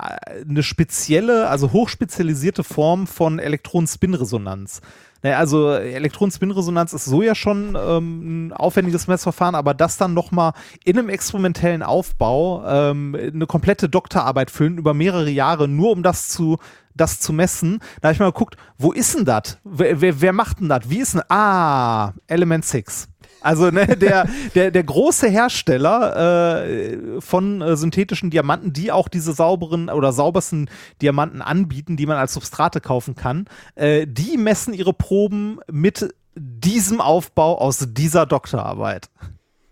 eine 0.47 0.63
spezielle, 0.63 1.49
also 1.49 1.71
hochspezialisierte 1.71 2.63
Form 2.63 3.07
von 3.07 3.39
Elektronenspinresonanz. 3.39 4.81
Naja, 5.23 5.37
also 5.37 5.71
Elektronenspinresonanz 5.71 6.93
ist 6.93 7.05
so 7.05 7.21
ja 7.21 7.35
schon 7.35 7.77
ähm, 7.79 8.47
ein 8.47 8.53
aufwendiges 8.53 9.07
Messverfahren, 9.07 9.55
aber 9.55 9.73
das 9.73 9.97
dann 9.97 10.13
nochmal 10.13 10.53
in 10.83 10.97
einem 10.97 11.09
experimentellen 11.09 11.83
Aufbau 11.83 12.63
ähm, 12.65 13.15
eine 13.15 13.47
komplette 13.47 13.89
Doktorarbeit 13.89 14.51
füllen 14.51 14.77
über 14.77 14.93
mehrere 14.93 15.29
Jahre, 15.29 15.67
nur 15.67 15.91
um 15.91 16.03
das 16.03 16.29
zu 16.29 16.57
das 16.97 17.19
zu 17.19 17.33
messen. 17.33 17.79
Da 18.01 18.07
habe 18.09 18.13
ich 18.13 18.19
mal 18.19 18.31
geguckt, 18.31 18.57
wo 18.77 18.91
ist 18.91 19.15
denn 19.15 19.25
das? 19.25 19.57
Wer, 19.63 20.01
wer, 20.01 20.21
wer 20.21 20.33
macht 20.33 20.59
denn 20.59 20.69
das? 20.69 20.89
Wie 20.89 20.99
ist 20.99 21.13
denn? 21.13 21.23
Ah, 21.29 22.13
Element 22.27 22.65
6. 22.65 23.07
Also 23.41 23.71
ne, 23.71 23.87
der, 23.97 24.27
der, 24.55 24.71
der 24.71 24.83
große 24.83 25.27
Hersteller 25.29 26.65
äh, 26.65 27.21
von 27.21 27.61
äh, 27.61 27.77
synthetischen 27.77 28.29
Diamanten, 28.29 28.73
die 28.73 28.91
auch 28.91 29.07
diese 29.07 29.33
sauberen 29.33 29.89
oder 29.89 30.11
saubersten 30.11 30.69
Diamanten 31.01 31.41
anbieten, 31.41 31.97
die 31.97 32.05
man 32.05 32.17
als 32.17 32.33
Substrate 32.33 32.81
kaufen 32.81 33.15
kann, 33.15 33.45
äh, 33.75 34.05
die 34.07 34.37
messen 34.37 34.73
ihre 34.73 34.93
Proben 34.93 35.59
mit 35.71 36.13
diesem 36.35 37.01
Aufbau 37.01 37.57
aus 37.57 37.87
dieser 37.89 38.25
Doktorarbeit. 38.25 39.09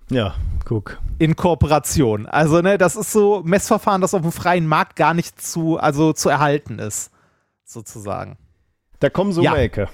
Ja, 0.10 0.35
guck. 0.65 0.99
In 1.18 1.35
Kooperation. 1.35 2.27
Also, 2.27 2.61
ne, 2.61 2.77
das 2.77 2.95
ist 2.95 3.11
so 3.11 3.41
Messverfahren, 3.43 4.02
das 4.02 4.14
auf 4.14 4.22
dem 4.22 4.31
freien 4.31 4.68
Markt 4.68 4.95
gar 4.95 5.14
nicht 5.14 5.41
zu, 5.41 5.77
also 5.77 6.14
zu 6.14 6.30
erhalten 6.30 6.80
ist, 6.80 7.11
sozusagen. 7.66 8.38
Da 9.00 9.10
kommen 9.10 9.34
so 9.34 9.42
ja. 9.42 9.56
Ecke. 9.56 9.90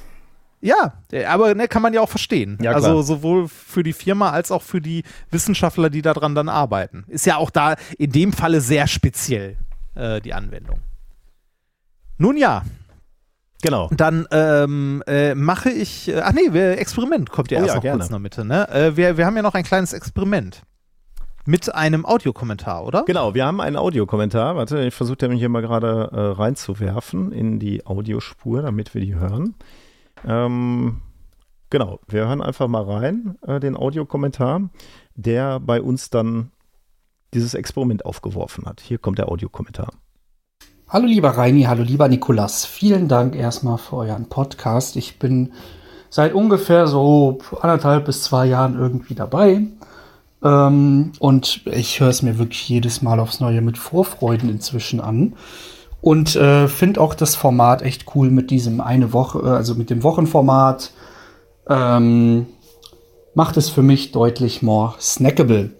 Ja, 0.62 0.94
aber 1.28 1.56
ne, 1.56 1.68
kann 1.68 1.82
man 1.82 1.92
ja 1.94 2.02
auch 2.02 2.10
verstehen. 2.10 2.60
Ja, 2.62 2.74
also 2.74 3.02
sowohl 3.02 3.48
für 3.48 3.82
die 3.82 3.94
Firma 3.94 4.30
als 4.30 4.52
auch 4.52 4.62
für 4.62 4.80
die 4.80 5.04
Wissenschaftler, 5.32 5.90
die 5.90 6.04
daran 6.04 6.36
dann 6.36 6.50
arbeiten. 6.50 7.04
Ist 7.08 7.26
ja 7.26 7.38
auch 7.38 7.50
da 7.50 7.76
in 7.98 8.12
dem 8.12 8.32
Falle 8.32 8.62
sehr 8.62 8.86
speziell 8.86 9.58
äh, 9.96 10.22
die 10.22 10.36
Anwendung. 10.36 10.82
Nun 12.20 12.38
ja. 12.38 12.64
Genau. 13.64 13.90
Dann 13.92 14.28
ähm, 14.32 15.04
äh, 15.08 15.34
mache 15.34 15.72
ich. 15.72 16.10
Äh, 16.10 16.22
ach 16.22 16.34
nee, 16.34 16.48
Experiment 16.74 17.32
kommt 17.32 17.50
ja 17.50 17.58
oh, 17.58 17.62
erst 17.62 17.70
ja, 17.70 17.76
noch 17.76 17.82
gerne. 17.82 17.98
kurz 17.98 18.10
in 18.10 18.14
der 18.14 18.20
Mitte. 18.20 18.46
Ne? 18.46 18.70
Äh, 18.70 18.96
wir, 18.96 19.18
wir 19.18 19.26
haben 19.26 19.36
ja 19.36 19.42
noch 19.42 19.56
ein 19.56 19.64
kleines 19.64 19.94
Experiment. 19.94 20.62
Mit 21.46 21.74
einem 21.74 22.06
Audiokommentar, 22.06 22.86
oder? 22.86 23.04
Genau, 23.06 23.34
wir 23.34 23.46
haben 23.46 23.62
einen 23.62 23.76
Audiokommentar. 23.76 24.56
Warte, 24.56 24.86
ich 24.86 24.94
versuche 24.94 25.18
den 25.18 25.32
hier 25.32 25.50
mal 25.50 25.62
gerade 25.62 26.10
äh, 26.12 26.20
reinzuwerfen 26.40 27.32
in 27.32 27.58
die 27.58 27.86
Audiospur, 27.86 28.62
damit 28.62 28.94
wir 28.94 29.02
die 29.02 29.16
hören. 29.16 29.56
Ähm, 30.28 31.02
genau, 31.72 32.00
wir 32.08 32.28
hören 32.28 32.44
einfach 32.44 32.68
mal 32.68 32.84
rein, 32.84 33.40
äh, 33.42 33.60
den 33.60 33.76
Audiokommentar, 33.76 34.70
der 35.16 35.60
bei 35.60 35.82
uns 35.82 36.12
dann 36.12 36.52
dieses 37.34 37.56
Experiment 37.56 38.06
aufgeworfen 38.06 38.66
hat. 38.68 38.80
Hier 38.80 39.00
kommt 39.00 39.18
der 39.18 39.30
Audiokommentar. 39.30 39.94
Hallo 40.90 41.08
lieber 41.08 41.30
Reini, 41.30 41.64
hallo 41.64 41.82
lieber 41.82 42.08
Nikolas. 42.08 42.66
Vielen 42.66 43.08
Dank 43.08 43.36
erstmal 43.36 43.80
für 43.80 43.96
euren 43.96 44.30
Podcast. 44.30 44.96
Ich 44.96 45.18
bin 45.18 45.54
seit 46.10 46.34
ungefähr 46.34 46.86
so 46.86 47.40
anderthalb 47.62 48.06
bis 48.06 48.22
zwei 48.24 48.46
Jahren 48.46 48.78
irgendwie 48.78 49.16
dabei. 49.16 49.62
Ähm, 50.44 51.12
und 51.20 51.62
ich 51.66 52.00
höre 52.00 52.10
es 52.10 52.22
mir 52.22 52.38
wirklich 52.38 52.68
jedes 52.68 53.02
Mal 53.02 53.20
aufs 53.20 53.40
Neue 53.40 53.62
mit 53.62 53.78
Vorfreuden 53.78 54.50
inzwischen 54.50 55.00
an. 55.00 55.36
Und 56.02 56.36
äh, 56.36 56.68
finde 56.68 57.00
auch 57.00 57.14
das 57.14 57.36
Format 57.36 57.84
echt 57.84 58.16
cool 58.16 58.32
mit 58.32 58.50
diesem 58.50 58.82
eine 58.82 59.14
Woche, 59.14 59.40
äh, 59.40 59.50
also 59.50 59.76
mit 59.76 59.90
dem 59.90 60.04
Wochenformat. 60.04 60.92
Ähm, 61.70 62.48
macht 63.36 63.58
es 63.58 63.70
für 63.70 63.84
mich 63.84 64.12
deutlich 64.12 64.62
more 64.62 64.96
snackable. 65.00 65.72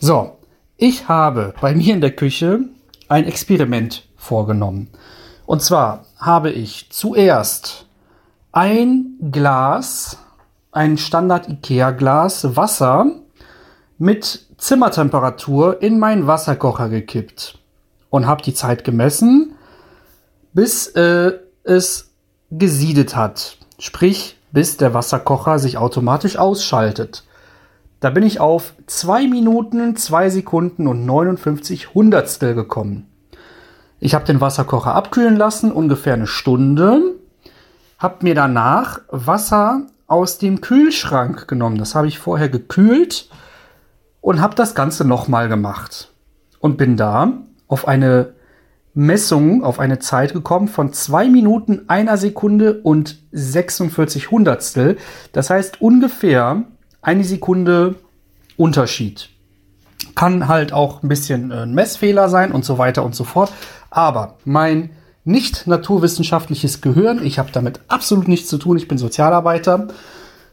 So, 0.00 0.38
ich 0.76 1.08
habe 1.08 1.54
bei 1.60 1.74
mir 1.74 1.92
in 1.92 2.00
der 2.00 2.14
Küche 2.14 2.60
ein 3.08 3.24
Experiment 3.24 4.06
vorgenommen. 4.16 4.88
Und 5.46 5.60
zwar 5.60 6.06
habe 6.18 6.50
ich 6.50 6.86
zuerst 6.90 7.86
ein 8.52 9.16
Glas, 9.30 10.18
ein 10.72 10.96
Standard 10.96 11.48
IKEA 11.48 11.90
Glas 11.90 12.56
Wasser 12.56 13.23
mit 13.98 14.46
Zimmertemperatur 14.58 15.82
in 15.82 15.98
meinen 15.98 16.26
Wasserkocher 16.26 16.88
gekippt 16.88 17.58
und 18.10 18.26
habe 18.26 18.42
die 18.42 18.54
Zeit 18.54 18.84
gemessen, 18.84 19.54
bis 20.52 20.88
äh, 20.88 21.32
es 21.64 22.10
gesiedet 22.50 23.16
hat. 23.16 23.58
Sprich, 23.78 24.38
bis 24.52 24.76
der 24.76 24.94
Wasserkocher 24.94 25.58
sich 25.58 25.78
automatisch 25.78 26.36
ausschaltet. 26.36 27.24
Da 28.00 28.10
bin 28.10 28.22
ich 28.22 28.38
auf 28.38 28.74
2 28.86 29.28
Minuten, 29.28 29.96
2 29.96 30.30
Sekunden 30.30 30.86
und 30.86 31.06
59 31.06 31.94
Hundertstel 31.94 32.54
gekommen. 32.54 33.08
Ich 33.98 34.14
habe 34.14 34.26
den 34.26 34.40
Wasserkocher 34.40 34.94
abkühlen 34.94 35.36
lassen, 35.36 35.72
ungefähr 35.72 36.14
eine 36.14 36.26
Stunde. 36.26 37.14
Habe 37.98 38.16
mir 38.22 38.34
danach 38.34 39.00
Wasser 39.08 39.86
aus 40.06 40.38
dem 40.38 40.60
Kühlschrank 40.60 41.48
genommen. 41.48 41.78
Das 41.78 41.94
habe 41.94 42.06
ich 42.06 42.18
vorher 42.18 42.48
gekühlt 42.48 43.30
und 44.24 44.40
habe 44.40 44.54
das 44.54 44.74
Ganze 44.74 45.04
nochmal 45.04 45.50
gemacht. 45.50 46.10
Und 46.58 46.78
bin 46.78 46.96
da 46.96 47.30
auf 47.68 47.86
eine 47.86 48.32
Messung, 48.94 49.62
auf 49.62 49.78
eine 49.78 49.98
Zeit 49.98 50.32
gekommen 50.32 50.66
von 50.66 50.94
2 50.94 51.28
Minuten, 51.28 51.82
einer 51.88 52.16
Sekunde 52.16 52.80
und 52.80 53.18
46 53.32 54.30
Hundertstel. 54.30 54.96
Das 55.32 55.50
heißt 55.50 55.82
ungefähr 55.82 56.62
eine 57.02 57.22
Sekunde 57.22 57.96
Unterschied. 58.56 59.28
Kann 60.14 60.48
halt 60.48 60.72
auch 60.72 61.02
ein 61.02 61.08
bisschen 61.08 61.50
äh, 61.50 61.64
ein 61.64 61.74
Messfehler 61.74 62.30
sein 62.30 62.50
und 62.50 62.64
so 62.64 62.78
weiter 62.78 63.04
und 63.04 63.14
so 63.14 63.24
fort. 63.24 63.52
Aber 63.90 64.38
mein 64.46 64.90
nicht 65.24 65.66
naturwissenschaftliches 65.66 66.80
Gehirn, 66.80 67.22
ich 67.26 67.38
habe 67.38 67.50
damit 67.52 67.80
absolut 67.88 68.28
nichts 68.28 68.48
zu 68.48 68.56
tun, 68.56 68.78
ich 68.78 68.88
bin 68.88 68.96
Sozialarbeiter, 68.96 69.88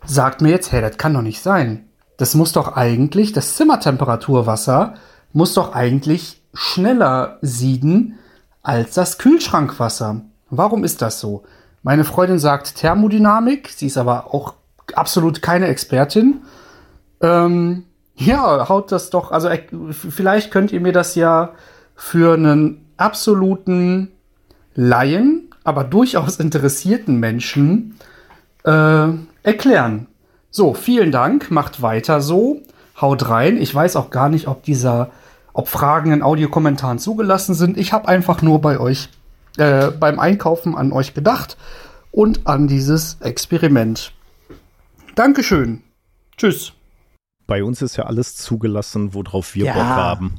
sagt 0.05 0.41
mir 0.41 0.49
jetzt, 0.49 0.73
hey, 0.73 0.81
das 0.81 0.97
kann 0.97 1.13
doch 1.13 1.21
nicht 1.21 1.41
sein. 1.41 1.87
Das 2.21 2.35
muss 2.35 2.51
doch 2.51 2.75
eigentlich, 2.75 3.33
das 3.33 3.55
Zimmertemperaturwasser 3.55 4.93
muss 5.33 5.55
doch 5.55 5.73
eigentlich 5.73 6.39
schneller 6.53 7.39
sieden 7.41 8.19
als 8.61 8.93
das 8.93 9.17
Kühlschrankwasser. 9.17 10.21
Warum 10.51 10.83
ist 10.83 11.01
das 11.01 11.19
so? 11.19 11.45
Meine 11.81 12.03
Freundin 12.03 12.37
sagt 12.37 12.75
Thermodynamik, 12.75 13.69
sie 13.69 13.87
ist 13.87 13.97
aber 13.97 14.35
auch 14.35 14.53
absolut 14.93 15.41
keine 15.41 15.65
Expertin. 15.65 16.41
Ähm, 17.21 17.85
ja, 18.13 18.69
haut 18.69 18.91
das 18.91 19.09
doch, 19.09 19.31
also 19.31 19.47
äh, 19.47 19.63
vielleicht 19.91 20.51
könnt 20.51 20.71
ihr 20.71 20.79
mir 20.79 20.93
das 20.93 21.15
ja 21.15 21.53
für 21.95 22.35
einen 22.35 22.85
absoluten 22.97 24.11
Laien, 24.75 25.49
aber 25.63 25.83
durchaus 25.83 26.39
interessierten 26.39 27.19
Menschen 27.19 27.97
äh, 28.63 29.07
erklären. 29.41 30.05
So, 30.53 30.73
vielen 30.73 31.13
Dank, 31.13 31.49
macht 31.49 31.81
weiter 31.81 32.19
so, 32.21 32.61
haut 32.99 33.29
rein. 33.29 33.55
Ich 33.55 33.73
weiß 33.73 33.95
auch 33.95 34.09
gar 34.09 34.27
nicht, 34.27 34.47
ob 34.47 34.63
dieser, 34.63 35.09
ob 35.53 35.69
Fragen 35.69 36.11
in 36.11 36.21
Audiokommentaren 36.21 36.99
zugelassen 36.99 37.55
sind. 37.55 37.77
Ich 37.77 37.93
habe 37.93 38.09
einfach 38.09 38.41
nur 38.41 38.59
bei 38.59 38.77
euch 38.77 39.07
äh, 39.57 39.91
beim 39.91 40.19
Einkaufen 40.19 40.75
an 40.75 40.91
euch 40.91 41.13
gedacht 41.13 41.55
und 42.11 42.47
an 42.47 42.67
dieses 42.67 43.17
Experiment. 43.21 44.11
Dankeschön. 45.15 45.83
Tschüss. 46.35 46.73
Bei 47.47 47.63
uns 47.63 47.81
ist 47.81 47.95
ja 47.95 48.05
alles 48.05 48.35
zugelassen, 48.35 49.13
worauf 49.13 49.55
wir 49.55 49.65
ja. 49.65 49.73
Bock 49.73 49.83
haben. 49.83 50.35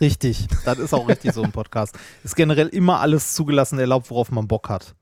Richtig, 0.00 0.46
das 0.66 0.78
ist 0.78 0.92
auch 0.92 1.08
richtig 1.08 1.32
so 1.32 1.42
im 1.42 1.52
Podcast. 1.52 1.98
Ist 2.22 2.36
generell 2.36 2.68
immer 2.68 3.00
alles 3.00 3.32
zugelassen, 3.32 3.78
erlaubt, 3.78 4.10
worauf 4.10 4.30
man 4.30 4.46
Bock 4.46 4.68
hat. 4.68 4.94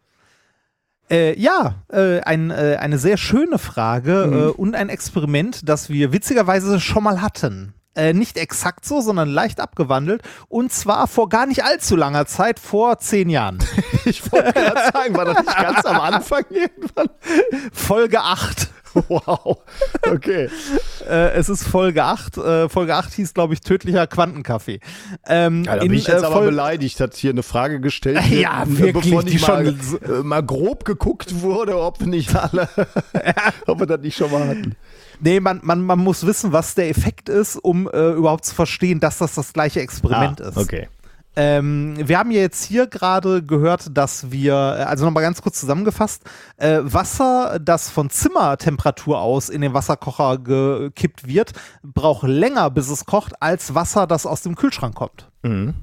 Äh, 1.11 1.39
ja, 1.39 1.77
äh, 1.93 2.21
ein, 2.21 2.51
äh, 2.51 2.79
eine 2.81 2.99
sehr 2.99 3.17
schöne 3.17 3.59
Frage 3.59 4.27
mhm. 4.27 4.33
Äh, 4.33 4.47
und 4.47 4.75
ein 4.75 4.89
Experiment, 4.89 5.69
das 5.69 5.91
wir 5.91 6.13
witzigerweise 6.13 6.81
schon 6.81 7.05
mal 7.05 7.21
hatten. 7.21 7.75
Äh, 7.97 8.13
nicht 8.13 8.39
exakt 8.39 8.85
so, 8.85 9.01
sondern 9.01 9.29
leicht 9.29 9.61
abgewandelt. 9.61 10.23
Und 10.49 10.73
zwar 10.73 11.07
vor 11.07 11.29
gar 11.29 11.47
nicht 11.47 11.65
allzu 11.65 11.95
langer 11.95 12.27
Zeit, 12.27 12.59
vor 12.59 12.99
zehn 12.99 13.31
Jahren. 13.31 13.59
ich 14.05 14.33
wollte 14.33 14.53
gerade 14.53 14.91
sagen, 14.93 15.17
war 15.17 15.27
das 15.27 15.39
nicht 15.39 15.57
ganz 15.57 15.85
am 15.85 16.01
Anfang 16.01 16.45
irgendwann? 16.51 17.09
Folge 17.73 18.21
8. 18.21 18.74
Wow. 19.09 19.59
Okay. 20.09 20.49
äh, 21.09 21.31
es 21.33 21.49
ist 21.49 21.65
Folge 21.65 22.05
8. 22.05 22.37
Äh, 22.39 22.69
Folge 22.69 22.95
8 22.95 23.13
hieß, 23.13 23.35
glaube 23.35 23.55
ich, 23.55 23.61
tödlicher 23.61 24.07
Quantenkaffee. 24.07 24.81
Ähm, 25.27 25.65
ja, 25.65 25.75
da 25.75 25.81
bin 25.81 25.93
in, 25.93 25.99
ich 25.99 26.07
jetzt 26.07 26.23
äh, 26.23 26.27
aber 26.27 26.43
beleidigt, 26.43 27.01
hat 27.01 27.15
hier 27.15 27.31
eine 27.31 27.43
Frage 27.43 27.81
gestellt. 27.81 28.19
Wird, 28.31 28.41
ja, 28.43 28.63
wirklich, 28.67 29.05
bevor 29.05 29.23
nicht 29.23 29.47
mal, 29.47 29.67
äh, 29.67 30.23
mal 30.23 30.43
grob 30.43 30.85
geguckt 30.85 31.43
wurde, 31.43 31.79
ob 31.79 32.01
nicht 32.03 32.35
alle, 32.35 32.69
ob 33.67 33.81
wir 33.81 33.87
das 33.87 34.01
nicht 34.01 34.17
schon 34.17 34.31
mal 34.31 34.47
hatten. 34.47 34.77
Nee, 35.21 35.41
man, 35.41 35.61
man, 35.63 35.83
man 35.83 35.99
muss 35.99 36.27
wissen, 36.27 36.53
was 36.53 36.75
der 36.75 36.89
Effekt 36.89 37.29
ist, 37.29 37.57
um 37.57 37.89
äh, 37.89 38.13
überhaupt 38.13 38.45
zu 38.45 38.55
verstehen, 38.55 39.01
dass 39.01 39.19
das 39.19 39.35
das 39.35 39.53
gleiche 39.53 39.81
Experiment 39.81 40.41
ah, 40.41 40.49
ist. 40.49 40.57
Okay. 40.57 40.89
Ähm, 41.37 41.95
wir 41.97 42.19
haben 42.19 42.31
ja 42.31 42.41
jetzt 42.41 42.65
hier 42.65 42.87
gerade 42.87 43.43
gehört, 43.43 43.97
dass 43.97 44.31
wir, 44.31 44.53
äh, 44.53 44.83
also 44.83 45.05
nochmal 45.05 45.23
ganz 45.23 45.43
kurz 45.43 45.61
zusammengefasst, 45.61 46.23
äh, 46.57 46.79
Wasser, 46.83 47.59
das 47.61 47.91
von 47.91 48.11
Zimmertemperatur 48.11 49.19
aus 49.19 49.49
in 49.49 49.61
den 49.61 49.75
Wasserkocher 49.75 50.39
gekippt 50.39 51.27
wird, 51.27 51.53
braucht 51.83 52.27
länger, 52.27 52.71
bis 52.71 52.89
es 52.89 53.05
kocht, 53.05 53.35
als 53.41 53.75
Wasser, 53.75 54.07
das 54.07 54.27
aus 54.27 54.43
dem 54.43 54.55
Kühlschrank 54.55 54.95
kommt. 54.95 55.29
Mhm. 55.43 55.75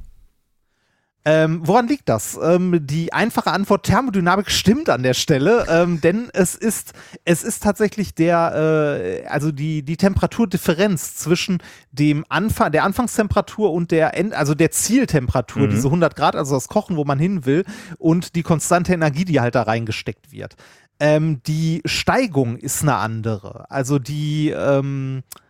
Ähm, 1.23 1.61
woran 1.63 1.87
liegt 1.87 2.09
das? 2.09 2.39
Ähm, 2.41 2.79
die 2.81 3.13
einfache 3.13 3.51
Antwort 3.51 3.85
Thermodynamik 3.85 4.49
stimmt 4.49 4.89
an 4.89 5.03
der 5.03 5.13
Stelle, 5.13 5.67
ähm, 5.69 6.01
denn 6.01 6.29
es 6.33 6.55
ist, 6.55 6.93
es 7.25 7.43
ist 7.43 7.61
tatsächlich 7.61 8.15
der, 8.15 9.21
äh, 9.23 9.27
also 9.27 9.51
die, 9.51 9.83
die 9.83 9.97
Temperaturdifferenz 9.97 11.15
zwischen 11.15 11.59
dem 11.91 12.25
Anfang, 12.29 12.71
der 12.71 12.83
Anfangstemperatur 12.85 13.71
und 13.71 13.91
der 13.91 14.17
End, 14.17 14.33
also 14.33 14.55
der 14.55 14.71
Zieltemperatur, 14.71 15.67
mhm. 15.67 15.69
diese 15.69 15.87
100 15.87 16.15
Grad, 16.15 16.35
also 16.35 16.55
das 16.55 16.67
Kochen, 16.67 16.97
wo 16.97 17.05
man 17.05 17.19
hin 17.19 17.45
will, 17.45 17.65
und 17.99 18.35
die 18.35 18.41
konstante 18.41 18.93
Energie, 18.93 19.25
die 19.25 19.39
halt 19.39 19.53
da 19.53 19.61
reingesteckt 19.61 20.31
wird. 20.31 20.55
Ähm, 20.99 21.41
die 21.45 21.81
Steigung 21.85 22.57
ist 22.57 22.81
eine 22.81 22.95
andere. 22.95 23.69
Also 23.69 23.99
die, 23.99 24.49
ähm, 24.49 25.23
äh, 25.23 25.40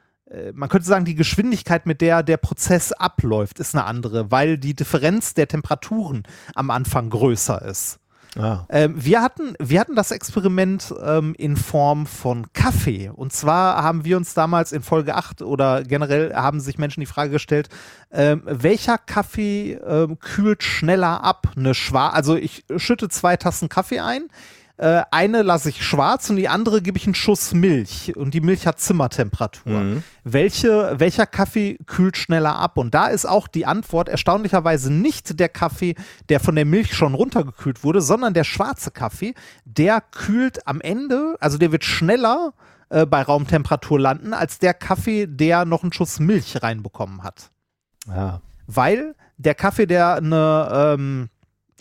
man 0.54 0.70
könnte 0.70 0.88
sagen, 0.88 1.06
die 1.06 1.16
Geschwindigkeit, 1.16 1.86
mit 1.86 2.02
der 2.02 2.24
der 2.24 2.38
Prozess 2.38 2.92
abläuft, 2.92 3.60
ist 3.60 3.76
eine 3.76 3.86
andere, 3.86 4.32
weil 4.32 4.58
die 4.58 4.74
Differenz 4.74 5.34
der 5.34 5.48
Temperaturen 5.48 6.24
am 6.56 6.70
Anfang 6.70 7.10
größer 7.10 7.62
ist. 7.62 8.00
Ah. 8.40 8.66
Ähm, 8.70 8.94
wir, 8.98 9.22
hatten, 9.22 9.56
wir 9.60 9.80
hatten 9.80 9.96
das 9.96 10.12
Experiment 10.12 10.94
ähm, 11.04 11.36
in 11.38 11.58
Form 11.58 12.06
von 12.06 12.54
Kaffee. 12.54 13.10
Und 13.10 13.34
zwar 13.34 13.84
haben 13.84 14.06
wir 14.06 14.16
uns 14.16 14.34
damals 14.34 14.72
in 14.72 14.84
Folge 14.84 15.16
8 15.16 15.42
oder 15.42 15.84
generell 15.84 16.34
haben 16.34 16.62
sich 16.62 16.78
Menschen 16.78 17.02
die 17.02 17.08
Frage 17.08 17.32
gestellt, 17.32 17.68
ähm, 18.12 18.44
welcher 18.46 18.98
Kaffee 18.98 19.74
ähm, 19.86 20.18
kühlt 20.20 20.64
schneller 20.64 21.24
ab? 21.24 21.50
Eine 21.58 21.74
Schwa 21.74 22.10
also 22.10 22.36
ich 22.38 22.64
schütte 22.78 23.10
zwei 23.10 23.36
Tassen 23.36 23.68
Kaffee 23.68 24.00
ein 24.00 24.28
äh, 24.82 25.04
eine 25.12 25.44
lasse 25.44 25.70
ich 25.70 25.86
schwarz 25.86 26.32
und 26.32 26.38
die 26.38 26.50
andere 26.50 26.82
gebe 26.82 26.98
ich 26.98 27.06
einen 27.06 27.14
Schuss 27.14 27.54
Milch 27.54 28.16
und 28.16 28.34
die 28.34 28.42
Milch 28.42 28.66
hat 28.66 28.80
Zimmertemperatur. 28.80 29.80
Mhm. 29.80 30.04
Welche, 30.24 30.96
welcher 30.98 31.28
Kaffee 31.28 31.78
kühlt 31.86 32.18
schneller 32.18 32.56
ab? 32.56 32.80
Und 32.80 32.96
da 32.96 33.06
ist 33.06 33.28
auch 33.28 33.48
die 33.48 33.68
Antwort 33.68 34.10
erstaunlicherweise 34.10 34.92
nicht 34.92 35.40
der 35.40 35.50
Kaffee, 35.50 35.94
der 36.30 36.40
von 36.40 36.56
der 36.56 36.66
Milch 36.66 36.96
schon 36.96 37.14
runtergekühlt 37.14 37.84
wurde, 37.84 38.02
sondern 38.02 38.34
der 38.34 38.44
schwarze 38.44 38.90
Kaffee, 38.90 39.36
der 39.66 40.02
kühlt 40.02 40.66
am 40.66 40.82
Ende, 40.82 41.36
also 41.40 41.60
der 41.60 41.72
wird 41.72 41.84
schneller 41.84 42.54
äh, 42.90 43.06
bei 43.06 43.22
Raumtemperatur 43.22 44.00
landen, 44.00 44.34
als 44.34 44.58
der 44.58 44.74
Kaffee, 44.74 45.28
der 45.28 45.64
noch 45.66 45.84
einen 45.84 45.94
Schuss 45.94 46.20
Milch 46.20 46.64
reinbekommen 46.64 47.22
hat. 47.22 47.52
Ja. 48.08 48.42
Weil 48.66 49.14
der 49.38 49.54
Kaffee, 49.54 49.86
der 49.86 50.16
eine 50.16 50.96
ähm, 50.98 51.30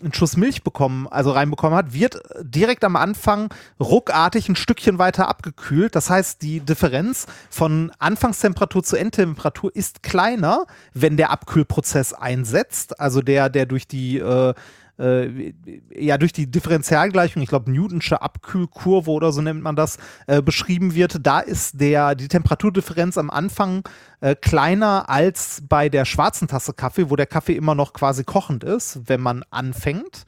einen 0.03 0.13
Schuss 0.13 0.37
Milch 0.37 0.63
bekommen, 0.63 1.07
also 1.07 1.31
reinbekommen 1.31 1.77
hat, 1.77 1.93
wird 1.93 2.21
direkt 2.41 2.83
am 2.83 2.95
Anfang 2.95 3.53
ruckartig 3.79 4.49
ein 4.49 4.55
Stückchen 4.55 4.99
weiter 4.99 5.27
abgekühlt. 5.27 5.95
Das 5.95 6.09
heißt, 6.09 6.41
die 6.41 6.59
Differenz 6.59 7.27
von 7.49 7.91
Anfangstemperatur 7.99 8.83
zu 8.83 8.95
Endtemperatur 8.95 9.75
ist 9.75 10.03
kleiner, 10.03 10.65
wenn 10.93 11.17
der 11.17 11.31
Abkühlprozess 11.31 12.13
einsetzt, 12.13 12.99
also 12.99 13.21
der, 13.21 13.49
der 13.49 13.65
durch 13.65 13.87
die 13.87 14.17
äh, 14.17 14.53
äh, 15.01 15.53
ja 15.93 16.17
durch 16.17 16.31
die 16.31 16.49
Differentialgleichung, 16.49 17.41
ich 17.41 17.49
glaube 17.49 17.71
Newtonsche 17.71 18.21
Abkühlkurve 18.21 19.11
oder 19.11 19.31
so 19.31 19.41
nennt 19.41 19.61
man 19.61 19.75
das, 19.75 19.97
äh, 20.27 20.41
beschrieben 20.41 20.95
wird. 20.95 21.17
Da 21.25 21.39
ist 21.39 21.79
der 21.81 22.15
die 22.15 22.27
Temperaturdifferenz 22.27 23.17
am 23.17 23.29
Anfang 23.29 23.83
äh, 24.21 24.35
kleiner 24.35 25.09
als 25.09 25.63
bei 25.67 25.89
der 25.89 26.05
schwarzen 26.05 26.47
Tasse 26.47 26.73
Kaffee, 26.73 27.09
wo 27.09 27.15
der 27.15 27.27
Kaffee 27.27 27.55
immer 27.55 27.75
noch 27.75 27.93
quasi 27.93 28.23
kochend 28.23 28.63
ist, 28.63 29.01
wenn 29.07 29.21
man 29.21 29.43
anfängt. 29.49 30.25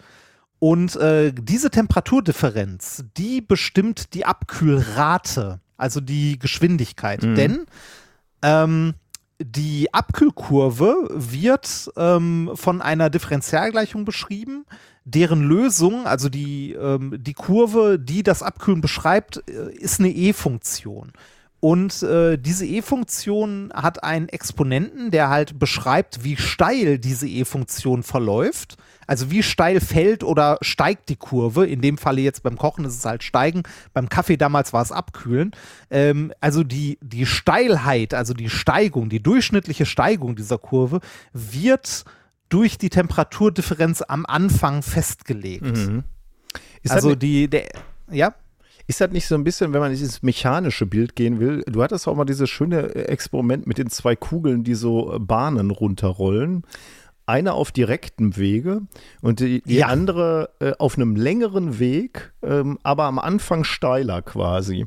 Und 0.60 0.96
äh, 0.96 1.34
diese 1.34 1.70
Temperaturdifferenz, 1.70 3.04
die 3.18 3.42
bestimmt 3.42 4.14
die 4.14 4.26
Abkühlrate, 4.26 5.60
also 5.76 6.00
die 6.00 6.40
Geschwindigkeit. 6.40 7.22
Mhm. 7.22 7.36
Denn 7.36 7.66
ähm, 8.42 8.94
die 9.42 9.94
Abkühlkurve 9.94 11.08
wird 11.10 11.90
ähm, 11.98 12.52
von 12.54 12.82
einer 12.82 13.10
Differentialgleichung 13.10 14.06
beschrieben, 14.06 14.66
deren 15.06 15.44
Lösung, 15.44 16.06
also 16.06 16.30
die, 16.30 16.74
ähm, 16.74 17.16
die 17.18 17.34
Kurve, 17.34 18.00
die 18.00 18.24
das 18.24 18.44
Abkühlen 18.44 18.82
beschreibt, 18.82 19.44
äh, 19.50 19.74
ist 19.74 20.00
eine 20.00 20.10
E-Funktion. 20.10 21.12
Und 21.60 22.04
äh, 22.04 22.38
diese 22.38 22.66
E-Funktion 22.66 23.72
hat 23.74 24.04
einen 24.04 24.28
Exponenten, 24.28 25.12
der 25.12 25.30
halt 25.30 25.60
beschreibt, 25.60 26.24
wie 26.24 26.36
steil 26.36 27.00
diese 27.00 27.28
E-Funktion 27.28 28.04
verläuft. 28.04 28.76
Also 29.08 29.32
wie 29.32 29.44
steil 29.44 29.80
fällt 29.80 30.24
oder 30.24 30.58
steigt 30.62 31.10
die 31.10 31.16
Kurve. 31.16 31.66
In 31.66 31.82
dem 31.82 31.98
Falle 31.98 32.22
jetzt 32.22 32.44
beim 32.44 32.58
Kochen 32.58 32.86
ist 32.86 32.98
es 32.98 33.06
halt 33.06 33.24
steigen. 33.24 33.64
Beim 33.94 34.10
Kaffee 34.10 34.38
damals 34.38 34.74
war 34.74 34.82
es 34.82 34.92
abkühlen. 34.92 35.52
Ähm, 35.90 36.34
also 36.40 36.64
die, 36.64 36.98
die 37.02 37.26
Steilheit, 37.26 38.14
also 38.14 38.34
die 38.34 38.50
Steigung, 38.50 39.10
die 39.10 39.22
durchschnittliche 39.22 39.86
Steigung 39.86 40.36
dieser 40.36 40.58
Kurve 40.58 41.00
wird 41.34 42.06
durch 42.50 42.78
die 42.78 42.90
Temperaturdifferenz 42.90 44.04
am 44.08 44.26
Anfang 44.26 44.84
festgelegt. 44.84 45.64
Mhm. 45.64 46.04
also 46.88 47.16
die, 47.16 47.50
der, 47.50 47.68
ja? 48.12 48.36
Ist 48.86 49.00
das 49.00 49.12
nicht 49.12 49.28
so 49.28 49.36
ein 49.36 49.46
bisschen, 49.46 49.72
wenn 49.72 49.80
man 49.80 49.92
ins 49.92 50.22
mechanische 50.24 50.86
Bild 50.86 51.16
gehen 51.16 51.40
will? 51.40 51.64
Du 51.68 51.82
hattest 51.82 52.08
auch 52.08 52.16
mal 52.16 52.26
dieses 52.26 52.50
schöne 52.50 52.94
Experiment 52.94 53.66
mit 53.66 53.78
den 53.78 53.90
zwei 53.90 54.16
Kugeln, 54.16 54.66
die 54.66 54.76
so 54.76 55.18
Bahnen 55.20 55.72
runterrollen. 55.72 56.64
Eine 57.26 57.54
auf 57.54 57.72
direktem 57.72 58.36
Wege 58.36 58.82
und 59.22 59.40
die, 59.40 59.62
die 59.62 59.76
ja. 59.76 59.88
andere 59.88 60.50
äh, 60.60 60.74
auf 60.78 60.98
einem 60.98 61.16
längeren 61.16 61.80
Weg, 61.80 62.34
ähm, 62.42 62.80
aber 62.84 63.06
am 63.06 63.20
Anfang 63.20 63.64
steiler 63.64 64.22
quasi. 64.22 64.86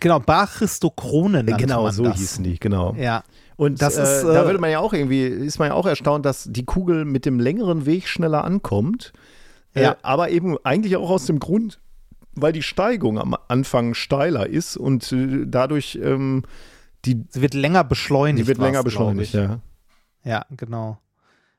Genau, 0.00 0.18
Bachristokronen. 0.18 1.46
Genau, 1.46 1.90
so 1.90 2.04
das. 2.04 2.18
hießen 2.18 2.44
die, 2.44 2.58
genau. 2.58 2.94
Ja. 2.94 3.22
Und 3.56 3.82
das 3.82 3.96
ist, 3.96 4.24
äh, 4.24 4.32
da 4.32 4.46
würde 4.46 4.58
man 4.58 4.70
ja 4.70 4.80
auch 4.80 4.92
irgendwie, 4.92 5.22
ist 5.22 5.58
man 5.58 5.68
ja 5.68 5.74
auch 5.74 5.86
erstaunt, 5.86 6.24
dass 6.24 6.48
die 6.50 6.64
Kugel 6.64 7.04
mit 7.04 7.24
dem 7.24 7.38
längeren 7.38 7.86
Weg 7.86 8.08
schneller 8.08 8.44
ankommt. 8.44 9.12
Äh, 9.74 9.82
ja. 9.82 9.92
Äh, 9.92 9.96
aber 10.02 10.30
eben 10.30 10.56
eigentlich 10.64 10.96
auch 10.96 11.10
aus 11.10 11.26
dem 11.26 11.38
Grund, 11.38 11.80
weil 12.34 12.52
die 12.52 12.62
Steigung 12.62 13.18
am 13.18 13.36
Anfang 13.48 13.94
steiler 13.94 14.46
ist 14.46 14.76
und 14.76 15.12
äh, 15.12 15.44
dadurch 15.46 15.98
ähm, 16.02 16.42
die. 17.04 17.24
Sie 17.28 17.42
wird 17.42 17.54
länger 17.54 17.84
beschleunigt. 17.84 18.44
Sie 18.44 18.48
wird 18.48 18.58
länger 18.58 18.82
beschleunigt, 18.82 19.34
ja. 19.34 19.60
Ja, 20.24 20.46
genau. 20.50 20.98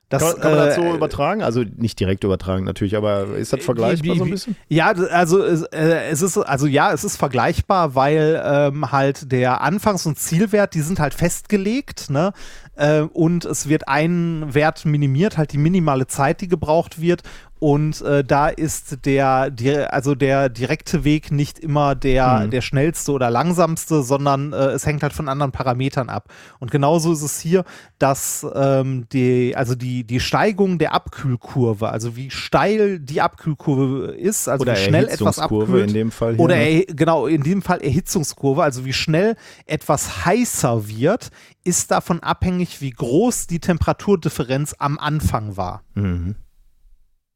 Das, 0.09 0.21
kann, 0.21 0.41
kann, 0.41 0.51
man 0.51 0.65
das 0.65 0.75
so 0.75 0.83
äh, 0.83 0.95
übertragen? 0.95 1.41
Also 1.41 1.63
nicht 1.77 1.99
direkt 1.99 2.23
übertragen 2.23 2.63
natürlich, 2.63 2.95
aber 2.95 3.35
ist 3.35 3.53
das 3.53 3.63
vergleichbar 3.63 4.13
wie, 4.13 4.17
so 4.17 4.23
ein 4.23 4.29
bisschen? 4.29 4.55
Ja, 4.69 4.91
also 4.91 5.43
äh, 5.43 6.09
es 6.09 6.21
ist 6.21 6.37
also 6.37 6.67
ja, 6.67 6.93
es 6.93 7.03
ist 7.03 7.17
vergleichbar, 7.17 7.95
weil 7.95 8.41
ähm, 8.45 8.91
halt 8.91 9.31
der 9.31 9.61
Anfangs- 9.61 10.05
und 10.05 10.19
Zielwert, 10.19 10.75
die 10.75 10.81
sind 10.81 10.99
halt 10.99 11.15
festgelegt, 11.15 12.09
ne? 12.09 12.33
Äh, 12.75 13.01
und 13.01 13.45
es 13.45 13.67
wird 13.67 13.87
ein 13.87 14.53
Wert 14.53 14.85
minimiert, 14.85 15.37
halt 15.37 15.53
die 15.53 15.57
minimale 15.57 16.07
Zeit, 16.07 16.41
die 16.41 16.47
gebraucht 16.47 17.01
wird 17.01 17.23
und 17.59 18.01
äh, 18.01 18.23
da 18.23 18.49
ist 18.49 19.05
der, 19.05 19.49
der, 19.49 19.93
also 19.93 20.13
der 20.13 20.49
direkte 20.49 21.05
Weg 21.05 21.31
nicht 21.31 21.57
immer 21.57 21.95
der, 21.95 22.41
mhm. 22.41 22.51
der 22.51 22.61
schnellste 22.61 23.13
oder 23.13 23.29
langsamste, 23.29 24.03
sondern 24.03 24.51
äh, 24.51 24.71
es 24.71 24.85
hängt 24.85 25.03
halt 25.03 25.13
von 25.13 25.29
anderen 25.29 25.53
Parametern 25.53 26.09
ab. 26.09 26.27
Und 26.59 26.69
genauso 26.69 27.13
ist 27.13 27.21
es 27.21 27.39
hier, 27.39 27.63
dass 27.97 28.45
ähm, 28.53 29.07
die, 29.13 29.55
also 29.55 29.73
die, 29.73 30.03
die 30.03 30.19
Steigung 30.19 30.79
der 30.79 30.93
Abkühlkurve, 30.93 31.89
also 31.89 32.17
wie 32.17 32.29
steil 32.29 32.99
die 32.99 33.21
Abkühlkurve 33.21 34.11
ist, 34.11 34.49
also 34.49 34.63
oder 34.63 34.73
wie 34.73 34.81
schnell 34.81 35.07
etwas 35.07 35.39
abkühlt. 35.39 35.87
in 35.87 35.93
dem 35.93 36.11
Fall 36.11 36.35
hier, 36.35 36.43
oder 36.43 36.57
ne? 36.57 36.85
genau, 36.87 37.25
in 37.25 37.43
dem 37.43 37.61
Fall 37.61 37.81
Erhitzungskurve, 37.81 38.63
also 38.63 38.83
wie 38.83 38.93
schnell 38.93 39.37
etwas 39.65 40.25
heißer 40.25 40.89
wird, 40.89 41.29
ist 41.63 41.89
davon 41.89 42.19
abhängig, 42.19 42.81
wie 42.81 42.91
groß 42.91 43.47
die 43.47 43.59
Temperaturdifferenz 43.59 44.75
am 44.77 44.99
Anfang 44.99 45.55
war. 45.55 45.83
Mhm 45.93 46.35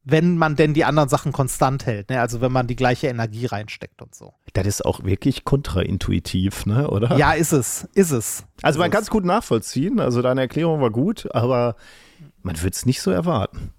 wenn 0.02 0.38
man 0.38 0.56
denn 0.56 0.74
die 0.74 0.84
anderen 0.84 1.08
Sachen 1.08 1.32
konstant 1.32 1.86
hält, 1.86 2.10
ne? 2.10 2.20
also 2.20 2.40
wenn 2.40 2.52
man 2.52 2.66
die 2.66 2.76
gleiche 2.76 3.08
Energie 3.08 3.46
reinsteckt 3.46 4.00
und 4.02 4.14
so. 4.14 4.32
Das 4.52 4.66
ist 4.66 4.84
auch 4.84 5.04
wirklich 5.04 5.44
kontraintuitiv, 5.44 6.66
ne? 6.66 6.88
oder? 6.88 7.16
Ja, 7.16 7.32
ist 7.32 7.52
es, 7.52 7.88
ist 7.94 8.10
es. 8.10 8.44
Also 8.62 8.78
ist 8.78 8.82
man 8.82 8.90
kann 8.90 9.02
es 9.02 9.10
gut 9.10 9.24
nachvollziehen, 9.24 10.00
also 10.00 10.22
deine 10.22 10.42
Erklärung 10.42 10.80
war 10.80 10.90
gut, 10.90 11.28
aber 11.34 11.76
man 12.42 12.56
würde 12.58 12.74
es 12.74 12.86
nicht 12.86 13.02
so 13.02 13.10
erwarten. 13.10 13.72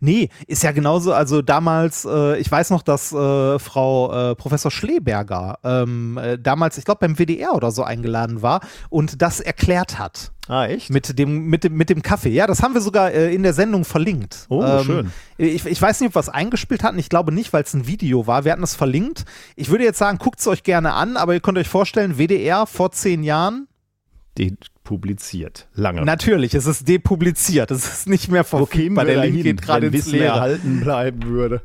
Nee, 0.00 0.30
ist 0.46 0.62
ja 0.62 0.72
genauso, 0.72 1.12
also 1.12 1.42
damals, 1.42 2.06
äh, 2.06 2.38
ich 2.38 2.50
weiß 2.50 2.70
noch, 2.70 2.82
dass 2.82 3.12
äh, 3.12 3.58
Frau 3.58 4.30
äh, 4.30 4.34
Professor 4.34 4.70
Schleberger 4.70 5.58
ähm, 5.62 6.18
äh, 6.18 6.38
damals, 6.38 6.78
ich 6.78 6.84
glaube, 6.86 7.00
beim 7.00 7.18
WDR 7.18 7.54
oder 7.54 7.70
so 7.70 7.82
eingeladen 7.82 8.40
war 8.40 8.60
und 8.88 9.20
das 9.20 9.40
erklärt 9.40 9.98
hat. 9.98 10.32
Ah, 10.48 10.66
echt? 10.66 10.90
Mit 10.90 11.18
dem, 11.18 11.46
mit 11.46 11.64
dem, 11.64 11.76
mit 11.76 11.90
dem 11.90 12.02
Kaffee. 12.02 12.30
Ja, 12.30 12.46
das 12.46 12.62
haben 12.62 12.74
wir 12.74 12.80
sogar 12.80 13.12
äh, 13.12 13.32
in 13.32 13.44
der 13.44 13.52
Sendung 13.52 13.84
verlinkt. 13.84 14.46
Oh, 14.48 14.64
ähm, 14.64 14.84
schön. 14.84 15.12
Ich, 15.38 15.64
ich 15.64 15.80
weiß 15.80 16.00
nicht, 16.00 16.08
ob 16.08 16.16
wir 16.16 16.20
es 16.20 16.28
eingespielt 16.28 16.82
hatten. 16.82 16.98
Ich 16.98 17.08
glaube 17.08 17.30
nicht, 17.30 17.52
weil 17.52 17.62
es 17.62 17.72
ein 17.72 17.86
Video 17.86 18.26
war. 18.26 18.44
Wir 18.44 18.52
hatten 18.52 18.62
es 18.62 18.74
verlinkt. 18.74 19.26
Ich 19.54 19.68
würde 19.68 19.84
jetzt 19.84 19.98
sagen, 19.98 20.18
guckt 20.18 20.40
es 20.40 20.46
euch 20.48 20.64
gerne 20.64 20.94
an, 20.94 21.16
aber 21.16 21.34
ihr 21.34 21.40
könnt 21.40 21.58
euch 21.58 21.68
vorstellen, 21.68 22.18
WDR 22.18 22.66
vor 22.66 22.90
zehn 22.90 23.22
Jahren. 23.22 23.68
Die 24.38 24.56
publiziert. 24.90 25.68
Lange. 25.74 26.02
Natürlich, 26.04 26.52
es 26.52 26.66
ist 26.66 26.88
depubliziert. 26.88 27.70
Es 27.70 27.86
ist 27.86 28.08
nicht 28.08 28.28
mehr 28.28 28.42
verfügbar. 28.42 29.04
Der 29.04 29.24
Link 29.24 29.44
geht 29.44 29.62
gerade 29.62 29.86
ins 29.86 29.94
Wissen 29.94 30.18
Leere. 30.18 30.34
erhalten 30.34 30.80
bleiben 30.80 31.22
würde. 31.22 31.62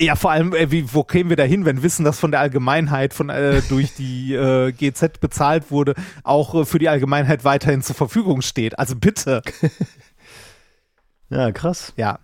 Ja, 0.00 0.16
vor 0.16 0.32
allem, 0.32 0.52
äh, 0.52 0.68
wie, 0.72 0.92
wo 0.92 1.04
kämen 1.04 1.30
wir 1.30 1.36
da 1.36 1.44
hin, 1.44 1.64
wenn 1.64 1.84
Wissen, 1.84 2.04
das 2.04 2.18
von 2.18 2.32
der 2.32 2.40
Allgemeinheit 2.40 3.14
von, 3.14 3.30
äh, 3.30 3.62
durch 3.68 3.94
die 3.94 4.34
äh, 4.34 4.72
GZ 4.72 5.20
bezahlt 5.20 5.70
wurde, 5.70 5.94
auch 6.24 6.56
äh, 6.56 6.64
für 6.64 6.80
die 6.80 6.88
Allgemeinheit 6.88 7.44
weiterhin 7.44 7.82
zur 7.82 7.94
Verfügung 7.94 8.42
steht? 8.42 8.80
Also 8.80 8.96
bitte. 8.96 9.42
ja, 11.30 11.52
krass. 11.52 11.92
Ja. 11.96 12.18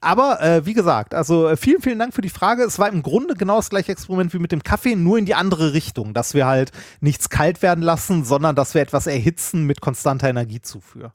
Aber 0.00 0.40
äh, 0.40 0.64
wie 0.64 0.74
gesagt, 0.74 1.14
also 1.14 1.48
äh, 1.48 1.56
vielen, 1.56 1.82
vielen 1.82 1.98
Dank 1.98 2.14
für 2.14 2.22
die 2.22 2.28
Frage. 2.28 2.62
Es 2.62 2.78
war 2.78 2.88
im 2.88 3.02
Grunde 3.02 3.34
genau 3.34 3.56
das 3.56 3.70
gleiche 3.70 3.92
Experiment 3.92 4.32
wie 4.32 4.38
mit 4.38 4.52
dem 4.52 4.62
Kaffee, 4.62 4.94
nur 4.94 5.18
in 5.18 5.26
die 5.26 5.34
andere 5.34 5.72
Richtung, 5.72 6.14
dass 6.14 6.34
wir 6.34 6.46
halt 6.46 6.70
nichts 7.00 7.30
kalt 7.30 7.62
werden 7.62 7.82
lassen, 7.82 8.24
sondern 8.24 8.54
dass 8.54 8.74
wir 8.74 8.82
etwas 8.82 9.06
erhitzen 9.06 9.64
mit 9.66 9.80
konstanter 9.80 10.28
Energiezufuhr. 10.28 11.12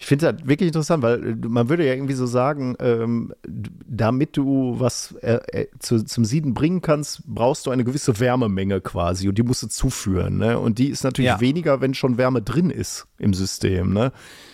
Ich 0.00 0.06
finde 0.06 0.32
das 0.32 0.46
wirklich 0.46 0.68
interessant, 0.68 1.02
weil 1.02 1.24
äh, 1.24 1.34
man 1.48 1.68
würde 1.68 1.84
ja 1.84 1.92
irgendwie 1.92 2.14
so 2.14 2.26
sagen, 2.26 2.76
ähm, 2.78 3.34
damit 3.46 4.36
du 4.36 4.78
was 4.78 5.12
äh, 5.22 5.40
äh, 5.52 5.66
zu, 5.80 6.04
zum 6.04 6.24
Sieden 6.24 6.54
bringen 6.54 6.82
kannst, 6.82 7.22
brauchst 7.26 7.66
du 7.66 7.70
eine 7.70 7.82
gewisse 7.82 8.20
Wärmemenge 8.20 8.80
quasi 8.80 9.28
und 9.28 9.36
die 9.36 9.42
musst 9.42 9.64
du 9.64 9.66
zuführen. 9.66 10.38
Ne? 10.38 10.58
Und 10.58 10.78
die 10.78 10.88
ist 10.88 11.02
natürlich 11.02 11.30
ja. 11.30 11.40
weniger, 11.40 11.80
wenn 11.80 11.94
schon 11.94 12.16
Wärme 12.16 12.42
drin 12.42 12.70
ist 12.70 13.08
im 13.18 13.34
System. 13.34 13.92
Ne? 13.92 14.12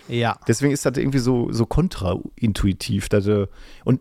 Ja. 0.09 0.39
Deswegen 0.47 0.73
ist 0.73 0.85
das 0.85 0.97
irgendwie 0.97 1.19
so, 1.19 1.51
so 1.53 1.67
kontraintuitiv. 1.67 3.09
Dass, 3.09 3.27
und 3.85 4.01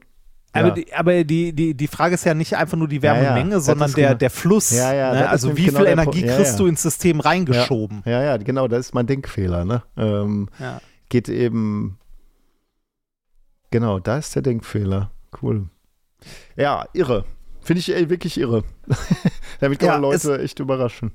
ja. 0.55 0.61
Aber, 0.61 0.71
die, 0.71 0.93
aber 0.93 1.23
die, 1.23 1.53
die, 1.53 1.73
die 1.73 1.88
Frage 1.88 2.13
ist 2.13 2.25
ja 2.25 2.35
nicht 2.35 2.55
einfach 2.55 2.77
nur 2.77 2.88
die 2.88 3.01
Wärmemenge, 3.01 3.49
ja, 3.49 3.55
ja. 3.55 3.59
sondern 3.59 3.91
der, 3.93 4.07
genau. 4.09 4.17
der 4.19 4.30
Fluss. 4.30 4.71
Ne? 4.71 5.27
Also 5.27 5.57
wie 5.57 5.65
genau 5.65 5.80
viel 5.80 5.88
Energie 5.88 6.21
kriegst 6.23 6.59
du 6.59 6.67
ins 6.67 6.84
System 6.84 7.19
reingeschoben? 7.19 8.03
Ja, 8.05 8.21
ja, 8.21 8.38
genau, 8.38 8.67
das 8.67 8.88
ist 8.88 8.93
mein 8.93 9.07
Denkfehler. 9.07 9.65
Ne? 9.65 9.84
Ähm, 9.97 10.49
geht 11.09 11.27
eben. 11.27 11.97
Genau, 13.71 13.99
da 13.99 14.19
ist 14.19 14.35
der 14.35 14.43
Denkfehler. 14.43 15.09
Cool. 15.41 15.69
Ja, 16.55 16.85
irre. 16.93 17.25
Finde 17.61 17.80
ich 17.80 17.93
ey, 17.93 18.09
wirklich 18.09 18.39
irre. 18.39 18.63
Damit 19.59 19.80
kann 19.80 19.89
man 19.89 20.01
Leute 20.01 20.39
echt 20.39 20.59
überraschen. 20.59 21.13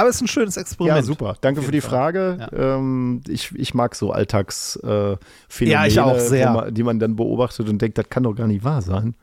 Aber 0.00 0.08
es 0.08 0.16
ist 0.16 0.22
ein 0.22 0.28
schönes 0.28 0.56
Experiment. 0.56 0.96
Ja, 0.96 1.02
super. 1.02 1.36
Danke 1.42 1.60
für 1.60 1.72
die 1.72 1.82
Frage. 1.82 2.38
Ja. 2.40 2.76
Ähm, 2.76 3.20
ich, 3.28 3.54
ich 3.54 3.74
mag 3.74 3.94
so 3.94 4.12
Alltagsphänomene, 4.12 5.18
äh, 5.60 5.64
ja, 5.66 5.84
ich 5.84 6.00
auch 6.00 6.18
sehr. 6.18 6.50
Man, 6.52 6.72
die 6.72 6.82
man 6.82 6.98
dann 6.98 7.16
beobachtet 7.16 7.68
und 7.68 7.82
denkt, 7.82 7.98
das 7.98 8.08
kann 8.08 8.22
doch 8.22 8.34
gar 8.34 8.46
nicht 8.46 8.64
wahr 8.64 8.80
sein. 8.80 9.14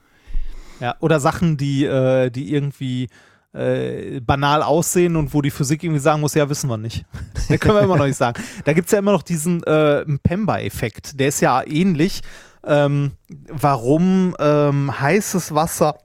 Ja, 0.79 0.95
oder 0.99 1.19
Sachen, 1.19 1.57
die, 1.57 1.83
äh, 1.83 2.29
die 2.29 2.53
irgendwie 2.53 3.09
äh, 3.53 4.19
banal 4.19 4.61
aussehen 4.61 5.15
und 5.15 5.33
wo 5.33 5.41
die 5.41 5.49
Physik 5.49 5.83
irgendwie 5.83 5.99
sagen 5.99 6.21
muss, 6.21 6.35
ja, 6.35 6.47
wissen 6.47 6.69
wir 6.69 6.77
nicht. 6.77 7.05
das 7.33 7.47
können 7.59 7.73
wir 7.73 7.81
immer 7.81 7.97
noch 7.97 8.05
nicht 8.05 8.15
sagen. 8.15 8.39
Da 8.63 8.73
gibt 8.73 8.85
es 8.85 8.91
ja 8.91 8.99
immer 8.99 9.13
noch 9.13 9.23
diesen 9.23 9.63
äh, 9.63 10.05
Pemba-Effekt, 10.21 11.19
der 11.19 11.29
ist 11.29 11.41
ja 11.41 11.65
ähnlich. 11.65 12.21
Ähm, 12.63 13.13
warum 13.49 14.35
ähm, 14.37 14.99
heißes 14.99 15.55
Wasser 15.55 15.97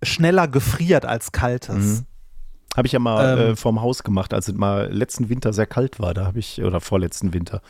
schneller 0.00 0.46
gefriert 0.46 1.06
als 1.06 1.32
kaltes? 1.32 1.74
Mhm. 1.74 2.06
Habe 2.76 2.86
ich 2.86 2.92
ja 2.92 2.98
mal 2.98 3.38
ähm, 3.38 3.52
äh, 3.52 3.56
vorm 3.56 3.82
Haus 3.82 4.02
gemacht, 4.02 4.32
als 4.32 4.48
es 4.48 4.54
mal 4.54 4.90
letzten 4.90 5.28
Winter 5.28 5.52
sehr 5.52 5.66
kalt 5.66 6.00
war. 6.00 6.14
Da 6.14 6.24
habe 6.24 6.38
ich, 6.38 6.62
oder 6.62 6.80
vorletzten 6.80 7.34
Winter, 7.34 7.60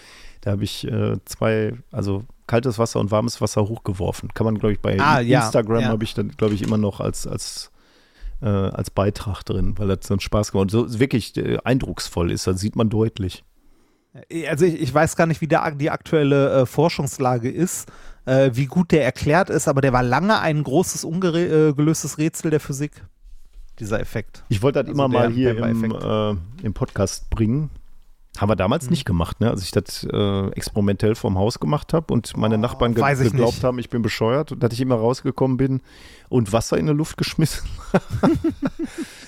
da 0.42 0.52
habe 0.52 0.64
ich 0.64 0.86
äh, 0.86 1.16
zwei, 1.24 1.74
also 1.90 2.24
kaltes 2.46 2.78
Wasser 2.78 3.00
und 3.00 3.10
warmes 3.10 3.40
Wasser 3.40 3.62
hochgeworfen. 3.68 4.32
Kann 4.34 4.44
man, 4.44 4.58
glaube 4.58 4.74
ich, 4.74 4.80
bei 4.80 4.98
Ah, 5.00 5.20
ja, 5.20 5.44
Instagram 5.44 5.80
ja. 5.80 5.88
habe 5.88 6.04
ich 6.04 6.14
dann, 6.14 6.28
glaube 6.30 6.54
ich, 6.54 6.62
immer 6.62 6.78
noch 6.78 7.00
als, 7.00 7.26
als, 7.26 7.72
äh, 8.42 8.46
als 8.46 8.90
Beitrag 8.90 9.42
drin, 9.42 9.74
weil 9.78 9.88
das 9.88 10.06
so 10.06 10.14
einen 10.14 10.20
Spaß 10.20 10.52
gemacht 10.52 10.66
hat. 10.66 10.70
So 10.70 11.00
wirklich 11.00 11.36
äh, 11.36 11.58
eindrucksvoll 11.64 12.30
ist, 12.30 12.46
das 12.46 12.60
sieht 12.60 12.76
man 12.76 12.88
deutlich. 12.88 13.44
Also 14.48 14.66
ich, 14.66 14.80
ich 14.80 14.92
weiß 14.92 15.16
gar 15.16 15.26
nicht, 15.26 15.40
wie 15.40 15.48
der, 15.48 15.70
die 15.72 15.90
aktuelle 15.90 16.60
äh, 16.60 16.66
Forschungslage 16.66 17.50
ist, 17.50 17.90
äh, 18.26 18.50
wie 18.52 18.66
gut 18.66 18.92
der 18.92 19.04
erklärt 19.04 19.48
ist, 19.48 19.68
aber 19.68 19.80
der 19.80 19.92
war 19.92 20.02
lange 20.02 20.38
ein 20.38 20.62
großes 20.62 21.04
ungelöstes 21.04 22.18
Rätsel 22.18 22.50
der 22.50 22.60
Physik, 22.60 23.04
dieser 23.78 24.00
Effekt. 24.00 24.44
Ich 24.48 24.62
wollte 24.62 24.80
das 24.84 24.88
Also 24.90 25.02
immer 25.04 25.08
der 25.08 25.28
mal 25.28 25.34
hier 25.34 25.56
im, 25.58 25.92
äh, 25.92 26.64
im 26.66 26.74
Podcast 26.74 27.30
bringen. 27.30 27.70
Haben 28.38 28.48
wir 28.50 28.56
damals 28.56 28.84
Mhm. 28.84 28.90
nicht 28.92 29.04
gemacht, 29.04 29.40
ne? 29.40 29.50
als 29.50 29.62
ich 29.62 29.72
das 29.72 30.04
äh, 30.10 30.46
experimentell 30.52 31.14
vorm 31.14 31.36
Haus 31.38 31.60
gemacht 31.60 31.92
habe 31.92 32.14
und 32.14 32.34
meine 32.36 32.56
Nachbarn 32.56 32.94
ge 32.94 33.02
Oh, 33.02 33.06
weiß 33.06 33.20
ich 33.20 33.30
geglaubt 33.32 33.54
nicht. 33.56 33.64
haben, 33.64 33.78
ich 33.78 33.90
bin 33.90 34.00
bescheuert 34.00 34.52
und 34.52 34.62
dass 34.62 34.72
ich 34.72 34.80
immer 34.80 34.94
rausgekommen 34.94 35.58
bin 35.58 35.82
und 36.30 36.50
Wasser 36.50 36.78
in 36.78 36.86
die 36.86 36.94
Luft 36.94 37.18
geschmissen 37.18 37.68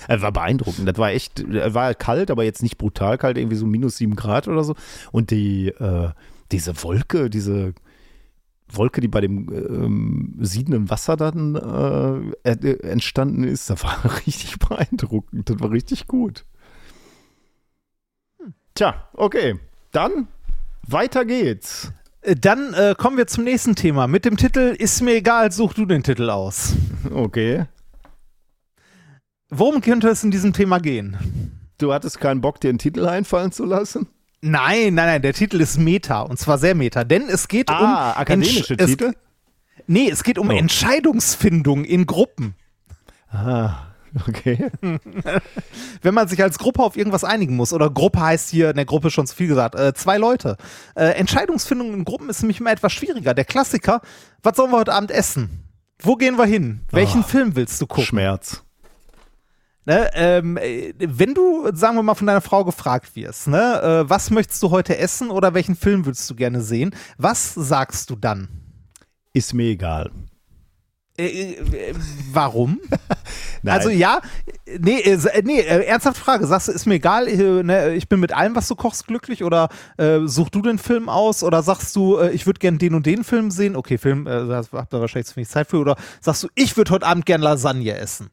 Das 0.07 0.21
war 0.23 0.31
beeindruckend. 0.31 0.87
Das 0.87 0.97
war 0.97 1.11
echt, 1.11 1.39
äh, 1.41 1.73
war 1.73 1.93
kalt, 1.93 2.31
aber 2.31 2.43
jetzt 2.43 2.63
nicht 2.63 2.79
brutal 2.79 3.19
kalt, 3.19 3.37
irgendwie 3.37 3.57
so 3.57 3.67
minus 3.67 3.97
sieben 3.97 4.15
Grad 4.15 4.47
oder 4.47 4.63
so. 4.63 4.75
Und 5.11 5.29
die, 5.29 5.67
äh, 5.67 6.09
diese 6.51 6.81
Wolke, 6.83 7.29
diese 7.29 7.73
Wolke, 8.71 8.99
die 9.01 9.07
bei 9.07 9.21
dem 9.21 9.49
ähm, 9.53 10.35
siedenden 10.41 10.89
Wasser 10.89 11.17
dann 11.17 11.55
äh, 12.43 12.51
äh, 12.51 12.79
entstanden 12.89 13.43
ist, 13.43 13.69
das 13.69 13.83
war 13.83 14.03
richtig 14.25 14.57
beeindruckend. 14.59 15.49
Das 15.49 15.59
war 15.59 15.71
richtig 15.71 16.07
gut. 16.07 16.45
Tja, 18.73 19.07
okay. 19.13 19.59
Dann 19.91 20.27
weiter 20.87 21.25
geht's. 21.25 21.91
Äh, 22.21 22.35
Dann 22.35 22.73
äh, 22.73 22.95
kommen 22.97 23.17
wir 23.17 23.27
zum 23.27 23.43
nächsten 23.43 23.75
Thema 23.75 24.07
mit 24.07 24.25
dem 24.25 24.37
Titel 24.37 24.75
Ist 24.77 25.01
mir 25.01 25.15
egal, 25.15 25.51
such 25.51 25.73
du 25.73 25.85
den 25.85 26.03
Titel 26.03 26.29
aus. 26.29 26.75
Okay. 27.13 27.65
Worum 29.49 29.79
könnte 29.79 30.09
es 30.09 30.23
in 30.23 30.31
diesem 30.31 30.53
Thema 30.53 30.79
gehen? 30.79 31.15
Du 31.77 31.93
hattest 31.93 32.19
keinen 32.19 32.41
Bock, 32.41 32.59
dir 32.59 32.69
einen 32.69 32.79
Titel 32.79 33.05
einfallen 33.05 33.51
zu 33.51 33.63
lassen? 33.63 34.07
Nein, 34.47 34.93
nein, 34.93 35.07
nein, 35.07 35.21
der 35.23 35.33
Titel 35.33 35.59
ist 35.59 35.77
Meta 35.79 36.21
und 36.21 36.37
zwar 36.37 36.57
sehr 36.59 36.75
Meta, 36.75 37.03
denn 37.03 37.23
es 37.29 37.47
geht 37.47 37.69
um 37.69 37.75
Ah, 37.75 38.13
akademische 38.13 38.73
Entsch- 38.75 38.79
es- 38.81 38.89
Titel? 38.91 39.13
Nee, 39.87 40.09
es 40.09 40.23
geht 40.23 40.37
um 40.37 40.49
Oh. 40.49 40.53
Entscheidungsfindung 40.53 41.83
in 41.83 42.05
Gruppen. 42.05 42.55
Ah, 43.29 43.87
okay. 44.27 44.69
Wenn 46.01 46.13
man 46.13 46.27
sich 46.27 46.41
als 46.43 46.57
Gruppe 46.59 46.81
auf 46.83 46.95
irgendwas 46.95 47.23
einigen 47.23 47.55
muss, 47.55 47.73
oder 47.73 47.89
Gruppe 47.89 48.21
heißt 48.21 48.49
hier 48.49 48.69
in 48.69 48.75
der 48.75 48.85
Gruppe 48.85 49.09
schon 49.09 49.25
zu 49.27 49.35
viel 49.35 49.47
gesagt, 49.47 49.75
äh, 49.75 49.93
zwei 49.93 50.17
Leute. 50.17 50.57
Äh, 50.95 51.05
Entscheidungsfindung 51.15 51.93
in 51.93 52.05
Gruppen 52.05 52.29
ist 52.29 52.41
nämlich 52.41 52.59
immer 52.59 52.71
etwas 52.71 52.93
schwieriger. 52.93 53.33
Der 53.33 53.45
Klassiker, 53.45 54.01
was 54.43 54.55
sollen 54.57 54.71
wir 54.71 54.77
heute 54.77 54.93
Abend 54.93 55.11
essen? 55.11 55.63
Wo 55.99 56.15
gehen 56.15 56.37
wir 56.37 56.45
hin? 56.45 56.81
Welchen 56.91 57.21
Ah. 57.21 57.27
Film 57.27 57.55
willst 57.55 57.81
du 57.81 57.87
gucken? 57.87 58.05
Schmerz. 58.05 58.63
Ne, 59.87 60.09
ähm, 60.15 60.57
äh, 60.57 60.93
wenn 60.97 61.35
du, 61.35 61.69
sagen 61.73 61.95
wir 61.95 62.01
mal, 62.01 62.15
von 62.15 62.25
deiner 62.25 62.41
Frau 62.41 62.65
gefragt 62.65 63.15
wirst, 63.15 63.47
ne, 63.47 63.81
äh, 63.81 64.09
was 64.09 64.31
möchtest 64.31 64.63
du 64.63 64.71
heute 64.71 64.97
essen 64.97 65.29
oder 65.29 65.53
welchen 65.53 65.75
Film 65.75 66.07
willst 66.07 66.27
du 66.27 66.35
gerne 66.35 66.61
sehen? 66.61 66.95
Was 67.19 67.53
sagst 67.53 68.09
du 68.09 68.15
dann? 68.15 68.47
Ist 69.33 69.53
mir 69.53 69.69
egal. 69.69 70.09
Äh, 71.17 71.53
äh, 71.53 71.93
warum? 72.31 72.79
Also 73.67 73.89
ja, 73.89 74.21
nee, 74.77 74.99
äh, 74.99 75.41
nee, 75.43 75.59
äh, 75.59 75.85
ernsthafte 75.85 76.19
Frage. 76.19 76.45
Sagst 76.45 76.67
du, 76.67 76.71
ist 76.71 76.85
mir 76.85 76.95
egal, 76.95 77.27
äh, 77.27 77.63
ne, 77.63 77.95
ich 77.95 78.07
bin 78.07 78.19
mit 78.19 78.31
allem, 78.31 78.55
was 78.55 78.67
du 78.67 78.75
kochst, 78.75 79.07
glücklich 79.07 79.43
oder 79.43 79.69
äh, 79.97 80.19
such 80.25 80.51
du 80.51 80.61
den 80.61 80.77
Film 80.77 81.09
aus 81.09 81.41
oder 81.41 81.63
sagst 81.63 81.95
du, 81.95 82.21
ich 82.21 82.45
würde 82.45 82.59
gern 82.59 82.77
den 82.77 82.93
und 82.93 83.07
den 83.07 83.23
Film 83.23 83.49
sehen? 83.49 83.75
Okay, 83.75 83.97
Film, 83.97 84.27
äh, 84.27 84.47
da 84.47 84.61
habt 84.71 84.93
ihr 84.93 85.01
wahrscheinlich 85.01 85.25
zu 85.25 85.35
wenig 85.37 85.49
Zeit 85.49 85.67
für. 85.67 85.79
Oder 85.79 85.95
sagst 86.21 86.43
du, 86.43 86.47
ich 86.53 86.77
würde 86.77 86.91
heute 86.91 87.07
Abend 87.07 87.25
gern 87.25 87.41
Lasagne 87.41 87.97
essen? 87.97 88.29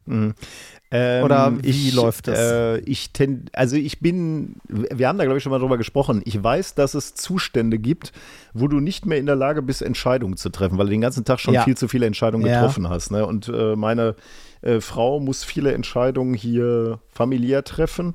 Ähm, 0.94 1.24
Oder 1.24 1.52
wie 1.62 1.90
läuft 1.90 2.28
das? 2.28 2.39
Äh, 2.39 2.78
ich 2.81 3.12
ten, 3.14 3.47
also 3.55 3.77
ich 3.77 4.01
bin, 4.01 4.56
wir 4.69 5.09
haben 5.09 5.16
da 5.16 5.24
glaube 5.24 5.39
ich 5.39 5.43
schon 5.43 5.51
mal 5.51 5.59
drüber 5.59 5.78
gesprochen. 5.78 6.20
Ich 6.27 6.43
weiß, 6.43 6.74
dass 6.74 6.93
es 6.93 7.14
Zustände 7.14 7.78
gibt, 7.78 8.12
wo 8.52 8.69
du 8.69 8.78
nicht 8.78 9.06
mehr 9.06 9.16
in 9.16 9.24
der 9.24 9.35
Lage 9.36 9.62
bist, 9.62 9.81
Entscheidungen 9.81 10.36
zu 10.36 10.51
treffen, 10.51 10.77
weil 10.77 10.86
du 10.86 10.90
den 10.90 11.01
ganzen 11.01 11.24
Tag 11.24 11.40
schon 11.40 11.55
Ja. 11.55 11.62
viel 11.64 11.77
zu 11.78 11.89
viele 11.89 12.05
Entscheidungen 12.05 12.47
Ja. 12.47 12.52
getroffen 12.60 12.90
hast. 12.90 13.10
Ne? 13.10 13.24
Und 13.27 13.48
äh, 13.48 13.74
meine 13.74 14.16
äh, 14.60 14.81
Frau 14.82 15.19
muss 15.19 15.44
viele 15.44 15.73
Entscheidungen 15.73 16.35
hier 16.35 16.98
familiär 17.09 17.64
treffen 17.64 18.14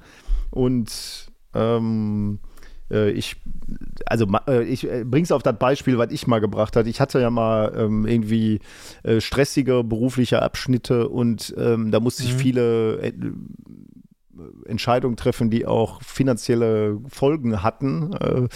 und 0.51 1.31
ähm, 1.55 2.39
äh, 2.43 2.46
ich, 2.89 3.35
also 4.05 4.25
äh, 4.47 4.63
ich 4.63 4.89
äh, 4.89 5.03
bring's 5.03 5.31
auf 5.31 5.43
das 5.43 5.57
Beispiel, 5.57 5.97
was 5.97 6.11
ich 6.11 6.27
mal 6.27 6.39
gebracht 6.39 6.75
hatte. 6.75 6.89
Ich 6.89 6.99
hatte 7.01 7.19
ja 7.19 7.29
mal 7.29 7.73
ähm, 7.77 8.05
irgendwie 8.05 8.59
äh, 9.03 9.19
stressige 9.21 9.83
berufliche 9.83 10.41
Abschnitte 10.41 11.09
und 11.09 11.53
ähm, 11.57 11.91
da 11.91 11.99
musste 11.99 12.23
ich 12.23 12.33
Mhm. 12.33 12.37
viele 12.37 12.97
äh, 13.01 13.13
Entscheidungen 14.65 15.15
treffen, 15.17 15.49
die 15.49 15.65
auch 15.65 16.01
finanzielle 16.01 16.99
Folgen 17.07 17.63
hatten. 17.63 18.13
Äh, 18.13 18.47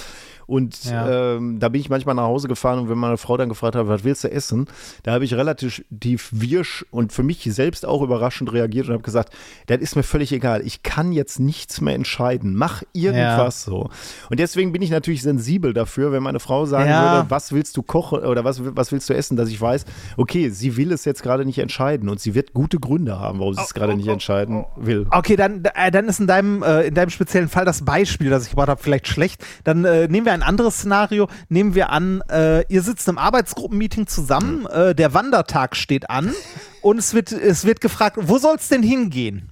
und 0.52 0.84
Ja. 0.84 1.36
ähm, 1.36 1.60
da 1.60 1.70
bin 1.70 1.80
ich 1.80 1.90
manchmal 1.90 2.14
nach 2.16 2.24
Hause 2.26 2.48
gefahren 2.50 2.80
und 2.80 2.90
wenn 2.90 2.98
meine 2.98 3.16
Frau 3.18 3.38
dann 3.38 3.48
gefragt 3.50 3.76
hat, 3.76 3.88
was 3.88 4.04
willst 4.04 4.24
du 4.26 4.32
essen, 4.32 4.68
da 5.04 5.14
habe 5.14 5.24
ich 5.24 5.34
relativ 5.34 5.84
tief 5.98 6.30
wirsch 6.34 6.86
und 6.92 7.14
für 7.14 7.24
mich 7.24 7.44
selbst 7.54 7.86
auch 7.86 8.02
überraschend 8.02 8.52
reagiert 8.52 8.88
und 8.88 8.94
habe 8.94 9.04
gesagt, 9.04 9.34
das 9.68 9.80
ist 9.80 9.96
mir 9.96 10.04
völlig 10.04 10.34
egal. 10.34 10.62
Ich 10.66 10.84
kann 10.84 11.14
jetzt 11.14 11.40
nichts 11.40 11.80
mehr 11.80 11.96
entscheiden. 11.96 12.54
Mach 12.56 12.84
irgendwas 12.94 13.64
so. 13.64 13.90
Und 14.30 14.40
deswegen 14.40 14.74
bin 14.74 14.82
ich 14.82 14.90
natürlich 14.92 15.22
sensibel 15.22 15.74
dafür, 15.74 16.12
wenn 16.12 16.22
meine 16.22 16.42
Frau 16.42 16.66
sagen 16.66 16.90
Ja. 16.90 17.02
würde, 17.02 17.30
was 17.30 17.54
willst 17.54 17.78
du 17.78 17.82
kochen 17.84 18.20
oder 18.20 18.44
was, 18.44 18.62
was 18.76 18.92
willst 18.92 19.10
du 19.10 19.14
essen, 19.14 19.38
dass 19.38 19.48
ich 19.50 19.60
weiß, 19.62 19.86
okay, 20.18 20.50
sie 20.50 20.76
will 20.76 20.92
es 20.92 21.06
jetzt 21.06 21.24
gerade 21.24 21.46
nicht 21.46 21.60
entscheiden 21.60 22.10
und 22.10 22.20
sie 22.20 22.36
wird 22.36 22.54
gute 22.54 22.78
Gründe 22.80 23.18
haben, 23.20 23.40
warum 23.40 23.54
sie 23.54 23.62
es 23.62 23.74
gerade 23.74 23.96
nicht 23.96 24.08
entscheiden 24.10 24.66
will. 24.76 25.08
Okay, 25.12 25.38
dann, 25.38 25.64
äh, 25.76 25.92
dann 25.92 26.10
ist 26.10 26.20
in 26.20 26.28
deinem, 26.28 26.62
äh, 26.62 26.88
in 26.88 26.94
deinem 26.94 27.10
speziellen 27.10 27.48
Fall 27.48 27.64
das 27.64 27.86
Beispiel, 27.86 28.30
das 28.30 28.44
ich 28.44 28.50
gebracht 28.50 28.68
habe, 28.68 28.82
vielleicht 28.84 29.08
schlecht. 29.08 29.46
Dann 29.64 29.86
äh, 29.86 30.08
nehmen 30.10 30.26
wir 30.26 30.34
ein 30.34 30.41
anderes 30.42 30.78
Szenario. 30.78 31.28
Nehmen 31.50 31.76
wir 31.76 31.90
an, 31.90 32.22
äh, 32.30 32.66
ihr 32.68 32.82
sitzt 32.82 33.08
im 33.08 33.18
Arbeitsgruppenmeeting 33.18 34.08
zusammen, 34.08 34.66
äh, 34.68 34.96
der 34.96 35.14
Wandertag 35.14 35.76
steht 35.76 36.10
an 36.10 36.34
und 36.82 36.98
es 36.98 37.14
wird, 37.14 37.32
es 37.32 37.66
wird 37.66 37.82
gefragt, 37.82 38.18
wo 38.20 38.38
soll 38.38 38.56
es 38.56 38.68
denn 38.68 38.84
hingehen? 38.84 39.50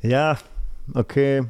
Ja, 0.00 0.38
okay. 0.94 1.44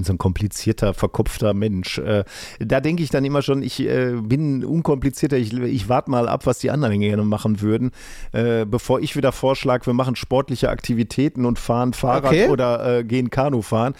Bin 0.00 0.04
so 0.06 0.14
ein 0.14 0.18
komplizierter, 0.18 0.94
verkopfter 0.94 1.52
Mensch. 1.52 1.98
Äh, 1.98 2.24
da 2.58 2.80
denke 2.80 3.02
ich 3.02 3.10
dann 3.10 3.22
immer 3.22 3.42
schon, 3.42 3.62
ich 3.62 3.80
äh, 3.80 4.14
bin 4.14 4.64
unkomplizierter, 4.64 5.36
ich, 5.36 5.52
ich 5.52 5.90
warte 5.90 6.10
mal 6.10 6.26
ab, 6.26 6.46
was 6.46 6.58
die 6.58 6.70
anderen 6.70 7.00
gerne 7.00 7.22
machen 7.22 7.60
würden, 7.60 7.90
äh, 8.32 8.64
bevor 8.64 9.00
ich 9.00 9.14
wieder 9.14 9.30
vorschlage, 9.30 9.84
wir 9.84 9.92
machen 9.92 10.16
sportliche 10.16 10.70
Aktivitäten 10.70 11.44
und 11.44 11.58
fahren 11.58 11.92
Fahrrad 11.92 12.30
Okay. 12.30 12.48
oder 12.48 13.02
gehen 13.02 13.28
Kanu 13.28 13.60
fahren. 13.60 13.94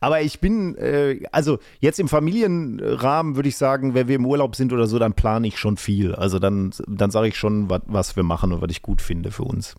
Aber 0.00 0.20
ich 0.20 0.40
bin, 0.40 0.76
also 1.32 1.58
jetzt 1.80 1.98
im 2.00 2.08
Familienrahmen 2.08 3.36
würde 3.36 3.48
ich 3.48 3.56
sagen, 3.56 3.94
wenn 3.94 4.08
wir 4.08 4.16
im 4.16 4.26
Urlaub 4.26 4.56
sind 4.56 4.72
oder 4.72 4.86
so, 4.86 4.98
dann 4.98 5.14
plane 5.14 5.48
ich 5.48 5.58
schon 5.58 5.76
viel. 5.76 6.14
Also 6.14 6.38
dann, 6.38 6.72
dann 6.86 7.10
sage 7.10 7.28
ich 7.28 7.36
schon, 7.36 7.68
was, 7.68 7.82
was 7.86 8.16
wir 8.16 8.22
machen 8.22 8.52
und 8.52 8.62
was 8.62 8.70
ich 8.70 8.82
gut 8.82 9.02
finde 9.02 9.30
für 9.30 9.44
uns. 9.44 9.74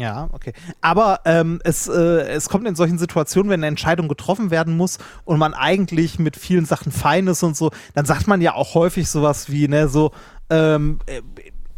Ja, 0.00 0.30
okay. 0.32 0.54
Aber 0.80 1.20
ähm, 1.26 1.60
es, 1.62 1.86
äh, 1.86 1.92
es 1.92 2.48
kommt 2.48 2.66
in 2.66 2.74
solchen 2.74 2.98
Situationen, 2.98 3.50
wenn 3.50 3.60
eine 3.60 3.66
Entscheidung 3.66 4.08
getroffen 4.08 4.50
werden 4.50 4.74
muss 4.74 4.96
und 5.24 5.38
man 5.38 5.52
eigentlich 5.52 6.18
mit 6.18 6.36
vielen 6.36 6.64
Sachen 6.64 6.90
fein 6.90 7.26
ist 7.26 7.42
und 7.42 7.54
so, 7.54 7.70
dann 7.94 8.06
sagt 8.06 8.26
man 8.26 8.40
ja 8.40 8.54
auch 8.54 8.74
häufig 8.74 9.10
sowas 9.10 9.50
wie, 9.50 9.68
ne, 9.68 9.88
so, 9.88 10.12
ähm, 10.48 11.00
äh, 11.04 11.20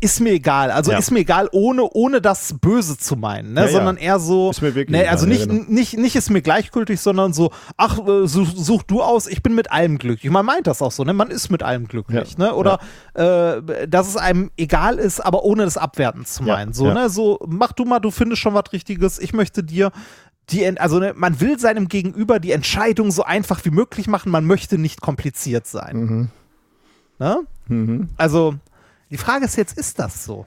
ist 0.03 0.20
mir 0.20 0.33
egal. 0.33 0.70
Also 0.70 0.91
Ja. 0.91 0.99
ist 0.99 1.11
mir 1.11 1.20
egal, 1.20 1.49
ohne, 1.53 1.85
ohne 1.85 2.20
das 2.20 2.55
Böse 2.61 2.99
zu 2.99 3.16
meinen, 3.16 3.53
ne? 3.55 3.62
Ja, 3.62 3.69
sondern 3.69 3.97
eher 3.97 4.19
so, 4.19 4.51
Ist 4.51 4.61
mir 4.61 4.74
wirklich 4.74 4.91
ne, 4.91 5.03
egal, 5.03 5.12
also 5.12 5.27
nicht, 5.27 5.49
genau. 5.49 5.65
nicht, 5.69 5.97
nicht 5.97 6.16
ist 6.16 6.29
mir 6.31 6.43
gleichgültig, 6.43 7.01
sondern 7.01 7.33
so, 7.33 7.53
ach, 7.77 7.99
äh, 8.01 8.27
such, 8.27 8.49
such 8.57 8.83
du 8.83 9.01
aus, 9.01 9.27
ich 9.29 9.43
bin 9.43 9.55
mit 9.55 9.70
allem 9.70 9.99
glücklich. 9.99 10.31
Man 10.33 10.45
meint 10.45 10.66
das 10.66 10.83
auch 10.83 10.91
so, 10.93 11.05
ne? 11.05 11.12
Man 11.12 11.31
ist 11.31 11.51
mit 11.51 11.62
allem 11.62 11.87
glücklich, 11.87 12.33
Ja, 12.37 12.47
ne? 12.47 12.55
Oder 12.55 12.81
äh, 13.15 13.87
dass 13.87 14.09
es 14.09 14.16
einem 14.16 14.51
egal 14.57 14.99
ist, 14.99 15.20
aber 15.20 15.45
ohne 15.45 15.65
das 15.65 15.77
abwertend 15.77 16.27
zu 16.27 16.43
meinen. 16.43 16.73
So, 16.73 16.93
ne? 16.93 17.09
So, 17.09 17.39
mach 17.47 17.73
du 17.73 17.85
mal, 17.85 18.01
du 18.01 18.11
findest 18.11 18.43
schon 18.43 18.55
was 18.55 18.73
Richtiges, 18.73 19.19
ich 19.20 19.33
möchte 19.33 19.62
dir 19.62 19.93
die, 20.51 20.66
also 20.81 20.99
ne, 20.99 21.12
man 21.15 21.41
will 21.41 21.59
seinem 21.61 21.87
Gegenüber 21.87 22.41
die 22.41 22.51
Entscheidung 22.51 23.12
so 23.12 23.23
einfach 23.23 23.65
wie 23.65 23.70
möglich 23.70 24.09
machen, 24.09 24.33
man 24.33 24.45
möchte 24.45 24.77
nicht 24.79 25.01
kompliziert 25.01 25.69
sein. 25.69 25.97
Mhm. 25.97 26.29
Ne? 27.20 27.41
Mhm. 27.69 28.09
Also, 28.16 28.57
die 29.13 29.19
Frage 29.19 29.45
ist 29.45 29.57
jetzt, 29.57 29.77
ist 29.77 29.99
das 29.99 30.25
so? 30.25 30.47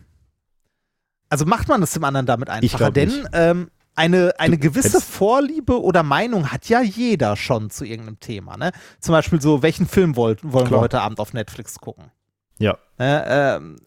Also 1.30 1.46
macht 1.46 1.68
man 1.68 1.82
es 1.84 1.92
dem 1.92 2.04
anderen 2.04 2.26
damit 2.26 2.50
einfacher? 2.50 2.92
Denn 2.92 3.28
ähm, 3.32 3.70
eine, 3.96 4.34
eine 4.40 4.58
gewisse 4.58 5.02
Vorliebe 5.02 5.82
oder 5.82 6.02
Meinung 6.02 6.52
hat 6.52 6.68
ja 6.68 6.82
jeder 6.82 7.36
schon 7.36 7.70
zu 7.70 7.86
irgendeinem 7.86 8.20
Thema. 8.20 8.58
Ne? 8.58 8.72
Zum 9.00 9.14
Beispiel 9.14 9.40
so, 9.40 9.62
welchen 9.62 9.88
Film 9.88 10.16
wollt, 10.16 10.44
wollen 10.44 10.66
wir 10.66 10.70
Klar. 10.70 10.82
heute 10.82 11.02
Abend 11.02 11.20
auf 11.20 11.34
Netflix 11.34 11.80
gucken? 11.80 12.12
Ja. 12.58 12.78
Äh, 12.98 13.56
ähm, 13.56 13.78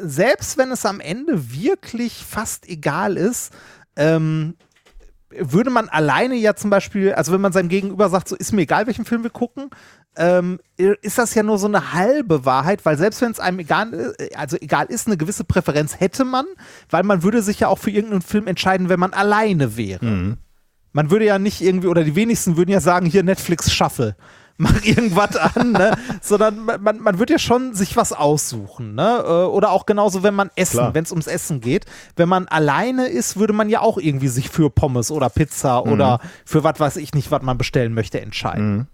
selbst 0.00 0.56
wenn 0.56 0.70
es 0.70 0.86
am 0.86 1.00
Ende 1.00 1.52
wirklich 1.52 2.24
fast 2.24 2.66
egal 2.68 3.18
ist, 3.18 3.52
ähm, 3.96 4.56
würde 5.28 5.70
man 5.70 5.88
alleine 5.90 6.36
ja 6.36 6.54
zum 6.54 6.70
Beispiel, 6.70 7.12
also 7.12 7.32
wenn 7.32 7.40
man 7.40 7.52
seinem 7.52 7.68
Gegenüber 7.68 8.08
sagt, 8.08 8.28
so 8.28 8.36
ist 8.36 8.52
mir 8.52 8.62
egal, 8.62 8.86
welchen 8.86 9.04
Film 9.04 9.22
wir 9.22 9.30
gucken, 9.30 9.70
ähm, 10.16 10.58
ist 10.76 11.18
das 11.18 11.34
ja 11.34 11.42
nur 11.42 11.58
so 11.58 11.66
eine 11.66 11.92
halbe 11.92 12.44
Wahrheit, 12.44 12.84
weil 12.84 12.98
selbst 12.98 13.20
wenn 13.22 13.30
es 13.30 13.40
einem 13.40 13.58
egal, 13.58 14.14
äh, 14.18 14.34
also 14.34 14.56
egal 14.60 14.86
ist, 14.86 15.06
eine 15.06 15.16
gewisse 15.16 15.44
Präferenz 15.44 16.00
hätte 16.00 16.24
man, 16.24 16.46
weil 16.90 17.02
man 17.02 17.22
würde 17.22 17.42
sich 17.42 17.60
ja 17.60 17.68
auch 17.68 17.78
für 17.78 17.90
irgendeinen 17.90 18.22
Film 18.22 18.46
entscheiden, 18.46 18.88
wenn 18.88 19.00
man 19.00 19.12
alleine 19.12 19.76
wäre. 19.76 20.04
Mhm. 20.04 20.36
Man 20.92 21.10
würde 21.10 21.26
ja 21.26 21.38
nicht 21.38 21.60
irgendwie, 21.60 21.88
oder 21.88 22.04
die 22.04 22.16
wenigsten 22.16 22.56
würden 22.56 22.70
ja 22.70 22.80
sagen, 22.80 23.06
hier 23.06 23.22
Netflix 23.22 23.70
Shuffle 23.72 24.16
mach 24.58 24.82
irgendwas 24.84 25.36
an, 25.36 25.72
ne? 25.72 25.98
sondern 26.22 26.64
man, 26.64 26.98
man 26.98 27.18
wird 27.18 27.28
ja 27.28 27.38
schon 27.38 27.74
sich 27.74 27.94
was 27.94 28.14
aussuchen. 28.14 28.94
Ne? 28.94 29.22
Äh, 29.22 29.28
oder 29.28 29.70
auch 29.70 29.84
genauso, 29.84 30.22
wenn 30.22 30.34
man 30.34 30.50
essen, 30.56 30.94
wenn 30.94 31.04
es 31.04 31.10
ums 31.10 31.26
Essen 31.26 31.60
geht. 31.60 31.84
Wenn 32.16 32.30
man 32.30 32.48
alleine 32.48 33.08
ist, 33.08 33.36
würde 33.36 33.52
man 33.52 33.68
ja 33.68 33.82
auch 33.82 33.98
irgendwie 33.98 34.28
sich 34.28 34.48
für 34.48 34.70
Pommes 34.70 35.10
oder 35.10 35.28
Pizza 35.28 35.84
mhm. 35.84 35.92
oder 35.92 36.20
für 36.46 36.64
was 36.64 36.80
weiß 36.80 36.96
ich 36.96 37.12
nicht, 37.12 37.30
was 37.30 37.42
man 37.42 37.58
bestellen 37.58 37.92
möchte, 37.92 38.18
entscheiden. 38.22 38.76
Mhm. 38.76 38.86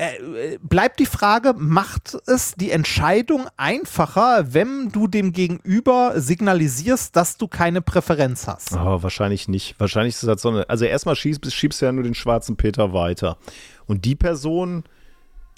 Äh, 0.00 0.58
bleibt 0.62 0.98
die 0.98 1.04
Frage, 1.04 1.52
macht 1.58 2.16
es 2.26 2.54
die 2.54 2.70
Entscheidung 2.70 3.48
einfacher, 3.58 4.54
wenn 4.54 4.88
du 4.88 5.08
dem 5.08 5.34
Gegenüber 5.34 6.14
signalisierst, 6.16 7.14
dass 7.14 7.36
du 7.36 7.48
keine 7.48 7.82
Präferenz 7.82 8.46
hast? 8.46 8.72
Oh, 8.72 9.02
wahrscheinlich 9.02 9.46
nicht. 9.46 9.78
Wahrscheinlich 9.78 10.14
ist 10.14 10.26
das 10.26 10.40
so 10.40 10.48
eine. 10.48 10.70
Also 10.70 10.86
erstmal 10.86 11.16
schiebst, 11.16 11.52
schiebst 11.52 11.82
du 11.82 11.84
ja 11.84 11.92
nur 11.92 12.04
den 12.04 12.14
schwarzen 12.14 12.56
Peter 12.56 12.94
weiter. 12.94 13.36
Und 13.84 14.06
die 14.06 14.16
Person. 14.16 14.84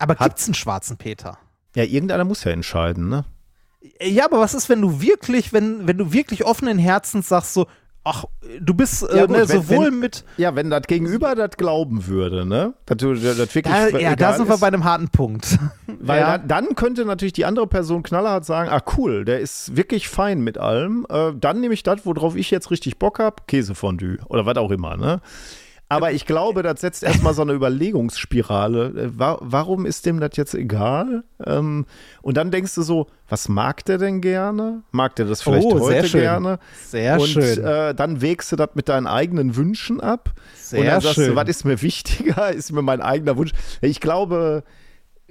Aber 0.01 0.17
gibt 0.17 0.41
es 0.41 0.47
einen 0.47 0.55
schwarzen 0.55 0.97
Peter? 0.97 1.39
Ja, 1.77 1.85
irgendeiner 1.85 2.25
muss 2.25 2.43
ja 2.43 2.51
entscheiden, 2.51 3.09
ne? 3.09 3.25
Ja, 4.01 4.25
aber 4.25 4.41
was 4.41 4.55
ist, 4.55 4.69
wenn 4.69 4.81
du 4.81 5.01
wirklich, 5.01 5.53
wenn, 5.53 5.87
wenn 5.87 5.99
du 5.99 6.13
wirklich 6.13 6.45
offenen 6.45 6.79
Herzens 6.79 7.29
sagst, 7.29 7.55
so, 7.55 7.69
ach, 8.05 8.25
du 8.61 8.75
bist 8.75 9.03
äh, 9.03 9.17
ja, 9.17 9.27
gut, 9.27 9.37
ne, 9.37 9.47
sowohl 9.47 9.87
wenn, 9.87 9.99
mit. 9.99 10.25
Ja, 10.37 10.55
wenn 10.55 10.71
das 10.71 10.83
Gegenüber 10.87 11.35
das 11.35 11.57
glauben 11.57 12.07
würde, 12.07 12.45
ne? 12.45 12.75
Das, 12.87 12.99
das 12.99 13.55
wirklich 13.55 13.75
ja, 13.75 13.99
ja 13.99 14.17
da 14.17 14.35
sind 14.35 14.49
wir 14.49 14.59
bei 14.59 14.67
einem 14.67 14.85
harten 14.85 15.09
Punkt. 15.09 15.59
Weil 15.87 16.21
ja. 16.21 16.39
dann, 16.39 16.49
dann, 16.49 16.75
könnte 16.75 17.05
natürlich 17.05 17.33
die 17.33 17.45
andere 17.45 17.67
Person 17.67 18.03
knallhart 18.03 18.45
sagen: 18.45 18.69
Ah, 18.71 18.83
cool, 18.97 19.25
der 19.25 19.41
ist 19.41 19.77
wirklich 19.77 20.09
fein 20.09 20.41
mit 20.41 20.59
allem. 20.59 21.07
Äh, 21.09 21.33
dann 21.39 21.61
nehme 21.61 21.75
ich 21.75 21.83
das, 21.83 22.05
worauf 22.05 22.37
ich 22.37 22.51
jetzt 22.51 22.71
richtig 22.71 22.99
Bock 22.99 23.19
habe: 23.19 23.37
Käsefondue 23.47 24.19
oder 24.29 24.47
was 24.47 24.57
auch 24.57 24.71
immer, 24.71 24.97
ne? 24.97 25.21
Aber 25.93 26.13
ich 26.13 26.27
glaube, 26.27 26.63
das 26.63 26.81
setzt 26.81 27.03
erstmal 27.03 27.35
so 27.35 27.43
eine 27.43 27.53
Überlegungsspirale. 27.53 28.87
Äh, 28.87 29.11
warum 29.17 29.87
ist 29.87 30.07
dem 30.07 30.21
das 30.21 30.31
jetzt 30.37 30.55
egal? 30.55 31.25
Ähm, 31.45 31.87
und 32.23 32.37
dann 32.37 32.51
denkst 32.51 32.75
du 32.75 32.83
so, 32.83 33.07
was 33.29 33.49
mag 33.49 33.85
der 33.85 33.99
denn 33.99 34.21
gerne? 34.21 34.83
Mag 34.91 35.17
der 35.17 35.27
das 35.27 35.43
vielleicht 35.43 35.67
oh, 35.67 35.81
heute 35.81 36.09
gerne? 36.09 36.59
Sehr 36.87 37.21
und, 37.21 37.29
schön. 37.29 37.59
Und 37.59 37.65
äh, 37.65 37.95
dann 37.95 38.21
wägst 38.21 38.51
du 38.53 38.57
das 38.57 38.71
mit 38.75 38.89
deinen 38.89 39.07
eigenen 39.07 39.57
Wünschen 39.57 40.01
ab. 40.01 40.33
Sehr 40.57 40.81
und 40.81 40.87
dann 40.87 41.01
sagst 41.01 41.17
schön. 41.17 41.31
du, 41.31 41.37
was 41.37 41.49
ist 41.49 41.65
mir 41.65 41.83
wichtiger? 41.83 42.51
Ist 42.51 42.73
mir 42.73 42.83
mein 42.83 43.01
eigener 43.01 43.37
Wunsch? 43.37 43.53
Ich 43.81 44.01
glaube, 44.01 44.65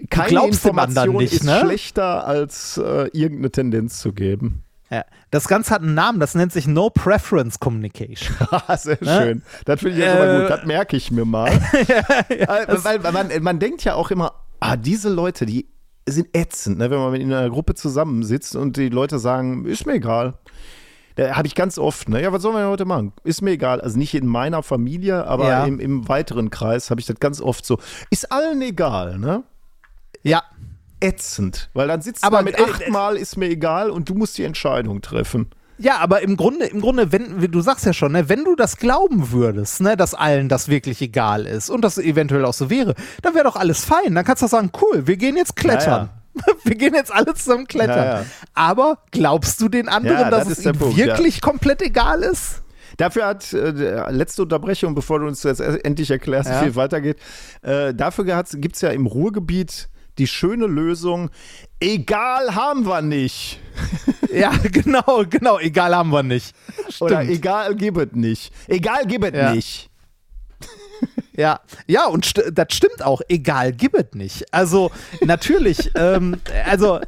keine 0.10 0.48
Information 0.48 1.18
nicht, 1.18 1.34
ist 1.34 1.44
ne? 1.44 1.60
schlechter, 1.62 2.26
als 2.26 2.78
äh, 2.78 3.10
irgendeine 3.14 3.52
Tendenz 3.52 4.00
zu 4.00 4.14
geben. 4.14 4.64
Ja. 4.92 5.06
Das 5.32 5.48
Ganze 5.48 5.74
hat 5.74 5.82
einen 5.82 5.94
Namen, 5.94 6.20
das 6.20 6.36
nennt 6.36 6.52
sich 6.52 6.68
No 6.68 6.90
Preference 6.90 7.60
Communication. 7.60 8.36
Sehr 8.78 8.98
ne? 9.02 9.22
schön. 9.22 9.44
Das 9.64 9.80
finde 9.80 9.98
ich 9.98 10.04
jetzt 10.04 10.16
äh, 10.16 10.20
aber 10.20 10.42
gut, 10.42 10.50
das 10.50 10.66
merke 10.66 10.98
ich 10.98 11.12
mir 11.12 11.24
mal. 11.24 11.50
ja, 11.88 12.04
ja, 12.30 12.58
äh, 12.64 12.84
weil, 12.84 13.02
weil 13.02 13.12
man, 13.14 13.30
man 13.42 13.60
denkt 13.60 13.86
ja 13.86 13.96
auch 13.96 14.12
immer, 14.12 14.34
ah, 14.60 14.76
diese 14.76 15.10
Leute, 15.10 15.46
die 15.46 15.68
sind 16.06 16.36
ätzend, 16.36 16.80
ne? 16.80 16.92
wenn 16.92 17.00
man 17.00 17.16
in 17.16 17.32
einer 17.32 17.50
Gruppe 17.50 17.74
zusammensitzt 17.74 18.56
und 18.58 18.76
die 18.76 18.90
Leute 18.90 19.18
sagen, 19.18 19.66
ist 19.66 19.86
mir 19.86 19.94
egal. 19.94 20.34
Da 21.16 21.36
habe 21.36 21.48
ich 21.48 21.56
ganz 21.56 21.78
oft, 21.78 22.08
ne? 22.08 22.22
Ja, 22.22 22.32
was 22.32 22.42
sollen 22.42 22.56
wir 22.56 22.68
heute 22.68 22.86
machen? 22.86 23.12
Ist 23.26 23.42
mir 23.42 23.52
egal. 23.52 23.82
Also 23.82 23.98
nicht 23.98 24.14
in 24.16 24.26
meiner 24.26 24.64
Familie, 24.64 25.28
aber 25.28 25.48
ja. 25.48 25.66
im, 25.66 25.80
im 25.80 26.08
weiteren 26.08 26.50
Kreis 26.50 26.90
habe 26.90 27.02
ich 27.02 27.06
das 27.06 27.20
ganz 27.20 27.42
oft 27.42 27.66
so. 27.66 27.80
Ist 28.10 28.32
allen 28.32 28.62
egal, 28.62 29.20
ne? 29.20 29.44
Ja 30.24 30.44
ätzend, 31.02 31.70
weil 31.74 31.88
dann 31.88 32.02
sitzt 32.02 32.24
aber 32.24 32.42
mit 32.42 32.60
äh, 32.60 32.64
achtmal 32.64 33.18
ist 33.18 33.38
mir 33.38 33.50
egal 33.50 33.90
und 33.90 34.10
du 34.10 34.16
musst 34.16 34.38
die 34.38 34.44
Entscheidung 34.44 35.02
treffen. 35.02 35.50
Ja, 35.82 35.98
aber 35.98 36.22
im 36.22 36.38
Grunde, 36.38 36.68
im 36.68 36.80
Grunde, 36.80 37.12
wenn, 37.12 37.40
du 37.52 37.62
sagst 37.62 37.86
ja 37.86 37.94
schon, 37.94 38.12
ne, 38.12 38.30
wenn 38.30 38.44
du 38.44 38.56
das 38.56 38.78
glauben 38.78 39.32
würdest, 39.32 39.82
ne, 39.82 39.98
dass 39.98 40.14
allen 40.14 40.48
das 40.48 40.68
wirklich 40.68 41.02
egal 41.02 41.48
ist 41.48 41.72
und 41.72 41.82
das 41.82 41.98
eventuell 41.98 42.46
auch 42.46 42.54
so 42.54 42.70
wäre, 42.70 42.94
dann 43.24 43.34
wäre 43.34 43.46
doch 43.46 43.56
alles 43.56 43.84
fein. 43.84 44.14
Dann 44.14 44.24
kannst 44.24 44.44
du 44.44 44.48
sagen, 44.48 44.72
cool, 44.80 45.08
wir 45.08 45.18
gehen 45.18 45.36
jetzt 45.36 45.56
klettern. 45.56 45.88
Ja, 45.88 45.98
ja. 45.98 46.10
Wir 46.64 46.76
gehen 46.76 46.94
jetzt 46.94 47.12
alle 47.12 47.34
zusammen 47.34 47.68
klettern. 47.68 48.06
Ja, 48.06 48.26
aber 48.54 49.00
glaubst 49.12 49.60
du 49.60 49.68
den 49.68 49.90
anderen, 49.90 50.32
dass 50.32 50.48
das 50.48 50.60
es 50.60 50.66
ihnen 50.66 50.78
Punkt, 50.78 50.96
wirklich 50.96 51.42
komplett 51.42 51.82
egal 51.82 52.24
ist? 52.24 52.62
Dafür 52.96 53.26
hat, 53.26 53.52
äh, 53.52 54.10
letzte 54.12 54.44
Unterbrechung, 54.44 54.96
bevor 54.96 55.20
du 55.20 55.28
uns 55.28 55.44
jetzt 55.44 55.60
endlich 55.60 56.10
erklärst, 56.10 56.50
wie 56.50 56.64
viel 56.64 56.76
weitergeht, 56.78 57.18
äh, 57.64 57.94
dafür 57.94 58.24
gibt 58.54 58.76
es 58.76 58.82
ja 58.82 58.92
im 58.92 59.08
Ruhrgebiet 59.08 59.90
die 60.22 60.28
schöne 60.28 60.68
Lösung, 60.68 61.32
egal 61.80 62.54
haben 62.54 62.86
wir 62.86 63.02
nicht. 63.02 63.60
ja, 64.32 64.52
genau, 64.72 65.24
genau, 65.28 65.58
egal 65.58 65.96
haben 65.96 66.12
wir 66.12 66.22
nicht. 66.22 66.56
Stimmt. 66.90 67.02
Oder 67.02 67.22
egal 67.22 67.76
gibt 67.76 68.16
nicht. 68.16 68.54
Egal 68.68 69.08
gibt 69.08 69.36
ja. 69.36 69.52
nicht. 69.54 69.90
Ja, 71.36 71.62
ja, 71.88 72.06
und 72.06 72.24
st 72.24 72.44
das 72.54 72.68
stimmt 72.70 73.04
auch. 73.04 73.22
Egal, 73.30 73.72
gibt 73.72 73.96
es 73.96 74.14
nicht. 74.14 74.54
Also, 74.54 74.92
natürlich, 75.22 75.90
ähm, 75.96 76.40
also, 76.70 77.00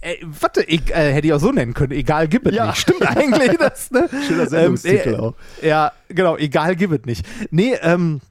äh, 0.00 0.14
warte, 0.22 0.62
ich, 0.62 0.88
äh, 0.90 1.12
hätte 1.12 1.26
ich 1.26 1.32
auch 1.34 1.40
so 1.40 1.52
nennen 1.52 1.74
können. 1.74 1.92
Egal, 1.92 2.28
gibt 2.28 2.46
es 2.46 2.54
ja. 2.54 2.68
nicht. 2.68 2.78
Stimmt 2.78 3.06
eigentlich. 3.06 3.58
Das, 3.58 3.90
ne? 3.90 4.08
Schöner 4.26 4.46
Sendungstitel 4.46 5.08
ähm, 5.08 5.14
äh, 5.14 5.18
auch. 5.18 5.34
Ja, 5.60 5.92
genau, 6.08 6.38
egal, 6.38 6.76
gibt 6.76 6.94
es 6.94 7.04
nicht. 7.04 7.26
Nee, 7.50 7.74
ähm, 7.82 8.22
äh, 8.22 8.27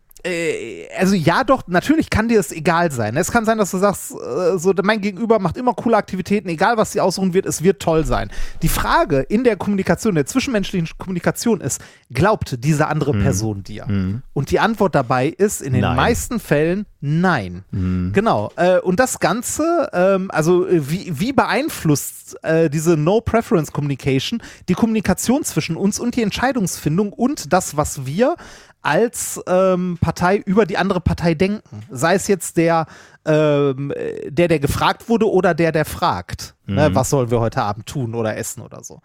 also 0.98 1.16
ja, 1.16 1.44
doch, 1.44 1.64
natürlich 1.68 2.10
kann 2.10 2.28
dir 2.28 2.40
es 2.40 2.52
egal 2.52 2.92
sein. 2.92 3.18
Es 3.18 3.32
kann 3.32 3.46
sein, 3.46 3.58
dass 3.58 3.72
du 3.72 3.78
sagst, 3.78 4.12
äh, 4.12 4.58
so 4.58 4.74
mein 4.84 5.02
Gegenüber 5.02 5.40
macht 5.40 5.58
immer 5.58 5.74
coole 5.74 5.98
Aktivitäten, 5.98 6.50
egal 6.50 6.78
was 6.78 6.92
sie 6.92 7.02
aussuchen 7.02 7.34
wird, 7.34 7.46
es 7.46 7.64
wird 7.64 7.82
toll 7.82 8.06
sein. 8.06 8.30
Die 8.62 8.70
Frage 8.70 9.20
in 9.20 9.44
der 9.44 9.58
Kommunikation, 9.58 10.16
der 10.16 10.26
zwischenmenschlichen 10.26 10.90
Kommunikation 10.98 11.62
ist, 11.62 11.82
glaubt 12.12 12.64
diese 12.64 12.88
andere 12.88 13.14
mhm. 13.14 13.22
Person 13.22 13.64
dir? 13.64 13.86
Mhm. 13.88 14.22
Und 14.34 14.52
die 14.52 14.60
Antwort 14.60 14.96
dabei 14.96 15.28
ist 15.28 15.62
in 15.62 15.74
den 15.74 15.82
nein. 15.82 15.96
meisten 15.96 16.40
Fällen 16.40 16.86
nein. 17.00 17.64
Mhm. 17.72 18.12
Genau. 18.14 18.52
Äh, 18.56 18.80
und 18.80 19.00
das 19.00 19.20
Ganze, 19.20 19.90
ähm, 19.94 20.32
also 20.32 20.68
äh, 20.68 20.90
wie, 20.90 21.20
wie 21.20 21.34
beeinflusst 21.34 22.38
äh, 22.44 22.70
diese 22.70 22.98
No-Preference 22.98 23.72
Communication 23.72 24.42
die 24.68 24.74
Kommunikation 24.74 25.44
zwischen 25.44 25.76
uns 25.76 26.00
und 26.00 26.16
die 26.16 26.24
Entscheidungsfindung 26.24 27.14
und 27.14 27.54
das, 27.54 27.78
was 27.78 28.06
wir 28.06 28.36
als 28.82 29.42
ähm, 29.48 29.98
Partei 30.00 30.38
über 30.38 30.66
die 30.66 30.78
andere 30.78 31.02
Partei 31.02 31.34
denken. 31.34 31.82
Sei 31.90 32.16
es 32.16 32.28
jetzt 32.28 32.58
der, 32.58 32.86
ähm, 33.26 33.94
der, 34.28 34.48
der 34.48 34.60
gefragt 34.60 35.10
wurde 35.10 35.30
oder 35.30 35.54
der, 35.54 35.72
der 35.72 35.86
fragt, 35.86 36.56
ne, 36.66 36.74
mhm. 36.74 36.94
ne, 36.94 36.96
was 36.96 37.10
sollen 37.10 37.32
wir 37.32 37.40
heute 37.40 37.62
Abend 37.62 37.86
tun 37.86 38.16
oder 38.16 38.38
essen 38.38 38.62
oder 38.62 38.84
so. 38.84 39.02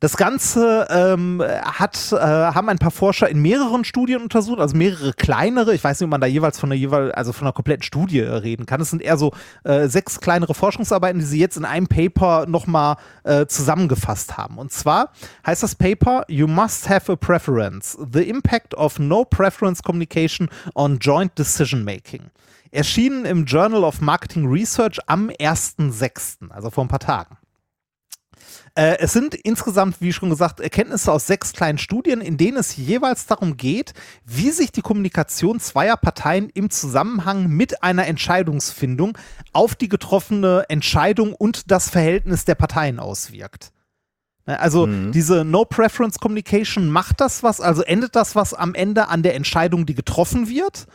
Das 0.00 0.16
Ganze 0.16 0.86
ähm, 0.90 1.42
hat, 1.42 2.12
äh, 2.12 2.16
haben 2.16 2.68
ein 2.68 2.78
paar 2.78 2.90
Forscher 2.90 3.28
in 3.28 3.40
mehreren 3.40 3.84
Studien 3.84 4.20
untersucht, 4.20 4.58
also 4.58 4.76
mehrere 4.76 5.12
kleinere. 5.14 5.74
Ich 5.74 5.82
weiß 5.82 5.98
nicht, 5.98 6.04
ob 6.04 6.10
man 6.10 6.20
da 6.20 6.26
jeweils 6.26 6.58
von 6.60 6.68
einer 6.70 6.78
jeweils, 6.78 7.14
also 7.14 7.32
von 7.32 7.46
einer 7.46 7.54
kompletten 7.54 7.82
Studie 7.82 8.20
reden 8.20 8.66
kann. 8.66 8.80
Es 8.80 8.90
sind 8.90 9.00
eher 9.00 9.16
so 9.16 9.32
äh, 9.62 9.88
sechs 9.88 10.20
kleinere 10.20 10.52
Forschungsarbeiten, 10.52 11.20
die 11.20 11.24
sie 11.24 11.38
jetzt 11.38 11.56
in 11.56 11.64
einem 11.64 11.86
Paper 11.86 12.46
nochmal 12.46 12.96
äh, 13.22 13.46
zusammengefasst 13.46 14.36
haben. 14.36 14.58
Und 14.58 14.72
zwar 14.72 15.10
heißt 15.46 15.62
das 15.62 15.74
Paper 15.74 16.24
You 16.28 16.48
must 16.48 16.88
have 16.88 17.10
a 17.10 17.16
preference. 17.16 17.96
The 18.12 18.28
impact 18.28 18.74
of 18.74 18.98
no 18.98 19.24
preference 19.24 19.82
communication 19.82 20.50
on 20.74 20.98
joint 20.98 21.38
decision 21.38 21.82
making. 21.84 22.24
Erschienen 22.72 23.24
im 23.24 23.44
Journal 23.44 23.84
of 23.84 24.00
Marketing 24.00 24.46
Research 24.48 24.98
am 25.06 25.30
1.6., 25.30 26.50
also 26.50 26.70
vor 26.70 26.84
ein 26.84 26.88
paar 26.88 26.98
Tagen. 26.98 27.38
Äh, 28.76 28.98
es 28.98 29.12
sind 29.12 29.34
insgesamt, 29.34 30.00
wie 30.00 30.12
schon 30.12 30.30
gesagt, 30.30 30.58
Erkenntnisse 30.58 31.12
aus 31.12 31.26
sechs 31.26 31.52
kleinen 31.52 31.78
Studien, 31.78 32.20
in 32.20 32.36
denen 32.36 32.56
es 32.56 32.76
jeweils 32.76 33.26
darum 33.26 33.56
geht, 33.56 33.94
wie 34.24 34.50
sich 34.50 34.72
die 34.72 34.82
Kommunikation 34.82 35.60
zweier 35.60 35.96
Parteien 35.96 36.50
im 36.52 36.70
Zusammenhang 36.70 37.46
mit 37.46 37.84
einer 37.84 38.06
Entscheidungsfindung 38.06 39.16
auf 39.52 39.76
die 39.76 39.88
getroffene 39.88 40.64
Entscheidung 40.68 41.34
und 41.34 41.70
das 41.70 41.88
Verhältnis 41.88 42.44
der 42.44 42.56
Parteien 42.56 42.98
auswirkt. 42.98 43.70
Ne, 44.46 44.58
also 44.58 44.88
mhm. 44.88 45.12
diese 45.12 45.44
No-Preference 45.44 46.18
Communication 46.18 46.88
macht 46.88 47.20
das 47.20 47.44
was, 47.44 47.60
also 47.60 47.82
endet 47.82 48.16
das 48.16 48.34
was 48.34 48.54
am 48.54 48.74
Ende 48.74 49.08
an 49.08 49.22
der 49.22 49.36
Entscheidung, 49.36 49.86
die 49.86 49.94
getroffen 49.94 50.48
wird 50.48 50.86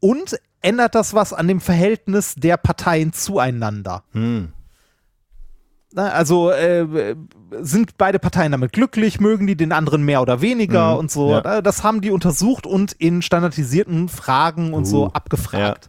und 0.00 0.40
ändert 0.60 0.96
das 0.96 1.14
was 1.14 1.32
an 1.32 1.46
dem 1.46 1.60
Verhältnis 1.60 2.34
der 2.34 2.56
Parteien 2.56 3.12
zueinander. 3.12 4.02
Mhm. 4.12 4.52
Also 5.94 6.50
äh, 6.50 7.16
sind 7.60 7.96
beide 7.96 8.18
Parteien 8.18 8.52
damit 8.52 8.72
glücklich, 8.72 9.20
mögen 9.20 9.46
die 9.46 9.56
den 9.56 9.72
anderen 9.72 10.02
mehr 10.02 10.20
oder 10.20 10.42
weniger 10.42 10.92
mhm, 10.92 10.98
und 10.98 11.10
so. 11.10 11.30
Ja. 11.32 11.62
Das 11.62 11.82
haben 11.82 12.02
die 12.02 12.10
untersucht 12.10 12.66
und 12.66 12.92
in 12.92 13.22
standardisierten 13.22 14.08
Fragen 14.08 14.74
und 14.74 14.82
uh, 14.82 14.86
so 14.86 15.06
abgefragt. 15.08 15.88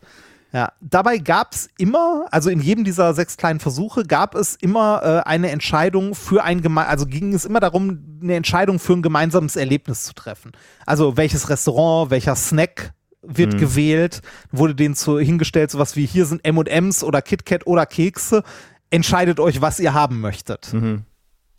Ja, 0.52 0.72
dabei 0.82 1.20
gab 1.20 1.54
es 1.54 1.70
immer, 1.78 2.26
also 2.32 2.50
in 2.50 2.60
jedem 2.60 2.84
dieser 2.84 3.14
sechs 3.14 3.38
kleinen 3.38 3.60
Versuche 3.60 4.04
gab 4.04 4.34
es 4.34 4.56
immer 4.56 5.02
äh, 5.04 5.30
eine 5.30 5.52
Entscheidung 5.52 6.16
für 6.16 6.44
ein 6.44 6.62
Geme 6.62 6.88
also 6.88 7.06
ging 7.06 7.34
es 7.34 7.46
immer 7.46 7.60
darum, 7.60 8.20
eine 8.24 8.34
Entscheidung 8.34 8.80
für 8.80 8.94
ein 8.94 9.04
gemeinsames 9.04 9.56
Erlebnis 9.56 10.06
zu 10.06 10.14
treffen. 10.14 10.54
Also 10.88 11.18
welches 11.18 11.50
Restaurant, 11.50 12.10
welcher 12.10 12.36
Snack 12.36 12.94
wird 13.22 13.54
mhm. 13.54 13.58
gewählt, 13.60 14.22
wurde 14.52 14.74
denen 14.74 14.96
zu, 14.96 15.20
hingestellt, 15.20 15.70
sowas 15.70 15.96
wie 15.96 16.08
hier 16.08 16.26
sind 16.26 16.44
M&Ms 16.44 17.04
oder 17.04 17.22
KitKat 17.22 17.68
oder 17.68 17.86
Kekse, 17.86 18.44
entscheidet 18.90 19.40
euch, 19.40 19.62
was 19.62 19.80
ihr 19.80 19.94
haben 19.94 20.22
möchtet. 20.22 20.74
Mhm. 20.74 21.04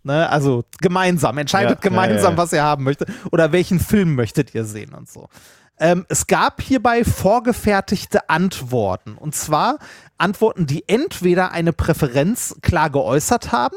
Ne, 0.03 0.31
also 0.31 0.65
gemeinsam, 0.81 1.37
entscheidet 1.37 1.85
ja, 1.85 1.91
gemeinsam, 1.91 2.25
ja, 2.25 2.31
ja, 2.31 2.37
was 2.39 2.53
ihr 2.55 2.63
haben 2.63 2.85
möchtet 2.85 3.11
oder 3.33 3.53
welchen 3.53 3.79
Film 3.79 4.15
möchtet 4.15 4.55
ihr 4.55 4.65
sehen 4.65 4.95
und 4.95 5.11
so. 5.11 5.29
Ähm, 5.79 6.07
es 6.09 6.27
gab 6.27 6.63
hierbei 6.63 7.05
vorgefertigte 7.05 8.29
Antworten. 8.29 9.17
Und 9.17 9.35
zwar 9.35 9.79
Antworten, 10.19 10.67
die 10.67 10.89
entweder 10.89 11.53
eine 11.53 11.73
Präferenz 11.73 12.57
klar 12.61 12.91
geäußert 12.91 13.51
haben 13.53 13.77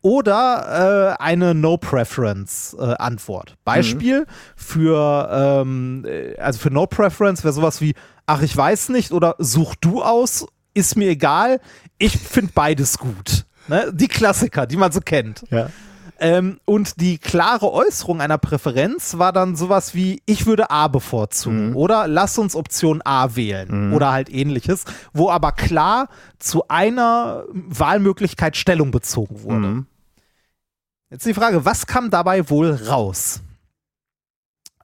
oder 0.00 1.16
äh, 1.18 1.22
eine 1.22 1.54
No-Preference-Antwort. 1.54 3.50
Äh, 3.50 3.54
Beispiel 3.64 4.20
mhm. 4.20 4.26
für, 4.56 5.28
ähm, 5.30 6.04
äh, 6.06 6.36
also 6.38 6.58
für 6.58 6.70
No-Preference 6.70 7.44
wäre 7.44 7.52
sowas 7.52 7.82
wie, 7.82 7.94
ach, 8.24 8.40
ich 8.40 8.56
weiß 8.56 8.88
nicht 8.90 9.12
oder 9.12 9.34
such 9.38 9.74
du 9.74 10.02
aus, 10.02 10.46
ist 10.76 10.96
mir 10.96 11.08
egal, 11.08 11.60
ich 11.98 12.16
finde 12.16 12.52
beides 12.54 12.98
gut. 12.98 13.46
Ne? 13.68 13.90
Die 13.92 14.08
Klassiker, 14.08 14.66
die 14.66 14.76
man 14.76 14.92
so 14.92 15.00
kennt. 15.00 15.44
Ja. 15.50 15.70
Ähm, 16.18 16.60
und 16.64 17.00
die 17.00 17.18
klare 17.18 17.70
Äußerung 17.72 18.20
einer 18.20 18.38
Präferenz 18.38 19.18
war 19.18 19.32
dann 19.32 19.54
sowas 19.54 19.94
wie, 19.94 20.22
ich 20.24 20.46
würde 20.46 20.70
A 20.70 20.88
bevorzugen 20.88 21.70
mhm. 21.70 21.76
oder 21.76 22.08
lass 22.08 22.38
uns 22.38 22.54
Option 22.54 23.02
A 23.04 23.36
wählen 23.36 23.88
mhm. 23.88 23.94
oder 23.94 24.12
halt 24.12 24.30
ähnliches, 24.30 24.84
wo 25.12 25.30
aber 25.30 25.52
klar 25.52 26.08
zu 26.38 26.68
einer 26.68 27.44
Wahlmöglichkeit 27.50 28.56
Stellung 28.56 28.90
bezogen 28.90 29.42
wurde. 29.42 29.66
Mhm. 29.66 29.86
Jetzt 31.10 31.26
die 31.26 31.34
Frage, 31.34 31.64
was 31.64 31.86
kam 31.86 32.10
dabei 32.10 32.48
wohl 32.48 32.72
raus? 32.72 33.40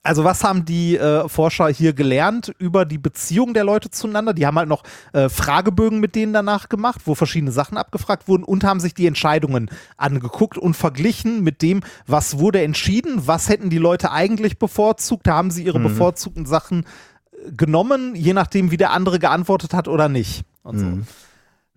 Also 0.04 0.24
was 0.24 0.42
haben 0.42 0.64
die 0.64 0.96
äh, 0.96 1.28
Forscher 1.28 1.68
hier 1.68 1.92
gelernt 1.92 2.52
über 2.58 2.84
die 2.84 2.98
Beziehung 2.98 3.54
der 3.54 3.62
Leute 3.62 3.90
zueinander? 3.90 4.34
Die 4.34 4.46
haben 4.46 4.58
halt 4.58 4.68
noch 4.68 4.82
äh, 5.12 5.28
Fragebögen 5.28 6.00
mit 6.00 6.16
denen 6.16 6.32
danach 6.32 6.68
gemacht, 6.68 7.02
wo 7.04 7.14
verschiedene 7.14 7.52
Sachen 7.52 7.78
abgefragt 7.78 8.26
wurden 8.26 8.42
und 8.42 8.64
haben 8.64 8.80
sich 8.80 8.94
die 8.94 9.06
Entscheidungen 9.06 9.70
angeguckt 9.96 10.58
und 10.58 10.74
verglichen 10.74 11.44
mit 11.44 11.62
dem, 11.62 11.82
was 12.06 12.38
wurde 12.38 12.62
entschieden, 12.62 13.28
was 13.28 13.48
hätten 13.48 13.70
die 13.70 13.78
Leute 13.78 14.10
eigentlich 14.10 14.58
bevorzugt, 14.58 15.28
da 15.28 15.34
haben 15.34 15.52
sie 15.52 15.62
ihre 15.64 15.78
mhm. 15.78 15.84
bevorzugten 15.84 16.46
Sachen 16.46 16.84
äh, 17.30 17.52
genommen, 17.52 18.16
je 18.16 18.32
nachdem, 18.32 18.72
wie 18.72 18.76
der 18.76 18.90
andere 18.90 19.20
geantwortet 19.20 19.72
hat 19.72 19.86
oder 19.86 20.08
nicht. 20.08 20.44
Und 20.64 20.76
mhm. 20.78 21.04
so. 21.04 21.06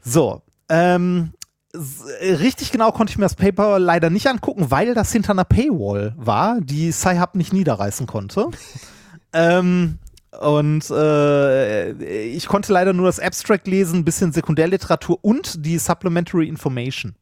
So, 0.08 0.42
ähm, 0.70 1.32
richtig 2.22 2.72
genau 2.72 2.92
konnte 2.92 3.12
ich 3.12 3.18
mir 3.18 3.26
das 3.26 3.36
Paper 3.36 3.80
leider 3.80 4.10
nicht 4.10 4.28
angucken, 4.28 4.72
weil 4.72 4.94
das 4.94 5.12
hinter 5.12 5.32
einer 5.32 5.44
Paywall 5.44 6.14
war, 6.18 6.60
die 6.62 6.92
Sci-Hub 6.92 7.36
nicht 7.36 7.54
niederreißen 7.54 8.08
konnte. 8.08 8.48
ähm, 9.34 10.00
und 10.40 10.90
äh, 10.90 11.92
ich 12.26 12.48
konnte 12.48 12.74
leider 12.74 12.94
nur 12.94 13.08
das 13.08 13.20
Abstract 13.20 13.68
lesen, 13.68 14.00
ein 14.00 14.06
bisschen 14.06 14.32
Sekundärliteratur 14.32 15.20
und 15.22 15.66
die 15.66 15.78
Supplementary 15.78 16.48
Information. 16.48 17.16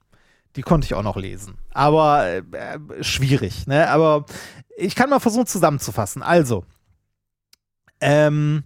Die 0.55 0.61
konnte 0.61 0.85
ich 0.85 0.93
auch 0.93 1.03
noch 1.03 1.17
lesen. 1.17 1.57
Aber 1.71 2.27
äh, 2.27 2.41
schwierig, 3.01 3.65
ne? 3.67 3.89
Aber 3.89 4.25
ich 4.77 4.95
kann 4.95 5.09
mal 5.09 5.19
versuchen 5.19 5.47
zusammenzufassen. 5.47 6.21
Also, 6.21 6.65
ähm, 8.01 8.63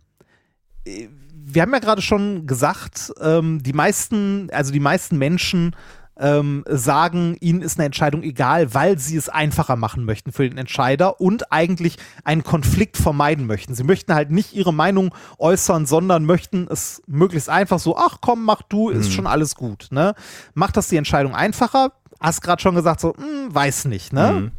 wir 1.50 1.62
haben 1.62 1.72
ja 1.72 1.80
gerade 1.80 2.02
schon 2.02 2.46
gesagt, 2.46 3.14
ähm, 3.22 3.64
die 3.64 3.74
meisten, 3.74 4.50
also 4.52 4.74
die 4.74 4.82
meisten 4.82 5.18
Menschen 5.18 5.76
ähm, 6.20 6.66
sagen, 6.68 7.38
ihnen 7.40 7.62
ist 7.62 7.78
eine 7.78 7.86
Entscheidung 7.86 8.24
egal, 8.24 8.74
weil 8.74 9.00
sie 9.00 9.16
es 9.16 9.30
einfacher 9.30 9.76
machen 9.78 10.04
möchten 10.04 10.34
für 10.34 10.50
den 10.50 10.58
Entscheider 10.58 11.22
und 11.22 11.52
eigentlich 11.54 11.98
einen 12.26 12.44
Konflikt 12.44 12.98
vermeiden 12.98 13.46
möchten. 13.48 13.76
Sie 13.76 13.84
möchten 13.84 14.14
halt 14.14 14.30
nicht 14.30 14.54
ihre 14.54 14.74
Meinung 14.74 15.14
äußern, 15.38 15.86
sondern 15.86 16.26
möchten 16.26 16.68
es 16.70 17.02
möglichst 17.08 17.50
einfach 17.50 17.80
so, 17.80 17.98
ach 17.98 18.18
komm, 18.20 18.44
mach 18.44 18.62
du, 18.64 18.90
ist 18.90 19.10
mhm. 19.10 19.14
schon 19.14 19.28
alles 19.28 19.56
gut. 19.56 19.88
Ne? 19.92 20.16
Macht 20.54 20.76
das 20.76 20.90
die 20.90 20.98
Entscheidung 20.98 21.34
einfacher? 21.34 21.94
Hast 22.20 22.42
gerade 22.42 22.62
schon 22.62 22.76
gesagt, 22.76 23.00
so, 23.00 23.14
hm, 23.16 23.54
weiß 23.54 23.86
nicht, 23.86 24.12
ne? 24.12 24.32
Mhm. 24.32 24.52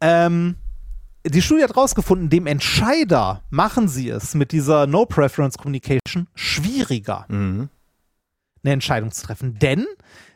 Ähm, 0.00 0.56
die 1.26 1.42
Studie 1.42 1.62
hat 1.62 1.70
herausgefunden, 1.70 2.28
dem 2.28 2.46
Entscheider 2.46 3.42
machen 3.50 3.88
sie 3.88 4.08
es 4.08 4.34
mit 4.34 4.52
dieser 4.52 4.86
No-Preference 4.86 5.56
Communication 5.58 6.28
schwieriger, 6.34 7.24
mhm. 7.28 7.68
eine 8.62 8.72
Entscheidung 8.72 9.10
zu 9.10 9.26
treffen. 9.26 9.58
Denn 9.58 9.86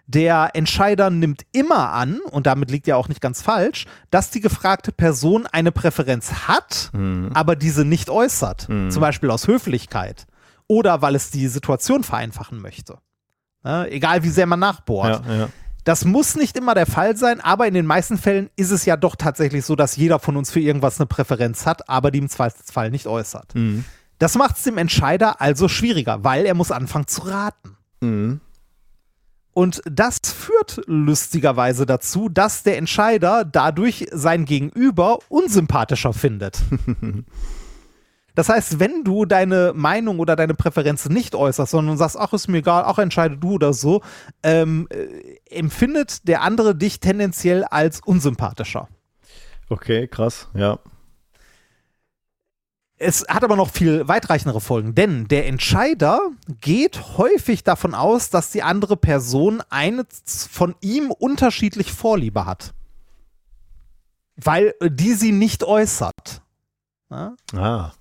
der 0.07 0.51
Entscheider 0.55 1.11
nimmt 1.11 1.43
immer 1.53 1.93
an, 1.93 2.21
und 2.31 2.47
damit 2.47 2.71
liegt 2.71 2.87
ja 2.87 2.97
auch 2.97 3.09
nicht 3.09 3.21
ganz 3.21 3.43
falsch, 3.43 3.85
dass 4.11 4.31
die 4.31 4.41
gefragte 4.41 4.91
Person 4.91 5.47
eine 5.47 5.71
Präferenz 5.71 6.49
hat, 6.49 6.91
mhm. 6.95 7.31
aber 7.35 7.57
diese 7.57 7.85
nicht 7.85 8.09
äußert. 8.09 8.69
Mhm. 8.69 8.91
Zum 8.91 9.03
Beispiel 9.03 9.31
aus 9.31 9.47
Höflichkeit 9.47 10.27
oder 10.67 11.03
weil 11.03 11.15
es 11.15 11.31
die 11.31 11.49
Situation 11.49 12.05
vereinfachen 12.05 12.61
möchte. 12.61 12.99
Ja, 13.65 13.85
egal 13.85 14.23
wie 14.23 14.31
sehr 14.31 14.47
man 14.47 14.61
nachbohrt. 14.61 15.27
Ja, 15.27 15.35
ja. 15.35 15.49
Das 15.89 16.05
muss 16.05 16.37
nicht 16.37 16.55
immer 16.59 16.75
der 16.75 16.85
Fall 16.85 17.17
sein, 17.17 17.41
aber 17.41 17.67
in 17.67 17.73
den 17.73 17.87
meisten 17.87 18.19
Fällen 18.19 18.51
ist 18.57 18.73
es 18.73 18.85
ja 18.85 18.99
doch 18.99 19.17
tatsächlich 19.17 19.65
so, 19.65 19.75
dass 19.75 19.97
jeder 19.97 20.19
von 20.19 20.37
uns 20.37 20.51
für 20.51 20.61
irgendwas 20.61 21.01
eine 21.01 21.07
Präferenz 21.07 21.65
hat, 21.65 21.89
aber 21.89 22.11
die 22.11 22.19
im 22.19 22.29
Zweifelsfall 22.29 22.91
nicht 22.91 23.07
äußert. 23.07 23.55
Mhm. 23.55 23.87
Das 24.19 24.35
macht 24.35 24.59
es 24.59 24.65
dem 24.65 24.77
Entscheider 24.77 25.41
also 25.41 25.67
schwieriger, 25.67 26.23
weil 26.25 26.45
er 26.45 26.53
muss 26.53 26.73
anfangen 26.73 27.07
zu 27.07 27.23
raten. 27.23 27.79
Mhm. 28.03 28.43
Und 29.55 29.81
das 29.91 30.19
führt 30.25 30.83
lustigerweise 30.85 31.87
dazu, 31.87 32.29
dass 32.29 32.65
der 32.65 32.77
Entscheider 32.77 33.47
dadurch 33.47 34.09
sein 34.13 34.45
Gegenüber 34.45 35.21
unsympathischer 35.31 36.13
findet. 36.13 36.61
Das 38.39 38.49
heißt, 38.49 38.79
wenn 38.79 39.03
du 39.03 39.25
deine 39.25 39.73
Meinung 39.75 40.21
oder 40.21 40.37
deine 40.37 40.55
Präferenz 40.55 41.09
nicht 41.09 41.35
äußerst, 41.35 41.73
sondern 41.73 41.97
sagst, 41.97 42.17
ach, 42.17 42.33
ist 42.33 42.47
mir 42.47 42.59
egal, 42.59 42.85
auch 42.85 43.01
entscheide 43.01 43.37
du 43.37 43.55
oder 43.55 43.73
so, 43.73 44.01
ähm, 44.45 44.87
äh, 44.91 45.41
empfindet 45.51 46.29
der 46.29 46.43
andere 46.43 46.77
dich 46.77 47.01
tendenziell 47.01 47.65
als 47.65 47.99
unsympathischer. 47.99 48.87
Okay, 49.69 50.07
krass, 50.07 50.47
ja. 50.55 50.79
Es 52.97 53.27
hat 53.29 53.43
aber 53.43 53.57
noch 53.57 53.71
viel 53.71 54.07
weitreichendere 54.07 54.61
Folgen, 54.61 54.95
denn 54.95 55.27
der 55.27 55.49
Entscheider 55.49 56.21
geht 56.61 57.19
häufig 57.19 57.65
davon 57.65 57.93
aus, 57.93 58.31
dass 58.31 58.53
die 58.53 58.63
andere 58.63 58.97
Person 58.97 59.65
eine 59.69 60.07
von 60.49 60.77
ihm 60.81 61.11
unterschiedlich 61.11 61.93
Vorliebe 61.93 62.47
hat. 62.47 62.73
Weil 64.37 64.77
die 64.81 65.15
sie 65.15 65.33
nicht 65.33 65.65
äußert. 65.65 66.43
Ja? 67.11 67.35
Ah. 67.53 67.95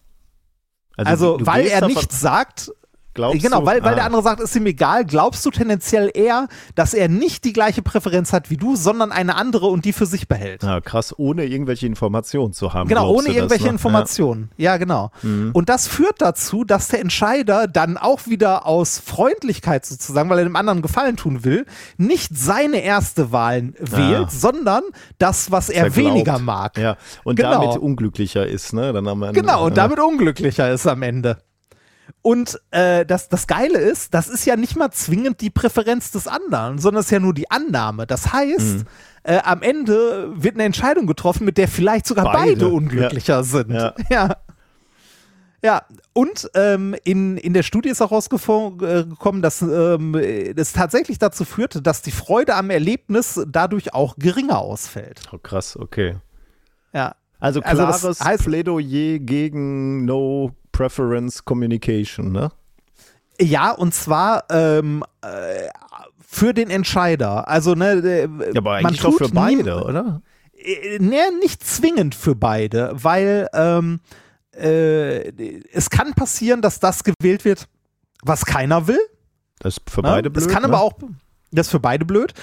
Also, 0.98 1.36
also 1.36 1.45
weil 1.45 1.68
er 1.68 1.86
nichts 1.86 2.19
sagt, 2.19 2.72
Glaubst 3.18 3.41
genau, 3.41 3.65
weil, 3.65 3.84
weil 3.84 3.94
ah. 3.94 3.95
der 3.95 4.06
andere 4.06 4.22
sagt, 4.22 4.41
ist 4.41 4.56
ihm 4.56 4.68
egal, 4.68 5.03
glaubst 5.03 5.44
du 5.44 5.49
tendenziell 5.49 6.11
eher, 6.14 6.48
dass 6.76 6.94
er 6.94 7.10
nicht 7.10 7.45
die 7.45 7.52
gleiche 7.52 7.81
Präferenz 7.81 8.31
hat 8.31 8.52
wie 8.52 8.57
du, 8.57 8.76
sondern 8.76 9.11
eine 9.11 9.35
andere 9.35 9.65
und 9.65 9.85
die 9.85 9.91
für 9.91 10.06
sich 10.06 10.27
behält. 10.27 10.61
Ja, 10.61 10.81
krass, 10.81 11.15
ohne 11.18 11.45
irgendwelche 11.45 11.88
Informationen 11.88 12.53
zu 12.53 12.76
haben. 12.76 12.88
Genau, 12.88 13.10
ohne 13.10 13.30
irgendwelche 13.30 13.64
das, 13.64 13.64
ne? 13.64 13.69
Informationen. 13.72 14.52
Ja, 14.57 14.73
ja 14.73 14.77
genau. 14.77 15.10
Mhm. 15.23 15.49
Und 15.53 15.68
das 15.68 15.88
führt 15.88 16.22
dazu, 16.22 16.64
dass 16.64 16.89
der 16.89 17.02
Entscheider 17.02 17.68
dann 17.68 17.98
auch 17.98 18.27
wieder 18.27 18.68
aus 18.68 18.99
Freundlichkeit 18.99 19.88
sozusagen, 19.88 20.30
weil 20.30 20.38
er 20.38 20.44
dem 20.44 20.56
anderen 20.56 20.84
Gefallen 20.84 21.18
tun 21.18 21.44
will, 21.44 21.65
nicht 21.98 22.38
seine 22.38 22.84
erste 22.84 23.31
Wahl 23.31 23.73
wählt, 23.80 24.11
ja. 24.11 24.30
sondern 24.30 24.84
das, 25.18 25.49
was 25.49 25.69
er 25.69 25.95
weniger 25.95 26.38
mag. 26.38 26.77
Ja, 26.77 26.98
und 27.23 27.38
genau. 27.38 27.64
damit 27.64 27.77
unglücklicher 27.77 28.45
ist, 28.45 28.73
ne? 28.73 28.94
Dann 28.94 29.07
am 29.07 29.23
Ende, 29.23 29.41
genau, 29.41 29.65
und 29.65 29.76
damit 29.76 29.99
unglücklicher 29.99 30.72
ist 30.72 30.85
am 30.85 31.02
Ende. 31.02 31.38
Und 32.28 32.60
äh, 32.72 33.06
das, 33.06 33.30
das 33.30 33.48
Geile 33.48 33.78
ist, 33.80 34.14
das 34.14 34.28
ist 34.28 34.44
ja 34.45 34.58
nicht 34.58 34.76
mal 34.76 34.91
zwingend 34.91 35.40
die 35.40 35.49
Präferenz 35.49 36.12
des 36.12 36.28
anderen, 36.28 36.78
sondern 36.78 36.99
es 36.99 37.06
ist 37.06 37.12
ja 37.12 37.22
nur 37.22 37.34
die 37.34 37.49
Annahme. 37.49 38.06
Das 38.06 38.34
heißt, 38.34 38.80
mhm. 38.80 38.84
äh, 39.24 39.38
am 39.38 39.62
Ende 39.62 40.34
wird 40.36 40.56
eine 40.56 40.66
Entscheidung 40.66 41.08
getroffen, 41.08 41.45
mit 41.45 41.58
der 41.58 41.70
vielleicht 41.70 42.06
sogar 42.06 42.26
beide, 42.26 42.52
beide 42.52 42.68
unglücklicher 42.68 43.36
ja. 43.36 43.44
sind. 43.44 43.72
Ja. 43.72 43.94
ja. 44.10 44.36
Ja, 45.64 45.84
und 46.12 46.52
ähm, 46.54 46.98
in, 47.06 47.38
in 47.38 47.54
der 47.54 47.64
Studie 47.64 47.88
ist 47.88 48.02
auch 48.02 48.12
rausgekommen, 48.12 49.41
dass 49.41 49.62
ähm, 49.62 50.14
es 50.14 50.74
tatsächlich 50.74 51.20
dazu 51.20 51.45
führt, 51.45 51.88
dass 51.88 52.02
die 52.02 52.12
Freude 52.12 52.56
am 52.56 52.72
Erlebnis 52.72 53.40
dadurch 53.48 53.94
auch 53.94 54.18
geringer 54.18 54.60
ausfällt. 54.60 55.22
Oh, 55.32 55.38
krass, 55.38 55.78
okay. 55.78 56.18
Ja. 56.94 57.16
Also 57.40 57.62
klares 57.62 58.04
also 58.04 58.26
heißt, 58.26 58.44
Plädoyer 58.44 59.20
gegen 59.20 60.04
No 60.04 60.52
Preference 60.78 61.44
Communication, 61.44 62.32
ne? 62.32 62.52
Ja, 63.41 63.72
und 63.72 63.95
zwar 63.95 64.44
ähm, 64.52 65.04
äh, 65.22 65.70
für 66.20 66.54
den 66.54 66.70
Entscheider. 66.70 67.48
Also, 67.48 67.74
ne, 67.74 68.30
ja, 68.54 68.60
aber 68.60 68.74
eigentlich 68.74 69.02
doch 69.02 69.18
für 69.18 69.30
beide, 69.30 69.84
oder? 69.84 70.22
Äh, 70.54 70.99
ne, 70.99 71.20
nicht 71.41 71.66
zwingend 71.66 72.14
für 72.14 72.36
beide, 72.36 72.91
weil 72.94 73.48
ähm, 73.54 74.02
äh, 74.56 75.32
es 75.72 75.90
kann 75.90 76.14
passieren, 76.14 76.62
dass 76.62 76.80
das 76.80 77.04
gewählt 77.04 77.44
wird, 77.44 77.68
was 78.22 78.45
keiner 78.45 78.88
will. 78.88 78.99
Das 79.60 79.78
ist 79.78 79.90
für 79.90 80.04
beide 80.04 80.28
ne? 80.28 80.32
blöd. 80.32 80.45
Das 80.45 80.54
kann 80.54 80.62
ne? 80.62 80.68
aber 80.68 80.82
auch, 80.82 80.94
das 81.52 81.68
ist 81.68 81.72
für 81.72 81.80
beide 81.80 82.06
blöd. 82.06 82.34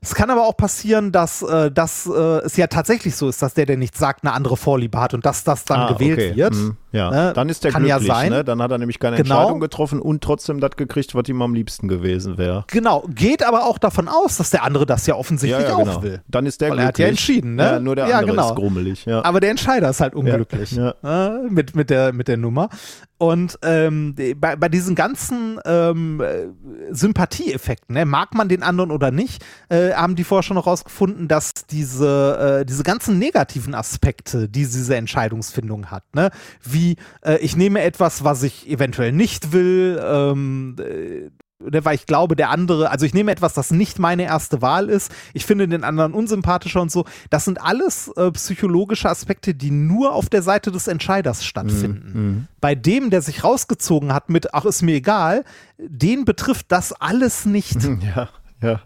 Es 0.00 0.14
kann 0.14 0.30
aber 0.30 0.46
auch 0.46 0.56
passieren, 0.56 1.10
dass, 1.10 1.42
äh, 1.42 1.72
dass 1.72 2.06
äh, 2.06 2.10
es 2.44 2.56
ja 2.56 2.68
tatsächlich 2.68 3.16
so 3.16 3.28
ist, 3.28 3.42
dass 3.42 3.54
der, 3.54 3.66
der 3.66 3.76
nichts 3.76 3.98
sagt, 3.98 4.24
eine 4.24 4.32
andere 4.32 4.56
Vorliebe 4.56 5.00
hat 5.00 5.12
und 5.12 5.26
dass 5.26 5.42
das 5.42 5.64
dann 5.64 5.80
Ah, 5.80 5.92
gewählt 5.92 6.18
okay. 6.18 6.36
wird. 6.36 6.54
Hm, 6.54 6.76
ja, 6.92 7.10
Ne? 7.10 7.32
dann 7.34 7.48
ist 7.48 7.64
der 7.64 7.72
Kann 7.72 7.82
glücklich. 7.84 8.08
ja 8.08 8.14
sein. 8.14 8.30
Ne? 8.30 8.44
Dann 8.44 8.62
hat 8.62 8.70
er 8.70 8.78
nämlich 8.78 8.98
keine 8.98 9.16
Genau. 9.16 9.36
Entscheidung 9.36 9.60
getroffen 9.60 10.00
und 10.00 10.22
trotzdem 10.22 10.60
das 10.60 10.72
gekriegt, 10.76 11.14
was 11.14 11.28
ihm 11.28 11.40
am 11.42 11.54
liebsten 11.54 11.88
gewesen 11.88 12.38
wäre. 12.38 12.64
Genau, 12.68 13.04
geht 13.14 13.42
aber 13.46 13.64
auch 13.66 13.78
davon 13.78 14.08
aus, 14.08 14.36
dass 14.38 14.50
der 14.50 14.62
andere 14.64 14.86
das 14.86 15.06
ja 15.06 15.14
offensichtlich 15.14 15.66
auch 15.68 15.78
genau. 15.84 16.02
will. 16.02 16.22
Dann 16.28 16.46
ist 16.46 16.60
der 16.60 16.70
Weil 16.70 16.78
er 16.78 16.84
glücklich. 16.86 16.88
hat 16.88 16.98
ja 16.98 17.06
entschieden, 17.08 17.54
ne? 17.56 17.62
Ja, 17.62 17.80
nur 17.80 17.96
der 17.96 18.08
Ja, 18.08 18.18
andere 18.18 18.36
genau. 18.36 18.48
ist 18.50 18.56
grummelig. 18.56 19.04
Ja. 19.06 19.24
Aber 19.24 19.40
der 19.40 19.50
Entscheider 19.50 19.90
ist 19.90 20.00
halt 20.00 20.14
unglücklich 20.14 20.72
Ja, 20.72 20.94
äh, 21.04 21.48
mit, 21.48 21.74
mit, 21.76 21.90
der, 21.90 22.12
mit 22.12 22.28
der 22.28 22.36
Nummer. 22.36 22.68
Und 23.20 23.58
ähm, 23.62 24.14
bei, 24.36 24.54
bei 24.54 24.68
diesen 24.68 24.94
ganzen 24.94 25.58
ähm, 25.64 26.20
äh, 26.20 26.46
Sympathieeffekten, 26.94 27.94
ne, 27.94 28.04
mag 28.04 28.34
man 28.34 28.48
den 28.48 28.62
anderen 28.62 28.90
oder 28.90 29.10
nicht, 29.10 29.44
äh, 29.70 29.92
haben 29.92 30.14
die 30.14 30.22
vorher 30.24 30.42
schon 30.44 30.54
noch 30.54 30.66
rausgefunden, 30.66 31.26
dass 31.26 31.52
diese, 31.68 32.60
äh, 32.60 32.64
diese 32.64 32.82
ganzen 32.84 33.18
negativen 33.18 33.74
Aspekte, 33.74 34.48
die 34.48 34.60
diese 34.66 34.94
Entscheidungsfindung 34.94 35.86
hat, 35.90 36.04
ne, 36.14 36.30
wie 36.62 36.77
äh, 37.22 37.38
ich 37.38 37.56
nehme 37.56 37.82
etwas, 37.82 38.24
was 38.24 38.42
ich 38.42 38.68
eventuell 38.68 39.12
nicht 39.12 39.52
will, 39.52 40.00
ähm, 40.02 40.76
äh, 40.78 41.30
ne, 41.58 41.84
weil 41.84 41.94
ich 41.94 42.06
glaube, 42.06 42.36
der 42.36 42.50
andere, 42.50 42.90
also 42.90 43.06
ich 43.06 43.14
nehme 43.14 43.32
etwas, 43.32 43.54
das 43.54 43.70
nicht 43.70 43.98
meine 43.98 44.24
erste 44.24 44.62
Wahl 44.62 44.88
ist, 44.88 45.12
ich 45.34 45.44
finde 45.44 45.68
den 45.68 45.84
anderen 45.84 46.12
unsympathischer 46.12 46.80
und 46.80 46.90
so. 46.90 47.04
Das 47.30 47.44
sind 47.44 47.60
alles 47.60 48.08
äh, 48.16 48.30
psychologische 48.32 49.08
Aspekte, 49.08 49.54
die 49.54 49.70
nur 49.70 50.14
auf 50.14 50.28
der 50.28 50.42
Seite 50.42 50.70
des 50.70 50.86
Entscheiders 50.88 51.44
stattfinden. 51.44 52.48
Bei 52.60 52.74
dem, 52.74 53.10
der 53.10 53.22
sich 53.22 53.44
rausgezogen 53.44 54.12
hat 54.12 54.30
mit, 54.30 54.54
ach, 54.54 54.64
ist 54.64 54.82
mir 54.82 54.96
egal, 54.96 55.44
den 55.78 56.24
betrifft 56.24 56.66
das 56.70 56.92
alles 56.92 57.46
nicht. 57.46 57.78
ja, 58.16 58.28
ja. 58.62 58.80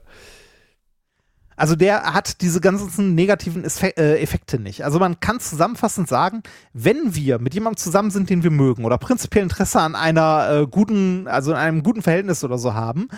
Also 1.57 1.77
der 1.77 2.15
hat 2.15 2.41
diese 2.41 2.61
ganzen 2.61 3.15
negativen 3.15 3.65
äh, 3.65 4.21
Effekte 4.21 4.59
nicht. 4.59 4.85
Also 4.85 4.99
man 4.99 5.21
kann 5.21 5.41
zusammenfassend 5.41 6.09
sagen, 6.09 6.43
wenn 6.73 7.15
wir 7.15 7.39
mit 7.39 7.55
jemandem 7.55 7.77
zusammen 7.77 8.11
sind, 8.11 8.31
den 8.31 8.43
wir 8.43 8.51
mögen 8.51 8.85
oder 8.85 8.99
prinzipiell 8.99 9.43
Interesse 9.43 9.81
an 9.81 9.95
einer 9.95 10.51
äh, 10.51 10.67
guten, 10.67 11.29
also 11.29 11.53
an 11.53 11.59
einem 11.59 11.83
guten 11.83 12.03
Verhältnis 12.03 12.45
oder 12.45 12.59
so 12.59 12.75
haben 12.75 13.09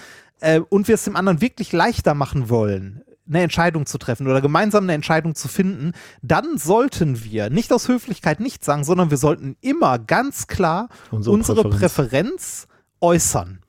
äh, 0.40 0.60
und 0.60 0.88
wir 0.88 0.96
es 0.96 1.04
dem 1.04 1.16
anderen 1.16 1.40
wirklich 1.40 1.72
leichter 1.72 2.14
machen 2.14 2.48
wollen, 2.48 3.02
eine 3.26 3.42
Entscheidung 3.42 3.86
zu 3.86 3.98
treffen 3.98 4.26
oder 4.26 4.40
gemeinsam 4.40 4.84
eine 4.84 4.92
Entscheidung 4.92 5.34
zu 5.34 5.48
finden, 5.48 5.92
dann 6.22 6.58
sollten 6.58 7.24
wir 7.24 7.50
nicht 7.50 7.72
aus 7.72 7.88
Höflichkeit 7.88 8.40
nichts 8.40 8.66
sagen, 8.66 8.84
sondern 8.84 9.10
wir 9.10 9.16
sollten 9.16 9.56
immer 9.60 9.98
ganz 9.98 10.46
klar 10.46 10.88
Unsere 11.10 11.34
unsere, 11.34 11.62
Präferenz. 11.62 11.78
Präferenz 11.80 12.68
äußern. 13.00 13.60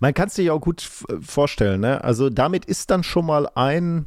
Man 0.00 0.14
kann 0.14 0.28
es 0.28 0.34
sich 0.34 0.50
auch 0.50 0.60
gut 0.60 0.82
f- 0.82 1.06
vorstellen. 1.20 1.80
Ne? 1.80 2.02
Also 2.04 2.30
damit 2.30 2.64
ist 2.64 2.90
dann 2.90 3.02
schon 3.02 3.26
mal 3.26 3.48
ein 3.54 4.06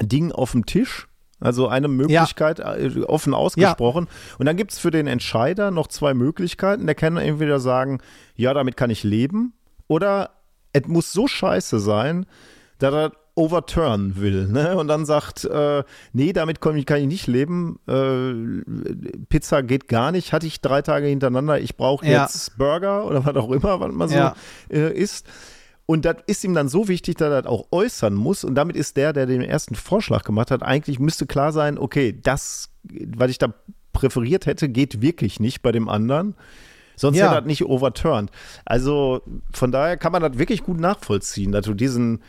Ding 0.00 0.32
auf 0.32 0.52
dem 0.52 0.66
Tisch. 0.66 1.08
Also 1.40 1.66
eine 1.66 1.88
Möglichkeit 1.88 2.60
äh, 2.60 3.02
offen 3.06 3.34
ausgesprochen. 3.34 4.06
Und 4.38 4.46
dann 4.46 4.56
gibt 4.56 4.70
es 4.70 4.78
für 4.78 4.92
den 4.92 5.08
Entscheider 5.08 5.72
noch 5.72 5.88
zwei 5.88 6.14
Möglichkeiten. 6.14 6.86
Der 6.86 6.94
kann 6.94 7.16
entweder 7.16 7.58
sagen, 7.58 7.98
ja, 8.36 8.54
damit 8.54 8.76
kann 8.76 8.90
ich 8.90 9.02
leben. 9.02 9.52
Oder 9.88 10.30
es 10.72 10.86
muss 10.86 11.12
so 11.12 11.26
scheiße 11.26 11.80
sein, 11.80 12.26
dass 12.78 12.94
er 12.94 13.12
overturn 13.34 14.16
will. 14.16 14.46
Ne? 14.48 14.76
Und 14.76 14.88
dann 14.88 15.06
sagt, 15.06 15.44
äh, 15.44 15.84
nee, 16.12 16.32
damit 16.32 16.60
kann 16.60 16.76
ich, 16.76 16.86
nicht 17.06 17.26
leben. 17.26 17.78
Äh, 17.88 19.22
Pizza 19.28 19.62
geht 19.62 19.88
gar 19.88 20.12
nicht. 20.12 20.32
Hatte 20.32 20.46
ich 20.46 20.60
drei 20.60 20.82
Tage 20.82 21.06
hintereinander. 21.06 21.60
Ich 21.60 21.76
brauche 21.76 22.04
Ja. 22.06 22.22
jetzt 22.24 22.58
Burger 22.58 23.06
oder 23.06 23.24
was 23.24 23.34
auch 23.36 23.50
immer, 23.50 23.80
was 23.80 23.92
man 23.92 24.08
so 24.08 24.16
Ja. 24.16 24.34
äh, 24.70 24.92
isst. 24.92 25.26
Und 25.86 26.04
das 26.04 26.16
ist 26.26 26.44
ihm 26.44 26.54
dann 26.54 26.68
so 26.68 26.88
wichtig, 26.88 27.16
dass 27.16 27.30
er 27.32 27.42
das 27.42 27.50
auch 27.50 27.66
äußern 27.72 28.14
muss. 28.14 28.44
Und 28.44 28.54
damit 28.54 28.76
ist 28.76 28.96
der, 28.96 29.12
der 29.12 29.26
den 29.26 29.42
ersten 29.42 29.74
Vorschlag 29.74 30.22
gemacht 30.24 30.50
hat, 30.50 30.62
eigentlich 30.62 30.98
müsste 30.98 31.26
klar 31.26 31.52
sein, 31.52 31.78
okay, 31.78 32.18
das, 32.22 32.70
was 32.84 33.30
ich 33.30 33.38
da 33.38 33.52
präferiert 33.92 34.46
hätte, 34.46 34.68
geht 34.68 35.02
wirklich 35.02 35.40
nicht 35.40 35.62
bei 35.62 35.72
dem 35.72 35.88
anderen. 35.88 36.34
Sonst 36.96 37.16
Ja. 37.16 37.24
hätte 37.26 37.34
er 37.36 37.40
das 37.40 37.46
nicht 37.48 37.64
overturned. 37.64 38.30
Also 38.64 39.22
von 39.52 39.72
daher 39.72 39.96
kann 39.96 40.12
man 40.12 40.22
das 40.22 40.38
wirklich 40.38 40.62
gut 40.62 40.78
nachvollziehen, 40.78 41.50
dass 41.52 41.64
du 41.66 41.74
diesen, 41.74 42.20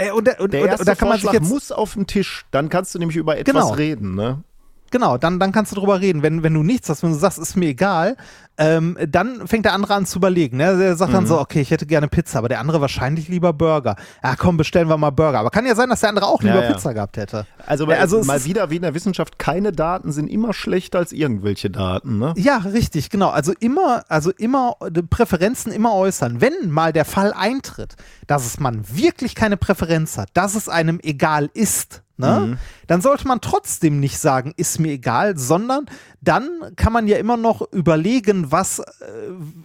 Äh, 0.00 0.10
und, 0.10 0.40
und, 0.40 0.52
der 0.52 0.62
und, 0.62 0.68
erste 0.68 0.82
und 0.82 0.88
da 0.88 0.94
kann 0.94 1.08
man 1.08 1.16
sich 1.18 1.24
Vorschlag 1.24 1.42
jetzt 1.42 1.50
muss 1.50 1.72
auf 1.72 1.94
den 1.94 2.06
Tisch. 2.06 2.44
Dann 2.50 2.68
kannst 2.68 2.94
du 2.94 2.98
nämlich 2.98 3.16
über 3.16 3.38
etwas 3.38 3.52
Genau. 3.54 3.74
reden, 3.74 4.14
ne? 4.14 4.42
Genau, 4.90 5.18
dann, 5.18 5.38
dann 5.38 5.52
kannst 5.52 5.72
du 5.72 5.76
drüber 5.76 6.00
reden. 6.00 6.22
Wenn, 6.22 6.42
wenn 6.42 6.54
du 6.54 6.62
nichts 6.62 6.88
hast, 6.88 7.02
wenn 7.02 7.12
du 7.12 7.18
sagst, 7.18 7.38
ist 7.38 7.56
mir 7.56 7.66
egal, 7.68 8.16
ähm, 8.58 8.98
dann 9.08 9.46
fängt 9.46 9.64
der 9.64 9.72
andere 9.72 9.94
an 9.94 10.04
zu 10.04 10.18
überlegen. 10.18 10.56
Ne? 10.58 10.76
Der 10.76 10.96
sagt 10.96 11.10
Mhm. 11.12 11.14
dann 11.14 11.26
so, 11.26 11.40
okay, 11.40 11.60
ich 11.60 11.70
hätte 11.70 11.86
gerne 11.86 12.08
Pizza, 12.08 12.38
aber 12.38 12.48
der 12.48 12.60
andere 12.60 12.80
wahrscheinlich 12.80 13.28
lieber 13.28 13.52
Burger. 13.52 13.96
Ja, 14.22 14.36
komm, 14.36 14.56
bestellen 14.56 14.88
wir 14.88 14.96
mal 14.98 15.10
Burger. 15.10 15.38
Aber 15.38 15.50
kann 15.50 15.64
ja 15.64 15.74
sein, 15.74 15.88
dass 15.88 16.00
der 16.00 16.08
andere 16.10 16.26
auch 16.26 16.42
Ja, 16.42 16.52
lieber 16.54 16.64
ja. 16.64 16.72
Pizza 16.74 16.92
gehabt 16.92 17.16
hätte. 17.16 17.46
Also, 17.66 17.88
Ja, 17.90 17.98
also 17.98 18.18
es 18.18 18.26
mal 18.26 18.36
ist- 18.36 18.44
wieder 18.46 18.68
wie 18.70 18.76
in 18.76 18.82
der 18.82 18.94
Wissenschaft, 18.94 19.38
keine 19.38 19.72
Daten 19.72 20.12
sind 20.12 20.28
immer 20.28 20.52
schlechter 20.52 20.98
als 20.98 21.12
irgendwelche 21.12 21.70
Daten, 21.70 22.18
ne? 22.18 22.34
Ja, 22.36 22.58
richtig, 22.58 23.08
genau. 23.10 23.30
Also 23.30 23.52
immer, 23.60 24.02
also 24.08 24.30
immer 24.32 24.74
Präferenzen 25.08 25.72
immer 25.72 25.94
äußern. 25.94 26.40
Wenn 26.40 26.70
mal 26.70 26.92
der 26.92 27.04
Fall 27.04 27.32
eintritt, 27.32 27.96
dass 28.26 28.44
es 28.44 28.60
man 28.60 28.82
wirklich 28.92 29.34
keine 29.34 29.56
Präferenz 29.56 30.18
hat, 30.18 30.28
dass 30.34 30.54
es 30.54 30.68
einem 30.68 30.98
egal 31.02 31.48
ist, 31.54 32.02
ne, 32.20 32.58
dann 32.86 33.00
sollte 33.00 33.26
man 33.26 33.40
trotzdem 33.40 34.00
nicht 34.00 34.18
sagen, 34.18 34.52
ist 34.56 34.78
mir 34.78 34.92
egal, 34.92 35.36
sondern 35.38 35.86
dann 36.20 36.48
kann 36.76 36.92
man 36.92 37.06
ja 37.06 37.18
immer 37.18 37.36
noch 37.36 37.62
überlegen, 37.72 38.52
was 38.52 38.80
äh, 38.80 38.84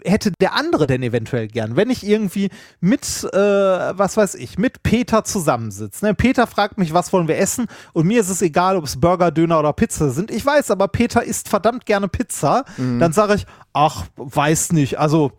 hätte 0.03 0.31
der 0.39 0.53
andere 0.53 0.87
denn 0.87 1.03
eventuell 1.03 1.47
gern. 1.47 1.75
Wenn 1.75 1.89
ich 1.89 2.05
irgendwie 2.05 2.49
mit, 2.79 3.23
äh, 3.33 3.37
was 3.37 4.17
weiß 4.17 4.35
ich, 4.35 4.57
mit 4.57 4.83
Peter 4.83 5.23
zusammensitze. 5.23 6.05
Ne? 6.05 6.13
Peter 6.13 6.47
fragt 6.47 6.77
mich, 6.77 6.93
was 6.93 7.11
wollen 7.13 7.27
wir 7.27 7.37
essen? 7.37 7.67
Und 7.93 8.07
mir 8.07 8.21
ist 8.21 8.29
es 8.29 8.41
egal, 8.41 8.77
ob 8.77 8.85
es 8.85 8.99
Burger, 8.99 9.31
Döner 9.31 9.59
oder 9.59 9.73
Pizza 9.73 10.09
sind. 10.11 10.31
Ich 10.31 10.45
weiß, 10.45 10.71
aber 10.71 10.87
Peter 10.87 11.23
isst 11.23 11.49
verdammt 11.49 11.85
gerne 11.85 12.07
Pizza. 12.07 12.65
Dann 12.77 13.13
sage 13.13 13.35
ich, 13.35 13.45
ach, 13.73 14.05
weiß 14.15 14.71
nicht. 14.71 14.99
Also 14.99 15.31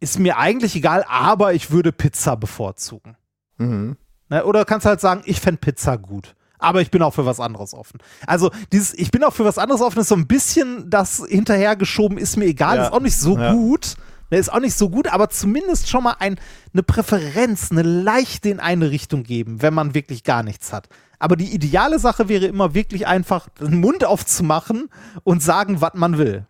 ist 0.00 0.18
mir 0.18 0.38
eigentlich 0.38 0.76
egal, 0.76 1.04
aber 1.08 1.54
ich 1.54 1.70
würde 1.70 1.92
Pizza 1.92 2.36
bevorzugen. 2.36 3.16
Mhm. 3.58 3.96
Ne? 4.28 4.44
Oder 4.44 4.64
kannst 4.64 4.86
halt 4.86 5.00
sagen, 5.00 5.22
ich 5.24 5.40
fände 5.40 5.60
Pizza 5.60 5.96
gut. 5.96 6.34
Aber 6.58 6.80
ich 6.82 6.90
bin 6.90 7.02
auch 7.02 7.14
für 7.14 7.24
was 7.26 7.40
anderes 7.40 7.72
offen. 7.74 7.98
Also 8.26 8.50
dieses, 8.72 8.94
ich 8.94 9.10
bin 9.10 9.22
auch 9.24 9.32
für 9.34 9.44
was 9.44 9.58
anderes 9.58 9.80
offen, 9.80 10.00
ist 10.00 10.08
so 10.08 10.16
ein 10.16 10.26
bisschen 10.26 10.90
das 10.90 11.22
hinterhergeschoben, 11.28 12.18
ist 12.18 12.36
mir 12.36 12.46
egal, 12.46 12.76
Ja. 12.78 12.86
ist 12.86 12.92
auch 12.92 13.00
nicht 13.00 13.16
so 13.18 13.36
Ja. 13.38 13.52
gut. 13.52 13.94
Ne, 14.30 14.36
ist 14.36 14.52
auch 14.52 14.60
nicht 14.60 14.76
so 14.76 14.90
gut, 14.90 15.06
aber 15.08 15.30
zumindest 15.30 15.88
schon 15.88 16.04
mal 16.04 16.16
ein, 16.18 16.38
eine 16.74 16.82
Präferenz, 16.82 17.70
eine 17.70 17.80
leichte 17.80 18.50
in 18.50 18.60
eine 18.60 18.90
Richtung 18.90 19.22
geben, 19.22 19.62
wenn 19.62 19.72
man 19.72 19.94
wirklich 19.94 20.22
gar 20.22 20.42
nichts 20.42 20.70
hat. 20.70 20.90
Aber 21.18 21.34
die 21.34 21.54
ideale 21.54 21.98
Sache 21.98 22.28
wäre 22.28 22.44
immer 22.44 22.74
wirklich 22.74 23.06
einfach, 23.06 23.48
den 23.58 23.80
Mund 23.80 24.04
aufzumachen 24.04 24.90
und 25.24 25.42
sagen, 25.42 25.80
was 25.80 25.94
man 25.94 26.18
will. 26.18 26.46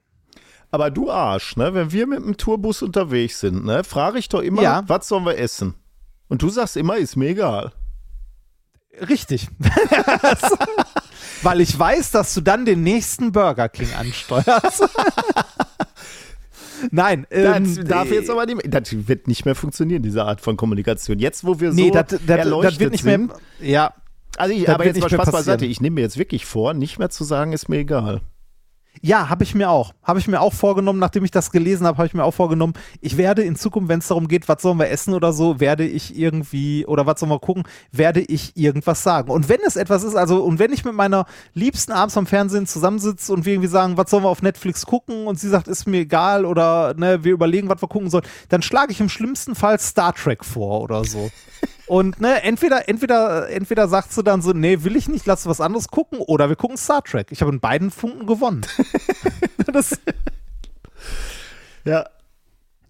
Aber 0.72 0.90
du 0.90 1.08
Arsch, 1.10 1.56
ne? 1.56 1.72
Wenn 1.72 1.92
wir 1.92 2.08
mit 2.08 2.18
dem 2.18 2.36
Tourbus 2.36 2.82
unterwegs 2.82 3.38
sind, 3.40 3.64
ne, 3.64 3.84
frage 3.84 4.18
ich 4.18 4.28
doch 4.28 4.42
immer, 4.42 4.60
Ja. 4.60 4.82
was 4.88 5.06
sollen 5.06 5.24
wir 5.24 5.38
essen? 5.38 5.74
Und 6.26 6.42
du 6.42 6.48
sagst 6.50 6.76
immer, 6.76 6.96
ist 6.96 7.14
mir 7.16 7.28
egal. 7.28 7.70
Richtig. 9.08 9.48
Weil 11.42 11.60
ich 11.60 11.78
weiß, 11.78 12.10
dass 12.10 12.34
du 12.34 12.40
dann 12.40 12.64
den 12.64 12.82
nächsten 12.82 13.32
Burger 13.32 13.68
King 13.68 13.88
ansteuerst. 13.98 14.82
Nein, 16.90 17.26
Das 17.30 17.76
ähm, 17.76 17.84
darf 17.88 18.10
jetzt 18.10 18.30
aber 18.30 18.46
nicht 18.46 18.62
mehr, 18.62 18.80
das 18.80 19.08
wird 19.08 19.26
nicht 19.26 19.44
mehr 19.44 19.54
funktionieren, 19.56 20.02
diese 20.02 20.24
Art 20.24 20.40
von 20.40 20.56
Kommunikation. 20.56 21.18
Jetzt, 21.18 21.44
wo 21.44 21.58
wir 21.60 21.72
nee, 21.72 21.88
so 21.88 21.90
das, 21.94 22.06
das, 22.24 22.38
erleuchtet 22.38 22.72
das 22.74 22.80
wird 22.80 22.92
nicht 22.92 23.02
sind. 23.04 23.26
mehr. 23.28 23.36
Ja, 23.60 23.94
Also 24.36 24.54
ich, 24.54 24.64
das 24.64 24.74
aber 24.76 24.86
jetzt 24.86 25.00
mal 25.00 25.08
Spaß 25.10 25.30
beiseite. 25.30 25.56
passieren. 25.56 25.70
Ich 25.72 25.80
nehme 25.80 25.94
mir 25.94 26.00
jetzt 26.02 26.18
wirklich 26.18 26.46
vor, 26.46 26.74
nicht 26.74 26.98
mehr 26.98 27.10
zu 27.10 27.24
sagen, 27.24 27.52
ist 27.52 27.68
mir 27.68 27.78
egal. 27.78 28.20
Ja, 29.02 29.28
habe 29.28 29.44
ich 29.44 29.54
mir 29.54 29.70
auch. 29.70 29.92
Habe 30.02 30.18
ich 30.18 30.28
mir 30.28 30.40
auch 30.40 30.52
vorgenommen, 30.52 30.98
nachdem 30.98 31.24
ich 31.24 31.30
das 31.30 31.50
gelesen 31.50 31.86
habe, 31.86 31.98
habe 31.98 32.06
ich 32.06 32.14
mir 32.14 32.24
auch 32.24 32.34
vorgenommen, 32.34 32.74
ich 33.00 33.16
werde 33.16 33.42
in 33.42 33.56
Zukunft, 33.56 33.88
wenn 33.88 34.00
es 34.00 34.08
darum 34.08 34.28
geht, 34.28 34.48
was 34.48 34.62
sollen 34.62 34.78
wir 34.78 34.90
essen 34.90 35.14
oder 35.14 35.32
so, 35.32 35.60
werde 35.60 35.86
ich 35.86 36.18
irgendwie, 36.18 36.86
oder 36.86 37.06
was 37.06 37.20
sollen 37.20 37.30
wir 37.30 37.38
gucken, 37.38 37.64
werde 37.92 38.20
ich 38.20 38.56
irgendwas 38.56 39.02
sagen. 39.02 39.30
Und 39.30 39.48
wenn 39.48 39.60
es 39.66 39.76
etwas 39.76 40.02
ist, 40.02 40.16
also, 40.16 40.42
und 40.44 40.58
wenn 40.58 40.72
ich 40.72 40.84
mit 40.84 40.94
meiner 40.94 41.26
Liebsten 41.54 41.92
abends 41.92 42.16
am 42.16 42.26
Fernsehen 42.26 42.66
zusammensitze 42.66 43.32
und 43.32 43.44
wir 43.44 43.54
irgendwie 43.54 43.68
sagen, 43.68 43.96
was 43.96 44.10
sollen 44.10 44.24
wir 44.24 44.28
auf 44.28 44.42
Netflix 44.42 44.86
gucken 44.86 45.26
und 45.26 45.38
sie 45.38 45.48
sagt, 45.48 45.68
ist 45.68 45.86
mir 45.86 46.00
egal 46.00 46.44
oder 46.44 46.94
ne, 46.94 47.24
wir 47.24 47.32
überlegen, 47.32 47.68
was 47.68 47.82
wir 47.82 47.88
gucken 47.88 48.10
sollen, 48.10 48.24
dann 48.48 48.62
schlage 48.62 48.92
ich 48.92 49.00
im 49.00 49.08
schlimmsten 49.08 49.54
Fall 49.54 49.78
Star 49.78 50.14
Trek 50.14 50.44
vor 50.44 50.80
oder 50.80 51.04
so. 51.04 51.30
Und 51.88 52.20
ne, 52.20 52.42
entweder, 52.42 52.88
entweder, 52.88 53.48
entweder 53.48 53.88
sagt 53.88 54.12
sie 54.12 54.22
dann 54.22 54.42
so, 54.42 54.52
nee, 54.52 54.78
will 54.82 54.94
ich 54.96 55.08
nicht, 55.08 55.26
lass 55.26 55.46
was 55.46 55.60
anderes 55.60 55.88
gucken, 55.88 56.18
oder 56.20 56.48
wir 56.48 56.56
gucken 56.56 56.76
Star 56.76 57.02
Trek. 57.02 57.28
Ich 57.30 57.40
habe 57.40 57.50
in 57.52 57.60
beiden 57.60 57.90
Funken 57.90 58.26
gewonnen. 58.26 58.60
das, 59.72 59.98
Ja. 61.84 62.04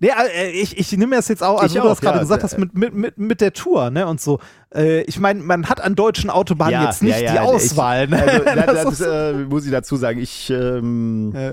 nee, 0.01 0.11
äh, 0.35 0.51
ich, 0.51 0.77
ich 0.79 0.93
nehme 0.97 1.15
das 1.17 1.29
jetzt 1.29 1.43
auch, 1.43 1.61
also 1.61 1.77
Ich 1.77 1.81
du 1.83 1.89
das 1.89 1.99
auch, 1.99 2.03
gerade 2.03 2.17
ja, 2.19 2.23
gesagt 2.23 2.43
hast, 2.43 2.59
mit, 2.59 2.75
mit, 2.75 2.95
mit, 2.95 3.19
mit 3.19 3.41
der 3.41 3.53
Tour, 3.53 3.91
ne, 3.91 4.07
und 4.07 4.21
so. 4.21 4.41
Äh, 4.75 5.03
ich 5.03 5.21
meine, 5.21 5.41
man 5.43 5.69
hat 5.69 5.81
an 5.81 5.95
deutschen 5.95 6.31
Autobahnen 6.31 6.73
ja, 6.75 6.85
jetzt 6.87 7.03
nicht 7.03 7.21
ja, 7.21 7.33
die 7.33 7.39
Auswahl, 7.39 8.05
ich, 8.05 8.11
ne? 8.11 8.23
Also, 8.23 8.45
da, 8.45 8.55
Das 8.67 8.85
das 8.85 9.01
ist- 9.01 9.07
äh, 9.07 9.33
muss 9.49 9.65
ich 9.65 9.71
dazu 9.71 9.97
sagen. 9.97 10.19
Ich, 10.21 10.51
ähm, 10.51 11.33
Äh, 11.35 11.53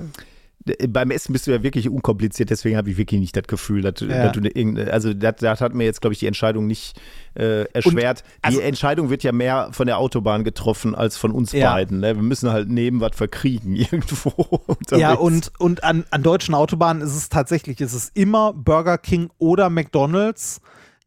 beim 0.88 1.12
Essen 1.12 1.34
bist 1.34 1.46
du 1.46 1.52
ja 1.52 1.62
wirklich 1.62 1.90
unkompliziert, 1.90 2.50
deswegen 2.50 2.76
habe 2.76 2.90
ich 2.90 2.98
wirklich 2.98 3.20
nicht 3.20 3.38
das 3.38 3.44
Gefühl, 3.44 3.82
dass, 3.82 4.02
ja. 4.02 4.24
dass 4.24 4.32
du 4.32 4.42
irgendeine, 4.42 4.92
also 4.92 5.14
das, 5.14 5.36
das, 5.38 5.62
hat 5.62 5.76
mir 5.76 5.84
jetzt, 5.84 6.02
glaube 6.02 6.14
ich, 6.14 6.20
die 6.20 6.26
Entscheidung 6.26 6.66
nicht 6.66 7.00
äh, 7.36 7.66
erschwert. 7.66 8.22
Und, 8.22 8.28
also, 8.42 8.60
die 8.60 8.66
Entscheidung 8.66 9.12
wird 9.12 9.22
ja 9.22 9.32
mehr 9.32 9.70
von 9.72 9.86
der 9.86 10.00
Autobahn 10.00 10.44
getroffen 10.44 10.96
als 10.96 11.18
von 11.18 11.32
uns 11.32 11.52
ja. 11.52 11.72
beiden. 11.72 12.00
Ne? 12.00 12.16
Wir 12.16 12.24
müssen 12.24 12.50
halt 12.50 12.70
nehmen, 12.70 13.00
was 13.00 13.16
verkriegen 13.16 13.76
irgendwo. 13.92 14.32
Unterwegs. 14.66 15.02
Ja, 15.02 15.14
und, 15.14 15.52
und 15.60 15.84
an, 15.84 16.04
an 16.10 16.24
deutschen 16.24 16.56
Autobahnen 16.56 17.04
ist 17.04 17.16
es 17.16 17.30
tatsächlich, 17.30 17.80
ist 17.80 17.94
es 17.94 18.10
immer 18.16 18.52
Burger 18.54 18.98
King 18.98 19.30
oder 19.38 19.70
McDonalds, 19.70 20.62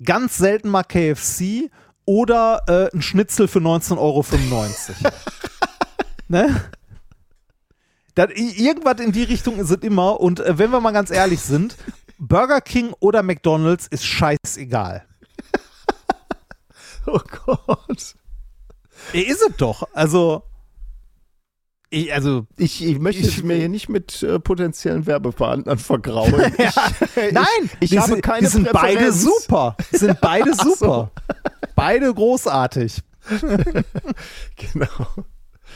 ganz 0.05 0.37
selten 0.37 0.69
mal 0.69 0.85
KFC 0.85 1.69
oder 2.05 2.63
äh, 2.69 2.97
ein 2.97 3.03
Schnitzel 3.03 3.49
für 3.49 3.59
19,95 3.59 3.99
Euro. 3.99 4.25
ne? 6.29 6.63
Das, 8.19 8.31
irgendwas 8.33 8.99
in 8.99 9.13
die 9.13 9.23
Richtung 9.23 9.61
ist 9.61 9.71
es 9.71 9.77
immer. 9.77 10.19
Und 10.19 10.41
äh, 10.41 10.59
wenn 10.59 10.73
wir 10.73 10.81
mal 10.81 10.91
ganz 10.91 11.13
ehrlich 11.13 11.39
sind, 11.39 11.77
Burger 12.19 12.61
King 12.61 12.93
oder 12.99 13.23
McDonalds 13.23 13.87
ist 13.87 14.05
scheißegal. 14.05 15.07
oh 17.07 17.21
Gott. 17.47 18.17
Ist 19.13 19.43
es 19.49 19.57
doch. 19.57 19.89
Also. 19.93 20.43
Ich, 21.91 22.13
also, 22.13 22.49
ich, 22.57 22.85
ich 22.85 22.99
möchte 22.99 23.23
ich, 23.23 23.45
mir 23.45 23.55
hier 23.55 23.69
nicht 23.69 23.89
mit 23.89 24.21
äh, 24.25 24.41
potenziellen 24.41 25.07
Werbepartnern 25.07 25.79
vergrauen. 25.79 26.53
ja, 26.59 26.73
nein, 27.31 27.71
ich, 27.79 27.93
ich 27.93 27.99
habe 27.99 28.15
sind, 28.15 28.23
keine 28.23 28.41
die 28.41 28.47
sind 28.47 28.69
Präferenz. 28.69 28.99
beide 28.99 29.13
super. 29.13 29.77
Sind 29.93 30.21
beide 30.21 30.55
super. 30.55 30.77
So. 30.77 31.11
Beide 31.77 32.13
großartig. 32.13 33.01
genau. 34.57 35.07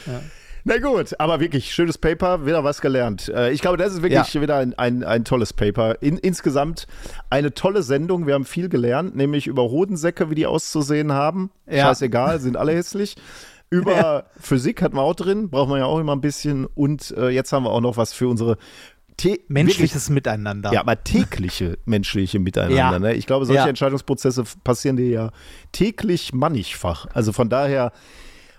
Ja. 0.06 0.22
Na 0.64 0.78
gut, 0.78 1.18
aber 1.18 1.40
wirklich, 1.40 1.74
schönes 1.74 1.98
Paper, 1.98 2.46
wieder 2.46 2.62
was 2.62 2.80
gelernt. 2.80 3.28
Äh, 3.28 3.50
ich 3.50 3.60
glaube, 3.60 3.76
das 3.76 3.94
ist 3.94 4.02
wirklich 4.02 4.34
ja. 4.34 4.40
wieder 4.40 4.56
ein, 4.58 4.74
ein, 4.74 5.02
ein, 5.02 5.24
tolles 5.24 5.52
Paper. 5.52 6.00
In, 6.02 6.18
insgesamt 6.18 6.86
eine 7.30 7.52
tolle 7.52 7.82
Sendung. 7.82 8.26
Wir 8.28 8.34
haben 8.34 8.44
viel 8.44 8.68
gelernt, 8.68 9.16
nämlich 9.16 9.48
über 9.48 9.64
Hodensäcke, 9.64 10.30
wie 10.30 10.36
die 10.36 10.46
auszusehen 10.46 11.12
haben. 11.12 11.50
Ja. 11.68 11.86
Scheißegal, 11.86 12.38
sind 12.38 12.56
alle 12.56 12.74
hässlich. 12.74 13.16
Über 13.70 13.92
ja. 13.96 14.22
Physik 14.38 14.82
hatten 14.82 14.94
wir 14.94 15.02
auch 15.02 15.16
drin, 15.16 15.50
braucht 15.50 15.68
man 15.68 15.80
ja 15.80 15.86
auch 15.86 15.98
immer 15.98 16.14
ein 16.14 16.20
bisschen. 16.20 16.66
Und 16.66 17.10
äh, 17.16 17.30
jetzt 17.30 17.52
haben 17.52 17.64
wir 17.64 17.70
auch 17.70 17.80
noch 17.80 17.96
was 17.96 18.12
für 18.12 18.28
unsere 18.28 18.56
menschliches 19.48 20.08
wirklich, 20.08 20.14
Miteinander. 20.14 20.72
Ja, 20.72 20.80
aber 20.80 21.02
tägliche 21.02 21.78
menschliche 21.84 22.38
Miteinander. 22.38 22.76
Ja. 22.76 22.98
Ne? 22.98 23.14
Ich 23.14 23.26
glaube, 23.26 23.46
solche 23.46 23.62
ja. 23.62 23.68
Entscheidungsprozesse 23.68 24.44
passieren 24.64 24.96
dir 24.96 25.08
ja 25.08 25.30
täglich 25.72 26.32
mannigfach. 26.32 27.06
Also 27.12 27.32
von 27.32 27.48
daher, 27.48 27.92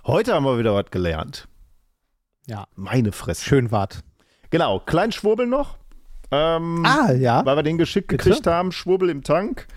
heute 0.06 0.34
haben 0.34 0.46
wir 0.46 0.60
wieder 0.60 0.74
was 0.74 0.92
gelernt. 0.92 1.48
Ja. 2.48 2.66
Meine 2.76 3.12
Fresse. 3.12 3.44
Schön 3.44 3.72
wart. 3.72 4.00
Genau, 4.50 4.80
kleinen 4.80 5.12
Schwurbel 5.12 5.48
noch. 5.48 5.78
Ähm, 6.32 6.84
ah, 6.86 7.12
ja. 7.12 7.46
Weil 7.46 7.56
wir 7.58 7.64
den 7.64 7.78
geschickt 7.78 8.08
Bitte? 8.08 8.24
gekriegt 8.24 8.48
haben, 8.48 8.72
Schwurbel 8.72 9.10
im 9.10 9.24
Tank. 9.24 9.68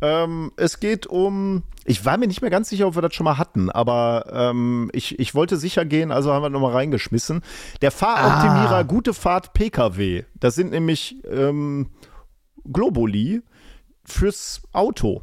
Ähm, 0.00 0.50
es 0.56 0.80
geht 0.80 1.06
um, 1.06 1.62
ich 1.84 2.04
war 2.04 2.16
mir 2.18 2.26
nicht 2.26 2.42
mehr 2.42 2.50
ganz 2.50 2.68
sicher, 2.68 2.88
ob 2.88 2.96
wir 2.96 3.02
das 3.02 3.14
schon 3.14 3.24
mal 3.24 3.38
hatten, 3.38 3.70
aber 3.70 4.26
ähm, 4.32 4.90
ich, 4.92 5.20
ich 5.20 5.32
wollte 5.36 5.56
sicher 5.56 5.84
gehen, 5.84 6.10
also 6.10 6.32
haben 6.32 6.42
wir 6.42 6.50
nochmal 6.50 6.72
reingeschmissen. 6.72 7.42
Der 7.82 7.92
Fahroptimierer 7.92 8.78
ah. 8.78 8.82
Gute 8.82 9.14
Fahrt 9.14 9.52
PKW. 9.52 10.24
Das 10.34 10.56
sind 10.56 10.72
nämlich 10.72 11.16
ähm, 11.30 11.90
Globuli 12.64 13.42
fürs 14.04 14.62
Auto. 14.72 15.22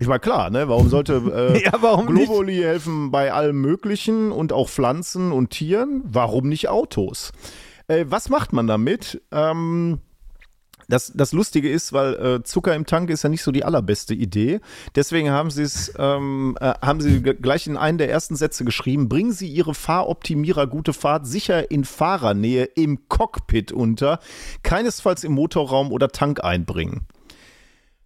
Ich 0.00 0.06
war 0.06 0.18
klar, 0.18 0.50
ne? 0.50 0.68
Warum 0.68 0.88
sollte 0.88 1.14
äh, 1.54 1.64
ja, 1.64 1.72
warum 1.80 2.06
Globuli 2.06 2.56
nicht? 2.56 2.64
helfen 2.64 3.10
bei 3.10 3.32
allem 3.32 3.60
Möglichen 3.60 4.32
und 4.32 4.52
auch 4.52 4.68
Pflanzen 4.68 5.32
und 5.32 5.50
Tieren? 5.50 6.02
Warum 6.04 6.48
nicht 6.48 6.68
Autos? 6.68 7.32
Äh, 7.88 8.04
was 8.08 8.28
macht 8.28 8.52
man 8.52 8.66
damit? 8.66 9.20
Ähm, 9.32 10.00
das, 10.90 11.12
das 11.14 11.32
Lustige 11.32 11.70
ist, 11.70 11.92
weil 11.92 12.14
äh, 12.14 12.42
Zucker 12.44 12.74
im 12.74 12.86
Tank 12.86 13.10
ist 13.10 13.22
ja 13.22 13.28
nicht 13.28 13.42
so 13.42 13.52
die 13.52 13.64
allerbeste 13.64 14.14
Idee. 14.14 14.60
Deswegen 14.94 15.30
haben 15.30 15.50
sie 15.50 15.62
es, 15.62 15.92
ähm, 15.98 16.56
äh, 16.60 16.72
haben 16.80 17.02
sie 17.02 17.20
gleich 17.20 17.66
in 17.66 17.76
einen 17.76 17.98
der 17.98 18.08
ersten 18.08 18.36
Sätze 18.36 18.64
geschrieben: 18.64 19.08
Bringen 19.08 19.32
Sie 19.32 19.48
Ihre 19.48 19.74
Fahroptimierer 19.74 20.66
gute 20.66 20.94
Fahrt 20.94 21.26
sicher 21.26 21.70
in 21.70 21.84
Fahrernähe 21.84 22.64
im 22.64 23.06
Cockpit 23.08 23.70
unter, 23.70 24.18
keinesfalls 24.62 25.24
im 25.24 25.32
Motorraum 25.32 25.92
oder 25.92 26.08
Tank 26.08 26.42
einbringen. 26.42 27.06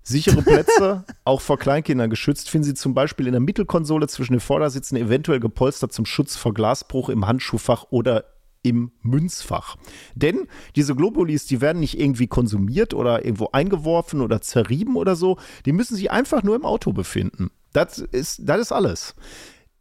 Sichere 0.02 0.42
Plätze, 0.42 1.04
auch 1.24 1.40
vor 1.40 1.58
Kleinkindern 1.58 2.10
geschützt, 2.10 2.50
finden 2.50 2.64
Sie 2.64 2.74
zum 2.74 2.94
Beispiel 2.94 3.26
in 3.26 3.32
der 3.32 3.40
Mittelkonsole 3.40 4.08
zwischen 4.08 4.32
den 4.32 4.40
Vordersitzen, 4.40 4.96
eventuell 4.96 5.40
gepolstert 5.40 5.92
zum 5.92 6.06
Schutz 6.06 6.36
vor 6.36 6.54
Glasbruch 6.54 7.08
im 7.08 7.26
Handschuhfach 7.26 7.86
oder 7.90 8.24
im 8.62 8.92
Münzfach. 9.02 9.76
Denn 10.14 10.46
diese 10.76 10.94
Globulis, 10.94 11.46
die 11.46 11.60
werden 11.60 11.80
nicht 11.80 11.98
irgendwie 11.98 12.28
konsumiert 12.28 12.94
oder 12.94 13.24
irgendwo 13.24 13.48
eingeworfen 13.52 14.20
oder 14.20 14.40
zerrieben 14.40 14.96
oder 14.96 15.16
so. 15.16 15.36
Die 15.66 15.72
müssen 15.72 15.96
sich 15.96 16.10
einfach 16.10 16.42
nur 16.42 16.56
im 16.56 16.64
Auto 16.64 16.92
befinden. 16.92 17.50
Das 17.72 17.98
ist, 17.98 18.40
das 18.44 18.60
ist 18.60 18.72
alles. 18.72 19.14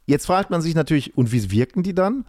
Jetzt 0.06 0.26
fragt 0.26 0.50
man 0.50 0.62
sich 0.62 0.74
natürlich, 0.74 1.16
und 1.16 1.32
wie 1.32 1.52
wirken 1.52 1.84
die 1.84 1.94
dann? 1.94 2.26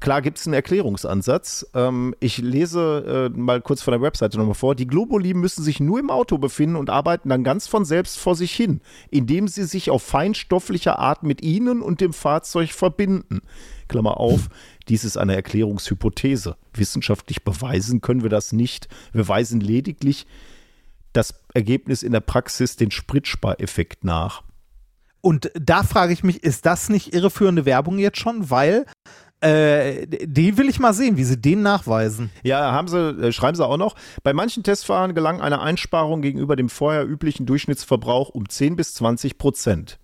Klar 0.00 0.22
gibt 0.22 0.38
es 0.38 0.46
einen 0.46 0.54
Erklärungsansatz. 0.54 1.66
Ähm, 1.72 2.14
ich 2.18 2.38
lese 2.38 3.30
äh, 3.32 3.38
mal 3.38 3.60
kurz 3.60 3.80
von 3.80 3.92
der 3.92 4.02
Webseite 4.02 4.38
nochmal 4.38 4.54
vor. 4.54 4.74
Die 4.74 4.86
Globuli 4.86 5.34
müssen 5.34 5.62
sich 5.62 5.78
nur 5.80 6.00
im 6.00 6.10
Auto 6.10 6.36
befinden 6.36 6.76
und 6.76 6.90
arbeiten 6.90 7.28
dann 7.28 7.44
ganz 7.44 7.68
von 7.68 7.84
selbst 7.84 8.18
vor 8.18 8.34
sich 8.34 8.52
hin, 8.52 8.80
indem 9.10 9.46
sie 9.46 9.64
sich 9.64 9.90
auf 9.90 10.02
feinstofflicher 10.02 10.98
Art 10.98 11.22
mit 11.22 11.42
ihnen 11.42 11.80
und 11.80 12.00
dem 12.00 12.12
Fahrzeug 12.12 12.72
verbinden. 12.72 13.40
Klammer 13.88 14.18
auf, 14.18 14.48
dies 14.88 15.04
ist 15.04 15.16
eine 15.16 15.36
Erklärungshypothese. 15.36 16.56
Wissenschaftlich 16.72 17.44
beweisen 17.44 18.00
können 18.00 18.22
wir 18.22 18.30
das 18.30 18.52
nicht. 18.52 18.88
Wir 19.12 19.28
weisen 19.28 19.60
lediglich 19.60 20.26
das 21.12 21.34
Ergebnis 21.54 22.02
in 22.02 22.12
der 22.12 22.20
Praxis 22.20 22.76
den 22.76 22.90
Spritspareffekt 22.90 24.04
nach. 24.04 24.42
Und 25.20 25.50
da 25.54 25.82
frage 25.82 26.12
ich 26.12 26.22
mich, 26.22 26.42
ist 26.44 26.66
das 26.66 26.90
nicht 26.90 27.14
irreführende 27.14 27.64
Werbung 27.64 27.98
jetzt 27.98 28.18
schon? 28.18 28.50
Weil 28.50 28.84
äh, 29.44 30.06
die 30.06 30.56
will 30.56 30.68
ich 30.68 30.80
mal 30.80 30.94
sehen, 30.94 31.16
wie 31.16 31.24
sie 31.24 31.40
den 31.40 31.62
nachweisen. 31.62 32.30
Ja, 32.42 32.72
haben 32.72 32.88
sie, 32.88 32.98
äh, 32.98 33.32
schreiben 33.32 33.56
sie 33.56 33.66
auch 33.66 33.76
noch. 33.76 33.94
Bei 34.22 34.32
manchen 34.32 34.62
Testfahrern 34.62 35.14
gelang 35.14 35.40
eine 35.40 35.60
Einsparung 35.60 36.22
gegenüber 36.22 36.56
dem 36.56 36.68
vorher 36.68 37.06
üblichen 37.06 37.46
Durchschnittsverbrauch 37.46 38.30
um 38.30 38.48
10 38.48 38.76
bis 38.76 38.94
20 38.94 39.38
Prozent. 39.38 39.98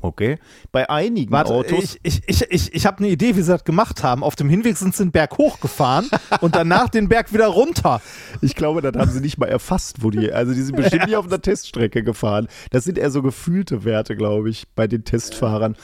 Okay. 0.00 0.38
Bei 0.70 0.88
einigen 0.88 1.32
Warte, 1.32 1.52
Autos. 1.52 1.98
Ich, 2.02 2.22
ich, 2.24 2.42
ich, 2.42 2.50
ich, 2.50 2.74
ich 2.74 2.86
habe 2.86 2.98
eine 2.98 3.08
Idee, 3.08 3.34
wie 3.34 3.42
sie 3.42 3.50
das 3.50 3.64
gemacht 3.64 4.04
haben. 4.04 4.22
Auf 4.22 4.36
dem 4.36 4.48
Hinweg 4.48 4.76
sind 4.76 4.94
sie 4.94 5.02
den 5.02 5.10
Berg 5.10 5.36
hochgefahren 5.38 6.08
und 6.40 6.54
danach 6.54 6.88
den 6.88 7.08
Berg 7.08 7.32
wieder 7.32 7.48
runter. 7.48 8.00
Ich 8.40 8.54
glaube, 8.54 8.80
das 8.80 8.94
haben 8.94 9.10
sie 9.10 9.20
nicht 9.20 9.38
mal 9.38 9.46
erfasst, 9.46 9.96
wo 10.02 10.10
die. 10.10 10.32
Also, 10.32 10.54
die 10.54 10.62
sind 10.62 10.76
bestimmt 10.76 11.06
nicht 11.06 11.16
auf 11.16 11.26
einer 11.26 11.42
Teststrecke 11.42 12.04
gefahren. 12.04 12.46
Das 12.70 12.84
sind 12.84 12.96
eher 12.96 13.10
so 13.10 13.22
gefühlte 13.22 13.84
Werte, 13.84 14.14
glaube 14.14 14.50
ich, 14.50 14.68
bei 14.76 14.86
den 14.86 15.04
Testfahrern. 15.04 15.76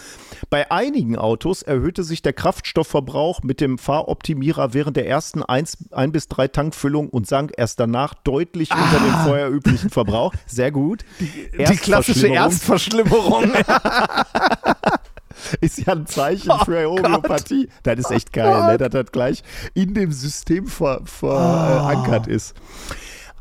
Bei 0.49 0.71
einigen 0.71 1.17
Autos 1.17 1.63
erhöhte 1.63 2.05
sich 2.05 2.23
der 2.23 2.35
Kraftstoffverbrauch 2.35 3.43
mit 3.43 3.61
dem 3.61 3.79
Fahroptimierer 3.79 4.75
während 4.75 4.97
der 4.97 5.09
ersten 5.09 5.43
1 5.43 5.79
bis 6.11 6.29
3 6.29 6.49
Tankfüllung 6.49 7.09
und 7.09 7.27
sank 7.27 7.53
erst 7.57 7.81
danach 7.81 8.15
deutlich 8.15 8.71
ah. 8.71 8.77
unter 8.77 9.05
dem 9.05 9.15
vorher 9.25 9.51
üblichen 9.51 9.91
Verbrauch. 9.91 10.33
Sehr 10.47 10.71
gut. 10.71 11.05
Die, 11.19 11.65
die 11.65 11.77
klassische 11.77 12.29
Erstverschlimmerung. 12.29 13.53
ist 15.61 15.79
ja 15.79 15.93
ein 15.93 16.07
Zeichen 16.07 16.51
oh 16.51 16.65
für 16.65 16.85
Homöopathie. 16.89 17.69
Das 17.83 17.99
ist 17.99 18.11
echt 18.11 18.33
geil, 18.33 18.73
ne? 18.73 18.79
dass 18.79 18.91
das 18.91 19.13
gleich 19.13 19.43
in 19.75 19.95
dem 19.95 20.13
System 20.13 20.67
ver, 20.67 21.03
verankert 21.05 22.27
oh. 22.29 22.31
ist. 22.31 22.55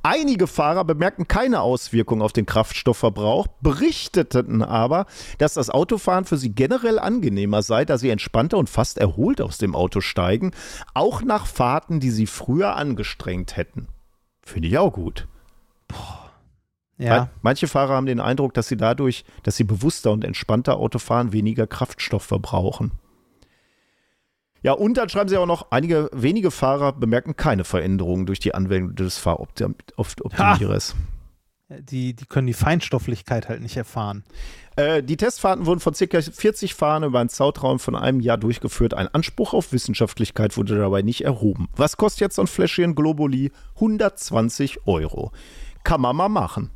Einige 0.06 0.48
Fahrer 0.48 0.84
bemerkten 0.84 1.30
keine 1.30 1.62
Auswirkungen 1.62 2.22
auf 2.22 2.34
den 2.34 2.46
Kraftstoffverbrauch, 2.46 3.48
berichteten 3.62 4.62
aber, 4.62 5.06
dass 5.38 5.54
das 5.54 5.70
Autofahren 5.70 6.26
für 6.26 6.36
sie 6.36 6.54
generell 6.54 7.00
angenehmer 7.00 7.62
sei, 7.62 7.86
da 7.86 7.98
sie 7.98 8.10
entspannter 8.10 8.58
und 8.58 8.70
fast 8.70 8.98
erholt 8.98 9.40
aus 9.40 9.60
dem 9.60 9.76
Auto 9.76 10.02
steigen, 10.02 10.52
auch 10.94 11.22
nach 11.22 11.46
Fahrten, 11.46 12.02
die 12.02 12.12
sie 12.12 12.28
früher 12.28 12.76
angestrengt 12.76 13.56
hätten. 13.56 13.88
Finde 14.46 14.68
ich 14.68 14.78
auch 14.78 14.92
gut. 14.92 15.26
Boah. 15.88 16.23
Ja. 16.98 17.30
Manche 17.42 17.68
Fahrer 17.68 17.96
haben 17.96 18.06
den 18.06 18.20
Eindruck, 18.20 18.54
dass 18.54 18.68
sie 18.68 18.78
dadurch, 18.78 19.26
dass 19.44 19.58
sie 19.58 19.64
bewusster 19.64 20.12
und 20.12 20.24
entspannter 20.24 20.78
Auto 20.78 21.00
fahren, 21.00 21.34
weniger 21.34 21.68
Kraftstoff 21.68 22.24
verbrauchen. 22.24 22.92
Ja, 24.62 24.72
und 24.72 24.96
dann 24.96 25.10
schreiben 25.10 25.28
sie 25.28 25.38
auch 25.38 25.46
noch, 25.46 25.72
einige 25.72 26.10
wenige 26.14 26.50
Fahrer 26.50 26.94
bemerken 26.94 27.36
keine 27.36 27.66
Veränderungen 27.66 28.26
durch 28.26 28.40
die 28.40 28.54
Anwendung 28.54 28.96
des 28.96 29.18
Fahroptimierers. 29.18 30.96
Die, 31.80 32.14
die 32.14 32.26
können 32.26 32.48
die 32.48 32.54
Feinstofflichkeit 32.54 33.50
halt 33.50 33.62
nicht 33.62 33.76
erfahren. 33.76 34.24
Äh, 34.76 35.04
die 35.04 35.18
Testfahrten 35.18 35.66
wurden 35.66 35.80
von 35.80 35.94
ca. 35.94 36.22
40 36.22 36.76
Fahrern 36.76 37.04
über 37.04 37.20
einen 37.20 37.30
Zeitraum 37.30 37.80
von 37.80 37.96
einem 37.96 38.20
Jahr 38.20 38.38
durchgeführt. 38.38 38.94
Ein 38.94 39.08
Anspruch 39.08 39.54
auf 39.54 39.74
Wissenschaftlichkeit 39.74 40.56
wurde 40.56 40.78
dabei 40.78 41.02
nicht 41.02 41.24
erhoben. 41.24 41.68
Was 41.76 41.98
kostet 41.98 42.22
jetzt 42.22 42.36
so 42.36 42.44
ein 42.44 42.48
Fläschchen 42.48 42.96
Globuli? 42.96 43.52
120 43.76 44.86
Euro. 44.88 45.32
Kann 45.84 46.02
man 46.02 46.16
mal 46.16 46.30
machen. 46.30 46.72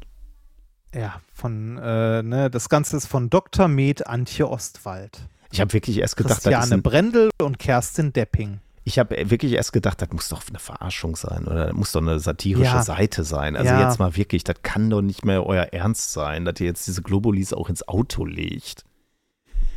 Ja, 0.94 1.22
von, 1.34 1.78
äh, 1.78 2.24
ne, 2.24 2.50
das 2.50 2.70
Ganze 2.70 2.98
ist 2.98 3.08
von 3.08 3.30
Dr. 3.30 3.68
Med 3.68 4.08
Antje 4.08 4.50
Ostwald. 4.50 5.28
Ich 5.52 5.62
habe 5.62 5.74
wirklich 5.74 5.98
erst 6.00 6.18
gedacht, 6.18 6.36
Christiane 6.36 6.58
das 6.58 6.66
ist 6.68 6.74
ein 6.74 6.82
Brendel 6.82 7.30
und 7.42 7.60
Kerstin 7.60 8.14
Depping. 8.14 8.60
Ich 8.84 9.00
habe 9.00 9.30
wirklich 9.30 9.54
erst 9.54 9.74
gedacht, 9.74 10.02
das 10.02 10.10
muss 10.12 10.30
doch 10.30 10.42
eine 10.48 10.60
Verarschung 10.60 11.18
sein 11.18 11.46
oder 11.46 11.68
das 11.68 11.76
muss 11.76 11.92
doch 11.92 12.02
eine 12.02 12.20
satirische 12.20 12.76
ja. 12.76 12.84
Seite 12.84 13.26
sein. 13.26 13.58
Also 13.58 13.70
ja. 13.70 13.86
jetzt 13.86 14.00
mal 14.00 14.16
wirklich, 14.16 14.46
das 14.46 14.62
kann 14.64 14.90
doch 14.90 15.02
nicht 15.02 15.26
mehr 15.26 15.46
euer 15.46 15.64
Ernst 15.74 16.14
sein, 16.14 16.46
dass 16.46 16.60
ihr 16.62 16.68
jetzt 16.68 16.88
diese 16.88 17.02
Globulis 17.02 17.52
auch 17.52 17.70
ins 17.70 17.86
Auto 17.88 18.24
legt. 18.24 18.86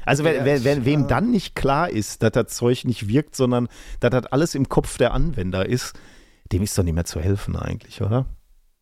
Also 0.04 0.22
wenn, 0.22 0.44
wenn, 0.44 0.64
wenn, 0.64 0.84
wem 0.84 1.08
dann 1.08 1.30
nicht 1.30 1.56
klar 1.56 1.90
ist, 1.90 2.22
dass 2.22 2.32
das 2.32 2.54
Zeug 2.54 2.84
nicht 2.84 3.08
wirkt, 3.08 3.34
sondern 3.34 3.68
dass 3.98 4.10
das 4.10 4.26
alles 4.26 4.54
im 4.54 4.68
Kopf 4.68 4.96
der 4.96 5.12
Anwender 5.12 5.66
ist, 5.66 5.98
dem 6.52 6.62
ist 6.62 6.78
doch 6.78 6.84
nicht 6.84 6.94
mehr 6.94 7.04
zu 7.04 7.20
helfen 7.20 7.56
eigentlich, 7.56 8.02
oder? 8.02 8.26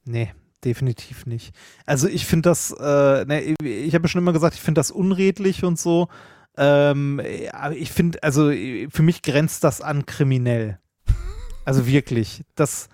Nee, 0.04 0.32
definitiv 0.64 1.26
nicht. 1.26 1.54
Also 1.86 2.08
ich 2.08 2.26
finde 2.26 2.50
das, 2.50 2.70
äh, 2.72 3.24
ne, 3.24 3.54
ich 3.62 3.94
habe 3.94 4.04
ja 4.04 4.08
schon 4.08 4.20
immer 4.20 4.32
gesagt, 4.32 4.54
ich 4.54 4.60
finde 4.60 4.78
das 4.78 4.90
unredlich 4.90 5.64
und 5.64 5.78
so. 5.78 6.08
Ähm, 6.56 7.20
ich 7.74 7.92
finde, 7.92 8.22
also 8.22 8.50
für 8.50 9.02
mich 9.02 9.22
grenzt 9.22 9.64
das 9.64 9.80
an 9.80 10.06
kriminell. 10.06 10.78
Also 11.64 11.86
wirklich, 11.86 12.44
das, 12.54 12.88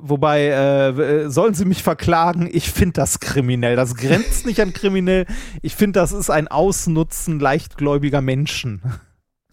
wobei, 0.00 0.48
äh, 0.48 1.30
sollen 1.30 1.54
sie 1.54 1.64
mich 1.64 1.82
verklagen? 1.82 2.48
Ich 2.52 2.70
finde 2.70 2.94
das 2.94 3.18
kriminell. 3.18 3.76
Das 3.76 3.94
grenzt 3.94 4.46
nicht 4.46 4.60
an 4.60 4.72
kriminell. 4.72 5.26
Ich 5.62 5.74
finde, 5.74 5.98
das 6.00 6.12
ist 6.12 6.30
ein 6.30 6.48
Ausnutzen 6.48 7.40
leichtgläubiger 7.40 8.20
Menschen. 8.20 8.82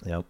Ja. 0.04 0.24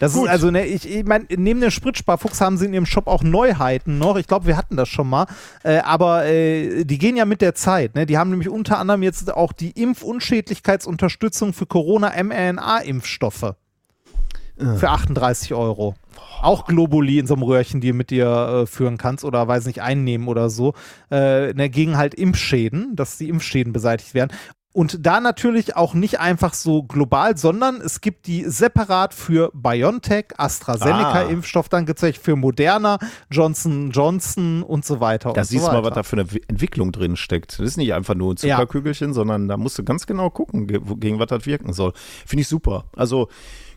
Das 0.00 0.14
Gut. 0.14 0.24
ist 0.24 0.30
also, 0.30 0.50
ne, 0.50 0.64
ich, 0.64 0.90
ich 0.90 1.04
meine, 1.04 1.26
neben 1.28 1.60
dem 1.60 1.70
Spritsparfuchs 1.70 2.40
haben 2.40 2.56
sie 2.56 2.64
in 2.64 2.72
ihrem 2.72 2.86
Shop 2.86 3.06
auch 3.06 3.22
Neuheiten 3.22 3.98
noch. 3.98 4.16
Ich 4.16 4.26
glaube, 4.26 4.46
wir 4.46 4.56
hatten 4.56 4.76
das 4.76 4.88
schon 4.88 5.06
mal. 5.06 5.26
Äh, 5.62 5.80
aber 5.80 6.24
äh, 6.24 6.84
die 6.84 6.96
gehen 6.96 7.16
ja 7.16 7.26
mit 7.26 7.42
der 7.42 7.54
Zeit. 7.54 7.94
Ne? 7.94 8.06
Die 8.06 8.16
haben 8.16 8.30
nämlich 8.30 8.48
unter 8.48 8.78
anderem 8.78 9.02
jetzt 9.02 9.30
auch 9.32 9.52
die 9.52 9.72
Impfunschädlichkeitsunterstützung 9.72 11.52
für 11.52 11.66
Corona-mRNA-Impfstoffe. 11.66 13.42
Äh. 13.42 14.76
Für 14.76 14.88
38 14.88 15.52
Euro. 15.52 15.94
Auch 16.40 16.64
Globuli 16.64 17.18
in 17.18 17.26
so 17.26 17.34
einem 17.34 17.42
Röhrchen, 17.42 17.82
die 17.82 17.88
du 17.88 17.94
mit 17.94 18.08
dir 18.08 18.62
äh, 18.62 18.66
führen 18.66 18.96
kannst 18.96 19.26
oder 19.26 19.46
weiß 19.46 19.66
nicht, 19.66 19.82
einnehmen 19.82 20.28
oder 20.28 20.48
so. 20.48 20.72
Äh, 21.10 21.52
ne, 21.52 21.68
gegen 21.68 21.98
halt 21.98 22.14
Impfschäden, 22.14 22.96
dass 22.96 23.18
die 23.18 23.28
Impfschäden 23.28 23.74
beseitigt 23.74 24.14
werden. 24.14 24.30
Und 24.72 25.04
da 25.04 25.18
natürlich 25.18 25.74
auch 25.74 25.94
nicht 25.94 26.20
einfach 26.20 26.54
so 26.54 26.84
global, 26.84 27.36
sondern 27.36 27.80
es 27.80 28.00
gibt 28.00 28.28
die 28.28 28.44
separat 28.44 29.14
für 29.14 29.50
BioNTech, 29.52 30.26
AstraZeneca-Impfstoff, 30.38 31.66
ah. 31.66 31.68
dann 31.70 31.86
gibt 31.86 32.00
es 32.00 32.16
für 32.18 32.36
Moderna, 32.36 33.00
Johnson 33.32 33.90
Johnson 33.90 34.62
und 34.62 34.84
so 34.84 35.00
weiter. 35.00 35.32
Da 35.32 35.42
siehst 35.42 35.64
du 35.64 35.66
so 35.66 35.72
mal, 35.72 35.82
was 35.82 35.94
da 35.94 36.04
für 36.04 36.20
eine 36.20 36.28
Entwicklung 36.46 36.92
drin 36.92 37.16
steckt. 37.16 37.58
Das 37.58 37.66
ist 37.66 37.78
nicht 37.78 37.92
einfach 37.94 38.14
nur 38.14 38.32
ein 38.32 38.36
Zuckerkügelchen, 38.36 39.08
ja. 39.08 39.14
sondern 39.14 39.48
da 39.48 39.56
musst 39.56 39.76
du 39.76 39.82
ganz 39.82 40.06
genau 40.06 40.30
gucken, 40.30 40.68
gegen 40.68 41.18
was 41.18 41.26
das 41.26 41.46
wirken 41.46 41.72
soll. 41.72 41.92
Finde 42.24 42.42
ich 42.42 42.48
super. 42.48 42.84
Also 42.94 43.28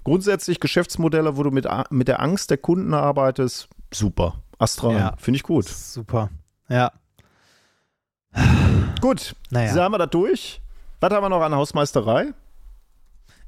grundsätzlich 0.03 0.60
Geschäftsmodelle, 0.60 1.38
wo 1.38 1.44
du 1.44 1.49
mit, 1.49 1.68
mit 1.90 2.07
der 2.07 2.22
Angst 2.22 2.52
der 2.52 2.57
Kunden 2.57 2.94
arbeitest, 2.94 3.68
super. 3.91 4.36
Astra, 4.60 4.91
ja. 4.91 5.15
finde 5.18 5.38
ich 5.38 5.44
gut. 5.44 5.68
Super. 5.68 6.30
Ja. 6.70 6.91
Gut, 9.02 9.36
naja. 9.49 9.76
haben 9.76 9.91
wir 9.91 9.98
das 9.98 10.10
durch. 10.11 10.62
Was 11.04 11.12
haben 11.12 11.26
wir 11.26 11.28
noch 11.28 11.42
an 11.42 11.54
Hausmeisterei? 11.54 12.28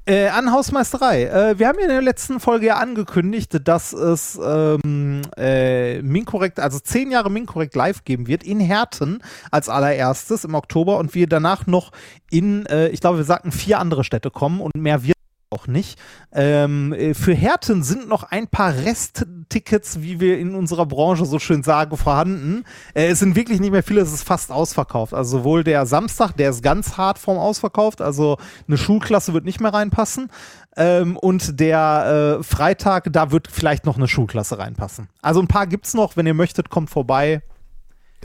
Äh, 0.06 0.28
an 0.28 0.52
Hausmeisterei. 0.52 1.24
Äh, 1.24 1.58
wir 1.58 1.70
haben 1.70 1.80
ja 1.80 1.86
in 1.86 1.90
der 1.90 2.02
letzten 2.02 2.42
Folge 2.42 2.66
ja 2.66 2.76
angekündigt, 2.76 3.62
dass 3.66 3.94
es 3.94 4.38
ähm, 4.44 5.22
äh, 5.38 6.02
Minkorrekt, 6.02 6.60
also 6.60 6.80
zehn 6.80 7.12
Jahre 7.12 7.32
Minkorrekt 7.32 7.74
live 7.74 8.04
geben 8.04 8.28
wird 8.28 8.44
in 8.44 8.60
Herten 8.60 9.24
als 9.52 9.70
allererstes 9.70 10.44
im 10.44 10.54
Oktober 10.54 10.98
und 10.98 11.16
wir 11.16 11.28
danach 11.28 11.66
noch 11.66 11.94
in, 12.30 12.66
äh, 12.66 12.90
ich 12.90 13.00
glaube, 13.00 13.20
wir 13.20 13.24
sagten 13.24 13.54
vier 13.54 13.80
andere 13.80 14.04
Städte 14.04 14.32
kommen 14.32 14.60
und 14.60 14.76
mehr 14.76 15.04
wird 15.04 15.15
auch 15.50 15.68
nicht. 15.68 16.00
Ähm, 16.34 16.94
äh, 16.94 17.14
für 17.14 17.34
Härten 17.34 17.84
sind 17.84 18.08
noch 18.08 18.24
ein 18.24 18.48
paar 18.48 18.74
Resttickets, 18.74 20.02
wie 20.02 20.20
wir 20.20 20.38
in 20.38 20.56
unserer 20.56 20.86
Branche 20.86 21.26
so 21.26 21.40
schön 21.40 21.64
sagen, 21.64 21.98
vorhanden. 21.98 22.64
Äh, 22.94 23.08
es 23.08 23.20
sind 23.20 23.36
wirklich 23.36 23.60
nicht 23.60 23.72
mehr 23.72 23.84
viele, 23.84 24.02
es 24.02 24.14
ist 24.14 24.24
fast 24.24 24.52
ausverkauft. 24.52 25.14
Also 25.14 25.40
sowohl 25.40 25.64
der 25.64 25.86
Samstag, 25.86 26.34
der 26.34 26.50
ist 26.50 26.64
ganz 26.64 26.98
hart 26.98 27.20
vorm 27.20 27.38
ausverkauft, 27.38 28.02
also 28.02 28.38
eine 28.68 28.78
Schulklasse 28.78 29.34
wird 29.34 29.46
nicht 29.46 29.62
mehr 29.62 29.74
reinpassen. 29.74 30.30
Ähm, 30.78 31.16
und 31.18 31.60
der 31.60 32.40
äh, 32.40 32.44
Freitag, 32.44 33.08
da 33.12 33.32
wird 33.32 33.48
vielleicht 33.50 33.86
noch 33.86 33.96
eine 33.96 34.08
Schulklasse 34.08 34.58
reinpassen. 34.58 35.08
Also 35.22 35.40
ein 35.40 35.48
paar 35.48 35.68
gibt 35.68 35.86
es 35.86 35.94
noch, 35.94 36.18
wenn 36.18 36.28
ihr 36.28 36.34
möchtet, 36.34 36.70
kommt 36.70 36.90
vorbei. 36.90 37.42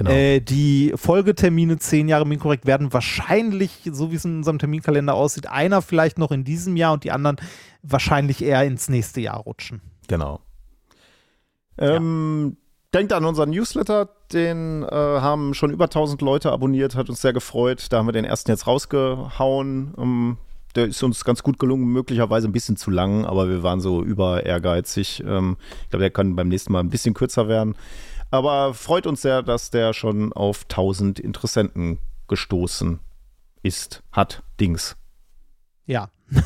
Genau. 0.01 0.13
Äh, 0.13 0.41
die 0.41 0.95
Folgetermine 0.97 1.79
zehn 1.79 2.09
Jahre 2.09 2.27
Minkorrekt 2.27 2.65
werden 2.65 2.91
wahrscheinlich, 2.91 3.83
so 3.93 4.11
wie 4.11 4.15
es 4.15 4.25
in 4.25 4.39
unserem 4.39 4.59
Terminkalender 4.59 5.13
aussieht, 5.13 5.47
einer 5.47 5.83
vielleicht 5.83 6.17
noch 6.17 6.31
in 6.31 6.43
diesem 6.43 6.75
Jahr 6.79 6.95
und 6.95 7.05
die 7.05 7.11
anderen 7.11 7.37
wahrscheinlich 7.83 8.43
eher 8.43 8.65
ins 8.65 8.89
nächste 8.89 9.21
Jahr 9.21 9.37
rutschen. 9.37 9.83
Genau. 10.09 10.41
Ähm, 11.77 12.57
ja. 12.57 12.99
Denkt 12.99 13.13
an 13.13 13.27
unseren 13.27 13.51
Newsletter, 13.51 14.09
den 14.33 14.85
äh, 14.85 14.89
haben 14.91 15.53
schon 15.53 15.71
über 15.71 15.85
1000 15.85 16.23
Leute 16.23 16.51
abonniert, 16.51 16.95
hat 16.95 17.11
uns 17.11 17.21
sehr 17.21 17.35
gefreut. 17.35 17.89
Da 17.91 17.99
haben 17.99 18.09
wir 18.09 18.13
den 18.13 18.25
ersten 18.25 18.51
jetzt 18.51 18.67
rausgehauen. 18.67 19.93
Ähm, 19.99 20.39
der 20.77 20.87
ist 20.87 21.03
uns 21.03 21.27
ganz 21.27 21.43
gut 21.43 21.59
gelungen, 21.59 21.85
möglicherweise 21.93 22.49
ein 22.49 22.53
bisschen 22.53 22.79
zu 22.79 22.91
lang, 22.91 23.27
aber 23.27 23.51
wir 23.51 23.63
waren 23.63 23.83
so 23.83 24.03
über 24.03 24.47
ehrgeizig. 24.47 25.23
Ähm, 25.27 25.59
ich 25.83 25.91
glaube, 25.91 26.05
der 26.05 26.11
kann 26.11 26.37
beim 26.37 26.49
nächsten 26.49 26.73
Mal 26.73 26.81
ein 26.81 26.89
bisschen 26.89 27.13
kürzer 27.13 27.49
werden. 27.49 27.75
Aber 28.31 28.75
freut 28.75 29.07
uns 29.07 29.23
sehr, 29.23 29.43
dass 29.43 29.71
der 29.71 29.93
schon 29.93 30.33
auf 30.33 30.63
1000 30.65 31.19
Interessenten 31.19 31.99
gestoßen 32.29 33.01
ist, 33.63 34.03
hat, 34.13 34.43
Dings. 34.61 34.97
Ja. 35.87 36.11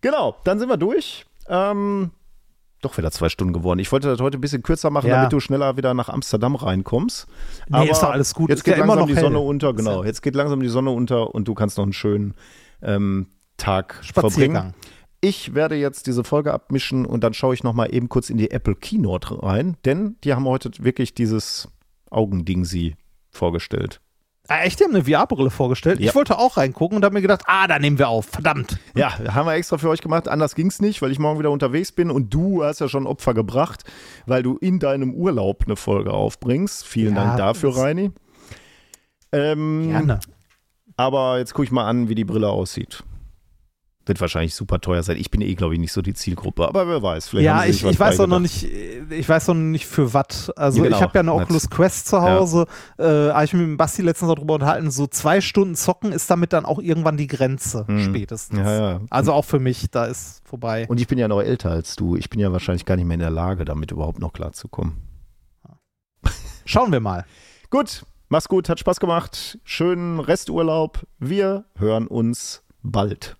genau, 0.00 0.36
dann 0.44 0.58
sind 0.58 0.68
wir 0.68 0.76
durch. 0.76 1.24
Ähm, 1.48 2.10
doch 2.80 2.96
wieder 2.96 3.10
zwei 3.10 3.28
Stunden 3.28 3.52
geworden. 3.52 3.78
Ich 3.80 3.90
wollte 3.90 4.08
das 4.08 4.20
heute 4.20 4.38
ein 4.38 4.40
bisschen 4.40 4.62
kürzer 4.62 4.90
machen, 4.90 5.08
ja. 5.08 5.16
damit 5.16 5.32
du 5.32 5.40
schneller 5.40 5.76
wieder 5.76 5.94
nach 5.94 6.08
Amsterdam 6.08 6.54
reinkommst. 6.54 7.26
Nee, 7.68 7.76
Aber 7.76 7.90
ist 7.90 8.00
doch 8.00 8.10
alles 8.10 8.34
gut. 8.34 8.50
Jetzt 8.50 8.64
geht 8.64 8.76
ja 8.76 8.84
langsam 8.84 9.06
die 9.06 9.14
hell. 9.16 9.24
Sonne 9.24 9.38
unter, 9.40 9.74
genau. 9.74 10.04
Jetzt 10.04 10.22
geht 10.22 10.34
langsam 10.34 10.60
die 10.60 10.68
Sonne 10.68 10.90
unter 10.90 11.34
und 11.34 11.48
du 11.48 11.54
kannst 11.54 11.78
noch 11.78 11.84
einen 11.84 11.92
schönen 11.92 12.34
ähm, 12.82 13.28
Tag 13.56 14.00
verbringen. 14.02 14.74
Ich 15.20 15.54
werde 15.54 15.74
jetzt 15.74 16.06
diese 16.06 16.22
Folge 16.22 16.54
abmischen 16.54 17.04
und 17.04 17.24
dann 17.24 17.34
schaue 17.34 17.52
ich 17.52 17.64
noch 17.64 17.72
mal 17.72 17.92
eben 17.92 18.08
kurz 18.08 18.30
in 18.30 18.36
die 18.36 18.52
Apple 18.52 18.76
Keynote 18.76 19.42
rein, 19.42 19.76
denn 19.84 20.16
die 20.22 20.32
haben 20.32 20.44
heute 20.44 20.70
wirklich 20.78 21.12
dieses 21.12 21.68
Augending 22.08 22.64
sie 22.64 22.94
vorgestellt. 23.30 24.00
Ah, 24.46 24.62
echt, 24.62 24.80
die 24.80 24.84
haben 24.84 24.94
eine 24.94 25.04
VR-Brille 25.04 25.50
vorgestellt. 25.50 26.00
Ja. 26.00 26.08
Ich 26.08 26.14
wollte 26.14 26.38
auch 26.38 26.56
reingucken 26.56 26.96
und 26.96 27.04
habe 27.04 27.14
mir 27.14 27.20
gedacht, 27.20 27.42
ah, 27.46 27.66
da 27.66 27.78
nehmen 27.78 27.98
wir 27.98 28.08
auf, 28.08 28.26
verdammt. 28.26 28.78
Ja, 28.94 29.18
haben 29.34 29.46
wir 29.46 29.54
extra 29.54 29.76
für 29.76 29.90
euch 29.90 30.00
gemacht. 30.00 30.26
Anders 30.26 30.54
ging 30.54 30.68
es 30.68 30.80
nicht, 30.80 31.02
weil 31.02 31.10
ich 31.10 31.18
morgen 31.18 31.38
wieder 31.38 31.50
unterwegs 31.50 31.92
bin 31.92 32.10
und 32.10 32.32
du 32.32 32.64
hast 32.64 32.78
ja 32.78 32.88
schon 32.88 33.06
Opfer 33.06 33.34
gebracht, 33.34 33.84
weil 34.24 34.42
du 34.42 34.56
in 34.56 34.78
deinem 34.78 35.12
Urlaub 35.12 35.64
eine 35.66 35.76
Folge 35.76 36.12
aufbringst. 36.14 36.86
Vielen 36.86 37.16
ja, 37.16 37.24
Dank 37.24 37.38
dafür, 37.38 37.76
Reini. 37.76 38.12
Ähm, 39.32 39.88
Gerne. 39.90 40.20
Aber 40.96 41.38
jetzt 41.38 41.52
gucke 41.52 41.64
ich 41.64 41.70
mal 41.70 41.86
an, 41.86 42.08
wie 42.08 42.14
die 42.14 42.24
Brille 42.24 42.48
aussieht 42.48 43.04
wird 44.08 44.20
wahrscheinlich 44.20 44.54
super 44.54 44.80
teuer 44.80 45.02
sein. 45.02 45.16
Ich 45.16 45.30
bin 45.30 45.40
eh, 45.40 45.54
glaube 45.54 45.74
ich, 45.74 45.80
nicht 45.80 45.92
so 45.92 46.02
die 46.02 46.14
Zielgruppe, 46.14 46.66
aber 46.66 46.88
wer 46.88 47.02
weiß. 47.02 47.28
Vielleicht 47.28 47.44
ja, 47.44 47.64
ich, 47.64 47.84
ich 47.84 48.00
weiß 48.00 48.20
auch 48.20 48.26
noch 48.26 48.40
nicht, 48.40 48.64
ich 48.64 49.28
weiß 49.28 49.48
noch 49.48 49.54
nicht 49.54 49.86
für 49.86 50.14
was. 50.14 50.50
Also 50.50 50.82
genau, 50.82 50.96
ich 50.96 51.02
habe 51.02 51.12
ja 51.14 51.20
eine 51.20 51.32
Oculus 51.32 51.70
Quest 51.70 52.08
zu 52.08 52.20
Hause. 52.20 52.66
Ja. 52.98 53.28
Äh, 53.28 53.32
habe 53.32 53.44
ich 53.44 53.52
mit 53.52 53.62
dem 53.62 53.76
Basti 53.76 54.02
letztens 54.02 54.34
darüber 54.34 54.54
unterhalten. 54.54 54.90
So 54.90 55.06
zwei 55.06 55.40
Stunden 55.40 55.74
zocken 55.74 56.12
ist 56.12 56.30
damit 56.30 56.52
dann 56.52 56.64
auch 56.64 56.78
irgendwann 56.78 57.16
die 57.16 57.26
Grenze 57.26 57.86
hm. 57.86 58.02
spätestens. 58.02 58.58
Ja, 58.58 58.90
ja. 58.90 59.00
Also 59.10 59.32
auch 59.32 59.44
für 59.44 59.60
mich, 59.60 59.90
da 59.90 60.06
ist 60.06 60.42
vorbei. 60.44 60.86
Und 60.88 61.00
ich 61.00 61.06
bin 61.06 61.18
ja 61.18 61.28
noch 61.28 61.40
älter 61.40 61.70
als 61.70 61.96
du. 61.96 62.16
Ich 62.16 62.30
bin 62.30 62.40
ja 62.40 62.52
wahrscheinlich 62.52 62.84
gar 62.84 62.96
nicht 62.96 63.06
mehr 63.06 63.14
in 63.14 63.20
der 63.20 63.30
Lage, 63.30 63.64
damit 63.64 63.90
überhaupt 63.90 64.18
noch 64.18 64.32
klarzukommen. 64.32 64.96
Schauen 66.64 66.92
wir 66.92 67.00
mal. 67.00 67.24
gut, 67.70 68.04
mach's 68.28 68.48
gut, 68.48 68.68
hat 68.68 68.78
Spaß 68.78 69.00
gemacht. 69.00 69.58
Schönen 69.64 70.20
Resturlaub. 70.20 71.06
Wir 71.18 71.64
hören 71.76 72.06
uns 72.06 72.62
bald. 72.82 73.37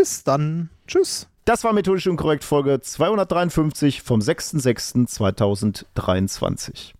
Bis 0.00 0.24
dann. 0.24 0.70
Tschüss. 0.86 1.28
Das 1.44 1.62
war 1.62 1.74
Methodisch 1.74 2.06
Unkorrekt 2.06 2.42
Folge 2.42 2.80
253 2.80 4.00
vom 4.00 4.20
6.6.2023. 4.20 6.94